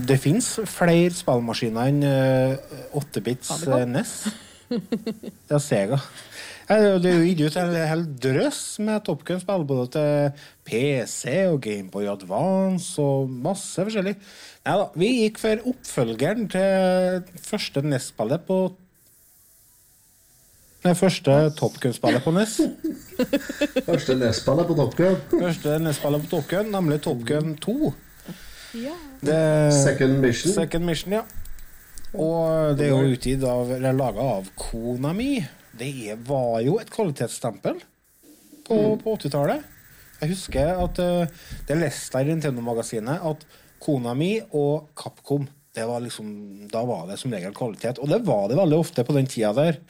det 0.08 0.16
fins 0.20 0.54
flere 0.68 1.12
spillmaskiner 1.16 1.90
enn 1.90 2.02
uh, 2.04 2.76
8-bits 3.00 3.52
uh, 3.68 3.82
NES. 3.88 4.14
Ja, 5.50 5.60
Sega. 5.62 5.98
Det 6.66 6.74
er 6.74 6.82
jo- 6.88 6.98
det 6.98 7.10
er 7.12 7.18
jo 7.20 7.26
gitt 7.28 7.42
ut 7.46 7.56
en 7.60 7.74
hel 7.76 8.00
drøss 8.24 8.62
med 8.84 9.04
Top 9.06 9.20
Gun-spill, 9.28 9.66
både 9.68 9.86
til 9.94 10.40
PC 10.66 11.36
og 11.52 11.60
Gameboy 11.64 12.08
Advance 12.10 12.96
og 13.04 13.28
masse 13.30 13.84
forskjellig. 13.86 14.16
Nei 14.66 14.78
da, 14.80 14.88
vi 14.98 15.12
gikk 15.20 15.38
for 15.44 15.68
oppfølgeren 15.74 16.48
til 16.56 17.22
første 17.44 17.84
NES-spillet 17.86 18.48
på 18.48 18.58
Det 20.86 20.94
første 20.94 21.36
Top 21.58 21.80
Gun-spillet 21.82 22.22
på 22.22 22.30
NES. 22.30 22.60
Første 23.88 24.14
NES-spillet 24.14 24.68
på 24.68 24.74
Top 24.78 24.92
Gun. 24.94 25.16
Første 25.32 25.78
NES-spillet 25.82 26.22
på 26.22 26.30
Top 26.30 26.46
Gun, 26.52 26.70
nemlig 26.70 27.00
Top 27.02 27.24
Gun 27.26 27.56
2. 27.64 27.90
Ja. 28.84 28.94
Det, 29.24 29.40
Second 29.74 30.20
Mission. 30.22 30.54
Second 30.54 30.86
Mission, 30.86 31.16
ja. 31.16 31.24
Og 32.14 32.78
det 32.78 32.86
er 32.86 32.94
jo 32.94 33.16
utgitt 33.16 33.42
av, 33.48 33.72
eller 33.80 33.98
laga 33.98 34.28
av 34.36 34.52
Konami. 34.60 35.40
Det 35.76 35.90
er, 36.12 36.22
var 36.28 36.60
jo 36.62 36.78
et 36.78 36.92
kvalitetsstempel 36.94 37.82
på, 38.68 38.78
på 39.02 39.18
80-tallet. 39.18 39.66
Jeg 40.20 40.32
husker 40.36 40.84
at 40.86 41.02
uh, 41.02 41.50
det 41.66 41.82
leste 41.82 42.22
jeg 42.22 42.30
i 42.30 42.34
Nintendo-magasinet 42.36 43.26
at 43.26 43.42
Konami 43.82 44.36
og 44.56 44.92
Capcom 44.96 45.50
det 45.76 45.84
var 45.84 46.00
liksom, 46.00 46.28
Da 46.72 46.86
var 46.88 47.04
det 47.10 47.18
som 47.20 47.34
regel 47.34 47.52
kvalitet. 47.52 47.98
Og 48.00 48.08
det 48.08 48.22
var 48.24 48.46
det 48.48 48.56
veldig 48.56 48.78
ofte 48.80 49.04
på 49.04 49.12
den 49.12 49.26
tida 49.28 49.50
der. 49.52 49.82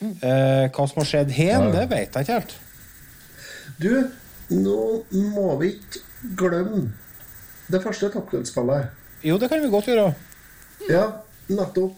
Eh, 0.00 0.68
hva 0.70 0.84
som 0.86 1.00
har 1.02 1.08
skjedd 1.08 1.30
hen, 1.34 1.68
Ja. 1.68 1.70
det 1.74 1.88
vet 1.90 2.14
jeg 2.14 2.26
ikke 2.26 2.38
helt. 2.38 2.54
Du, 3.78 4.10
nå 4.50 5.04
må 5.34 5.56
vi 5.60 5.72
ikke 5.74 6.02
glemme 6.38 6.92
det 7.68 7.82
første 7.82 8.10
Top 8.12 8.30
Jo, 8.32 9.38
det 9.38 9.48
kan 9.50 9.62
vi 9.62 9.68
godt 9.70 9.86
gjøre. 9.90 10.14
Ja, 10.88 11.06
nettopp. 11.48 11.96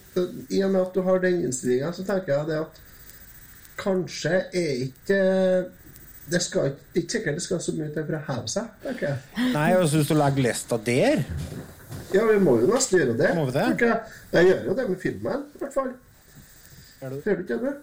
I 0.50 0.62
og 0.64 0.70
med 0.70 0.80
at 0.80 0.94
du 0.94 1.02
har 1.02 1.18
den 1.18 1.44
innstillinga, 1.44 1.92
så 1.92 2.04
tenker 2.04 2.32
jeg 2.38 2.46
det 2.48 2.58
at 2.60 2.80
kanskje 3.80 4.42
er 4.52 4.72
ikke 4.86 5.20
Det 6.30 6.42
skal 6.42 6.66
ikke, 6.70 6.78
ikke 6.94 7.10
sikkert 7.10 7.34
det 7.34 7.42
skal 7.42 7.60
så 7.60 7.72
mye 7.74 7.88
til 7.94 8.04
for 8.06 8.16
å 8.16 8.20
heve 8.28 8.48
seg, 8.48 8.66
tenker 8.84 9.06
jeg. 9.08 9.46
Nei, 9.54 9.68
jeg 9.72 9.88
syns 9.90 10.08
du 10.08 10.14
legger 10.14 10.44
lista 10.46 10.78
der 10.78 11.24
Ja, 12.14 12.24
vi 12.26 12.38
må 12.38 12.56
jo 12.60 12.68
nesten 12.70 12.98
gjøre 13.00 13.16
det. 13.18 13.30
Må 13.34 13.44
vi 13.48 13.54
det? 13.56 13.66
Jeg. 13.80 14.00
jeg 14.32 14.46
gjør 14.50 14.64
jo 14.68 14.74
det 14.78 14.88
med 14.88 15.00
filmen, 15.02 15.46
i 15.54 15.58
hvert 15.62 15.74
fall. 15.74 15.92
Gjør 17.00 17.10
du 17.10 17.44
ikke 17.44 17.58
det? 17.64 17.74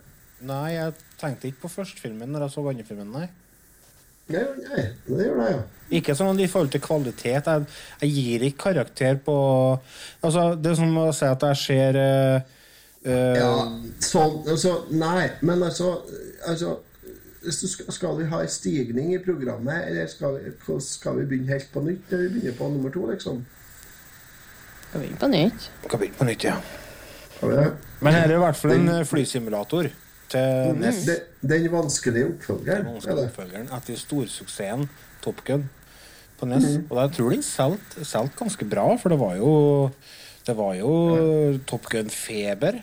Nei, 0.45 0.76
jeg 0.76 0.93
tenkte 1.18 1.49
ikke 1.49 1.64
på 1.65 1.73
førstefilmen 1.80 2.30
når 2.30 2.45
jeg 2.45 2.53
så 2.53 2.64
andre 2.69 2.85
filmen, 2.85 3.09
nei. 3.15 3.27
Nei, 4.27 4.43
nei, 4.59 4.84
det 5.07 5.23
gjør 5.23 5.38
det, 5.39 5.51
ja. 5.53 5.59
Ikke 5.97 6.14
sånn 6.19 6.39
i 6.43 6.49
forhold 6.51 6.73
til 6.73 6.84
kvalitet. 6.84 7.47
Jeg, 7.47 7.68
jeg 8.01 8.11
gir 8.11 8.43
ikke 8.49 8.64
karakter 8.65 9.15
på 9.23 9.35
Altså, 10.19 10.49
Det 10.59 10.73
er 10.73 10.80
som 10.81 10.97
å 10.99 11.05
si 11.15 11.30
at 11.30 11.45
jeg 11.47 11.59
ser 11.61 11.99
eh, 12.01 13.38
Ja, 13.39 13.53
sånn, 14.03 14.41
altså, 14.43 14.73
nei, 14.91 15.30
men 15.47 15.64
altså, 15.64 15.93
altså 16.43 16.76
hvis 17.47 17.61
du 17.61 17.68
skal, 17.72 17.93
skal 17.95 18.18
vi 18.18 18.26
ha 18.27 18.41
en 18.43 18.49
stigning 18.51 19.14
i 19.15 19.22
programmet, 19.23 19.85
eller 19.88 20.09
skal 20.11 20.35
vi, 20.35 20.80
skal 20.84 21.22
vi 21.22 21.27
begynne 21.30 21.53
helt 21.53 21.69
på 21.72 21.84
nytt? 21.85 22.09
Eller 22.11 22.26
vi 22.27 22.41
begynner 22.41 22.57
på 22.57 22.68
nummer 22.73 22.91
to, 22.91 23.05
liksom? 23.07 23.39
Skal 24.89 24.99
vi 24.99 25.05
begynne 25.05 25.22
på 25.22 25.30
nytt? 25.31 25.69
Skal 25.85 26.01
begynne 26.01 26.19
på 26.19 26.27
nytt, 26.27 26.47
ja. 26.49 26.57
Men 28.01 28.18
her 28.18 28.26
er 28.26 28.35
i 28.35 28.41
hvert 28.41 28.59
fall 28.59 28.73
en 28.76 28.91
flysimulator 29.07 29.88
til 30.31 30.77
NES. 30.81 31.01
Det, 31.07 31.17
den 31.41 31.71
vanskelige 31.71 32.29
oppfølgeren. 32.33 32.85
Den 32.85 32.93
vanskelige 32.93 33.21
det. 33.21 33.31
oppfølgeren 33.31 33.71
etter 33.77 33.99
storsuksessen 34.01 34.85
Top 35.23 35.41
Gun 35.47 35.65
på 36.39 36.49
NES. 36.49 36.67
Mm. 36.67 36.85
Og 36.89 37.01
jeg 37.01 37.15
tror 37.17 37.33
den 37.35 37.47
solgte 37.47 38.37
ganske 38.39 38.69
bra, 38.69 38.85
for 39.01 39.13
det 39.13 39.19
var 39.21 39.39
jo 39.39 39.55
Det 40.47 40.55
var 40.55 40.75
jo 40.79 40.91
Top 41.67 41.89
Gun-feber 41.91 42.77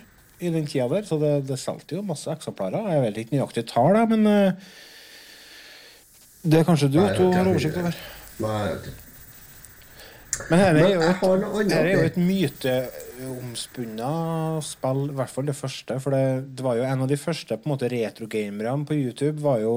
i 0.44 0.50
den 0.52 0.66
tida 0.66 0.88
der, 0.90 1.06
så 1.08 1.16
det, 1.16 1.46
det 1.48 1.56
solgte 1.58 1.96
jo 1.96 2.02
masse 2.04 2.28
eksemplarer. 2.28 2.90
Jeg 2.92 3.04
vet 3.04 3.20
ikke 3.22 3.36
nøyaktig 3.36 3.64
tall, 3.70 3.96
men 4.10 4.26
eh, 4.28 4.74
det 6.44 6.60
er 6.60 6.66
kanskje 6.68 6.90
du 6.92 7.00
Nei, 7.00 7.14
to 7.16 7.30
har 7.32 7.48
oversikt 7.48 7.78
over. 7.80 7.96
Nei, 8.44 8.58
jeg 8.66 8.74
vet 8.74 8.90
ikke. 8.90 9.03
Men 10.50 10.58
her 10.60 10.76
er 10.78 10.88
jo 10.94 11.00
her 11.70 11.78
er 11.78 11.92
jo 11.92 12.04
et 12.04 12.16
myteomspunna 12.20 14.12
spill, 14.64 15.02
i 15.10 15.16
hvert 15.18 15.32
fall 15.32 15.46
det 15.48 15.56
første. 15.58 16.00
For 16.02 16.10
det, 16.14 16.24
det 16.58 16.64
var 16.66 16.74
jo 16.78 16.84
en 16.88 17.02
av 17.04 17.08
de 17.10 17.18
første 17.20 17.56
på 17.58 17.64
en 17.68 17.72
måte 17.74 17.90
retrogamerne 17.92 18.86
på 18.88 18.94
YouTube 18.98 19.38
var 19.44 19.58
jo 19.62 19.74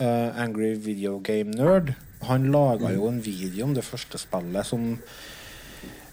uh, 0.00 0.28
Angry 0.38 0.74
Video 0.84 1.12
Game 1.24 1.50
Nerd. 1.56 1.94
Han 2.28 2.52
laga 2.54 2.92
jo 2.94 3.08
en 3.10 3.20
video 3.24 3.64
om 3.68 3.74
det 3.76 3.86
første 3.86 4.18
spillet 4.20 4.66
som 4.66 4.82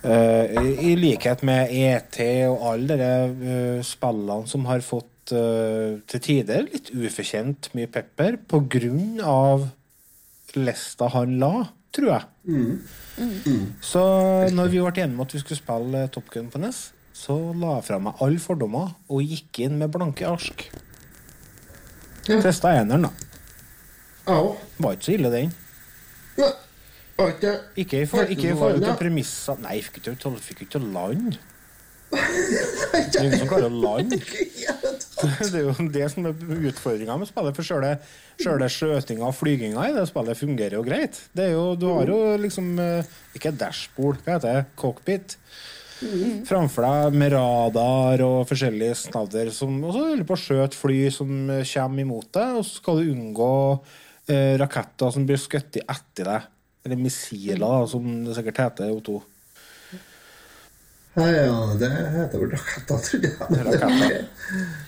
uh, 0.05 0.45
i, 0.45 0.91
I 0.91 0.95
likhet 0.99 1.43
med 1.47 1.61
ET 1.73 2.17
og 2.51 2.57
alle 2.73 2.93
de 3.01 3.13
uh, 3.45 3.79
spillene 3.85 4.47
som 4.51 4.61
har 4.71 4.81
fått 4.85 5.11
til 5.25 6.21
tider 6.21 6.67
litt 6.67 6.93
ufortjent 6.93 7.73
mye 7.73 7.89
pepper 7.89 8.35
på 8.45 8.59
grunn 8.69 9.17
av 9.25 9.63
lista 10.53 11.07
han 11.15 11.39
la, 11.41 11.65
tror 11.95 12.11
jeg. 12.11 12.77
Så 13.83 14.03
når 14.53 14.71
vi 14.73 14.81
ble 14.83 14.91
enige 14.91 15.15
om 15.15 15.23
at 15.23 15.35
vi 15.35 15.41
skulle 15.41 15.59
spille 15.59 16.05
Top 16.13 16.29
Gun 16.33 16.51
på 16.51 16.61
NES, 16.61 16.81
så 17.15 17.35
la 17.55 17.77
jeg 17.77 17.87
fra 17.87 17.99
meg 18.03 18.21
alle 18.23 18.41
fordommer 18.43 18.91
og 19.07 19.23
gikk 19.23 19.61
inn 19.63 19.79
med 19.79 19.93
blanke 19.93 20.27
ark. 20.27 20.67
Testa 22.27 22.73
eneren, 22.75 23.07
da. 23.07 23.11
Ja. 24.25 24.39
Var 24.81 24.97
ikke 24.97 25.07
så 25.07 25.15
ille, 25.15 25.31
den. 25.31 25.53
Ikke 27.79 28.01
i, 28.01 28.07
ikke 28.35 28.49
i 28.49 28.55
forhold 28.59 28.81
til 28.83 28.97
premissene 28.99 29.63
Nei, 29.63 29.77
fikk 29.85 30.01
ikke 30.01 30.15
til 30.19 30.33
fikk 30.43 30.65
ikke 30.65 30.81
er 30.81 31.37
ingen 32.15 33.39
som 33.39 33.49
klarer 33.49 33.67
å 33.67 33.73
lande. 33.73 34.19
Det 34.19 35.59
er 35.59 35.67
jo 35.67 35.87
det 35.93 36.07
som 36.11 36.27
er 36.27 36.35
utfordringa 36.69 37.15
med 37.19 37.29
spillet. 37.29 37.57
For 37.57 37.67
sjøle, 37.67 37.93
sjøle 38.41 38.67
skjøtinga 38.71 39.29
og 39.29 39.37
flyginga 39.37 39.87
i 39.89 39.95
det 39.95 40.05
spillet 40.09 40.39
fungerer 40.39 40.77
jo 40.77 40.83
greit. 40.85 41.21
Det 41.35 41.49
er 41.49 41.55
jo, 41.55 41.69
du 41.79 41.87
har 41.93 42.11
jo 42.11 42.19
liksom 42.41 42.75
eh, 42.81 43.15
Ikke 43.37 43.53
dashbord, 43.55 44.21
hva 44.25 44.37
heter 44.37 44.59
det? 44.59 44.65
Cockpit. 44.79 45.37
Framfor 46.45 46.83
deg 46.83 47.15
med 47.15 47.31
radar 47.31 48.21
og 48.25 48.41
forskjellige 48.49 48.97
snadder 48.99 49.47
som 49.55 49.77
Og 49.79 49.93
så 49.95 50.01
holder 50.09 50.27
på 50.27 50.35
å 50.35 50.41
skjøte 50.41 50.75
fly 50.75 50.97
som 51.13 51.29
kommer 51.47 52.03
imot 52.03 52.27
deg, 52.35 52.57
og 52.59 52.67
så 52.67 52.81
skal 52.81 52.99
du 52.99 53.13
unngå 53.13 53.53
eh, 54.27 54.55
raketter 54.59 55.15
som 55.15 55.27
blir 55.27 55.39
skutt 55.41 55.79
etter 55.81 56.29
deg. 56.31 56.51
Eller 56.85 56.99
missiler, 57.01 57.57
da, 57.63 57.79
som 57.89 58.03
det 58.27 58.35
sikkert 58.37 58.61
heter 58.61 58.91
i 58.91 58.93
O2. 58.93 59.15
Ja, 61.15 61.25
ja, 61.31 61.59
det 61.79 61.89
heter 61.95 62.41
vel 62.41 62.49
raketter, 62.51 62.97
tror 63.05 63.21
jeg. 63.23 63.33
Raketter. 63.65 64.25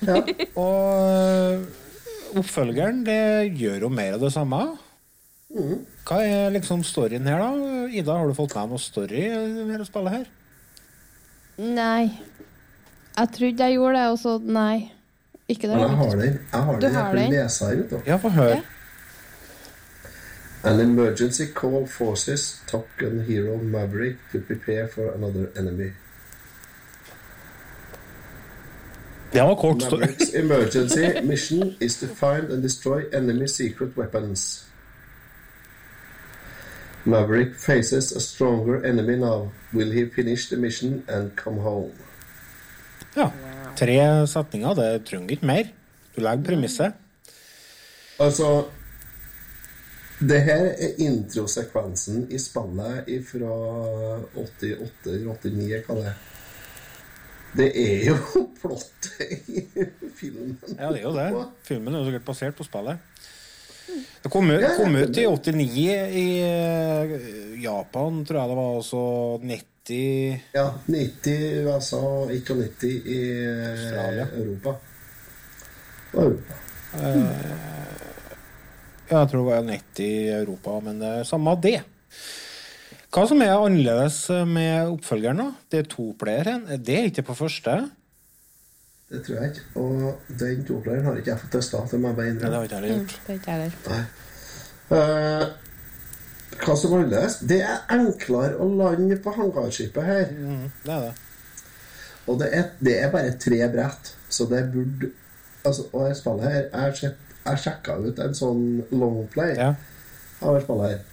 Ja. 0.08 0.16
Og 0.64 2.38
oppfølgeren 2.42 3.04
det 3.08 3.20
gjør 3.62 3.86
jo 3.88 3.90
mer 3.94 4.18
av 4.18 4.26
det 4.26 4.34
samme. 4.36 4.60
Hva 6.08 6.18
er 6.28 6.52
liksom 6.52 6.84
storyen 6.84 7.26
her, 7.30 7.40
da? 7.40 7.52
Ida, 7.96 8.18
har 8.20 8.28
du 8.28 8.36
fått 8.36 8.56
med 8.60 8.74
noe 8.76 8.82
story 8.84 9.24
ved 9.70 9.80
å 9.80 9.88
spille 9.88 10.12
her? 10.18 10.26
Nei. 11.64 12.10
Jeg 13.18 13.32
trodde 13.34 13.64
jeg 13.70 13.78
gjorde 13.80 13.98
det, 14.02 14.08
og 14.12 14.20
så 14.22 14.36
nei. 14.44 14.92
Ikke 15.48 15.70
det. 15.72 15.78
Men 15.80 15.86
jeg 15.88 15.98
har 16.02 16.18
den. 16.20 16.36
Jeg 16.52 16.66
har 16.68 16.76
Du 16.76 16.82
den. 16.84 16.96
har 16.98 17.06
Jeg 17.08 17.08
kan 17.08 17.22
den? 17.24 17.32
lese 17.40 17.70
her, 17.70 17.76
vet 17.80 17.90
du. 17.96 17.98
Ja, 18.12 18.18
få 18.20 18.30
høre. 18.36 18.60
An 20.68 20.80
emergency 20.84 21.46
call 21.56 21.86
forces 21.88 22.62
Top 22.68 22.88
Gun 23.00 23.22
hero 23.24 23.56
Maverick 23.64 24.18
to 24.34 24.42
prepare 24.44 24.88
for 24.92 25.14
another 25.16 25.48
enemy. 25.56 25.94
Det 29.38 29.44
var 29.44 29.56
kort. 29.56 29.84
Maverick's 29.92 30.40
emergency 30.40 31.22
mission 31.24 31.76
is 31.80 32.00
to 32.00 32.08
find 32.08 32.52
and 32.52 32.64
destroy 32.64 33.04
enemy 33.14 33.48
secret 33.48 33.98
weapons. 33.98 34.66
Maverick 37.04 37.56
faces 37.56 38.16
a 38.16 38.20
stronger 38.20 38.86
enemy 38.86 39.16
now. 39.16 39.52
Will 39.74 39.92
he 39.92 40.10
finish 40.16 40.50
the 40.50 40.56
mission 40.56 41.04
and 41.08 41.32
come 41.36 41.62
home? 41.62 41.92
Ja. 43.16 43.32
Tre 43.78 44.28
setninger. 44.28 44.74
Det 44.74 45.06
trenger 45.06 45.32
ikke 45.32 45.46
mer. 45.46 45.64
Du 46.16 46.22
legger 46.22 46.44
premisset. 46.44 46.94
Altså 48.20 48.64
Det 50.20 50.42
her 50.42 50.66
er 50.66 50.98
introsekvensen 50.98 52.32
i 52.32 52.40
spillet 52.40 53.06
fra 53.30 53.54
88-89, 54.34 55.86
hva 55.86 55.96
det 55.96 56.06
er. 56.06 56.18
Det 57.58 57.70
er 57.74 58.10
jo 58.12 58.18
flott 58.62 59.08
i 59.24 59.64
filmen. 60.16 60.58
Ja, 60.78 60.92
det 60.92 61.00
er 61.00 61.06
jo 61.06 61.14
det. 61.16 61.30
Filmen 61.68 61.96
er 61.96 62.04
jo 62.04 62.10
sikkert 62.12 62.28
basert 62.28 62.58
på 62.60 62.68
spillet. 62.68 63.02
Det 64.22 64.30
kom, 64.30 64.50
kom 64.78 64.96
ut 65.00 65.18
i 65.18 65.24
89 65.26 65.86
i 66.20 66.26
eh, 66.44 67.14
Japan, 67.64 68.20
tror 68.28 68.42
jeg 68.42 68.52
det 68.52 68.58
var. 68.60 68.78
Også 68.82 69.02
90 69.42 70.40
Ja, 70.58 70.68
90 70.86 71.32
i 71.32 71.62
USA 71.64 72.02
og 72.04 72.34
91 72.36 72.84
i 73.00 73.20
eh, 73.48 73.70
Australia. 73.72 74.28
Europa. 74.36 74.76
Europa. 76.14 76.60
Mm. 76.98 77.28
Ja, 79.08 79.22
jeg 79.22 79.30
tror 79.32 79.40
det 79.40 79.48
var 79.48 79.70
90 79.72 80.04
i 80.04 80.28
Europa, 80.36 80.80
men 80.84 81.00
det 81.00 81.14
er 81.22 81.30
samme 81.30 81.56
av 81.56 81.62
det. 81.64 81.78
Hva 83.18 83.24
som 83.26 83.40
er 83.42 83.56
annerledes 83.56 84.18
med 84.46 84.92
oppfølgeren, 84.92 85.40
da? 85.42 85.46
Det 85.74 85.80
er 85.82 85.88
toplayer. 85.90 86.60
Det 86.78 86.98
er 87.00 87.08
ikke 87.10 87.24
på 87.26 87.36
første. 87.40 87.80
Det 89.10 89.24
tror 89.26 89.40
jeg 89.40 89.56
ikke. 89.56 89.64
Og 89.82 90.36
den 90.40 90.60
toplayeren 90.68 91.08
har 91.10 91.18
ikke 91.18 91.32
jeg 91.32 91.42
fått 91.42 91.56
testa. 91.56 91.82
Det 91.90 91.98
må 92.04 92.12
jeg 92.12 92.18
bare 92.20 92.34
innrømme. 92.36 92.52
det 92.52 92.58
har 92.58 92.68
ikke 92.68 92.84
jeg 92.86 93.00
gjort. 93.00 93.16
Nei. 93.26 93.38
er 93.56 93.64
jeg. 93.64 94.06
Eh, 95.00 95.48
hva 96.62 96.76
som 96.78 96.94
er 96.94 97.00
annerledes? 97.00 97.40
Det 97.50 97.60
er 97.66 97.98
enklere 97.98 98.62
å 98.62 98.70
lande 98.84 99.18
på 99.26 99.34
hangarskipet 99.40 100.10
her. 100.12 100.30
det 100.86 100.94
er 101.00 101.08
det. 101.08 101.12
Og 102.30 102.38
det 102.44 102.54
er, 102.54 102.70
det 102.86 102.98
er 103.02 103.12
bare 103.18 103.34
tre 103.42 103.64
brett, 103.74 104.14
så 104.30 104.46
det 104.52 104.66
burde 104.74 105.10
altså, 105.66 105.88
Og 105.94 106.08
jeg 106.08 106.16
spiller 106.20 106.50
her 106.52 106.66
Jeg, 107.02 107.14
jeg 107.48 107.62
sjekka 107.66 107.98
ut 107.98 108.20
en 108.20 108.36
sånn 108.36 108.66
longplay 108.92 109.58
av 109.64 109.78
har 110.52 110.66
spillet 110.68 110.92
her. 110.92 111.06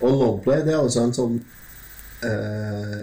Og 0.00 0.12
longplay 0.20 0.62
det 0.66 0.74
er 0.74 0.82
altså 0.82 1.02
en 1.06 1.14
sånn 1.16 1.38
eh, 2.26 3.00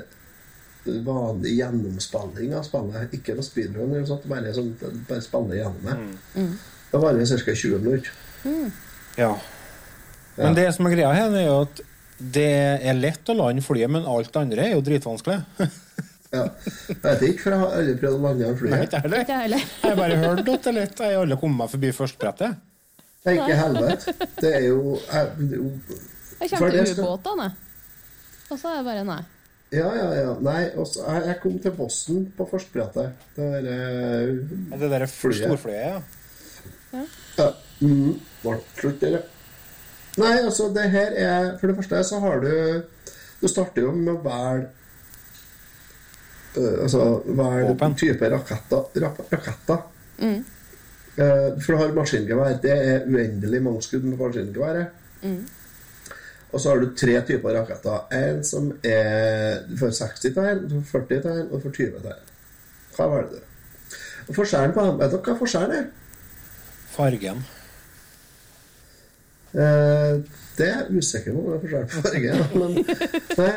vanlig 1.06 1.56
gjennomspilling 1.58 2.54
av 2.56 2.64
spillet. 2.68 3.16
Ikke 3.18 3.36
noe 3.36 3.46
speedrun, 3.48 3.90
eller 3.92 4.06
sånt, 4.10 4.28
bare, 4.30 4.54
sånn, 4.56 4.72
bare 5.10 5.24
spille 5.26 5.58
gjennom 5.60 5.90
det. 5.90 6.46
Det 6.92 7.02
varer 7.02 7.26
ca. 7.26 7.56
20 7.56 7.82
minutter. 7.84 8.14
Ja. 9.20 9.32
Men 10.38 10.56
det 10.58 10.70
som 10.76 10.88
er 10.88 10.94
greia 10.96 11.12
her, 11.16 11.34
er 11.36 11.48
jo 11.50 11.60
at 11.66 11.82
det 12.16 12.48
er 12.88 12.96
lett 12.96 13.28
å 13.32 13.36
lande 13.36 13.64
flyet, 13.66 13.92
men 13.92 14.06
alt 14.08 14.30
det 14.32 14.40
andre 14.46 14.70
er 14.70 14.78
jo 14.78 14.86
dritvanskelig. 14.86 15.42
Ja. 16.36 16.42
Jeg 16.90 16.98
vet 17.00 17.22
ikke, 17.30 17.42
for 17.46 17.54
jeg 17.54 17.60
har 17.62 17.74
aldri 17.78 17.94
prøvd 18.02 18.16
å 18.18 18.22
lande 18.26 18.48
flyet. 18.60 18.72
Nei, 18.74 18.80
ikke 18.90 19.00
heller. 19.06 19.22
Ikke 19.24 19.36
jeg 19.38 19.44
heller. 19.46 19.62
Jeg 19.70 19.86
har 19.86 20.00
bare 20.02 20.16
hørt 20.20 20.42
at 20.42 20.66
det 20.66 20.72
er 20.72 20.76
lett. 20.76 21.00
Jeg 21.06 21.16
har 21.16 21.22
aldri 21.24 21.38
kommet 21.40 21.60
meg 21.62 21.70
forbi 21.72 21.92
førstebrettet. 21.96 22.58
Nei, 23.24 23.36
ikke 23.38 23.56
helvete. 23.62 24.16
Det 24.42 24.50
er 24.58 24.66
jo 24.66 24.80
jeg, 24.98 25.30
det 25.40 25.46
er 25.46 25.62
jo- 25.62 26.00
Jeg 26.42 26.52
kommer 26.52 26.76
til 26.76 27.00
ubåtene, 27.00 27.48
og 28.50 28.60
så 28.60 28.74
er 28.74 28.82
det 28.82 28.86
bare 28.90 29.06
nei. 29.08 29.22
Ja, 29.74 29.90
ja, 29.98 30.10
ja. 30.14 30.34
Nei, 30.46 30.70
også, 30.78 31.04
jeg, 31.08 31.24
jeg 31.28 31.40
kom 31.42 31.56
til 31.60 31.74
Boston 31.76 32.26
på 32.38 32.46
førstebrettet. 32.52 33.24
Det 33.36 33.48
er 33.60 33.70
eh, 33.72 34.36
Ja, 34.72 34.80
Det 34.80 34.92
derre 34.92 35.08
storflyet, 35.10 35.80
ja. 35.82 36.02
Ja. 36.96 37.48
Mm, 37.82 38.20
var 38.44 38.60
det 38.60 38.80
slutt, 38.80 39.04
eller? 39.04 39.26
Nei, 40.22 40.34
altså, 40.38 40.70
det 40.76 40.86
her 40.94 41.18
er 41.20 41.58
For 41.60 41.68
det 41.68 41.76
første 41.76 42.04
så 42.08 42.20
har 42.24 42.40
du 42.40 42.52
Du 43.42 43.48
starter 43.52 43.84
jo 43.84 43.92
med 43.92 44.14
å 44.14 44.22
velge 44.24 44.70
uh, 46.56 46.84
Altså 46.86 47.08
velge 47.26 47.90
type 48.00 48.30
raketter. 48.32 49.02
Rak 49.04 49.20
raketter. 49.34 49.84
Mm. 50.22 50.40
Uh, 51.18 51.50
for 51.60 51.74
du 51.74 51.82
har 51.82 51.94
maskingevær. 51.98 52.56
Det 52.64 52.72
er 52.72 53.10
uendelig 53.10 53.62
mange 53.66 53.84
skudd 53.84 54.08
med 54.08 54.22
maskingeværet. 54.22 55.04
Mm. 55.26 55.42
Og 56.54 56.62
så 56.62 56.72
har 56.72 56.80
du 56.80 56.94
tre 56.96 57.18
typer 57.28 57.58
raketter. 57.58 58.06
En 58.16 58.44
som 58.48 58.70
er 58.86 59.66
får 59.80 59.92
60 60.00 60.36
tegn, 60.38 60.64
får 60.92 61.06
40 61.10 61.26
tegn 61.26 61.52
og 61.52 61.66
får 61.66 61.76
20 61.82 62.06
tegn. 62.06 62.32
Hva 62.96 63.10
velger 63.12 63.36
du? 63.36 63.52
Forskjellen 64.34 64.74
på 64.74 64.86
dem 64.86 64.98
Vet 65.02 65.14
dere 65.14 65.22
hva 65.28 65.38
forskjellen 65.38 65.76
er? 65.76 65.86
Fargen. 66.96 67.44
Eh, 69.56 70.14
det 70.58 70.68
er 70.68 70.80
jeg 70.80 71.00
usikker 71.00 71.36
på 71.36 71.42
om 71.42 71.50
det 71.52 71.56
er 71.56 71.64
forskjell 71.64 71.90
på 71.92 72.04
fargen. 72.06 72.44
Men 72.62 72.78
nei, 73.40 73.52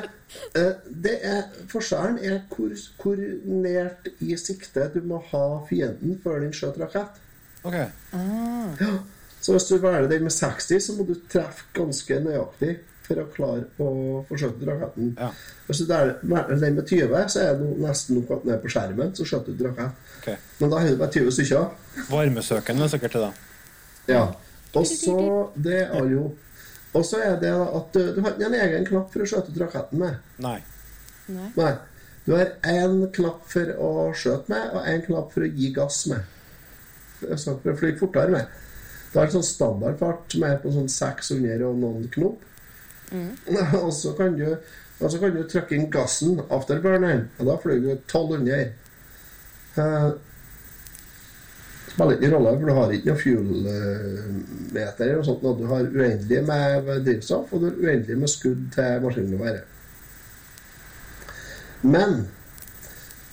eh, 0.61 0.73
det 1.07 1.15
er, 1.27 1.45
forskjellen 1.71 2.19
er 2.19 2.41
hvor, 2.51 2.75
hvor 3.03 3.23
nært 3.63 4.11
i 4.25 4.35
sikte 4.39 4.89
du 4.95 5.01
må 5.07 5.23
ha 5.31 5.45
fienden 5.71 6.19
før 6.25 6.43
den 6.45 6.55
skjøter 6.57 6.87
rakett. 6.87 7.23
Ok. 7.67 7.79
Ja. 7.79 8.93
Så 9.41 9.55
hvis 9.55 9.69
du 9.69 9.77
velger 9.79 10.09
den 10.11 10.27
med 10.27 10.35
60, 10.35 10.81
så 10.85 10.95
må 10.97 11.07
du 11.09 11.15
treffe 11.31 11.69
ganske 11.77 12.21
nøyaktig 12.25 12.73
for 13.09 13.23
å 13.23 13.27
klare 13.33 13.67
å 13.81 13.91
forsøke 14.29 14.67
raketten. 14.69 15.13
Ja. 15.17 15.31
Hvis 15.69 15.83
du 15.83 15.87
velger 15.89 16.61
den 16.61 16.77
med 16.77 16.85
20, 16.91 17.15
så 17.33 17.45
er 17.45 17.61
det 17.61 17.69
nesten 17.83 18.19
nok 18.19 18.35
at 18.37 18.45
den 18.45 18.55
er 18.57 18.61
på 18.63 18.73
skjermen, 18.73 19.15
så 19.17 19.27
skjøter 19.29 19.57
du 19.57 19.65
rakett. 19.69 20.03
Okay. 20.21 20.37
Men 20.61 20.75
da 20.75 20.83
har 20.83 20.91
du 20.91 21.01
bare 21.01 21.15
20 21.15 21.37
stykker. 21.39 22.03
Varmesøkende 22.11 22.85
er 22.85 22.93
sikkert 22.93 23.17
til 23.17 23.27
det. 23.27 23.33
Ja. 24.11 24.25
Og 24.77 24.87
så 24.89 25.17
det 25.57 25.81
er 25.87 26.05
jo 26.13 26.29
Og 26.97 27.05
så 27.05 27.19
er 27.25 27.35
det 27.41 27.51
at 27.53 27.95
du, 27.95 28.01
du 28.17 28.21
har 28.25 28.33
ikke 28.33 28.47
en 28.49 28.55
egen 28.57 28.87
knapp 28.89 29.11
for 29.13 29.21
å 29.21 29.27
skjøte 29.29 29.53
ut 29.53 29.59
raketten 29.61 30.01
med. 30.01 30.15
Nei. 30.41 30.57
Nei. 31.29 31.73
Du 32.25 32.33
har 32.33 32.55
én 32.65 33.03
knapp 33.13 33.43
for 33.49 33.75
å 33.85 33.91
skjøte 34.17 34.49
med, 34.53 34.71
og 34.73 34.89
én 34.89 35.05
knapp 35.05 35.35
for 35.35 35.45
å 35.45 35.51
gi 35.53 35.69
gass 35.77 36.07
med. 36.09 36.25
For 37.21 37.69
å 37.73 37.77
fly 37.77 37.93
fortere 38.01 38.33
med. 38.33 38.57
Du 39.13 39.19
er 39.19 39.25
en 39.25 39.35
sånn 39.39 39.47
standardfart 39.47 40.35
som 40.35 40.45
er 40.49 40.61
på 40.63 40.75
sånn 40.75 40.91
600 40.93 41.65
og 41.69 41.81
noen 41.81 42.11
knop. 42.13 42.45
og 43.85 43.93
så 43.97 44.13
kan 44.19 44.37
du 44.37 44.51
og 44.99 45.13
så 45.13 45.21
kan 45.23 45.31
du 45.31 45.45
trykke 45.47 45.77
inn 45.77 45.91
gassen, 45.95 46.41
afterburneren, 46.51 47.29
og 47.39 47.47
da 47.47 47.55
flyr 47.63 47.85
du 47.85 47.93
1200. 47.93 48.73
Uh, 49.77 50.09
spiller 51.93 52.17
ikke 52.17 52.31
rolle, 52.35 52.55
for 52.59 52.67
du 52.67 52.75
har 52.77 52.95
ikke 52.95 53.11
noe 53.11 53.21
fuel-meter 53.23 55.05
eller 55.05 55.21
noe 55.21 55.29
sånt. 55.29 55.47
Du 55.61 55.67
har 55.71 55.87
uendelig 55.87 56.41
med 56.49 56.91
drivstoff, 57.07 57.53
og 57.53 57.63
du 57.63 57.69
har 57.69 57.79
uendelig 57.79 58.19
med 58.19 58.33
skudd 58.33 58.65
til 58.75 59.05
maskingeværet. 59.07 59.75
Men 61.83 62.27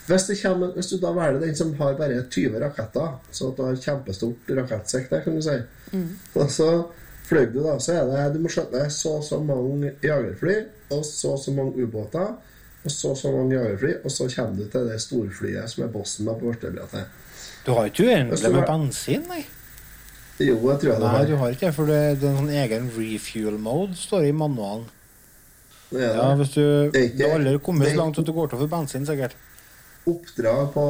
hvis, 0.07 0.23
det 0.27 0.37
kommer, 0.41 0.71
hvis 0.75 0.87
du 0.91 0.97
da 1.01 1.11
velger 1.15 1.39
den 1.41 1.55
som 1.55 1.73
har 1.79 1.93
bare 1.97 2.23
20 2.29 2.59
raketter, 2.61 3.15
så 3.31 3.47
at 3.51 3.57
du 3.57 3.63
har 3.65 3.75
kjempestort 3.75 4.51
rakettsikte, 4.59 5.21
kan 5.23 5.35
du 5.35 5.41
si, 5.41 5.55
og 6.35 6.49
så 6.51 6.69
fløy 7.25 7.45
du, 7.53 7.63
da, 7.63 7.77
så 7.79 7.93
er 7.93 8.05
det 8.11 8.33
Du 8.35 8.39
må 8.43 8.49
skjønne 8.53 8.83
så 8.93 9.15
og 9.17 9.23
så 9.23 9.39
mange 9.41 9.93
jagerfly, 10.03 10.55
og 10.91 11.03
så 11.05 11.31
og 11.33 11.39
så 11.39 11.51
mange 11.57 11.83
ubåter, 11.83 12.35
og 12.85 12.91
så 12.91 13.09
og 13.09 13.17
så 13.17 13.31
mange 13.33 13.55
jagerfly, 13.57 13.93
og 14.03 14.11
så 14.11 14.27
kommer 14.35 14.57
du 14.59 14.67
til 14.69 14.89
det 14.91 14.99
storflyet 15.01 15.69
som 15.71 15.83
er 15.83 15.87
bossen 15.93 16.25
da 16.29 16.33
på 16.37 16.51
førstebrettet. 16.53 17.05
Du 17.65 17.71
har 17.73 17.85
ikke 17.89 18.05
uendelig 18.05 18.51
med 18.53 18.67
bensin, 18.69 19.23
nei? 19.29 19.45
Jo, 20.39 20.53
jeg 20.69 20.79
tror 20.81 20.89
jeg 20.91 20.99
det 21.01 21.09
Nei, 21.15 21.25
du 21.25 21.35
har 21.39 21.49
ikke 21.55 21.65
det, 21.65 21.73
for 21.73 21.85
det 21.89 22.19
det 22.21 22.27
er 22.27 22.33
en 22.35 22.37
sånn 22.43 22.53
egen 22.61 22.89
refuel 22.97 23.57
mode, 23.57 23.95
står 23.97 24.21
det 24.21 24.29
i 24.29 24.37
manualen. 24.37 24.85
Ja, 25.95 26.35
hvis 26.35 26.49
du, 26.53 26.61
Det 26.91 26.95
er 26.95 27.03
ikke- 27.09 27.17
du 27.17 27.23
har 27.29 27.39
aldri 27.39 27.57
kommet 27.63 27.87
så 27.89 27.95
langt 27.95 28.19
at 28.19 28.25
du 28.25 28.33
går 28.33 28.47
tom 28.49 28.59
for 28.59 28.67
bensin, 28.67 29.05
sikkert. 29.05 29.35
Oppdrag 30.05 30.67
på 30.73 30.83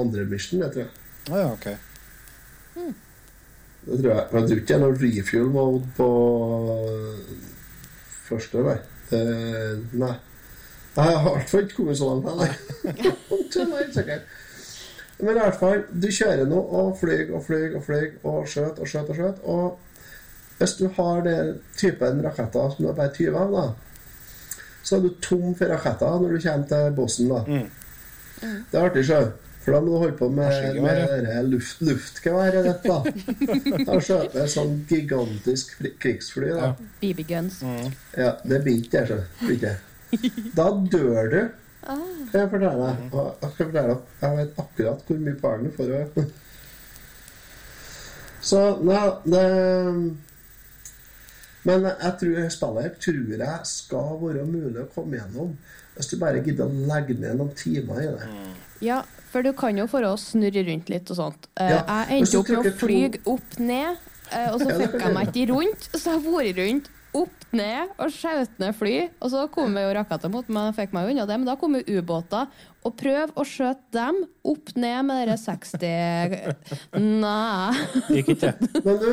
andre 0.00 0.24
mission, 0.30 0.62
det 0.62 0.72
tror 0.72 0.86
jeg. 0.86 0.92
Ah, 1.30 1.38
ja, 1.42 1.52
ok. 1.52 1.66
Det 3.86 3.98
tror 4.00 4.12
jeg. 4.12 4.26
Men 4.32 4.40
jeg 4.40 4.48
tror 4.48 4.56
ikke 4.56 4.66
det 4.66 4.76
er 4.76 4.82
noe 4.82 5.00
refuel 5.02 5.50
mode 5.54 5.90
på 5.96 6.08
første, 8.26 8.64
nei. 8.66 8.78
Uh, 9.12 9.98
nei. 10.00 10.14
Jeg 10.96 11.04
har 11.04 11.28
i 11.28 11.34
hvert 11.36 11.50
fall 11.50 11.66
ikke 11.66 11.76
kommet 11.76 11.98
så 11.98 12.08
langt 12.08 12.24
nei. 12.40 12.50
Er. 13.96 14.22
Men 15.18 15.36
i 15.36 15.40
hvert 15.40 15.58
fall, 15.60 15.82
du 15.92 16.08
kjører 16.12 16.48
nå 16.48 16.58
og 16.78 16.96
flyr 17.00 17.30
og 17.36 17.44
flyr 17.46 17.76
og 17.78 17.84
flyr 17.84 18.08
og 18.28 18.48
skjøt 18.50 18.80
og 18.80 18.88
skjøt 18.90 19.12
og 19.12 19.18
skjøt. 19.18 19.42
Og 19.44 20.58
hvis 20.58 20.74
du 20.80 20.86
har 20.96 21.22
den 21.24 21.54
typen 21.76 22.20
raketter 22.24 22.72
som 22.72 22.82
du 22.82 22.88
har 22.90 22.98
bare 22.98 23.14
20 23.16 23.38
av, 23.40 23.54
da, 23.54 23.64
så 24.86 24.96
er 24.96 25.02
du 25.06 25.10
tom 25.24 25.50
for 25.58 25.66
raketter 25.72 26.20
når 26.22 26.36
du 26.36 26.38
kommer 26.46 26.70
til 26.70 26.94
bossen. 26.94 27.32
da. 27.32 27.42
Det 28.70 28.78
er 28.78 28.86
artig, 28.86 29.02
sjø. 29.08 29.20
For 29.66 29.74
da 29.74 29.80
må 29.82 29.96
du 29.96 29.98
holde 29.98 30.14
på 30.20 30.28
med, 30.30 30.76
med 30.84 31.48
luft, 31.50 31.80
luftgeværet 31.82 32.68
ditt. 32.68 32.84
da. 32.86 32.98
Da 33.88 33.96
skjøt 33.98 34.36
jeg 34.38 34.52
sånn 34.52 34.76
gigantisk 34.86 35.72
krigsfly. 35.98 36.52
da. 36.54 36.68
BB 37.02 37.24
guns. 37.26 37.56
Ja, 38.14 38.36
det 38.46 38.60
blir 38.62 38.78
ikke 38.84 39.02
det, 39.10 39.18
så. 39.26 39.74
Da 40.54 40.68
dør 40.94 41.32
du. 41.32 41.40
Kan 41.86 42.40
jeg 42.40 42.50
fortelle 42.52 42.86
deg. 42.92 43.02
Og 43.10 43.26
Jeg, 43.42 43.50
skal 43.56 43.66
fortelle 43.66 43.88
deg. 43.90 44.14
jeg 44.22 44.38
vet 44.38 44.60
akkurat 44.62 45.10
hvor 45.10 45.18
mye 45.26 45.40
poeng 45.42 45.66
du 45.66 45.70
får. 45.80 46.30
Så 48.46 48.62
nei, 48.86 49.02
det 49.26 49.42
Men 51.66 51.86
jeg 51.88 52.12
tror 52.20 52.48
spillet 52.54 52.86
her 52.86 52.94
tror 53.02 53.40
jeg 53.42 53.66
skal 53.70 54.12
være 54.22 54.44
mulig 54.46 54.84
å 54.84 54.88
komme 54.94 55.18
gjennom 55.18 55.56
hvis 55.96 56.10
du 56.12 56.18
bare 56.20 56.42
gidder 56.44 56.68
å 56.68 56.86
legge 56.90 57.14
ned 57.16 57.38
noen 57.40 57.54
timer 57.56 58.02
i 58.02 58.08
det. 58.12 58.26
Ja, 58.84 58.98
for 59.32 59.42
du 59.46 59.54
kan 59.56 59.78
jo 59.80 59.86
for 59.88 60.04
å 60.04 60.10
snurre 60.20 60.62
rundt 60.66 60.90
litt 60.92 61.08
og 61.14 61.16
sånt. 61.16 61.48
Eh, 61.56 61.70
Ja, 61.72 61.78
Jeg 62.10 62.20
endte 62.20 62.38
opp 62.42 62.50
med 62.52 62.68
å 62.68 62.72
fly 62.82 62.98
opp 63.32 63.56
ned, 63.58 63.96
eh, 64.30 64.50
og 64.52 64.60
så 64.60 64.76
fikk 64.76 64.98
jeg 65.00 65.14
meg 65.16 65.30
ikke 65.32 65.46
rundt. 65.54 65.88
Så 65.96 66.12
jeg 66.12 66.22
vært 66.26 66.60
rundt, 66.60 66.90
opp 67.16 67.44
ned 67.56 67.92
og 68.02 68.10
skjøt 68.12 68.58
ned 68.60 68.74
fly. 68.76 68.94
Og 69.22 69.30
så 69.32 69.46
kom 69.54 69.76
jo 69.80 69.92
raketter 69.96 70.32
mot 70.32 70.48
meg, 70.52 70.72
fikk 70.76 70.92
meg 70.96 71.12
unna 71.12 71.24
det. 71.28 71.36
Men 71.40 71.48
da 71.48 71.54
kom 71.60 71.76
jo 71.78 72.00
ubåter. 72.00 72.48
Og 72.86 72.92
prøv 73.00 73.32
å 73.34 73.42
skjøte 73.42 73.90
dem 73.96 74.20
opp 74.46 74.68
ned 74.78 75.08
med 75.08 75.24
dere 75.24 75.34
60 75.40 75.82
Nei. 77.02 77.72
Gikk 78.14 78.28
ikke. 78.36 78.52
Men 78.84 79.00
du, 79.02 79.08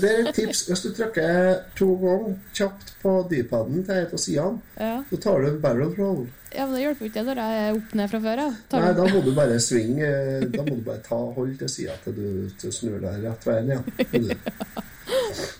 det 0.00 0.08
er 0.12 0.22
et 0.30 0.34
tips. 0.38 0.62
Hvis 0.70 0.84
du 0.86 0.90
trykker 0.96 1.58
to 1.76 1.90
ganger 2.00 2.38
kjapt 2.56 2.94
på 3.02 3.12
D-paden 3.28 3.82
til 3.84 3.98
en 3.98 4.06
av 4.16 4.22
sidene, 4.24 4.62
Ja. 4.80 4.94
så 5.10 5.20
tar 5.20 5.40
du 5.44 5.50
en 5.50 5.60
barrel 5.60 5.92
roll. 5.98 6.22
ja, 6.54 6.64
men 6.66 6.74
det 6.78 6.80
hjelper 6.86 7.06
ikke 7.10 7.22
når 7.28 7.42
jeg 7.42 7.60
er 7.66 7.76
opp 7.76 7.92
ned 8.00 8.10
fra 8.14 8.20
før. 8.24 8.40
Ja. 8.46 8.80
Nei, 8.80 8.92
da 8.96 9.04
må 9.12 9.20
du 9.26 9.30
bare 9.36 9.60
svinge 9.62 10.08
Da 10.56 10.64
må 10.66 10.78
du 10.80 10.84
bare 10.88 11.02
ta 11.04 11.20
hold 11.36 11.52
til 11.60 11.68
sida 11.76 11.94
til 12.04 12.16
du 12.16 12.26
til 12.58 12.72
du 12.72 12.76
snur 12.78 12.98
deg 13.04 13.20
rett 13.28 13.46
veien 13.50 13.74
igjen. 13.76 14.32
Ja. 14.32 14.38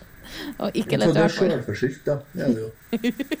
Og 0.59 0.71
ikke 0.73 0.97
For 0.97 1.01
lett 1.01 1.09
i 1.09 1.13
det 1.13 1.17
er 1.17 1.27
hvert 1.27 1.37
fall. 1.37 1.51
sjølforskyldt, 1.51 2.05
da. 2.05 2.17
Det 2.33 2.41
er 2.45 2.55
det 2.55 2.61
jo. 2.61 2.71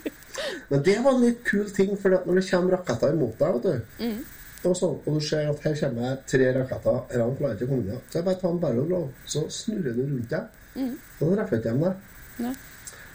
Men 0.71 0.83
det 0.87 0.97
var 1.03 1.11
en 1.17 1.21
litt 1.25 1.41
kul 1.47 1.69
ting, 1.75 1.97
for 1.99 2.09
når 2.15 2.39
det 2.39 2.45
kommer 2.49 2.77
raketter 2.77 3.13
imot 3.17 3.37
deg, 3.41 3.53
vet 3.57 3.63
du, 3.63 4.05
Mm. 4.05 4.19
og, 4.63 4.75
så, 4.77 4.87
og 5.05 5.13
du 5.17 5.19
ser 5.25 5.49
at 5.49 5.59
her 5.65 5.75
kommer 5.81 6.01
det 6.09 6.25
tre 6.31 6.51
raketter, 6.55 6.99
han 7.19 7.35
klarer 7.37 7.55
ikke 7.57 7.65
å 7.67 7.71
komme 7.71 7.83
unna, 7.85 7.99
så 8.09 8.19
jeg 8.19 8.25
bare 8.27 8.39
tar 8.41 8.51
en 8.55 8.59
barrel 8.61 8.93
og 8.93 9.11
så 9.25 9.43
snurrer 9.51 9.95
du 9.97 10.03
rundt 10.05 10.29
deg, 10.29 10.57
Mm. 10.75 10.93
og 11.19 11.29
da 11.35 11.35
treffer 11.41 11.57
ikke 11.59 11.73
de 11.73 11.83
deg. 11.83 11.93
Ja. 12.45 12.53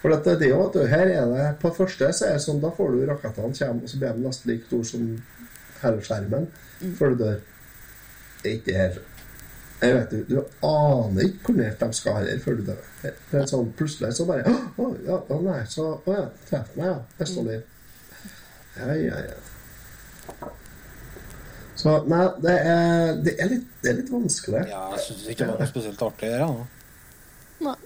For 0.02 0.12
dette, 0.12 0.34
det 0.38 0.46
er 0.46 0.50
jo, 0.52 0.58
vet 0.66 0.74
du, 0.76 0.86
her 0.92 1.08
er 1.08 1.30
det 1.32 1.44
På 1.62 1.70
første 1.74 2.10
så 2.12 2.26
er 2.28 2.32
det 2.36 2.42
sånn, 2.44 2.60
da 2.60 2.68
får 2.76 2.92
du 2.92 3.06
rakettene 3.08 3.56
kommer, 3.58 3.82
og 3.82 3.88
så 3.88 3.98
blir 4.02 4.12
de 4.12 4.26
nesten 4.26 4.50
like 4.52 4.66
store 4.68 4.84
som 4.84 5.06
hele 5.82 6.02
skjermen 6.04 6.46
før 6.98 7.14
du 7.16 7.22
dør. 7.24 7.38
Det 8.42 8.50
er 8.50 8.54
ikke 8.58 8.66
det 8.66 8.76
her. 8.76 8.98
Jeg 9.80 9.94
vet 9.94 10.10
du, 10.10 10.20
du 10.28 10.38
aner 10.64 11.26
ikke 11.26 11.50
hvor 11.50 11.56
nært 11.58 11.82
de 11.82 11.96
skal 11.98 12.14
heller 12.22 12.38
før 12.44 12.54
du 12.56 12.62
dør. 12.70 12.84
Det 13.02 13.40
er 13.42 13.48
sånn, 13.50 13.72
plutselig 13.76 14.14
så 14.16 14.24
bare 14.28 14.48
Å 14.48 14.86
ja, 15.04 15.18
å 15.20 15.40
nei, 15.44 15.58
så 15.68 15.90
Å 16.00 16.14
ja, 16.14 16.22
treff 16.48 16.70
meg, 16.78 16.86
ja. 16.88 16.94
Neste 17.18 17.44
liv. 17.44 17.66
Ja, 18.76 18.94
ja, 18.96 19.20
ja. 19.26 20.48
Så 21.76 21.92
nei, 22.08 22.22
det 22.40 22.54
er, 22.56 23.12
det 23.26 23.36
er, 23.36 23.52
litt, 23.52 23.68
det 23.82 23.92
er 23.92 24.00
litt 24.00 24.08
vanskelig. 24.12 24.64
Ja, 24.70 24.86
jeg 24.94 25.04
syns 25.10 25.28
ikke 25.28 25.44
det 25.44 25.50
var 25.52 25.60
noe 25.60 25.68
spesielt 25.74 26.08
artig. 26.08 26.32
her, 26.32 26.46
Ja. 26.46 26.50
Nei. 27.66 27.76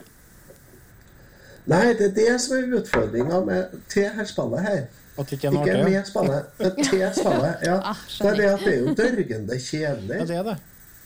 Nei, 1.70 1.84
det 1.98 2.06
er 2.08 2.14
det 2.16 2.30
som 2.42 2.56
er 2.56 2.72
utfordringa 2.80 3.42
med 3.46 3.74
til 3.90 4.08
her 4.14 4.26
spillet 4.26 4.62
her. 4.64 4.80
At 5.18 5.32
ikke 5.34 5.50
Ikke 5.50 5.76
med 5.84 6.06
spillet, 6.08 6.48
men 6.58 6.78
til 6.78 7.04
spillet. 7.18 7.66
Ja. 7.66 7.76
Det 8.20 8.30
er 8.30 8.38
det 8.38 8.48
at 8.54 8.64
det 8.64 8.72
er 8.72 8.80
jo 8.80 8.94
dørgende 9.02 9.58
kjedelig. 9.58 10.16
Ja, 10.16 10.24
det 10.30 10.38
er 10.38 10.48
det. 10.48 10.56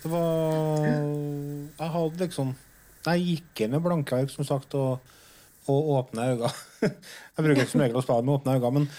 Det 0.04 0.10
var 0.12 0.84
Jeg 0.84 1.90
hadde 1.96 2.20
liksom 2.20 2.50
Jeg 3.06 3.22
gikk 3.24 3.64
inn 3.64 3.72
med 3.72 3.84
blanke 3.84 4.18
ark, 4.18 4.32
som 4.32 4.44
sagt, 4.44 4.76
og, 4.76 5.00
og 5.68 5.88
åpne 5.98 6.28
øyne. 6.34 6.50
Jeg 7.36 7.46
bruker 7.46 7.68
som 7.68 7.80
regel 7.80 8.00
å 8.00 8.04
spille 8.04 8.24
med 8.24 8.36
åpne 8.36 8.58
øyne, 8.58 8.74
men 8.78 8.92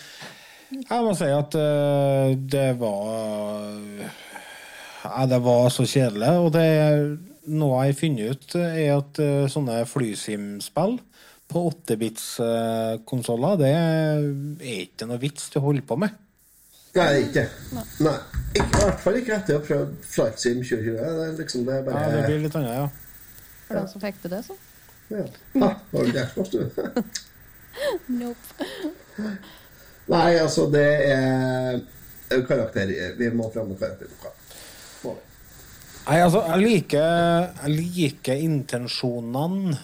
jeg 0.75 1.05
må 1.05 1.11
si 1.15 1.27
at 1.29 1.55
uh, 1.55 2.33
det 2.35 2.71
var 2.79 3.05
uh, 5.05 5.25
Det 5.29 5.39
var 5.45 5.69
så 5.73 5.85
kjedelig. 5.85 6.31
Og 6.41 6.49
det 6.55 6.65
noe 7.45 7.83
jeg 7.85 7.93
har 7.93 7.99
funnet 7.99 8.31
ut, 8.33 8.55
er 8.57 8.95
at 8.95 9.21
uh, 9.21 9.45
sånne 9.51 9.83
flysimspill 9.85 10.97
på 11.45 11.61
8-bits-konsoller, 11.69 13.59
det 13.61 13.69
er 13.69 14.23
ikke 14.81 15.05
noe 15.05 15.21
vits 15.21 15.51
du 15.53 15.59
holder 15.61 15.85
på 15.85 15.99
med. 16.01 16.15
Nei, 16.95 17.25
ikke. 17.25 17.43
Nei. 18.05 18.15
Ikke, 18.55 18.65
I 18.65 18.85
hvert 18.85 19.01
fall 19.03 19.17
ikke 19.19 19.33
etter 19.35 19.57
å 19.57 19.59
ha 19.59 19.65
prøvd 19.67 19.95
Flight 20.07 20.39
Sim 20.39 20.61
2020. 20.61 20.95
Det 20.95 21.25
liksom 21.41 21.65
det 21.67 21.81
bare 21.87 22.03
Ja, 22.05 22.13
det 22.13 22.21
blir 22.29 22.45
litt 22.45 22.55
annet, 22.55 22.77
ja. 22.77 22.85
For 23.67 23.79
den 23.79 23.89
som 23.91 24.03
fikk 24.03 24.21
til 24.23 24.31
det, 24.31 24.41
så. 24.45 24.55
ja. 25.11 25.25
Ha, 25.59 25.71
var 25.91 26.11
det 26.15 26.23
Xbox, 26.29 26.53
du? 26.53 26.61
Nope. 28.21 28.69
Nei, 30.07 30.29
altså, 30.39 30.69
det 30.71 30.85
er 31.11 31.81
karakter 32.47 32.93
Vi 33.19 33.27
må 33.35 33.49
fram 33.51 33.73
med 33.73 33.81
karakterboka. 33.81 34.31
Nei, 36.05 36.21
altså, 36.21 36.45
jeg 36.53 36.61
liker, 36.61 37.51
jeg 37.65 37.75
liker 37.75 38.45
intensjonene 38.45 39.75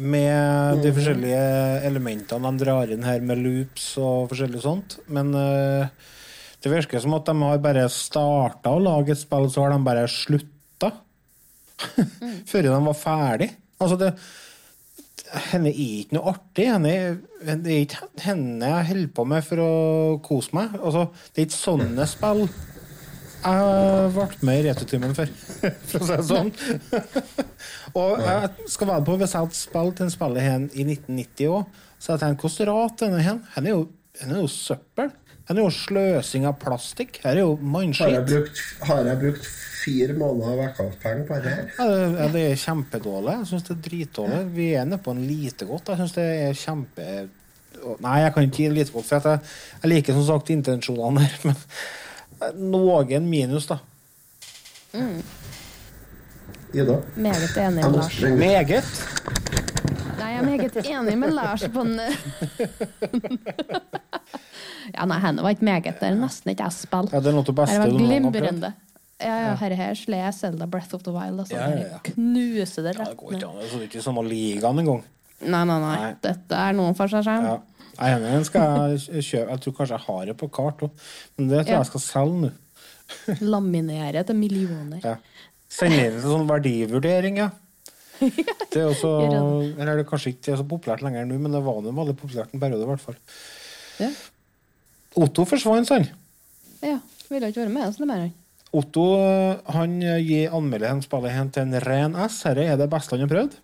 med 0.00 0.80
de 0.84 0.92
forskjellige 0.94 1.42
elementene 1.88 2.50
de 2.52 2.62
drar 2.62 2.92
inn 2.92 3.04
her, 3.04 3.20
med 3.24 3.40
loops 3.42 3.90
og 4.00 4.30
forskjellig 4.30 4.62
sånt. 4.64 4.98
Men 5.12 5.32
eh, 5.36 5.88
det 6.60 6.72
virker 6.72 7.02
som 7.02 7.16
at 7.16 7.28
de 7.28 7.34
har 7.40 7.62
bare 7.64 7.86
starta 7.92 8.74
å 8.74 8.82
lage 8.82 9.14
et 9.14 9.22
spill, 9.22 9.48
så 9.52 9.64
har 9.64 9.74
de 9.74 9.80
bare 9.86 10.04
slutta. 10.12 10.92
Før 12.50 12.66
de 12.66 12.78
var 12.90 12.98
ferdig. 12.98 13.50
Altså, 13.80 13.96
det 14.00 14.12
henne 15.50 15.70
er 15.70 15.78
ikke 16.00 16.16
noe 16.16 16.34
artig. 16.34 16.66
Henne, 16.68 16.94
det 17.64 17.72
er 17.72 17.84
ikke 17.84 18.10
henne 18.24 18.72
jeg 18.74 18.88
holder 18.90 19.14
på 19.16 19.26
med 19.30 19.46
for 19.46 19.62
å 19.62 19.72
kose 20.26 20.56
meg. 20.56 20.74
Altså, 20.80 21.06
det 21.30 21.42
er 21.42 21.48
ikke 21.48 21.60
sånne 21.60 22.08
spill 22.10 22.44
jeg 23.40 23.56
har 23.56 24.10
vært 24.12 24.42
med 24.44 24.58
i 24.60 24.64
Returtimen 24.66 25.14
før, 25.16 25.30
for 25.88 26.02
å 26.02 26.08
si 26.08 26.16
det 26.18 26.26
sånn. 26.28 26.50
og 28.00 28.20
jeg 28.20 28.66
skal 28.74 28.90
være 28.90 29.06
på 29.06 29.14
hvis 29.16 29.32
jeg 29.32 29.46
hadde 29.46 29.56
spilt 29.56 30.02
den 30.02 30.12
spillet 30.12 30.44
her 30.44 30.58
i 30.66 30.84
1990 30.84 31.54
òg, 31.54 31.80
så 31.96 32.12
jeg 32.12 32.22
tenkte 32.22 32.44
hvordan 32.44 32.68
rart 32.68 33.00
denne 33.00 33.22
her? 33.24 33.40
Den 33.54 33.70
er 33.70 33.74
jo, 33.76 33.86
er 34.20 34.36
jo 34.42 34.50
søppel. 34.52 35.14
Det 35.50 35.58
er 35.58 35.66
jo 35.66 35.70
sløsing 35.74 36.44
av 36.46 36.54
plastikk. 36.62 37.16
Her 37.24 37.32
er 37.32 37.40
jo 37.42 37.56
Har 37.56 37.62
mannskitt. 37.74 38.60
har 38.86 39.04
jeg 39.08 39.18
brukt 39.18 39.46
fire 39.80 40.12
måneder 40.14 40.56
vekkepenger 40.60 41.24
på 41.26 41.34
det 41.42 41.50
her? 41.54 41.64
Ja, 41.78 41.86
det, 42.30 42.42
er 42.52 42.56
kjempedårlig. 42.60 43.34
Jeg 43.40 43.46
syns 43.50 43.64
det 43.66 43.74
er 43.74 43.80
dritdårlig. 43.88 44.40
Vi 44.54 44.66
er 44.78 44.84
nede 44.86 45.02
på 45.02 45.10
en 45.10 45.24
lite 45.26 45.64
godt. 45.66 45.88
Jeg 45.90 45.98
syns 45.98 46.14
det 46.14 46.26
er 46.46 46.52
kjempe 46.54 47.28
Nei, 47.80 48.20
jeg 48.20 48.32
kan 48.34 48.42
ikke 48.44 48.56
gi 48.56 48.68
lite 48.68 48.92
godt, 48.92 49.06
for 49.08 49.28
jeg, 49.30 49.38
jeg 49.82 49.90
liker 49.90 50.12
som 50.12 50.24
sagt 50.26 50.50
intensjonene 50.52 51.20
der, 51.22 51.34
men 51.48 51.56
noen 52.70 53.28
minus, 53.30 53.66
da. 53.70 53.76
Mm. 54.92 55.22
Ida? 56.74 56.96
Meget 57.16 57.56
enig 57.56 57.84
med 57.86 57.92
Lars. 57.96 58.20
Meget. 58.20 58.84
Nei, 60.18 60.28
jeg 60.28 60.38
er 60.38 60.42
meget 60.44 60.76
enig 60.82 61.18
med 61.18 61.30
Lars 61.38 61.62
på 61.72 61.82
den 61.86 62.00
Ja, 64.94 65.04
nei, 65.08 65.18
henne 65.22 65.42
var 65.44 65.54
ikke 65.54 65.66
meget. 65.68 65.98
Det 66.00 66.08
er 66.10 66.16
nesten 66.18 66.52
ikke 66.52 66.66
jeg 66.68 66.76
spiller. 66.76 67.12
Ja, 67.14 67.20
det 67.20 67.30
er 67.32 67.36
noe 67.36 67.44
av 67.44 67.50
det 67.50 67.54
beste 67.60 67.74
Her 67.76 67.82
var 67.84 67.92
noen 67.94 68.06
glimrende. 68.32 68.72
Ja, 69.20 69.34
ja, 69.44 69.54
her, 69.60 69.74
her 69.76 69.94
slår 70.00 70.22
jeg 70.24 70.34
Selda 70.38 70.66
Breath 70.66 70.94
of 70.96 71.02
the 71.04 71.12
Wild. 71.12 71.42
Altså. 71.42 71.56
Ja, 71.58 71.66
ja, 71.76 71.88
ja. 71.94 71.98
Knuser 72.06 72.86
det 72.86 72.94
rett 72.96 73.04
Ja, 73.04 73.10
det 73.12 73.18
går 73.20 73.34
ikke 73.34 73.40
ned. 73.40 73.48
an. 73.50 73.66
Det 73.68 73.80
er 73.80 73.88
ikke 73.90 74.04
samme 74.06 74.22
ligaen 74.24 74.78
engang. 74.80 75.02
Nei, 75.40 75.64
nei, 75.68 75.76
nei. 75.82 75.96
Nei. 76.04 76.14
Dette 76.24 76.56
er 76.56 76.72
noe 76.78 76.94
for 76.96 77.12
seg 77.12 77.24
selv. 77.28 77.44
Ja. 77.50 77.58
Nei, 78.00 78.08
Den 78.24 78.44
skal 78.48 78.96
jeg 78.96 79.24
kjøpe. 79.26 79.50
Jeg 79.52 79.60
tror 79.66 79.74
kanskje 79.76 79.98
jeg 79.98 80.04
har 80.06 80.24
det 80.30 80.36
på 80.40 80.48
kart 80.56 80.84
òg, 80.86 81.06
men 81.36 81.48
det 81.50 81.58
tror 81.58 81.66
jeg 81.68 81.74
Ja. 81.74 81.82
jeg 81.84 81.90
skal 81.92 82.04
selge 82.06 82.40
nå. 82.46 82.50
Laminere 83.52 84.24
til 84.24 84.36
millioner. 84.40 85.00
Ja. 85.04 85.16
Sende 85.70 86.00
inn 86.06 86.16
en 86.16 86.24
sånn 86.24 86.48
verdivurdering, 86.48 87.36
ja. 87.44 87.50
Det 88.70 88.76
er 88.80 88.88
også, 88.90 89.08
eller 89.78 89.92
er 89.94 89.96
det 90.02 90.06
kanskje 90.08 90.34
ikke 90.34 90.56
så 90.60 90.64
populært 90.68 91.00
lenger 91.04 91.24
nå, 91.28 91.38
men 91.40 91.52
det 91.56 91.62
var 91.64 91.78
nå 91.84 91.92
veldig 91.96 92.16
populært 92.20 92.52
en 92.54 92.60
periode, 92.62 92.84
i 92.84 92.90
hvert 92.90 93.04
fall. 93.04 93.16
Ja. 94.00 94.10
Otto 95.16 95.44
forsvant, 95.48 95.88
sånn. 95.88 96.06
Ja, 96.84 96.98
ville 97.30 97.48
ikke 97.50 97.64
være 97.64 97.72
med 97.74 97.88
oss 97.88 97.98
mer. 97.98 98.26
han. 98.26 98.32
Otto 98.72 99.04
han 99.74 99.96
gir 100.22 100.52
anmelderen 100.54 101.00
spillet 101.02 101.32
hen 101.34 101.50
til 101.50 101.62
en 101.66 101.80
ren 101.82 102.14
S. 102.28 102.42
Dette 102.46 102.68
er 102.70 102.76
det 102.78 102.86
beste 102.92 103.16
han 103.16 103.24
har 103.26 103.32
prøvd. 103.32 103.56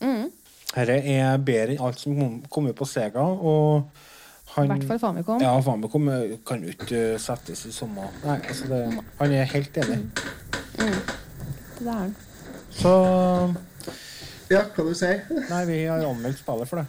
Mm. 0.00 0.28
Dette 0.76 0.98
er 1.16 1.38
bedre 1.42 1.74
enn 1.74 1.82
alt 1.82 1.98
som 1.98 2.42
kom- 2.50 2.68
ut 2.68 2.76
på 2.78 2.86
Sega. 2.86 3.24
Og 3.24 3.88
I 4.56 4.66
hvert 4.68 4.86
fall 4.88 4.98
Famicom. 5.02 5.40
Ja, 5.42 5.56
Famicom 5.60 6.08
eh, 6.08 6.36
kan 6.46 6.62
jo 6.62 6.70
ikke 6.70 7.00
eh, 7.14 7.18
settes 7.20 7.66
i 7.66 7.72
samme 7.74 8.06
Nei, 8.24 8.38
altså 8.48 8.68
det, 8.70 8.78
han 9.18 9.32
er 9.32 9.44
helt 9.50 9.76
enig. 9.82 9.98
Mm. 10.78 11.00
Det 11.80 11.88
er 11.88 11.92
han. 11.92 12.14
Så 12.70 12.92
Ja, 14.48 14.62
hva 14.62 14.84
du 14.86 14.94
sier 14.94 15.24
Nei, 15.50 15.64
vi 15.66 15.84
har 15.90 16.04
anmeldt 16.06 16.38
spillet 16.38 16.68
for 16.70 16.80
det. 16.80 16.86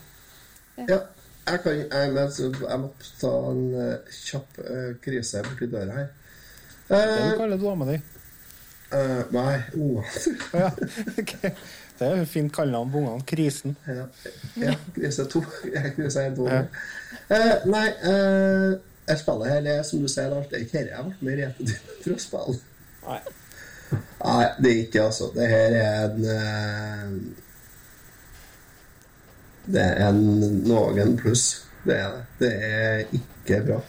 Ja. 0.87 0.99
Jeg, 1.47 1.59
kan, 1.63 1.77
jeg, 1.79 2.11
men, 2.13 2.31
jeg 2.69 2.79
må 2.83 2.91
ta 3.21 3.33
en 3.51 3.65
uh, 3.73 4.15
kjapp 4.27 4.61
uh, 4.63 4.91
krise 5.03 5.43
borti 5.47 5.69
døra 5.71 5.99
her. 6.01 6.07
Det 6.87 7.01
Eh, 7.03 7.31
du 7.31 7.37
kaller 7.37 7.57
dama 7.59 7.85
di. 7.91 7.97
Uh, 8.93 9.23
nei, 9.35 9.55
ungene. 9.75 10.03
Ja, 10.61 10.69
okay. 11.19 11.51
Det 11.99 12.07
er 12.07 12.19
jo 12.21 12.25
fint 12.25 12.53
kallenavn 12.55 12.91
på 12.91 12.97
ungene. 12.97 13.25
Krisen. 13.27 13.75
Ja, 13.87 14.05
ja 14.61 14.75
krise 14.95 15.25
to. 15.27 15.41
Krise 15.95 16.27
en, 16.27 16.35
to. 16.35 16.47
Ja. 16.47 16.61
Uh, 17.31 17.67
nei, 17.71 17.87
uh, 18.03 18.77
jeg 19.07 19.19
spiller 19.19 19.51
her, 19.51 19.67
er 19.71 19.83
som 19.83 19.99
du 20.03 20.07
sier, 20.07 20.29
Lars, 20.31 20.47
det 20.51 20.59
er 20.59 20.63
ikke 20.67 20.77
dette 20.77 20.95
jeg 20.95 21.09
vært 21.09 21.21
med 21.23 21.33
i 21.33 21.43
Retotiden 21.43 21.99
for 22.03 22.15
å 22.15 22.23
spille. 22.23 22.57
Nei. 23.07 23.19
Nei, 23.91 24.47
det 24.63 24.71
er 24.71 24.79
ikke 24.83 25.03
altså. 25.03 25.29
Det 25.35 25.47
her 25.47 25.75
er 25.79 26.01
en 26.07 26.25
eh, 26.33 27.11
Det 29.67 29.83
er 29.83 30.07
en 30.07 30.23
noen 30.67 31.15
pluss. 31.19 31.45
Det 31.83 31.99
er 31.99 32.17
det. 32.17 32.25
Det 32.41 32.51
er 32.71 33.05
ikke 33.19 33.61
bra. 33.67 33.83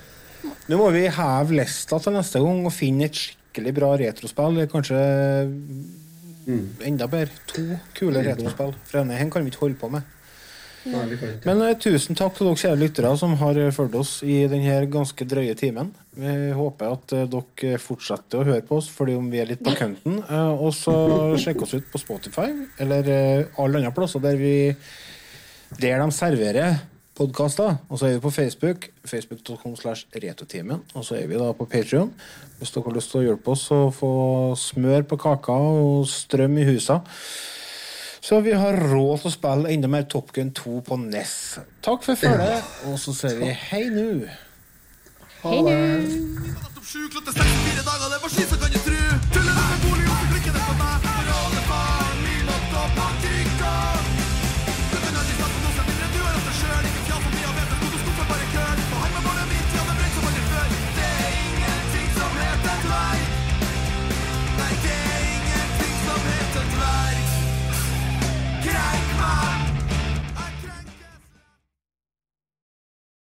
Nå 0.68 0.78
må 0.78 0.90
vi 0.94 1.06
heve 1.12 1.58
lista 1.58 1.98
til 2.02 2.14
neste 2.14 2.42
gang 2.42 2.66
og 2.66 2.74
finne 2.74 3.08
et 3.08 3.16
skikkelig 3.18 3.74
bra 3.78 3.94
retrospill. 4.00 4.60
Kanskje 4.70 5.00
Kanskje 6.48 6.84
enda 6.84 7.08
bedre. 7.08 7.34
To 7.52 7.64
kule 7.96 8.22
retrospill. 8.24 8.72
For 8.86 9.00
denne 9.00 9.18
her 9.18 9.28
kan 9.32 9.44
vi 9.44 9.52
ikke 9.52 9.66
holde 9.66 9.80
på 9.80 9.90
med. 9.92 10.14
Nei. 10.88 11.02
Men 11.44 11.60
uh, 11.60 11.74
tusen 11.76 12.16
takk 12.16 12.36
til 12.36 12.46
dere 12.46 12.60
kjære 12.62 12.78
lyttere 12.80 13.10
som 13.20 13.34
har 13.40 13.58
eh, 13.60 13.72
fulgt 13.74 13.96
oss 13.98 14.12
i 14.24 14.38
denne 14.48 14.78
ganske 14.88 15.26
drøye 15.28 15.56
timen. 15.58 15.90
Vi 16.16 16.52
håper 16.56 16.94
at 16.94 17.14
uh, 17.16 17.24
dere 17.28 17.80
fortsetter 17.82 18.40
å 18.40 18.46
høre 18.46 18.64
på 18.64 18.78
oss 18.78 18.88
fordi 18.94 19.18
om 19.18 19.26
vi 19.28 19.42
er 19.42 19.50
litt 19.50 19.64
på 19.64 19.74
kønten. 19.76 20.22
Og 20.62 20.70
så 20.76 20.94
sjekk 21.42 21.66
oss 21.66 21.76
ut 21.76 21.90
på 21.92 22.00
Spotify 22.00 22.48
eller 22.80 23.10
alle 23.58 23.82
andre 23.82 23.92
plasser 23.96 24.22
der 24.24 24.40
vi 24.40 24.54
der 25.76 26.00
de 26.00 26.12
serverer 26.14 26.78
podkaster. 27.18 27.76
Og 27.88 27.98
så 27.98 28.06
er 28.06 28.16
vi 28.16 28.20
på 28.24 28.30
Facebook. 28.30 28.88
Facebook.com 29.04 29.76
slash 29.76 30.06
Retotimen. 30.14 30.82
Og 30.94 31.04
så 31.04 31.18
er 31.18 31.26
vi 31.26 31.38
da 31.38 31.52
på 31.52 31.64
Patrion. 31.64 32.12
Hvis 32.58 32.70
dere 32.74 32.88
har 32.88 32.96
lyst 32.98 33.12
til 33.12 33.20
å 33.20 33.26
hjelpe 33.26 33.54
oss 33.54 33.68
å 33.74 33.80
få 33.94 34.10
smør 34.58 35.06
på 35.10 35.18
kaka 35.20 35.52
og 35.52 36.06
strøm 36.10 36.58
i 36.58 36.66
husa. 36.68 37.00
Så 38.20 38.40
vi 38.44 38.52
har 38.52 38.76
råd 38.90 39.22
til 39.22 39.30
å 39.30 39.34
spille 39.34 39.72
enda 39.72 39.88
mer 39.90 40.08
Top 40.10 40.32
Gun 40.36 40.50
2 40.54 40.80
på 40.86 40.98
NES. 41.00 41.34
Takk 41.86 42.04
for 42.04 42.18
følget, 42.18 42.66
og 42.90 42.98
så 43.00 43.14
sier 43.16 43.38
vi 43.40 43.52
hei 43.70 43.84
nå. 43.94 44.08
Hei 45.44 45.62
nå! 45.64 45.76
Nei, 69.28 69.57